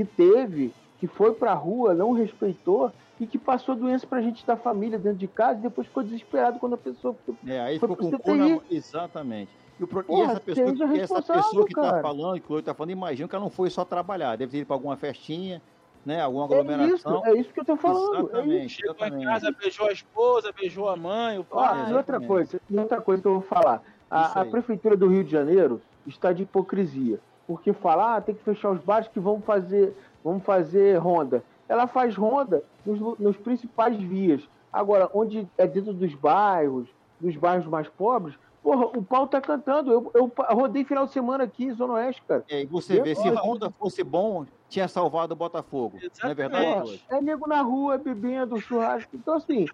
que 0.00 0.04
teve, 0.04 0.72
que 0.98 1.06
foi 1.06 1.34
pra 1.34 1.52
rua, 1.52 1.92
não 1.94 2.12
respeitou 2.12 2.90
e 3.18 3.26
que 3.26 3.36
passou 3.38 3.74
doença 3.74 4.06
pra 4.06 4.22
gente 4.22 4.46
da 4.46 4.56
família 4.56 4.98
dentro 4.98 5.18
de 5.18 5.28
casa 5.28 5.58
e 5.58 5.62
depois 5.62 5.86
ficou 5.86 6.02
desesperado 6.02 6.58
quando 6.58 6.74
a 6.74 6.78
pessoa 6.78 7.12
ficou 7.14 7.34
É, 7.46 7.60
aí 7.60 7.78
Foi 7.78 7.86
ficou 7.88 8.10
com 8.10 8.16
o 8.16 8.18
cu 8.18 8.34
na. 8.34 8.58
Exatamente. 8.70 9.50
E, 9.78 9.84
o 9.84 9.86
pro- 9.86 10.00
e 10.00 10.04
Porra, 10.04 10.32
essa 10.32 10.40
pessoa, 10.40 10.72
que- 10.74 11.00
essa 11.00 11.22
pessoa 11.22 11.66
que 11.66 11.74
tá 11.74 12.00
falando, 12.00 12.40
que 12.40 12.50
o 12.52 12.62
tá 12.62 12.72
falando, 12.72 12.92
imagina 12.92 13.28
que 13.28 13.34
ela 13.34 13.44
não 13.44 13.50
foi 13.50 13.68
só 13.68 13.84
trabalhar. 13.84 14.36
Deve 14.36 14.52
ter 14.52 14.58
ido 14.58 14.66
pra 14.66 14.76
alguma 14.76 14.96
festinha, 14.96 15.60
né? 16.04 16.20
Alguma 16.22 16.44
É 16.44 16.46
isso, 16.48 16.54
aglomeração. 16.60 17.26
é 17.26 17.32
isso 17.34 17.52
que 17.52 17.60
eu 17.60 17.64
tô 17.66 17.76
falando. 17.76 18.14
É 18.14 18.18
isso. 18.20 18.26
Exatamente, 18.30 18.68
Chegou 18.74 18.92
em 18.92 18.96
exatamente. 18.96 19.24
casa, 19.26 19.54
beijou 19.60 19.86
a 19.88 19.92
esposa, 19.92 20.52
beijou 20.58 20.88
a 20.88 20.96
mãe, 20.96 21.38
o 21.38 21.44
pai. 21.44 21.90
e 21.90 21.94
outra 21.94 22.18
coisa, 22.20 22.58
e 22.70 22.76
outra 22.78 23.00
coisa 23.02 23.20
que 23.20 23.28
eu 23.28 23.32
vou 23.34 23.42
falar. 23.42 23.82
Isso 23.84 24.38
A, 24.38 24.40
a 24.40 24.44
prefeitura 24.46 24.96
do 24.96 25.08
Rio 25.08 25.24
de 25.24 25.30
Janeiro 25.30 25.80
está 26.06 26.32
de 26.32 26.42
hipocrisia. 26.44 27.20
Porque 27.50 27.72
fala, 27.72 28.14
ah, 28.14 28.20
tem 28.20 28.32
que 28.32 28.44
fechar 28.44 28.70
os 28.70 28.78
bares 28.80 29.08
que 29.08 29.18
vão 29.18 29.40
fazer, 29.40 29.92
vão 30.22 30.38
fazer 30.38 30.96
ronda. 30.98 31.42
Ela 31.68 31.88
faz 31.88 32.14
ronda 32.14 32.62
nos, 32.86 33.18
nos 33.18 33.36
principais 33.38 34.00
vias. 34.00 34.48
Agora, 34.72 35.10
onde 35.12 35.48
é 35.58 35.66
dentro 35.66 35.92
dos 35.92 36.14
bairros, 36.14 36.88
dos 37.18 37.34
bairros 37.34 37.66
mais 37.66 37.88
pobres, 37.88 38.38
porra, 38.62 38.86
o 38.96 39.02
pau 39.02 39.26
tá 39.26 39.40
cantando. 39.40 39.90
Eu, 39.90 40.12
eu 40.14 40.32
rodei 40.54 40.84
final 40.84 41.06
de 41.06 41.12
semana 41.12 41.42
aqui 41.42 41.64
em 41.64 41.72
Zona 41.72 41.94
Oeste, 41.94 42.22
cara. 42.22 42.44
É, 42.48 42.62
e 42.62 42.66
você 42.66 43.02
vê, 43.02 43.16
se. 43.16 43.28
Honda 43.28 43.68
fosse 43.68 44.04
bom, 44.04 44.46
tinha 44.68 44.86
salvado 44.86 45.32
o 45.32 45.36
Botafogo. 45.36 45.98
Não 46.22 46.30
é 46.30 46.34
verdade, 46.34 46.64
Exatamente. 46.64 47.04
Claude? 47.04 47.04
É 47.10 47.20
nego 47.20 47.48
na 47.48 47.62
rua, 47.62 47.98
bebendo, 47.98 48.60
churrasco. 48.60 49.16
Então, 49.16 49.34
assim, 49.34 49.66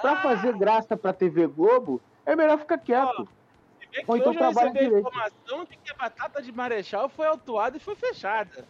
pra 0.00 0.14
fazer 0.22 0.56
graça 0.56 0.96
pra 0.96 1.12
TV 1.12 1.48
Globo, 1.48 2.00
é 2.24 2.36
melhor 2.36 2.58
ficar 2.58 2.78
quieto. 2.78 3.26
Bem 3.94 4.04
que 4.04 4.10
Ou 4.10 4.16
então 4.16 4.30
hoje 4.32 4.40
eu 4.40 4.48
recebi 4.48 4.66
a 4.66 4.72
direito. 4.82 4.98
informação 5.08 5.64
de 5.64 5.76
que 5.76 5.90
a 5.92 5.94
batata 5.94 6.42
de 6.42 6.52
Marechal 6.52 7.08
foi 7.08 7.26
autuada 7.26 7.76
e 7.76 7.80
foi 7.80 7.94
fechada. 7.94 8.64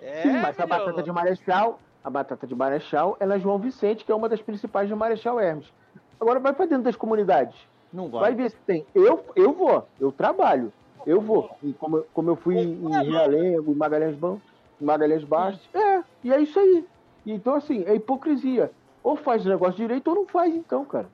É, 0.00 0.22
Sim, 0.22 0.32
mas 0.40 0.58
a 0.58 0.66
batata 0.66 1.02
de 1.02 1.12
Marechal, 1.12 1.78
a 2.02 2.10
batata 2.10 2.46
de 2.46 2.54
Marechal 2.54 3.16
é 3.20 3.26
na 3.26 3.38
João 3.38 3.58
Vicente, 3.58 4.04
que 4.04 4.10
é 4.10 4.14
uma 4.14 4.28
das 4.28 4.42
principais 4.42 4.88
de 4.88 4.94
Marechal 4.94 5.38
Hermes. 5.40 5.72
Agora 6.20 6.40
vai 6.40 6.52
pra 6.52 6.66
dentro 6.66 6.84
das 6.84 6.96
comunidades. 6.96 7.56
Não 7.92 8.08
Vai, 8.10 8.20
vai. 8.20 8.34
ver 8.34 8.50
se 8.50 8.56
tem. 8.66 8.84
Eu, 8.94 9.24
eu 9.36 9.52
vou, 9.52 9.86
eu 10.00 10.10
trabalho. 10.10 10.72
Eu 11.06 11.20
vou. 11.20 11.50
E 11.62 11.72
como, 11.74 11.98
eu- 11.98 12.06
como 12.12 12.30
eu 12.30 12.36
fui 12.36 12.56
em 12.56 12.88
Realengo, 13.10 13.70
em 13.70 13.74
Magalhães, 13.76 14.16
em 14.80 14.84
Magalhães 14.84 15.22
Bastos. 15.22 15.68
É, 15.72 16.02
e 16.24 16.32
é 16.32 16.40
isso 16.40 16.58
aí. 16.58 16.84
Então, 17.24 17.54
assim, 17.54 17.84
é 17.86 17.94
hipocrisia. 17.94 18.70
Ou 19.02 19.14
faz 19.16 19.44
o 19.46 19.48
negócio 19.48 19.76
direito 19.76 20.08
ou 20.08 20.14
não 20.16 20.26
faz, 20.26 20.52
então, 20.54 20.84
cara. 20.84 21.06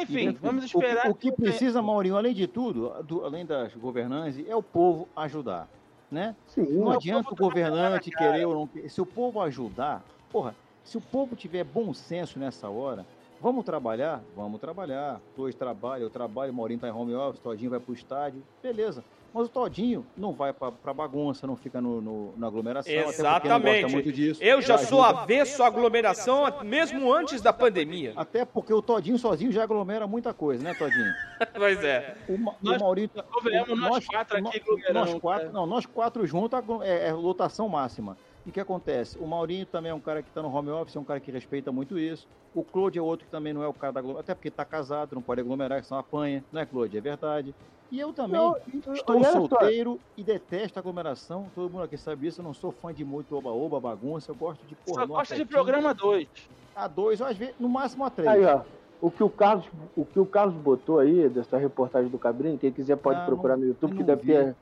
Enfim, 0.00 0.32
vamos 0.40 0.64
O, 0.64 0.66
esperar. 0.66 1.10
o 1.10 1.14
que 1.14 1.30
precisa, 1.32 1.82
Maurinho, 1.82 2.16
além 2.16 2.34
de 2.34 2.46
tudo, 2.46 2.90
do- 3.02 3.24
além 3.24 3.44
das 3.44 3.74
governantes, 3.74 4.44
é 4.48 4.54
o 4.56 4.62
povo 4.62 5.08
ajudar. 5.16 5.68
Né? 6.10 6.36
Sim, 6.46 6.62
Não 6.62 6.88
o 6.88 6.90
adianta 6.92 7.24
povo 7.30 7.34
o 7.34 7.36
tá 7.36 7.44
governante 7.44 8.10
querer 8.10 8.44
ou 8.46 8.54
não 8.54 8.66
querer. 8.66 8.88
Se 8.90 9.00
o 9.00 9.06
povo 9.06 9.40
ajudar, 9.40 10.02
porra, 10.30 10.54
se 10.84 10.98
o 10.98 11.00
povo 11.00 11.34
tiver 11.34 11.64
bom 11.64 11.94
senso 11.94 12.38
nessa 12.38 12.68
hora, 12.68 13.06
vamos 13.40 13.64
trabalhar? 13.64 14.22
Vamos 14.36 14.60
trabalhar. 14.60 15.20
Dois 15.34 15.54
trabalham, 15.54 16.02
eu 16.04 16.10
trabalho, 16.10 16.52
o 16.52 16.54
Maurinho 16.54 16.80
tá 16.80 16.88
em 16.88 16.90
home 16.92 17.14
office, 17.14 17.40
o 17.40 17.42
Todinho 17.42 17.70
vai 17.70 17.80
pro 17.80 17.94
estádio, 17.94 18.42
beleza. 18.62 19.02
Mas 19.34 19.46
o 19.46 19.48
Todinho 19.48 20.04
não 20.16 20.32
vai 20.32 20.52
pra, 20.52 20.70
pra 20.70 20.92
bagunça, 20.92 21.46
não 21.46 21.56
fica 21.56 21.80
no, 21.80 22.00
no- 22.02 22.34
na 22.36 22.46
aglomeração. 22.48 22.92
até 22.92 23.02
porque 23.02 23.18
não 23.18 23.24
gosta 23.24 23.48
Exatamente. 23.48 23.92
muito 23.92 24.12
disso. 24.12 24.42
Eu 24.42 24.60
já 24.60 24.76
sou 24.78 25.02
avesso 25.02 25.62
à 25.62 25.66
aglomeração 25.66 26.44
mesmo 26.64 27.12
antes 27.12 27.40
da 27.40 27.52
pandemia. 27.52 28.12
Até 28.14 28.44
porque 28.44 28.72
o 28.74 28.82
Todinho 28.82 29.18
sozinho 29.18 29.50
já 29.50 29.62
aglomera 29.62 30.06
muita 30.06 30.34
coisa, 30.34 30.62
né, 30.62 30.74
Todinho? 30.74 31.12
Pois 31.54 31.82
é. 31.82 32.14
O, 32.28 32.36
Ma- 32.38 32.52
o 32.52 32.56
Nós- 32.62 32.80
Maurinho. 32.80 33.10
Convenhamos, 33.32 33.78
nós 33.80 34.06
quatro 34.06 34.34
aqui 34.36 34.44
nós, 34.44 34.54
aglomerando, 34.56 34.94
nós 34.94 35.14
quatro, 35.20 35.46
cara. 35.46 35.52
não, 35.52 35.66
nós 35.66 35.86
quatro 35.86 36.26
juntos 36.26 36.60
é, 36.82 37.08
é 37.08 37.12
lotação 37.12 37.68
máxima. 37.68 38.16
E 38.44 38.50
o 38.50 38.52
que 38.52 38.60
acontece? 38.60 39.18
O 39.18 39.26
Maurinho 39.26 39.64
também 39.66 39.90
é 39.90 39.94
um 39.94 40.00
cara 40.00 40.22
que 40.22 40.28
está 40.28 40.42
no 40.42 40.52
home 40.52 40.70
office, 40.70 40.96
é 40.96 41.00
um 41.00 41.04
cara 41.04 41.20
que 41.20 41.30
respeita 41.30 41.70
muito 41.70 41.98
isso. 41.98 42.26
O 42.54 42.62
Claude 42.64 42.98
é 42.98 43.02
outro 43.02 43.24
que 43.24 43.30
também 43.30 43.52
não 43.52 43.62
é 43.62 43.68
o 43.68 43.72
cara 43.72 43.92
da 43.92 44.00
Globo, 44.00 44.18
até 44.18 44.34
porque 44.34 44.48
está 44.48 44.64
casado, 44.64 45.14
não 45.14 45.22
pode 45.22 45.40
aglomerar, 45.40 45.82
senão 45.84 46.00
apanha. 46.00 46.44
Não 46.50 46.60
é, 46.60 46.66
Claude? 46.66 46.96
É 46.98 47.00
verdade. 47.00 47.54
E 47.90 48.00
eu 48.00 48.12
também 48.12 48.40
Não, 48.40 48.56
estou 48.94 49.22
solteiro 49.24 50.00
e 50.16 50.24
detesto 50.24 50.78
aglomeração. 50.78 51.50
Todo 51.54 51.70
mundo 51.70 51.84
aqui 51.84 51.96
sabe 51.96 52.26
isso. 52.26 52.40
Eu 52.40 52.44
não 52.44 52.54
sou 52.54 52.72
fã 52.72 52.92
de 52.92 53.04
muito 53.04 53.36
oba-oba, 53.36 53.78
bagunça. 53.80 54.30
Eu 54.30 54.34
gosto 54.34 54.66
de 54.66 54.74
porra. 54.74 55.02
Só 55.02 55.06
gosta 55.06 55.36
de 55.36 55.44
programa 55.44 55.94
2. 55.94 56.26
A 56.74 56.88
dois, 56.88 57.20
ou 57.20 57.26
às 57.26 57.36
vezes, 57.36 57.54
no 57.58 57.68
máximo 57.68 58.04
a 58.04 58.10
três. 58.10 58.30
Aí, 58.30 58.44
ó. 58.44 58.62
O 59.00 59.10
que 59.10 59.22
o 59.22 59.28
Carlos, 59.28 59.68
o 59.94 60.06
que 60.06 60.18
o 60.18 60.24
Carlos 60.24 60.56
botou 60.62 60.98
aí, 60.98 61.28
dessa 61.28 61.58
reportagem 61.58 62.10
do 62.10 62.18
Cabrini, 62.18 62.56
quem 62.56 62.72
quiser 62.72 62.96
pode 62.96 63.20
Ah, 63.20 63.26
procurar 63.26 63.56
não- 63.56 63.64
no 63.64 63.68
YouTube, 63.68 63.96
que 63.96 64.02
deve 64.02 64.22
ter 64.22 64.56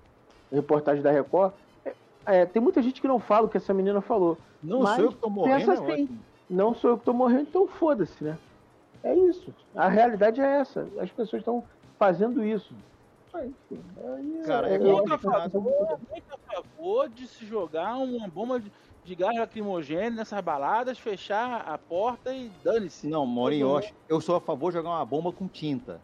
reportagem 0.50 1.02
da 1.02 1.10
Record. 1.10 1.52
É, 2.26 2.40
é, 2.40 2.46
tem 2.46 2.60
muita 2.62 2.82
gente 2.82 3.00
que 3.00 3.08
não 3.08 3.18
fala 3.18 3.46
o 3.46 3.48
que 3.48 3.56
essa 3.56 3.72
menina 3.74 4.00
falou. 4.00 4.36
Não 4.62 4.80
Mas 4.80 4.96
sou 4.96 5.04
eu 5.06 5.12
que 5.12 5.18
tô 5.18 5.30
morrendo, 5.30 5.56
pensa 5.58 5.70
é 5.70 5.74
assim. 5.74 6.02
ótimo. 6.04 6.18
Não 6.48 6.74
sou 6.74 6.90
eu 6.90 6.98
que 6.98 7.04
tô 7.04 7.12
morrendo, 7.12 7.42
então 7.42 7.66
foda-se, 7.66 8.22
né? 8.24 8.36
É 9.02 9.14
isso. 9.14 9.54
A 9.74 9.88
realidade 9.88 10.40
é 10.40 10.44
essa. 10.60 10.86
As 10.98 11.10
pessoas 11.10 11.40
estão 11.40 11.64
fazendo 11.98 12.44
isso. 12.44 12.74
Aí, 13.32 13.48
enfim, 13.70 13.82
aí, 13.96 14.42
Cara, 14.44 14.68
é 14.68 14.76
eu 14.76 14.96
Muito 14.96 15.14
a 15.14 15.18
favor, 15.18 15.98
muito 16.10 16.34
a 16.34 16.54
favor 16.54 17.08
de 17.08 17.26
se 17.28 17.46
jogar 17.46 17.96
uma 17.96 18.26
bomba 18.26 18.58
de, 18.58 18.70
de 19.04 19.14
gás 19.14 19.38
lacrimogêneo 19.38 20.10
nessas 20.16 20.40
baladas, 20.42 20.98
fechar 20.98 21.62
a 21.66 21.78
porta 21.78 22.34
e 22.34 22.50
dane-se. 22.64 23.06
Não, 23.08 23.24
eu, 23.52 23.76
acho- 23.76 23.94
eu 24.08 24.20
sou 24.20 24.34
a 24.36 24.40
favor 24.40 24.70
de 24.72 24.78
jogar 24.78 24.90
uma 24.90 25.04
bomba 25.06 25.32
com 25.32 25.46
tinta. 25.46 26.00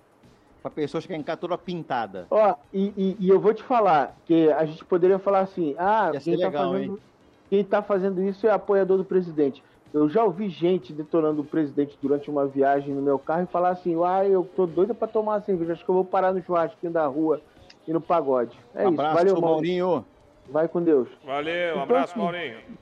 Pra 0.66 0.70
pessoa 0.72 1.00
chegar 1.00 1.14
em 1.14 1.22
casa 1.22 1.36
toda 1.38 1.56
pintada. 1.56 2.26
Ó, 2.28 2.56
e, 2.72 2.92
e- 2.96 3.16
e 3.20 3.28
eu 3.28 3.38
vou 3.38 3.54
te 3.54 3.62
falar 3.62 4.16
que 4.24 4.50
a 4.50 4.64
gente 4.64 4.84
poderia 4.84 5.16
falar 5.16 5.40
assim, 5.40 5.76
ah, 5.78 6.10
Ia 6.12 6.20
quem 6.20 6.36
tá, 6.36 6.46
legal, 6.46 6.72
fazendo, 6.72 7.02
quem 7.48 7.64
tá 7.64 7.82
fazendo 7.84 8.20
isso 8.24 8.48
é 8.48 8.50
apoiador 8.50 8.96
do 8.98 9.04
presidente. 9.04 9.62
Eu 9.94 10.08
já 10.08 10.24
ouvi 10.24 10.48
gente 10.48 10.92
detonando 10.92 11.42
o 11.42 11.44
presidente 11.44 11.96
durante 12.02 12.28
uma 12.28 12.48
viagem 12.48 12.92
no 12.92 13.00
meu 13.00 13.16
carro 13.16 13.44
e 13.44 13.52
falar 13.52 13.68
assim, 13.70 13.94
ah, 14.04 14.26
eu 14.26 14.42
tô 14.44 14.66
doida 14.66 14.92
pra 14.92 15.06
tomar 15.06 15.34
uma 15.34 15.40
cerveja, 15.40 15.74
acho 15.74 15.84
que 15.84 15.90
eu 15.90 15.94
vou 15.94 16.04
parar 16.04 16.32
no 16.32 16.42
churrasquinho 16.42 16.92
da 16.92 17.06
rua 17.06 17.40
e 17.86 17.92
no 17.92 18.00
pagode. 18.00 18.58
É 18.74 18.88
um 18.88 18.92
isso, 18.92 19.00
abraço, 19.00 19.18
valeu, 19.18 19.40
Maurinho. 19.40 19.86
Maurinho. 19.86 20.08
Vai 20.48 20.66
com 20.66 20.82
Deus. 20.82 21.08
Valeu, 21.24 21.52
um 21.54 21.70
Então, 21.70 21.82
abraço, 21.82 22.12
assim, 22.12 22.20
Maurinho. 22.20 22.76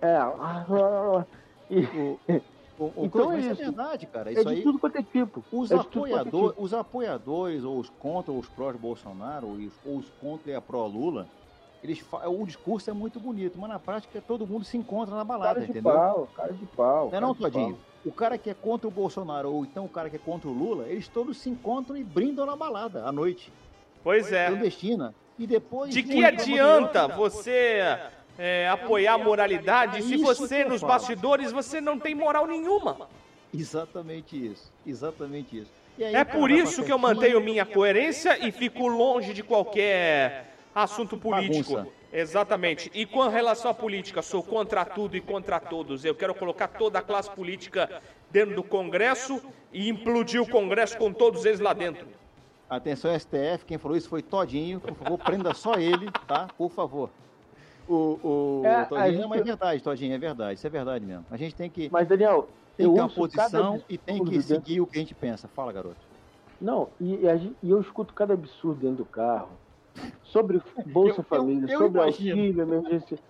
É, 0.00 0.16
e, 1.68 2.51
O, 2.78 2.84
o 2.84 3.04
Então 3.06 3.32
é 3.32 3.36
é 3.36 3.40
isso. 3.40 3.54
verdade, 3.56 4.06
cara. 4.06 4.30
é 4.30 4.34
Isso 4.34 4.44
de 4.44 4.54
aí, 4.54 4.62
tudo 4.62 4.78
quanto 4.78 4.96
é 4.98 5.02
tipo. 5.02 5.44
os, 5.52 5.70
é 5.70 5.74
é 5.74 5.78
apoiador, 5.78 6.50
tipo. 6.50 6.62
os 6.62 6.74
apoiadores, 6.74 7.64
ou 7.64 7.78
os 7.78 7.90
contra, 7.90 8.32
ou 8.32 8.38
os 8.38 8.48
pró-Bolsonaro, 8.48 9.46
ou 9.46 9.52
os, 9.54 9.72
ou 9.84 9.96
os 9.98 10.08
contra 10.20 10.50
e 10.50 10.54
a 10.54 10.60
pró-Lula, 10.60 11.26
eles 11.82 12.04
o 12.26 12.46
discurso 12.46 12.88
é 12.88 12.92
muito 12.92 13.18
bonito, 13.20 13.58
mas 13.58 13.68
na 13.68 13.78
prática 13.78 14.22
todo 14.26 14.46
mundo 14.46 14.64
se 14.64 14.76
encontra 14.76 15.14
na 15.14 15.24
balada, 15.24 15.54
Cara 15.54 15.64
de 15.66 15.70
entendeu? 15.70 15.92
pau, 15.92 16.28
cara 16.34 16.52
de 16.52 16.66
pau. 16.66 17.08
Não 17.10 17.18
é 17.18 17.20
não. 17.20 17.34
Todinho? 17.34 17.78
O 18.04 18.10
cara 18.12 18.36
que 18.38 18.50
é 18.50 18.54
contra 18.54 18.88
o 18.88 18.90
Bolsonaro 18.90 19.52
ou 19.52 19.64
então 19.64 19.84
o 19.84 19.88
cara 19.88 20.08
que 20.10 20.16
é 20.16 20.18
contra 20.18 20.48
o 20.48 20.52
Lula, 20.52 20.86
eles 20.88 21.06
todos 21.08 21.36
se 21.38 21.48
encontram 21.50 21.96
e 21.96 22.02
brindam 22.02 22.46
na 22.46 22.56
balada 22.56 23.04
à 23.04 23.12
noite, 23.12 23.52
Pois 24.02 24.32
é. 24.32 24.48
clandestina. 24.48 25.14
E 25.38 25.46
depois. 25.46 25.92
De 25.94 26.02
que 26.02 26.24
adianta 26.24 27.08
você 27.08 27.98
é, 28.38 28.68
apoiar 28.68 29.14
a 29.14 29.18
moralidade 29.18 29.98
É 29.98 30.02
se 30.02 30.16
você 30.16 30.64
nos 30.64 30.80
falo. 30.80 30.92
bastidores 30.92 31.52
você 31.52 31.80
não 31.80 31.98
tem 31.98 32.14
moral 32.14 32.46
nenhuma? 32.46 33.08
Exatamente 33.52 34.36
isso. 34.46 34.70
Exatamente 34.86 35.58
isso. 35.58 35.70
Aí, 35.98 36.14
É 36.14 36.24
por 36.24 36.50
isso 36.50 36.82
que 36.82 36.90
eu 36.92 36.98
mantenho 36.98 37.40
minha 37.40 37.66
coerência 37.66 38.46
e 38.46 38.50
fico 38.50 38.88
longe 38.88 39.34
de 39.34 39.42
qualquer 39.42 40.54
assunto 40.74 41.16
político. 41.16 41.74
Bagunça. 41.74 41.92
Exatamente. 42.12 42.90
E 42.94 43.06
com 43.06 43.26
relação 43.28 43.70
à 43.70 43.74
política, 43.74 44.20
sou 44.22 44.42
contra 44.42 44.84
tudo 44.84 45.16
e 45.16 45.20
contra 45.20 45.58
todos. 45.60 46.04
Eu 46.04 46.14
quero 46.14 46.34
colocar 46.34 46.68
toda 46.68 46.98
a 46.98 47.02
classe 47.02 47.30
política 47.30 48.02
dentro 48.30 48.54
do 48.54 48.62
Congresso 48.62 49.40
e 49.72 49.88
implodir 49.88 50.40
o 50.42 50.48
Congresso 50.48 50.96
com 50.98 51.12
todos 51.12 51.44
eles 51.44 51.60
lá 51.60 51.72
dentro. 51.72 52.06
Atenção, 52.68 53.18
STF, 53.18 53.64
quem 53.66 53.76
falou 53.78 53.96
isso 53.96 54.08
foi 54.08 54.22
Todinho. 54.22 54.80
Por 54.80 54.94
favor, 54.94 55.18
prenda 55.18 55.52
só 55.54 55.74
ele, 55.74 56.10
tá? 56.26 56.48
Por 56.56 56.70
favor. 56.70 57.10
O, 57.86 58.60
o 58.62 58.66
É, 58.66 58.84
Todinho, 58.84 59.10
gente- 59.10 59.20
não, 59.20 59.28
mas 59.28 59.40
é 59.40 59.44
verdade, 59.44 59.82
Todinho, 59.82 60.14
é 60.14 60.18
verdade. 60.18 60.58
Isso 60.58 60.66
é 60.66 60.70
verdade 60.70 61.04
mesmo. 61.04 61.26
A 61.30 61.36
gente 61.36 61.54
tem 61.54 61.70
que, 61.70 61.88
Mas, 61.90 62.06
Daniel, 62.08 62.48
tem 62.76 62.86
eu 62.86 62.90
que 62.92 62.96
ter 62.96 63.00
uma 63.02 63.08
posição 63.08 63.78
e 63.88 63.98
tem 63.98 64.24
que 64.24 64.40
seguir 64.42 64.80
o 64.80 64.86
que 64.86 64.98
a 64.98 65.00
gente 65.00 65.14
pensa. 65.14 65.48
Fala, 65.48 65.72
garoto. 65.72 66.06
Não, 66.60 66.92
e, 67.00 67.16
e 67.16 67.38
gente- 67.38 67.56
eu 67.62 67.80
escuto 67.80 68.14
cada 68.14 68.34
absurdo 68.34 68.80
dentro 68.80 68.98
do 68.98 69.06
carro. 69.06 69.58
Sobre 70.22 70.58
Bolsa 70.86 71.10
Eu- 71.10 71.16
eu- 71.18 71.24
Família, 71.24 71.66
eu 71.72 71.78
sobre 71.78 72.00
imagino. 72.00 72.40
auxílio 72.40 72.62
emergencial. 72.62 73.20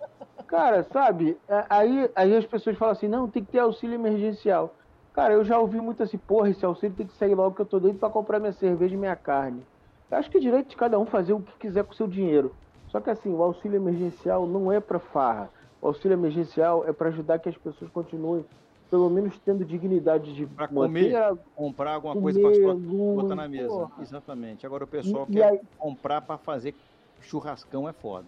Cara, 0.46 0.82
sabe, 0.92 1.38
a- 1.48 1.66
aí, 1.78 2.10
aí 2.14 2.36
as 2.36 2.46
pessoas 2.46 2.76
falam 2.76 2.92
assim, 2.92 3.08
não, 3.08 3.30
tem 3.30 3.44
que 3.44 3.50
ter 3.52 3.58
auxílio 3.60 3.94
emergencial. 3.94 4.76
Cara, 5.14 5.34
eu 5.34 5.44
já 5.44 5.58
ouvi 5.58 5.80
muito 5.80 6.02
assim, 6.02 6.18
porra, 6.18 6.50
esse 6.50 6.64
auxílio 6.64 6.96
tem 6.96 7.06
que 7.06 7.14
sair 7.16 7.34
logo 7.34 7.54
que 7.54 7.62
eu 7.62 7.66
tô 7.66 7.80
doido 7.80 7.98
pra 7.98 8.10
comprar 8.10 8.38
minha 8.38 8.52
cerveja 8.52 8.94
e 8.94 8.98
minha 8.98 9.16
carne. 9.16 9.66
Eu 10.10 10.18
acho 10.18 10.30
que 10.30 10.36
é 10.36 10.40
direito 10.40 10.68
de 10.70 10.76
cada 10.76 10.98
um 10.98 11.06
fazer 11.06 11.32
o 11.32 11.40
que 11.42 11.56
quiser 11.58 11.84
com 11.84 11.92
o 11.92 11.96
seu 11.96 12.06
dinheiro. 12.06 12.54
Só 12.92 13.00
que 13.00 13.08
assim, 13.10 13.32
o 13.34 13.42
auxílio 13.42 13.76
emergencial 13.76 14.46
não 14.46 14.70
é 14.70 14.78
pra 14.78 14.98
farra. 14.98 15.48
O 15.80 15.86
auxílio 15.88 16.14
emergencial 16.14 16.86
é 16.86 16.92
pra 16.92 17.08
ajudar 17.08 17.38
que 17.38 17.48
as 17.48 17.56
pessoas 17.56 17.90
continuem, 17.90 18.44
pelo 18.90 19.08
menos 19.08 19.36
tendo 19.38 19.64
dignidade 19.64 20.34
de 20.34 20.44
Pra 20.46 20.68
comer. 20.68 21.16
a 21.16 21.34
Comprar 21.56 21.94
alguma 21.94 22.12
Comer, 22.14 22.40
coisa 22.40 22.60
para 22.60 22.74
botar 22.74 23.34
na 23.34 23.48
mesa. 23.48 23.68
porra. 23.68 23.90
Exatamente. 24.02 24.66
Agora 24.66 24.84
o 24.84 24.86
pessoal 24.86 25.24
E- 25.28 25.32
e 25.32 25.36
quer 25.36 25.48
aí- 25.48 25.60
comprar 25.78 26.20
para 26.20 26.36
fazer 26.36 26.74
churrascão 27.22 27.88
é 27.88 27.92
foda. 27.94 28.26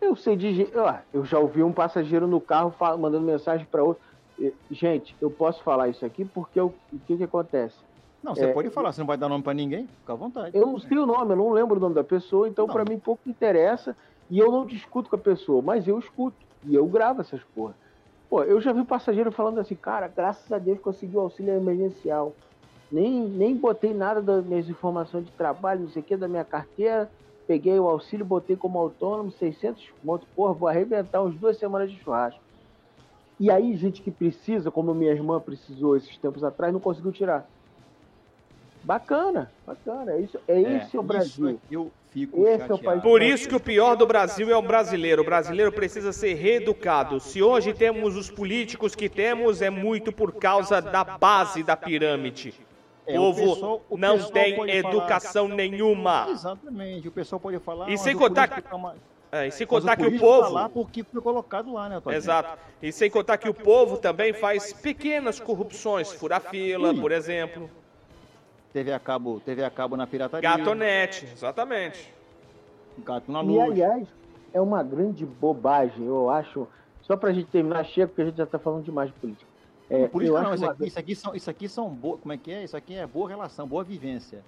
Eu 0.00 0.16
sei 0.16 0.34
de 0.34 0.66
Eu 1.12 1.24
já 1.24 1.38
ouvi 1.38 1.62
um 1.62 1.72
passageiro 1.72 2.26
no 2.26 2.40
carro 2.40 2.74
mandando 2.98 3.24
mensagem 3.24 3.64
para 3.70 3.84
outro. 3.84 4.02
E, 4.38 4.52
Gente, 4.70 5.14
eu 5.20 5.30
posso 5.30 5.62
falar 5.62 5.88
isso 5.88 6.04
aqui 6.04 6.24
porque 6.24 6.58
eu- 6.58 6.74
o 6.92 6.98
que, 7.06 7.16
que 7.18 7.24
acontece? 7.24 7.76
Não, 8.22 8.34
você 8.34 8.46
É, 8.46 8.52
pode 8.52 8.70
falar, 8.70 8.92
você 8.92 9.00
não 9.00 9.06
vai 9.06 9.16
dar 9.16 9.28
nome 9.28 9.42
para 9.42 9.54
ninguém? 9.54 9.86
Fica 9.86 10.12
à 10.12 10.16
vontade. 10.16 10.56
Eu 10.56 10.66
não 10.66 10.78
sei 10.78 10.98
o 10.98 11.06
nome, 11.06 11.32
eu 11.32 11.36
não 11.36 11.50
lembro 11.50 11.76
o 11.76 11.80
nome 11.80 11.94
da 11.94 12.04
pessoa, 12.04 12.48
então 12.48 12.66
para 12.66 12.84
mim 12.84 12.98
pouco 12.98 13.28
interessa 13.28 13.96
e 14.28 14.38
eu 14.38 14.52
não 14.52 14.66
discuto 14.66 15.08
com 15.08 15.16
a 15.16 15.18
pessoa, 15.18 15.62
mas 15.62 15.88
eu 15.88 15.98
escuto 15.98 16.36
e 16.64 16.74
eu 16.74 16.86
gravo 16.86 17.22
essas 17.22 17.42
porra. 17.54 17.74
Pô, 18.28 18.42
eu 18.44 18.60
já 18.60 18.72
vi 18.72 18.84
passageiro 18.84 19.32
falando 19.32 19.58
assim, 19.58 19.74
cara, 19.74 20.06
graças 20.06 20.50
a 20.52 20.58
Deus 20.58 20.78
consegui 20.78 21.16
o 21.16 21.20
auxílio 21.20 21.54
emergencial. 21.54 22.32
Nem, 22.92 23.22
nem 23.22 23.56
botei 23.56 23.94
nada 23.94 24.20
das 24.20 24.44
minhas 24.44 24.68
informações 24.68 25.24
de 25.24 25.32
trabalho, 25.32 25.82
não 25.82 25.88
sei 25.88 26.02
o 26.02 26.04
que, 26.04 26.16
da 26.16 26.28
minha 26.28 26.44
carteira. 26.44 27.10
Peguei 27.46 27.78
o 27.80 27.88
auxílio, 27.88 28.24
botei 28.24 28.56
como 28.56 28.78
autônomo, 28.78 29.32
600 29.32 29.84
pontos. 30.04 30.28
Porra, 30.36 30.52
vou 30.52 30.68
arrebentar 30.68 31.22
uns 31.22 31.34
duas 31.36 31.56
semanas 31.56 31.90
de 31.90 31.98
churrasco. 31.98 32.40
E 33.40 33.50
aí, 33.50 33.74
gente 33.76 34.02
que 34.02 34.10
precisa, 34.10 34.70
como 34.70 34.94
minha 34.94 35.10
irmã 35.10 35.40
precisou 35.40 35.96
esses 35.96 36.16
tempos 36.18 36.44
atrás, 36.44 36.72
não 36.72 36.78
conseguiu 36.78 37.10
tirar. 37.10 37.48
Bacana, 38.82 39.50
bacana. 39.66 40.12
É, 40.12 40.20
isso, 40.20 40.38
é 40.48 40.60
esse 40.60 40.74
o 40.96 41.00
isso 41.00 41.02
Brasil. 41.02 41.48
é 41.48 41.54
que 41.68 41.74
eu 41.76 41.90
fico 42.10 42.46
Esse 42.46 42.70
é 42.70 42.74
o 42.74 42.78
país- 42.78 43.02
Por 43.02 43.22
isso 43.22 43.48
que 43.48 43.54
o 43.54 43.60
pior 43.60 43.94
do 43.94 44.06
Brasil 44.06 44.50
é 44.50 44.56
o 44.56 44.62
brasileiro. 44.62 45.22
O 45.22 45.24
brasileiro 45.24 45.70
precisa 45.72 46.12
ser 46.12 46.34
reeducado. 46.34 47.20
Se 47.20 47.42
hoje 47.42 47.72
temos 47.74 48.16
os 48.16 48.30
políticos 48.30 48.94
que 48.94 49.08
temos, 49.08 49.60
é 49.62 49.70
muito 49.70 50.10
por 50.12 50.32
causa 50.32 50.80
da 50.80 51.04
base 51.04 51.62
da 51.62 51.76
pirâmide. 51.76 52.54
É, 53.06 53.18
O 53.18 53.22
o 53.24 53.34
povo 53.34 53.54
pessoal- 53.54 53.82
o 53.90 53.96
não 53.98 54.18
tem 54.30 54.70
educação 54.70 55.48
nenhuma. 55.48 56.26
Exatamente, 56.30 57.08
o 57.08 57.10
pessoal 57.12 57.40
pode 57.40 57.58
falar. 57.58 57.90
E 57.90 57.98
sem 57.98 58.14
o 58.14 58.18
contar 58.18 58.48
tá 58.62 58.76
uma- 58.76 58.94
É, 59.32 59.46
e 59.46 59.50
sem 59.50 59.66
contar 59.66 59.96
que 59.96 60.06
o 60.06 60.12
tá 60.12 60.18
povo. 60.18 60.52
lá 60.52 60.68
porque 60.68 61.02
foi 61.04 61.20
colocado 61.20 61.72
lá, 61.72 61.88
né? 61.88 62.00
Exato. 62.12 62.58
E 62.82 62.92
sem 62.92 63.10
contar 63.10 63.36
que 63.38 63.48
o 63.48 63.54
povo 63.54 63.96
também 63.98 64.32
faz 64.32 64.72
pequenas 64.72 65.38
corrupções. 65.40 66.12
Furar 66.12 66.40
fila, 66.40 66.94
por 66.94 67.10
exemplo. 67.12 67.70
TV 68.72 68.92
a 68.92 68.98
cabo, 69.00 69.40
TV 69.40 69.64
a 69.64 69.70
cabo 69.70 69.96
na 69.96 70.06
pirataria. 70.06 70.56
Gatonete, 70.56 71.26
exatamente. 71.26 72.12
Gato 72.98 73.30
na 73.32 73.42
E 73.42 73.46
luz. 73.46 73.60
aliás, 73.70 74.08
é 74.52 74.60
uma 74.60 74.82
grande 74.82 75.24
bobagem, 75.26 76.04
eu 76.06 76.30
acho. 76.30 76.66
Só 77.02 77.16
pra 77.16 77.32
gente 77.32 77.48
terminar, 77.50 77.84
chega, 77.84 78.06
porque 78.08 78.22
a 78.22 78.24
gente 78.26 78.36
já 78.36 78.46
tá 78.46 78.58
falando 78.58 78.84
demais 78.84 79.08
de 79.12 79.18
política. 79.18 79.50
É, 79.88 80.06
Por 80.06 80.22
isso 80.22 80.32
eu 80.32 80.36
que 80.36 80.42
não, 80.42 80.50
acho 80.52 80.62
isso 80.62 80.70
aqui, 80.70 80.86
isso 80.86 80.98
aqui 80.98 81.14
são, 81.16 81.34
isso 81.34 81.50
aqui 81.50 81.68
são 81.68 81.88
boa, 81.88 82.16
como 82.18 82.32
é 82.32 82.36
que 82.36 82.52
é? 82.52 82.62
Isso 82.62 82.76
aqui 82.76 82.94
é 82.94 83.04
boa 83.06 83.28
relação, 83.28 83.66
boa 83.66 83.82
vivência. 83.82 84.44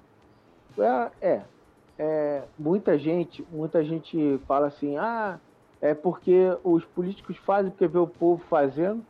É, 0.79 1.11
é, 1.21 1.43
é, 1.99 2.43
muita 2.57 2.97
gente, 2.97 3.45
muita 3.51 3.85
gente 3.85 4.39
fala 4.47 4.69
assim, 4.69 4.97
ah, 4.97 5.41
é 5.81 5.95
porque 5.95 6.57
os 6.63 6.85
políticos 6.85 7.37
fazem 7.39 7.73
porque 7.73 7.89
vê 7.89 7.99
o 7.99 8.07
povo 8.07 8.41
fazendo. 8.49 9.05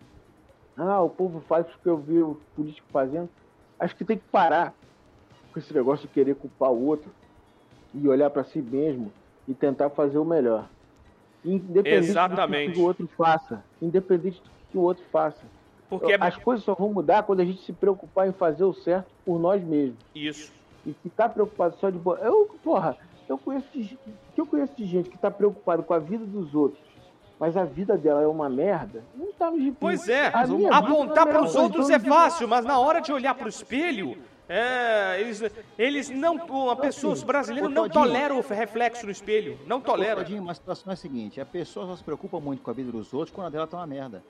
Ah, 0.75 1.03
o 1.03 1.11
povo 1.11 1.41
faz 1.41 1.67
porque 1.67 1.89
eu 1.89 1.99
vi 1.99 2.23
o 2.23 2.41
político 2.57 2.89
fazendo. 2.91 3.29
Acho 3.79 3.95
que 3.95 4.05
tem 4.05 4.17
que 4.17 4.25
parar 4.33 4.73
com 5.53 5.59
esse 5.59 5.73
negócio 5.75 6.09
de 6.09 6.13
querer 6.13 6.35
culpar 6.35 6.71
o 6.71 6.87
outro 6.87 7.11
e 7.95 8.09
olhar 8.09 8.31
para 8.31 8.45
si 8.45 8.61
mesmo 8.61 9.13
e 9.47 9.55
tentar 9.55 9.91
fazer 9.91 10.19
o 10.19 10.25
melhor. 10.25 10.69
Independente 11.45 12.11
Exatamente. 12.11 12.69
do 12.69 12.75
que 12.75 12.81
o 12.81 12.85
outro 12.85 13.09
faça. 13.17 13.65
Independente 13.81 14.41
do 14.41 14.51
que 14.71 14.79
o 14.79 14.81
outro 14.81 15.05
faça. 15.11 15.43
Porque 15.89 16.13
é 16.13 16.17
As 16.19 16.37
coisas 16.37 16.65
só 16.65 16.75
vão 16.75 16.93
mudar 16.93 17.23
quando 17.25 17.41
a 17.41 17.45
gente 17.45 17.63
se 17.63 17.73
preocupar 17.73 18.27
em 18.27 18.33
fazer 18.33 18.65
o 18.65 18.73
certo 18.73 19.11
por 19.27 19.39
nós 19.39 19.63
mesmos 19.63 19.99
isso. 20.15 20.51
e 20.87 20.95
ficar 21.03 21.29
preocupado 21.29 21.77
só 21.79 21.91
de 21.91 21.99
boa. 21.99 22.19
Eu, 22.21 22.49
porra, 22.65 22.97
eu 23.29 23.37
conheço 23.37 23.67
de, 23.75 23.99
que 24.35 24.41
eu 24.41 24.47
conheço 24.47 24.73
de 24.77 24.87
gente 24.87 25.11
que 25.11 25.17
está 25.17 25.31
preocupado 25.31 25.83
com 25.83 25.93
a 25.93 25.99
vida 25.99 26.25
dos 26.25 26.55
outros, 26.55 26.83
mas 27.39 27.57
a 27.57 27.65
vida 27.65 27.99
dela 27.99 28.23
é 28.23 28.27
uma 28.27 28.49
merda, 28.49 29.05
não 29.15 29.33
tá 29.33 29.51
no 29.51 29.59
gibi. 29.59 29.77
Pois 29.79 30.09
é, 30.09 30.29
apontar 30.29 31.27
é 31.27 31.31
para 31.31 31.43
os 31.43 31.55
merda, 31.55 31.63
outros 31.63 31.91
é 31.91 31.99
fácil, 31.99 32.49
mas 32.49 32.65
na 32.65 32.79
hora 32.79 33.01
de 33.01 33.13
olhar 33.13 33.35
para 33.35 33.47
o 33.47 33.51
espelho, 33.51 34.17
é, 34.53 35.21
eles, 35.21 35.43
eles 35.79 36.11
não, 36.11 36.35
uma 36.37 36.77
pessoa 36.77 37.15
brasileira 37.25 37.67
ô, 37.67 37.71
não 37.71 37.85
Todinho. 37.89 38.05
tolera 38.05 38.35
o 38.35 38.41
reflexo 38.41 39.07
no 39.07 39.13
espelho, 39.13 39.59
não 39.67 39.81
tolera. 39.81 40.17
Todinho, 40.23 40.43
mas 40.43 40.59
a 40.59 40.61
situação 40.61 40.91
é 40.91 40.95
a 40.95 40.97
seguinte: 40.97 41.41
a 41.41 41.47
pessoa 41.47 41.87
só 41.87 41.97
se 41.97 42.05
preocupa 42.05 42.39
muito 42.39 42.63
com 42.63 42.71
a 42.71 42.75
vida 42.75 42.93
dos 42.93 43.13
outros 43.15 43.35
quando 43.35 43.47
a 43.47 43.51
dela 43.51 43.67
tá 43.67 43.79
uma 43.79 43.87
merda. 43.87 44.23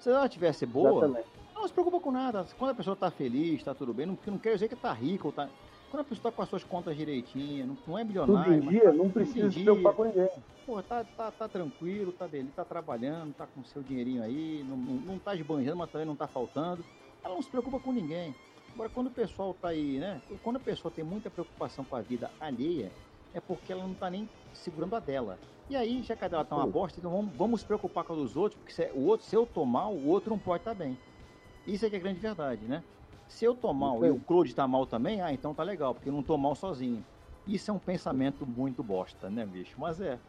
Se 0.00 0.10
ela 0.10 0.28
tivesse 0.28 0.66
boa, 0.66 1.04
Exatamente. 1.06 1.28
não 1.54 1.66
se 1.66 1.72
preocupa 1.72 1.98
com 2.00 2.10
nada. 2.12 2.46
Quando 2.58 2.72
a 2.72 2.74
pessoa 2.74 2.94
tá 2.94 3.10
feliz, 3.10 3.62
tá 3.62 3.74
tudo 3.74 3.94
bem, 3.94 4.04
não, 4.06 4.18
não 4.26 4.38
quer 4.38 4.52
dizer 4.54 4.68
que 4.68 4.76
tá 4.76 4.92
rica 4.92 5.26
ou 5.26 5.32
tá. 5.32 5.48
Quando 5.90 6.00
a 6.00 6.04
pessoa 6.04 6.30
tá 6.30 6.36
com 6.36 6.42
as 6.42 6.48
suas 6.48 6.64
contas 6.64 6.96
direitinhas, 6.96 7.66
não, 7.68 7.76
não 7.86 7.96
é 7.98 8.02
Tudo 8.04 8.08
milionário. 8.08 8.54
em 8.54 8.60
mas 8.60 8.68
dia, 8.70 8.82
tá- 8.84 8.92
não 8.92 9.04
tudo 9.04 9.12
precisa 9.12 9.46
em 9.46 9.50
se 9.50 9.62
preocupar 9.62 9.92
com 9.94 10.04
ninguém. 10.04 10.28
Pô, 10.66 10.82
tá, 10.82 11.04
tá, 11.16 11.30
tá 11.30 11.46
tranquilo, 11.48 12.10
tá 12.12 12.26
beleza, 12.26 12.50
tá 12.56 12.64
trabalhando, 12.64 13.32
tá 13.34 13.46
com 13.46 13.62
seu 13.64 13.82
dinheirinho 13.82 14.22
aí, 14.22 14.64
não, 14.68 14.76
não, 14.76 14.94
não 14.94 15.18
tá 15.18 15.34
esbanjando, 15.36 15.76
mas 15.76 15.90
também 15.90 16.06
não 16.06 16.16
tá 16.16 16.26
faltando. 16.26 16.84
Ela 17.22 17.34
não 17.34 17.42
se 17.42 17.48
preocupa 17.48 17.78
com 17.78 17.92
ninguém. 17.92 18.34
Agora, 18.74 18.90
quando 18.90 19.06
o 19.08 19.14
pessoal 19.14 19.54
tá 19.54 19.68
aí, 19.68 19.98
né? 20.00 20.22
Quando 20.42 20.56
a 20.56 20.60
pessoa 20.60 20.92
tem 20.92 21.04
muita 21.04 21.30
preocupação 21.30 21.84
com 21.84 21.94
a 21.94 22.02
vida 22.02 22.34
alheia, 22.40 22.94
é 23.32 23.40
porque 23.40 23.72
ela 23.72 23.86
não 23.86 23.94
tá 23.94 24.10
nem 24.10 24.30
segurando 24.52 24.96
a 24.96 25.00
dela. 25.00 25.40
E 25.68 25.76
aí, 25.76 26.02
já 26.02 26.16
que 26.16 26.24
a 26.24 26.28
dela 26.28 26.44
tá 26.44 26.56
uma 26.56 26.66
bosta, 26.66 26.98
então 26.98 27.10
vamos, 27.10 27.36
vamos 27.36 27.60
se 27.60 27.66
preocupar 27.66 28.04
com 28.04 28.12
a 28.12 28.16
dos 28.16 28.36
outros, 28.36 28.58
porque 28.58 28.72
se, 28.72 28.84
é- 28.84 28.92
o 28.92 28.98
outro, 29.00 29.26
se 29.26 29.36
eu 29.36 29.46
tô 29.46 29.64
mal, 29.64 29.96
o 29.96 30.04
outro 30.04 30.30
não 30.30 30.38
pode 30.38 30.60
estar 30.62 30.74
bem. 30.74 31.00
Isso 31.66 31.86
é 31.86 31.90
que 31.90 31.96
é 31.96 31.98
a 31.98 32.02
grande 32.02 32.20
verdade, 32.20 32.68
né? 32.68 32.84
Se 33.28 33.44
eu 33.44 33.54
tô 33.56 33.72
mal 33.74 34.04
e 34.06 34.10
o 34.10 34.18
Claude 34.18 34.54
tá 34.54 34.68
mal 34.68 34.86
também, 34.86 35.20
ah, 35.22 35.32
então 35.32 35.54
tá 35.54 35.62
legal, 35.64 35.94
porque 35.94 36.08
eu 36.10 36.14
não 36.14 36.24
tô 36.24 36.38
mal 36.38 36.54
sozinho. 36.56 37.06
Isso 37.46 37.70
é 37.70 37.74
um 37.74 37.80
pensamento 37.80 38.46
muito 38.46 38.84
bosta, 38.84 39.30
né, 39.30 39.46
bicho? 39.46 39.80
Mas 39.80 40.00
é. 40.00 40.22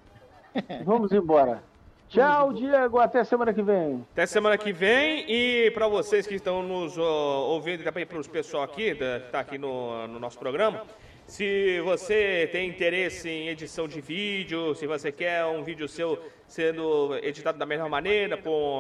Vamos 0.79 1.13
embora. 1.13 1.69
Tchau, 2.09 2.53
Diego. 2.53 2.99
Até 2.99 3.23
semana 3.23 3.53
que 3.53 3.61
vem. 3.61 4.05
Até 4.11 4.25
semana 4.25 4.57
que 4.57 4.71
vem 4.71 5.25
e 5.27 5.71
para 5.71 5.87
vocês 5.87 6.27
que 6.27 6.35
estão 6.35 6.61
nos 6.61 6.97
ó, 6.97 7.47
ouvindo 7.47 7.81
e 7.81 7.83
também 7.83 8.05
para 8.05 8.19
os 8.19 8.27
pessoal 8.27 8.63
aqui, 8.63 8.93
da, 8.93 9.19
que 9.19 9.31
tá 9.31 9.39
aqui 9.39 9.57
no, 9.57 10.07
no 10.07 10.19
nosso 10.19 10.37
programa, 10.37 10.83
se 11.25 11.81
você 11.81 12.47
tem 12.51 12.69
interesse 12.69 13.27
em 13.27 13.49
edição 13.49 13.87
de 13.87 13.99
vídeo, 13.99 14.75
se 14.75 14.85
você 14.85 15.11
quer 15.11 15.43
um 15.45 15.63
vídeo 15.63 15.87
seu 15.87 16.21
sendo 16.47 17.17
editado 17.23 17.57
da 17.57 17.65
mesma 17.65 17.89
maneira, 17.89 18.37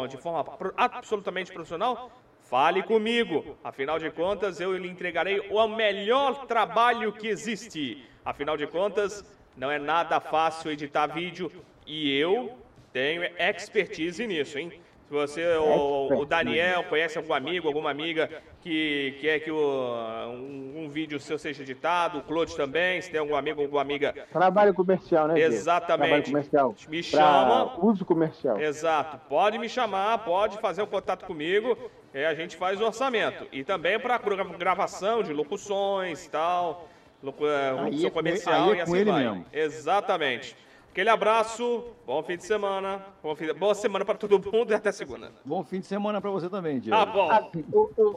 de 0.07 0.17
forma 0.17 0.45
absolutamente 0.77 1.51
profissional, 1.51 2.11
fale 2.43 2.83
comigo. 2.83 3.57
Afinal 3.63 3.97
de 3.97 4.11
contas, 4.11 4.61
eu 4.61 4.77
lhe 4.77 4.87
entregarei 4.87 5.39
o 5.49 5.67
melhor 5.67 6.45
trabalho 6.45 7.11
que 7.11 7.27
existe. 7.27 8.07
Afinal 8.23 8.55
de 8.55 8.67
contas, 8.67 9.25
não 9.57 9.71
é 9.71 9.79
nada 9.79 10.19
fácil 10.19 10.71
editar 10.71 11.07
vídeo 11.07 11.51
e 11.87 12.15
eu 12.15 12.55
tenho 12.95 13.23
expertise 13.37 14.25
nisso, 14.25 14.57
hein? 14.57 14.71
Se 15.05 15.13
você, 15.13 15.45
o, 15.57 16.21
o 16.21 16.25
Daniel, 16.25 16.85
conhece 16.85 17.17
algum 17.17 17.33
amigo, 17.33 17.67
alguma 17.67 17.91
amiga 17.91 18.41
que 18.61 19.17
quer 19.19 19.39
que 19.41 19.51
o- 19.51 20.27
um, 20.29 20.85
um 20.85 20.89
vídeo 20.89 21.19
seu 21.19 21.37
seja 21.37 21.61
editado, 21.61 22.19
o 22.19 22.21
Claude 22.23 22.55
também, 22.55 23.01
se 23.01 23.11
tem 23.11 23.19
algum 23.19 23.35
amigo, 23.35 23.61
alguma 23.61 23.81
amiga. 23.81 24.15
Trabalho 24.31 24.73
comercial, 24.73 25.27
né? 25.27 25.39
Exatamente. 25.39 26.07
Trabalho 26.07 26.23
comercial. 26.23 26.75
Me 26.87 27.03
chama. 27.03 27.85
Uso 27.85 28.05
comercial. 28.05 28.59
Exato. 28.61 29.19
Pode 29.27 29.59
me 29.59 29.67
chamar, 29.67 30.19
pode 30.19 30.57
fazer 30.59 30.81
o 30.81 30.87
contato 30.87 31.25
comigo, 31.25 31.77
e 32.13 32.23
a 32.23 32.33
gente 32.33 32.55
faz 32.55 32.79
o 32.79 32.85
orçamento. 32.85 33.45
E 33.51 33.61
também 33.63 33.99
para 33.99 34.17
gravação 34.57 35.21
de 35.21 35.33
locuções 35.33 36.25
e 36.25 36.29
tal, 36.29 36.87
locução 37.21 37.87
é 37.87 37.91
com 37.91 38.09
comercial 38.11 38.73
é 38.73 38.77
e 38.77 38.81
assim 38.81 39.03
vai. 39.03 39.23
mesmo. 39.23 39.45
Exatamente. 39.53 40.55
Aquele 40.95 41.09
abraço, 41.09 41.83
bom 42.07 42.23
fim 42.23 42.37
de 42.37 42.45
semana, 42.45 43.01
bom 43.21 43.35
fim 43.35 43.47
de- 43.47 43.53
boa 43.53 43.75
semana 43.75 44.05
para 44.05 44.15
todo 44.17 44.39
mundo 44.49 44.71
e 44.71 44.73
até 44.73 44.93
segunda. 44.93 45.29
Bom 45.43 45.61
fim 45.61 45.81
de 45.81 45.85
semana 45.87 46.21
pra 46.21 46.31
você 46.31 46.49
também, 46.49 46.79
Diego. 46.79 46.95
Ah, 46.97 47.05
bom. 47.05 47.29
Ah, 47.29 47.45
ô, 47.73 48.15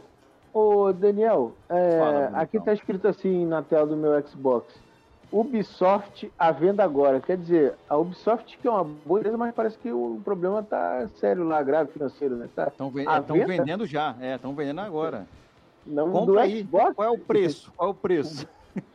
ô, 0.86 0.92
Daniel, 0.92 1.54
é, 1.68 1.98
Fala, 1.98 2.26
aqui 2.40 2.60
tá 2.60 2.72
escrito 2.72 3.08
assim 3.08 3.44
na 3.46 3.62
tela 3.62 3.84
do 3.84 3.96
meu 3.96 4.12
Xbox. 4.24 4.72
Ubisoft 5.32 6.30
à 6.38 6.52
venda 6.52 6.84
agora. 6.84 7.18
Quer 7.20 7.36
dizer, 7.38 7.74
a 7.88 7.96
Ubisoft 7.96 8.56
que 8.56 8.68
é 8.68 8.70
uma 8.70 8.84
boa 8.84 9.18
empresa, 9.18 9.36
mas 9.36 9.52
parece 9.52 9.76
que 9.76 9.90
o 9.90 10.20
problema 10.24 10.62
tá 10.62 11.08
sério 11.16 11.42
lá, 11.48 11.60
grave 11.64 11.90
financeiro, 11.90 12.36
né? 12.36 12.48
Tá, 12.54 12.68
Estão 12.68 12.90
venda? 12.92 13.44
vendendo 13.44 13.86
já, 13.86 14.14
é, 14.20 14.36
estão 14.36 14.54
vendendo 14.54 14.82
agora. 14.82 15.26
Não 15.84 16.12
Compra 16.12 16.32
do 16.34 16.38
aí. 16.38 16.60
Xbox? 16.60 16.94
Qual 16.94 17.08
é 17.08 17.10
o 17.10 17.18
preço? 17.18 17.72
Qual 17.76 17.88
é 17.88 17.90
o 17.90 17.94
preço? 17.94 18.46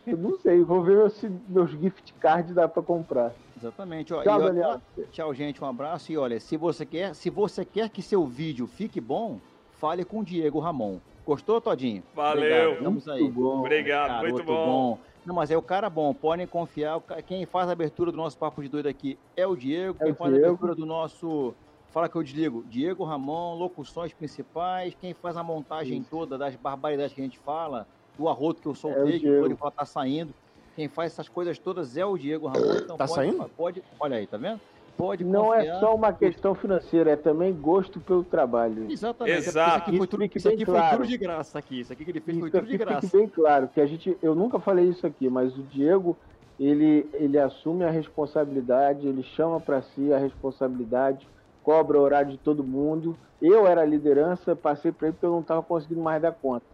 Eu 0.08 0.16
não 0.18 0.40
sei, 0.40 0.64
vou 0.64 0.82
ver 0.82 1.12
se 1.12 1.30
meus 1.50 1.70
gift 1.72 2.14
cards 2.22 2.56
dá 2.56 2.66
pra 2.70 2.82
comprar. 2.82 3.34
Exatamente. 3.68 4.14
Ó, 4.14 4.22
Tchau, 4.24 4.40
e, 4.42 4.44
ó, 4.44 4.48
Daniel. 4.48 4.82
Tchau, 5.12 5.34
gente. 5.34 5.64
Um 5.64 5.68
abraço. 5.68 6.12
E 6.12 6.18
olha, 6.18 6.40
se 6.40 6.58
você 6.58 6.86
quer, 6.86 7.16
se 7.16 7.30
você 7.30 7.64
quer 7.64 7.90
que 7.90 8.02
seu 8.02 8.26
vídeo 8.26 8.68
fique 8.68 9.00
bom, 9.00 9.40
fale 9.72 10.04
com 10.04 10.20
o 10.20 10.24
Diego 10.24 10.60
Ramon. 10.60 11.00
Gostou, 11.26 11.62
Todinho? 11.62 12.04
Valeu. 12.14 12.44
Obrigado, 12.44 12.74
Estamos 12.74 13.08
aí. 13.08 13.22
Muito 13.22 13.34
bom. 13.36 13.60
Obrigado, 13.60 14.10
Garoto 14.10 14.34
muito 14.34 14.46
bom. 14.46 14.98
Não, 15.26 15.34
mas 15.34 15.50
é 15.50 15.56
o 15.56 15.62
cara 15.62 15.90
bom, 15.90 16.14
podem 16.14 16.46
confiar. 16.46 17.00
Quem 17.26 17.46
faz 17.46 17.70
a 17.70 17.72
abertura 17.72 18.12
do 18.12 18.18
nosso 18.18 18.38
Papo 18.38 18.62
de 18.62 18.68
Doido 18.68 18.88
aqui 18.90 19.18
é 19.38 19.48
o 19.48 19.56
Diego. 19.56 19.96
É 20.02 20.04
Quem 20.04 20.12
o 20.12 20.16
faz 20.16 20.32
Diego. 20.32 20.46
a 20.46 20.50
abertura 20.50 20.76
do 20.76 20.86
nosso. 20.86 21.54
Fala 21.92 22.10
que 22.10 22.16
eu 22.18 22.24
desligo. 22.24 22.66
Diego 22.68 23.06
Ramon, 23.06 23.56
locuções 23.56 24.12
principais. 24.14 24.94
Quem 25.00 25.14
faz 25.14 25.38
a 25.38 25.44
montagem 25.44 26.00
Isso. 26.00 26.10
toda 26.10 26.38
das 26.38 26.56
barbaridades 26.58 27.14
que 27.14 27.22
a 27.22 27.24
gente 27.24 27.40
fala, 27.40 27.88
do 28.18 28.28
arroto 28.28 28.62
que 28.62 28.68
eu 28.68 28.72
É 28.72 28.74
o 28.74 28.76
soltei, 28.76 29.14
que 29.14 29.20
Diego. 29.20 29.54
o 29.54 29.56
fala 29.56 29.72
tá 29.72 29.86
saindo. 29.86 30.34
Quem 30.76 30.88
faz 30.88 31.12
essas 31.14 31.30
coisas 31.30 31.58
todas 31.60 31.96
é 31.98 32.06
o 32.06 32.18
Diego 32.18 32.48
Ramon. 32.48 32.74
Então 32.84 32.98
Tá 32.98 33.06
pode, 33.08 33.14
saindo? 33.14 33.50
Pode, 33.56 33.84
olha 34.00 34.18
aí, 34.18 34.28
tá 34.28 34.38
vendo? 34.38 34.60
Pode 34.98 35.24
Não 35.24 35.46
confiar. 35.46 35.66
é 35.66 35.80
só 35.80 35.96
uma 35.96 36.14
questão 36.14 36.54
financeira, 36.54 37.12
é 37.12 37.16
também 37.16 37.52
gosto 37.52 38.00
pelo 38.00 38.24
trabalho. 38.24 38.86
Exatamente. 38.92 39.34
é 39.34 39.38
Exato. 39.38 39.70
Isso 39.70 39.78
aqui 39.78 39.86
foi, 39.90 39.98
Isso 39.98 40.08
tudo, 40.08 40.24
isso 40.36 40.50
aqui 40.50 40.66
foi 40.66 40.74
claro. 40.76 40.98
tudo 40.98 41.08
de 41.08 41.18
graça 41.18 41.60
aqui. 41.60 41.80
Isso 41.80 41.94
aqui 41.94 42.06
que 42.06 42.12
ele 42.12 42.22
fez 42.22 42.38
foi 42.38 42.48
Isso 42.50 42.58
tudo 42.60 42.70
de 42.70 42.78
graça. 42.78 43.02
fique 43.02 43.18
bem 43.18 43.28
claro, 43.28 43.68
que 43.74 43.82
a 43.82 43.86
gente, 43.88 44.16
eu 44.22 44.36
nunca 44.36 44.60
falei 44.60 44.86
isso 44.86 45.06
aqui, 45.08 45.28
mas 45.30 45.58
o 45.58 45.64
Diego, 45.64 46.16
ele, 46.60 47.10
ele 47.14 47.40
assume 47.40 47.84
a 47.84 47.90
responsabilidade, 47.90 49.08
ele 49.08 49.24
chama 49.24 49.60
para 49.60 49.82
si 49.82 50.14
a 50.14 50.18
responsabilidade, 50.20 51.28
cobra 51.64 51.98
o 51.98 52.02
horário 52.02 52.32
de 52.32 52.38
todo 52.38 52.64
mundo. 52.64 53.18
Eu 53.42 53.66
era 53.68 53.82
a 53.82 53.86
liderança, 53.86 54.56
passei 54.56 54.92
para 54.92 55.08
ele 55.08 55.14
porque 55.16 55.26
eu 55.26 55.32
não 55.32 55.40
estava 55.42 55.64
conseguindo 55.64 56.02
mais 56.02 56.22
dar 56.22 56.32
conta. 56.34 56.66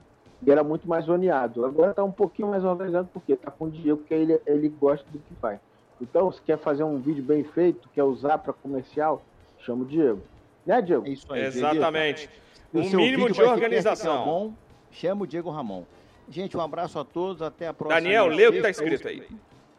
E 0.45 0.51
era 0.51 0.63
muito 0.63 0.87
mais 0.87 1.05
zoneado. 1.05 1.65
Agora 1.65 1.91
está 1.91 2.03
um 2.03 2.11
pouquinho 2.11 2.49
mais 2.49 2.63
organizado, 2.63 3.09
porque 3.13 3.33
está 3.33 3.51
com 3.51 3.65
o 3.65 3.69
Diego, 3.69 3.97
porque 3.97 4.13
ele, 4.13 4.39
ele 4.45 4.69
gosta 4.69 5.05
do 5.11 5.19
que 5.19 5.33
faz. 5.35 5.59
Então, 6.01 6.31
se 6.31 6.41
quer 6.41 6.57
fazer 6.57 6.83
um 6.83 6.97
vídeo 6.97 7.23
bem 7.23 7.43
feito, 7.43 7.89
quer 7.93 8.03
usar 8.03 8.37
para 8.37 8.53
comercial, 8.53 9.21
chama 9.59 9.83
o 9.83 9.85
Diego. 9.85 10.21
Né, 10.65 10.81
Diego? 10.81 11.05
É 11.05 11.09
isso 11.09 11.33
aí. 11.33 11.43
Exatamente. 11.43 12.29
O 12.73 12.79
Um 12.79 12.89
mínimo 12.89 13.29
de 13.29 13.41
organização. 13.41 14.25
bom, 14.25 14.53
chama 14.91 15.23
o 15.23 15.27
Diego 15.27 15.49
Ramon. 15.49 15.83
Gente, 16.29 16.55
um 16.55 16.61
abraço 16.61 16.99
a 16.99 17.03
todos, 17.03 17.41
até 17.41 17.67
a 17.67 17.73
próxima. 17.73 17.99
Daniel, 17.99 18.27
lê 18.27 18.47
o 18.47 18.51
que 18.51 18.61
tá 18.61 18.67
sexta. 18.67 18.83
escrito 18.83 19.07
aí. 19.07 19.23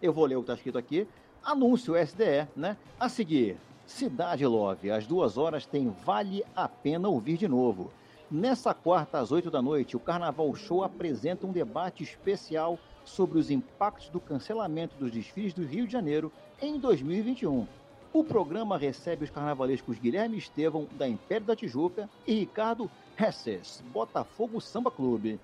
Eu 0.03 0.12
vou 0.12 0.27
ler 0.27 0.37
o 0.37 0.41
que 0.41 0.49
tá 0.49 0.55
escrito 0.55 0.77
aqui. 0.77 1.07
Anúncio 1.43 1.95
SDE, 1.97 2.49
né? 2.55 2.77
A 2.99 3.09
seguir, 3.09 3.57
Cidade 3.87 4.45
Love, 4.45 4.91
às 4.91 5.07
duas 5.07 5.39
horas 5.39 5.65
tem 5.65 5.95
Vale 6.05 6.45
a 6.55 6.69
Pena 6.69 7.09
Ouvir 7.09 7.37
de 7.37 7.49
Novo. 7.49 7.91
Nessa 8.31 8.73
quarta, 8.73 9.19
às 9.19 9.32
oito 9.32 9.51
da 9.51 9.61
noite, 9.61 9.97
o 9.97 10.01
Carnaval 10.01 10.55
Show 10.55 10.85
apresenta 10.85 11.48
um 11.48 11.52
debate 11.52 12.05
especial 12.05 12.78
sobre 13.05 13.40
os 13.40 13.51
impactos 13.51 14.09
do 14.09 14.20
cancelamento 14.20 14.97
dos 14.97 15.11
desfiles 15.11 15.52
do 15.52 15.65
Rio 15.65 15.85
de 15.85 15.93
Janeiro 15.93 16.32
em 16.62 16.78
2021. 16.78 17.66
O 18.12 18.23
programa 18.23 18.78
recebe 18.78 19.24
os 19.24 19.31
carnavalescos 19.31 19.98
Guilherme 19.98 20.39
Estevão, 20.39 20.86
da 20.93 21.09
Império 21.09 21.44
da 21.44 21.57
Tijuca, 21.57 22.09
e 22.24 22.35
Ricardo 22.35 22.89
Hesses, 23.19 23.82
Botafogo 23.93 24.61
Samba 24.61 24.93
Clube. 24.93 25.40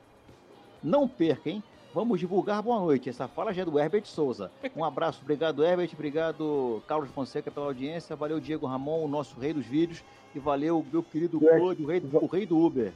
Não 0.80 1.08
perca, 1.08 1.50
hein? 1.50 1.64
Vamos 1.96 2.20
divulgar 2.20 2.60
boa 2.60 2.78
noite. 2.78 3.08
Essa 3.08 3.26
fala 3.26 3.54
já 3.54 3.62
é 3.62 3.64
do 3.64 3.78
Herbert 3.78 4.04
Souza. 4.04 4.50
Um 4.76 4.84
abraço, 4.84 5.20
obrigado 5.22 5.64
Herbert, 5.64 5.88
obrigado 5.94 6.82
Carlos 6.86 7.08
Fonseca 7.08 7.50
pela 7.50 7.64
audiência, 7.64 8.14
valeu 8.14 8.38
Diego 8.38 8.66
Ramon, 8.66 9.02
o 9.02 9.08
nosso 9.08 9.40
rei 9.40 9.54
dos 9.54 9.64
vídeos, 9.64 10.04
e 10.34 10.38
valeu 10.38 10.84
meu 10.92 11.02
querido 11.02 11.40
Claude, 11.40 11.82
o 11.82 11.86
rei, 11.86 12.02
o 12.12 12.26
rei 12.26 12.44
do 12.44 12.58
Uber. 12.58 12.92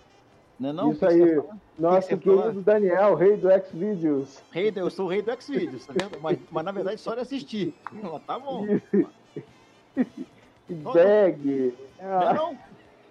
Não 0.59 0.69
é 0.69 0.73
não? 0.75 0.93
Isso 0.93 1.07
aí. 1.07 1.43
Nosso 1.79 2.09
que 2.09 2.17
querido 2.19 2.61
Daniel, 2.61 3.15
rei 3.15 3.39
do 3.39 3.49
Xvideos. 3.49 4.43
Rei, 4.53 4.71
eu 4.77 4.91
sou 4.91 5.07
o 5.07 5.09
rei 5.09 5.23
do 5.23 5.33
Xvideos, 5.43 5.87
tá 5.87 5.95
vendo? 5.97 6.21
Mas, 6.21 6.39
mas 6.51 6.63
na 6.63 6.71
verdade 6.71 7.01
só 7.01 7.15
de 7.15 7.23
assistir. 7.23 7.75
Tá 8.27 8.39
bom. 8.39 8.67
Bag. 10.93 11.75
Não 12.03 12.23
é 12.23 12.35
não? 12.35 12.59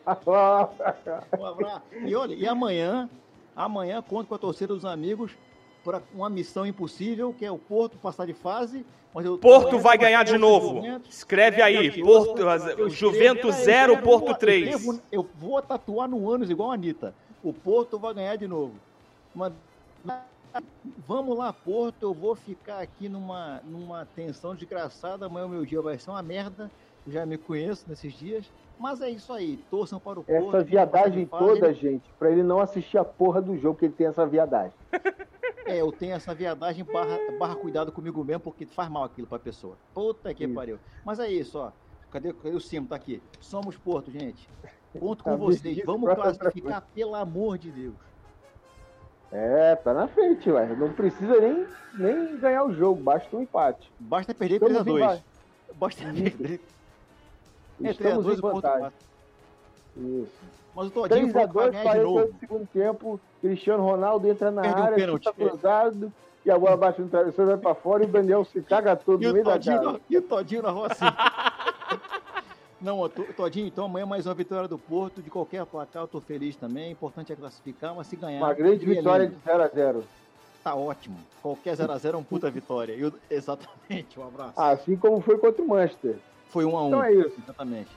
Um 1.39 1.45
abraço. 1.45 1.81
E 2.05 2.15
olha, 2.15 2.35
e 2.35 2.47
amanhã, 2.47 3.09
amanhã 3.55 4.03
conto 4.03 4.27
com 4.27 4.35
a 4.35 4.39
torcida 4.39 4.71
dos 4.71 4.85
amigos 4.85 5.35
para 5.89 6.03
uma 6.13 6.29
missão 6.29 6.67
impossível, 6.67 7.33
que 7.33 7.43
é 7.43 7.51
o 7.51 7.57
Porto 7.57 7.97
passar 7.97 8.27
de 8.27 8.33
fase. 8.33 8.85
Mas 9.11 9.25
eu, 9.25 9.39
Porto 9.39 9.79
vai 9.79 9.97
ganhar 9.97 10.23
de 10.23 10.37
novo. 10.37 10.81
Escreve 11.09 11.61
aí, 11.63 11.89
Porto, 12.03 12.43
Juventus 12.89 13.55
escrevo- 13.55 13.65
0, 13.65 13.93
eu 13.93 14.01
Porto 14.03 14.25
vou- 14.27 14.35
3. 14.35 14.67
Eu, 14.71 14.77
escrevo- 14.77 15.01
eu 15.11 15.29
vou 15.39 15.59
tatuar 15.63 16.07
no 16.07 16.29
ânus 16.31 16.51
igual 16.51 16.69
a 16.69 16.75
Anitta. 16.75 17.15
O 17.43 17.51
Porto 17.51 17.97
vai 17.97 18.13
ganhar 18.13 18.35
de 18.35 18.47
novo. 18.47 18.73
Mas, 19.33 19.51
vamos 21.07 21.35
lá, 21.35 21.51
Porto. 21.51 22.03
Eu 22.03 22.13
vou 22.13 22.35
ficar 22.35 22.81
aqui 22.81 23.09
numa, 23.09 23.61
numa 23.65 24.05
tensão 24.15 24.53
desgraçada. 24.53 25.25
Amanhã 25.25 25.47
o 25.47 25.49
meu 25.49 25.65
dia 25.65 25.81
vai 25.81 25.97
ser 25.97 26.11
uma 26.11 26.21
merda. 26.21 26.69
Já 27.07 27.25
me 27.25 27.37
conheço 27.37 27.85
nesses 27.87 28.13
dias. 28.13 28.45
Mas 28.77 29.01
é 29.01 29.09
isso 29.09 29.33
aí. 29.33 29.57
Torçam 29.69 29.99
para 29.99 30.19
o 30.19 30.23
Porto. 30.23 30.47
Essa 30.55 30.63
viadagem 30.63 31.25
Faz 31.25 31.43
ele- 31.43 31.59
toda, 31.59 31.73
gente, 31.73 32.03
pra 32.17 32.31
ele 32.31 32.43
não 32.43 32.59
assistir 32.61 32.97
a 32.97 33.03
porra 33.03 33.41
do 33.41 33.57
jogo, 33.57 33.77
que 33.77 33.85
ele 33.85 33.93
tem 33.93 34.07
essa 34.07 34.25
viadagem. 34.25 34.71
É, 35.65 35.81
eu 35.81 35.91
tenho 35.91 36.13
essa 36.13 36.33
viadagem 36.33 36.83
barra, 36.85 37.17
barra 37.37 37.55
cuidado 37.55 37.91
comigo 37.91 38.23
mesmo, 38.23 38.39
porque 38.39 38.65
faz 38.65 38.89
mal 38.89 39.03
aquilo 39.03 39.27
pra 39.27 39.37
pessoa. 39.37 39.75
Puta 39.93 40.33
que 40.33 40.45
Isso. 40.45 40.53
pariu. 40.53 40.79
Mas 41.05 41.19
é 41.19 41.29
isso, 41.29 41.59
ó. 41.59 41.71
Cadê, 42.09 42.31
cadê 42.33 42.55
o 42.55 42.59
Cimo? 42.59 42.87
Tá 42.87 42.95
aqui. 42.95 43.21
Somos 43.41 43.75
Porto, 43.77 44.09
gente. 44.11 44.47
Conto 44.97 45.23
Tá 45.25 45.31
com 45.31 45.37
vocês. 45.37 45.61
vendido 45.61 45.85
Vamos 45.85 46.13
classificar, 46.13 46.87
pelo 46.95 47.15
amor 47.15 47.57
de 47.57 47.71
Deus. 47.71 47.93
É, 49.31 49.75
tá 49.75 49.93
na 49.93 50.07
frente, 50.07 50.49
ué. 50.49 50.65
Não 50.75 50.91
precisa 50.93 51.39
nem, 51.39 51.67
nem 51.95 52.37
ganhar 52.37 52.63
o 52.63 52.73
jogo, 52.73 53.01
basta 53.03 53.35
um 53.35 53.41
empate. 53.43 53.91
Basta 53.99 54.33
perder 54.33 54.55
Estamos 54.55 54.77
em 54.77 54.83
3x2. 54.85 54.99
va- 55.17 55.19
Basta 55.75 56.03
perder. 56.03 56.61
É, 57.83 57.91
Estamos 57.91 58.25
3x2 58.25 58.33
em 58.35 58.37
o 58.37 58.41
vantagem. 58.53 58.91
Isso. 59.97 60.31
Mas 60.75 60.87
o 60.87 60.91
Todinho 60.91 61.31
foi 61.31 61.47
pra 61.47 61.63
3x2, 61.67 61.71
ganhar 61.71 61.93
de 61.97 61.99
novo. 62.03 62.13
48 62.13 62.33
do 62.33 62.39
segundo 62.39 62.67
tempo. 62.67 63.19
Cristiano 63.41 63.83
Ronaldo 63.83 64.27
entra 64.29 64.51
na 64.51 64.61
Perdeu 64.61 64.83
área, 64.83 64.95
pênalti. 64.95 65.23
chuta 65.23 65.35
cruzado, 65.35 66.13
e 66.45 66.51
a 66.51 66.57
bola 66.59 66.77
bate 66.77 67.01
no 67.01 67.09
travesseiro, 67.09 67.49
vai 67.51 67.57
pra 67.59 67.75
fora 67.75 68.03
e 68.03 68.07
o 68.07 68.09
Daniel 68.09 68.45
se 68.45 68.61
caga 68.61 68.95
todo 68.95 69.21
E 69.21 69.25
no 69.25 69.31
o 69.31 69.33
meio 69.33 69.45
da 69.45 69.53
Todinho, 69.53 69.77
cara. 69.79 69.91
na- 69.93 69.99
e 70.09 70.17
o 70.17 70.21
Todinho 70.21 70.61
na 70.61 70.69
rua 70.69 70.87
assim. 70.91 71.05
Não, 72.81 73.09
Todinho, 73.09 73.67
então 73.67 73.85
amanhã 73.85 74.05
mais 74.05 74.25
uma 74.25 74.33
vitória 74.33 74.67
do 74.67 74.77
Porto. 74.77 75.21
De 75.21 75.29
qualquer 75.29 75.65
placar, 75.65 76.03
eu 76.03 76.07
tô 76.07 76.21
feliz 76.21 76.55
também. 76.55 76.91
Importante 76.91 77.33
é 77.33 77.35
classificar, 77.35 77.93
mas 77.93 78.07
se 78.07 78.15
ganhar. 78.15 78.39
Uma 78.39 78.53
grande 78.53 78.85
vitória 78.85 79.25
lindo. 79.25 79.35
de 79.35 79.49
0x0. 79.51 80.01
Tá 80.63 80.75
ótimo. 80.75 81.17
Qualquer 81.41 81.75
0x0 81.75 82.13
é 82.13 82.17
um 82.17 82.23
puta 82.23 82.49
vitória. 82.49 82.93
E 82.93 83.03
o- 83.05 83.13
Exatamente, 83.29 84.17
um 84.17 84.23
abraço. 84.25 84.53
Assim 84.55 84.95
como 84.95 85.19
foi 85.19 85.37
contra 85.37 85.61
o 85.61 85.67
Manchester. 85.67 86.15
Foi 86.49 86.65
um 86.65 86.77
a 86.77 86.83
um. 86.83 86.87
Então 86.87 87.03
é 87.03 87.13
isso. 87.13 87.39
Exatamente. 87.43 87.89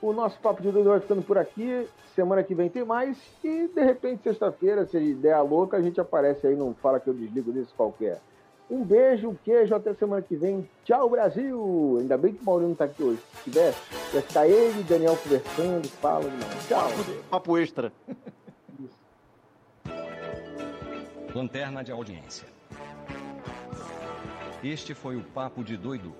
O 0.00 0.12
nosso 0.12 0.38
Papo 0.40 0.60
de 0.60 0.70
Doido 0.70 0.90
vai 0.90 1.00
ficando 1.00 1.22
por 1.22 1.38
aqui. 1.38 1.86
Semana 2.14 2.42
que 2.42 2.54
vem 2.54 2.68
tem 2.68 2.84
mais. 2.84 3.16
E 3.42 3.68
de 3.68 3.84
repente, 3.84 4.24
sexta-feira, 4.24 4.84
se 4.84 5.14
der 5.14 5.34
a 5.34 5.42
louca, 5.42 5.76
a 5.76 5.82
gente 5.82 6.00
aparece 6.00 6.46
aí 6.46 6.56
no 6.56 6.74
Fala 6.82 6.98
que 7.00 7.08
eu 7.08 7.14
desligo 7.14 7.52
desse 7.52 7.72
qualquer. 7.72 8.20
Um 8.70 8.82
beijo, 8.82 9.28
um 9.28 9.34
queijo, 9.34 9.74
até 9.74 9.92
semana 9.94 10.22
que 10.22 10.34
vem. 10.34 10.68
Tchau, 10.84 11.10
Brasil! 11.10 11.98
Ainda 12.00 12.16
bem 12.16 12.32
que 12.32 12.42
o 12.42 12.44
Maurinho 12.44 12.70
não 12.70 12.74
tá 12.74 12.84
aqui 12.86 13.02
hoje. 13.02 13.20
Se 13.36 13.44
tivesse, 13.44 13.78
ia 14.14 14.22
ficar 14.22 14.46
ele 14.46 14.80
e 14.80 14.82
Daniel 14.82 15.16
conversando, 15.16 15.88
fala. 15.88 16.24
Não. 16.24 16.48
Tchau. 16.68 16.88
Papo 17.30 17.58
extra. 17.58 17.92
Lanterna 21.34 21.84
de 21.84 21.92
audiência. 21.92 22.46
Este 24.64 24.94
foi 24.94 25.16
o 25.16 25.22
Papo 25.22 25.62
de 25.62 25.76
Doido. 25.76 26.14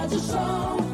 Rádio 0.00 0.18
Show 0.18 0.89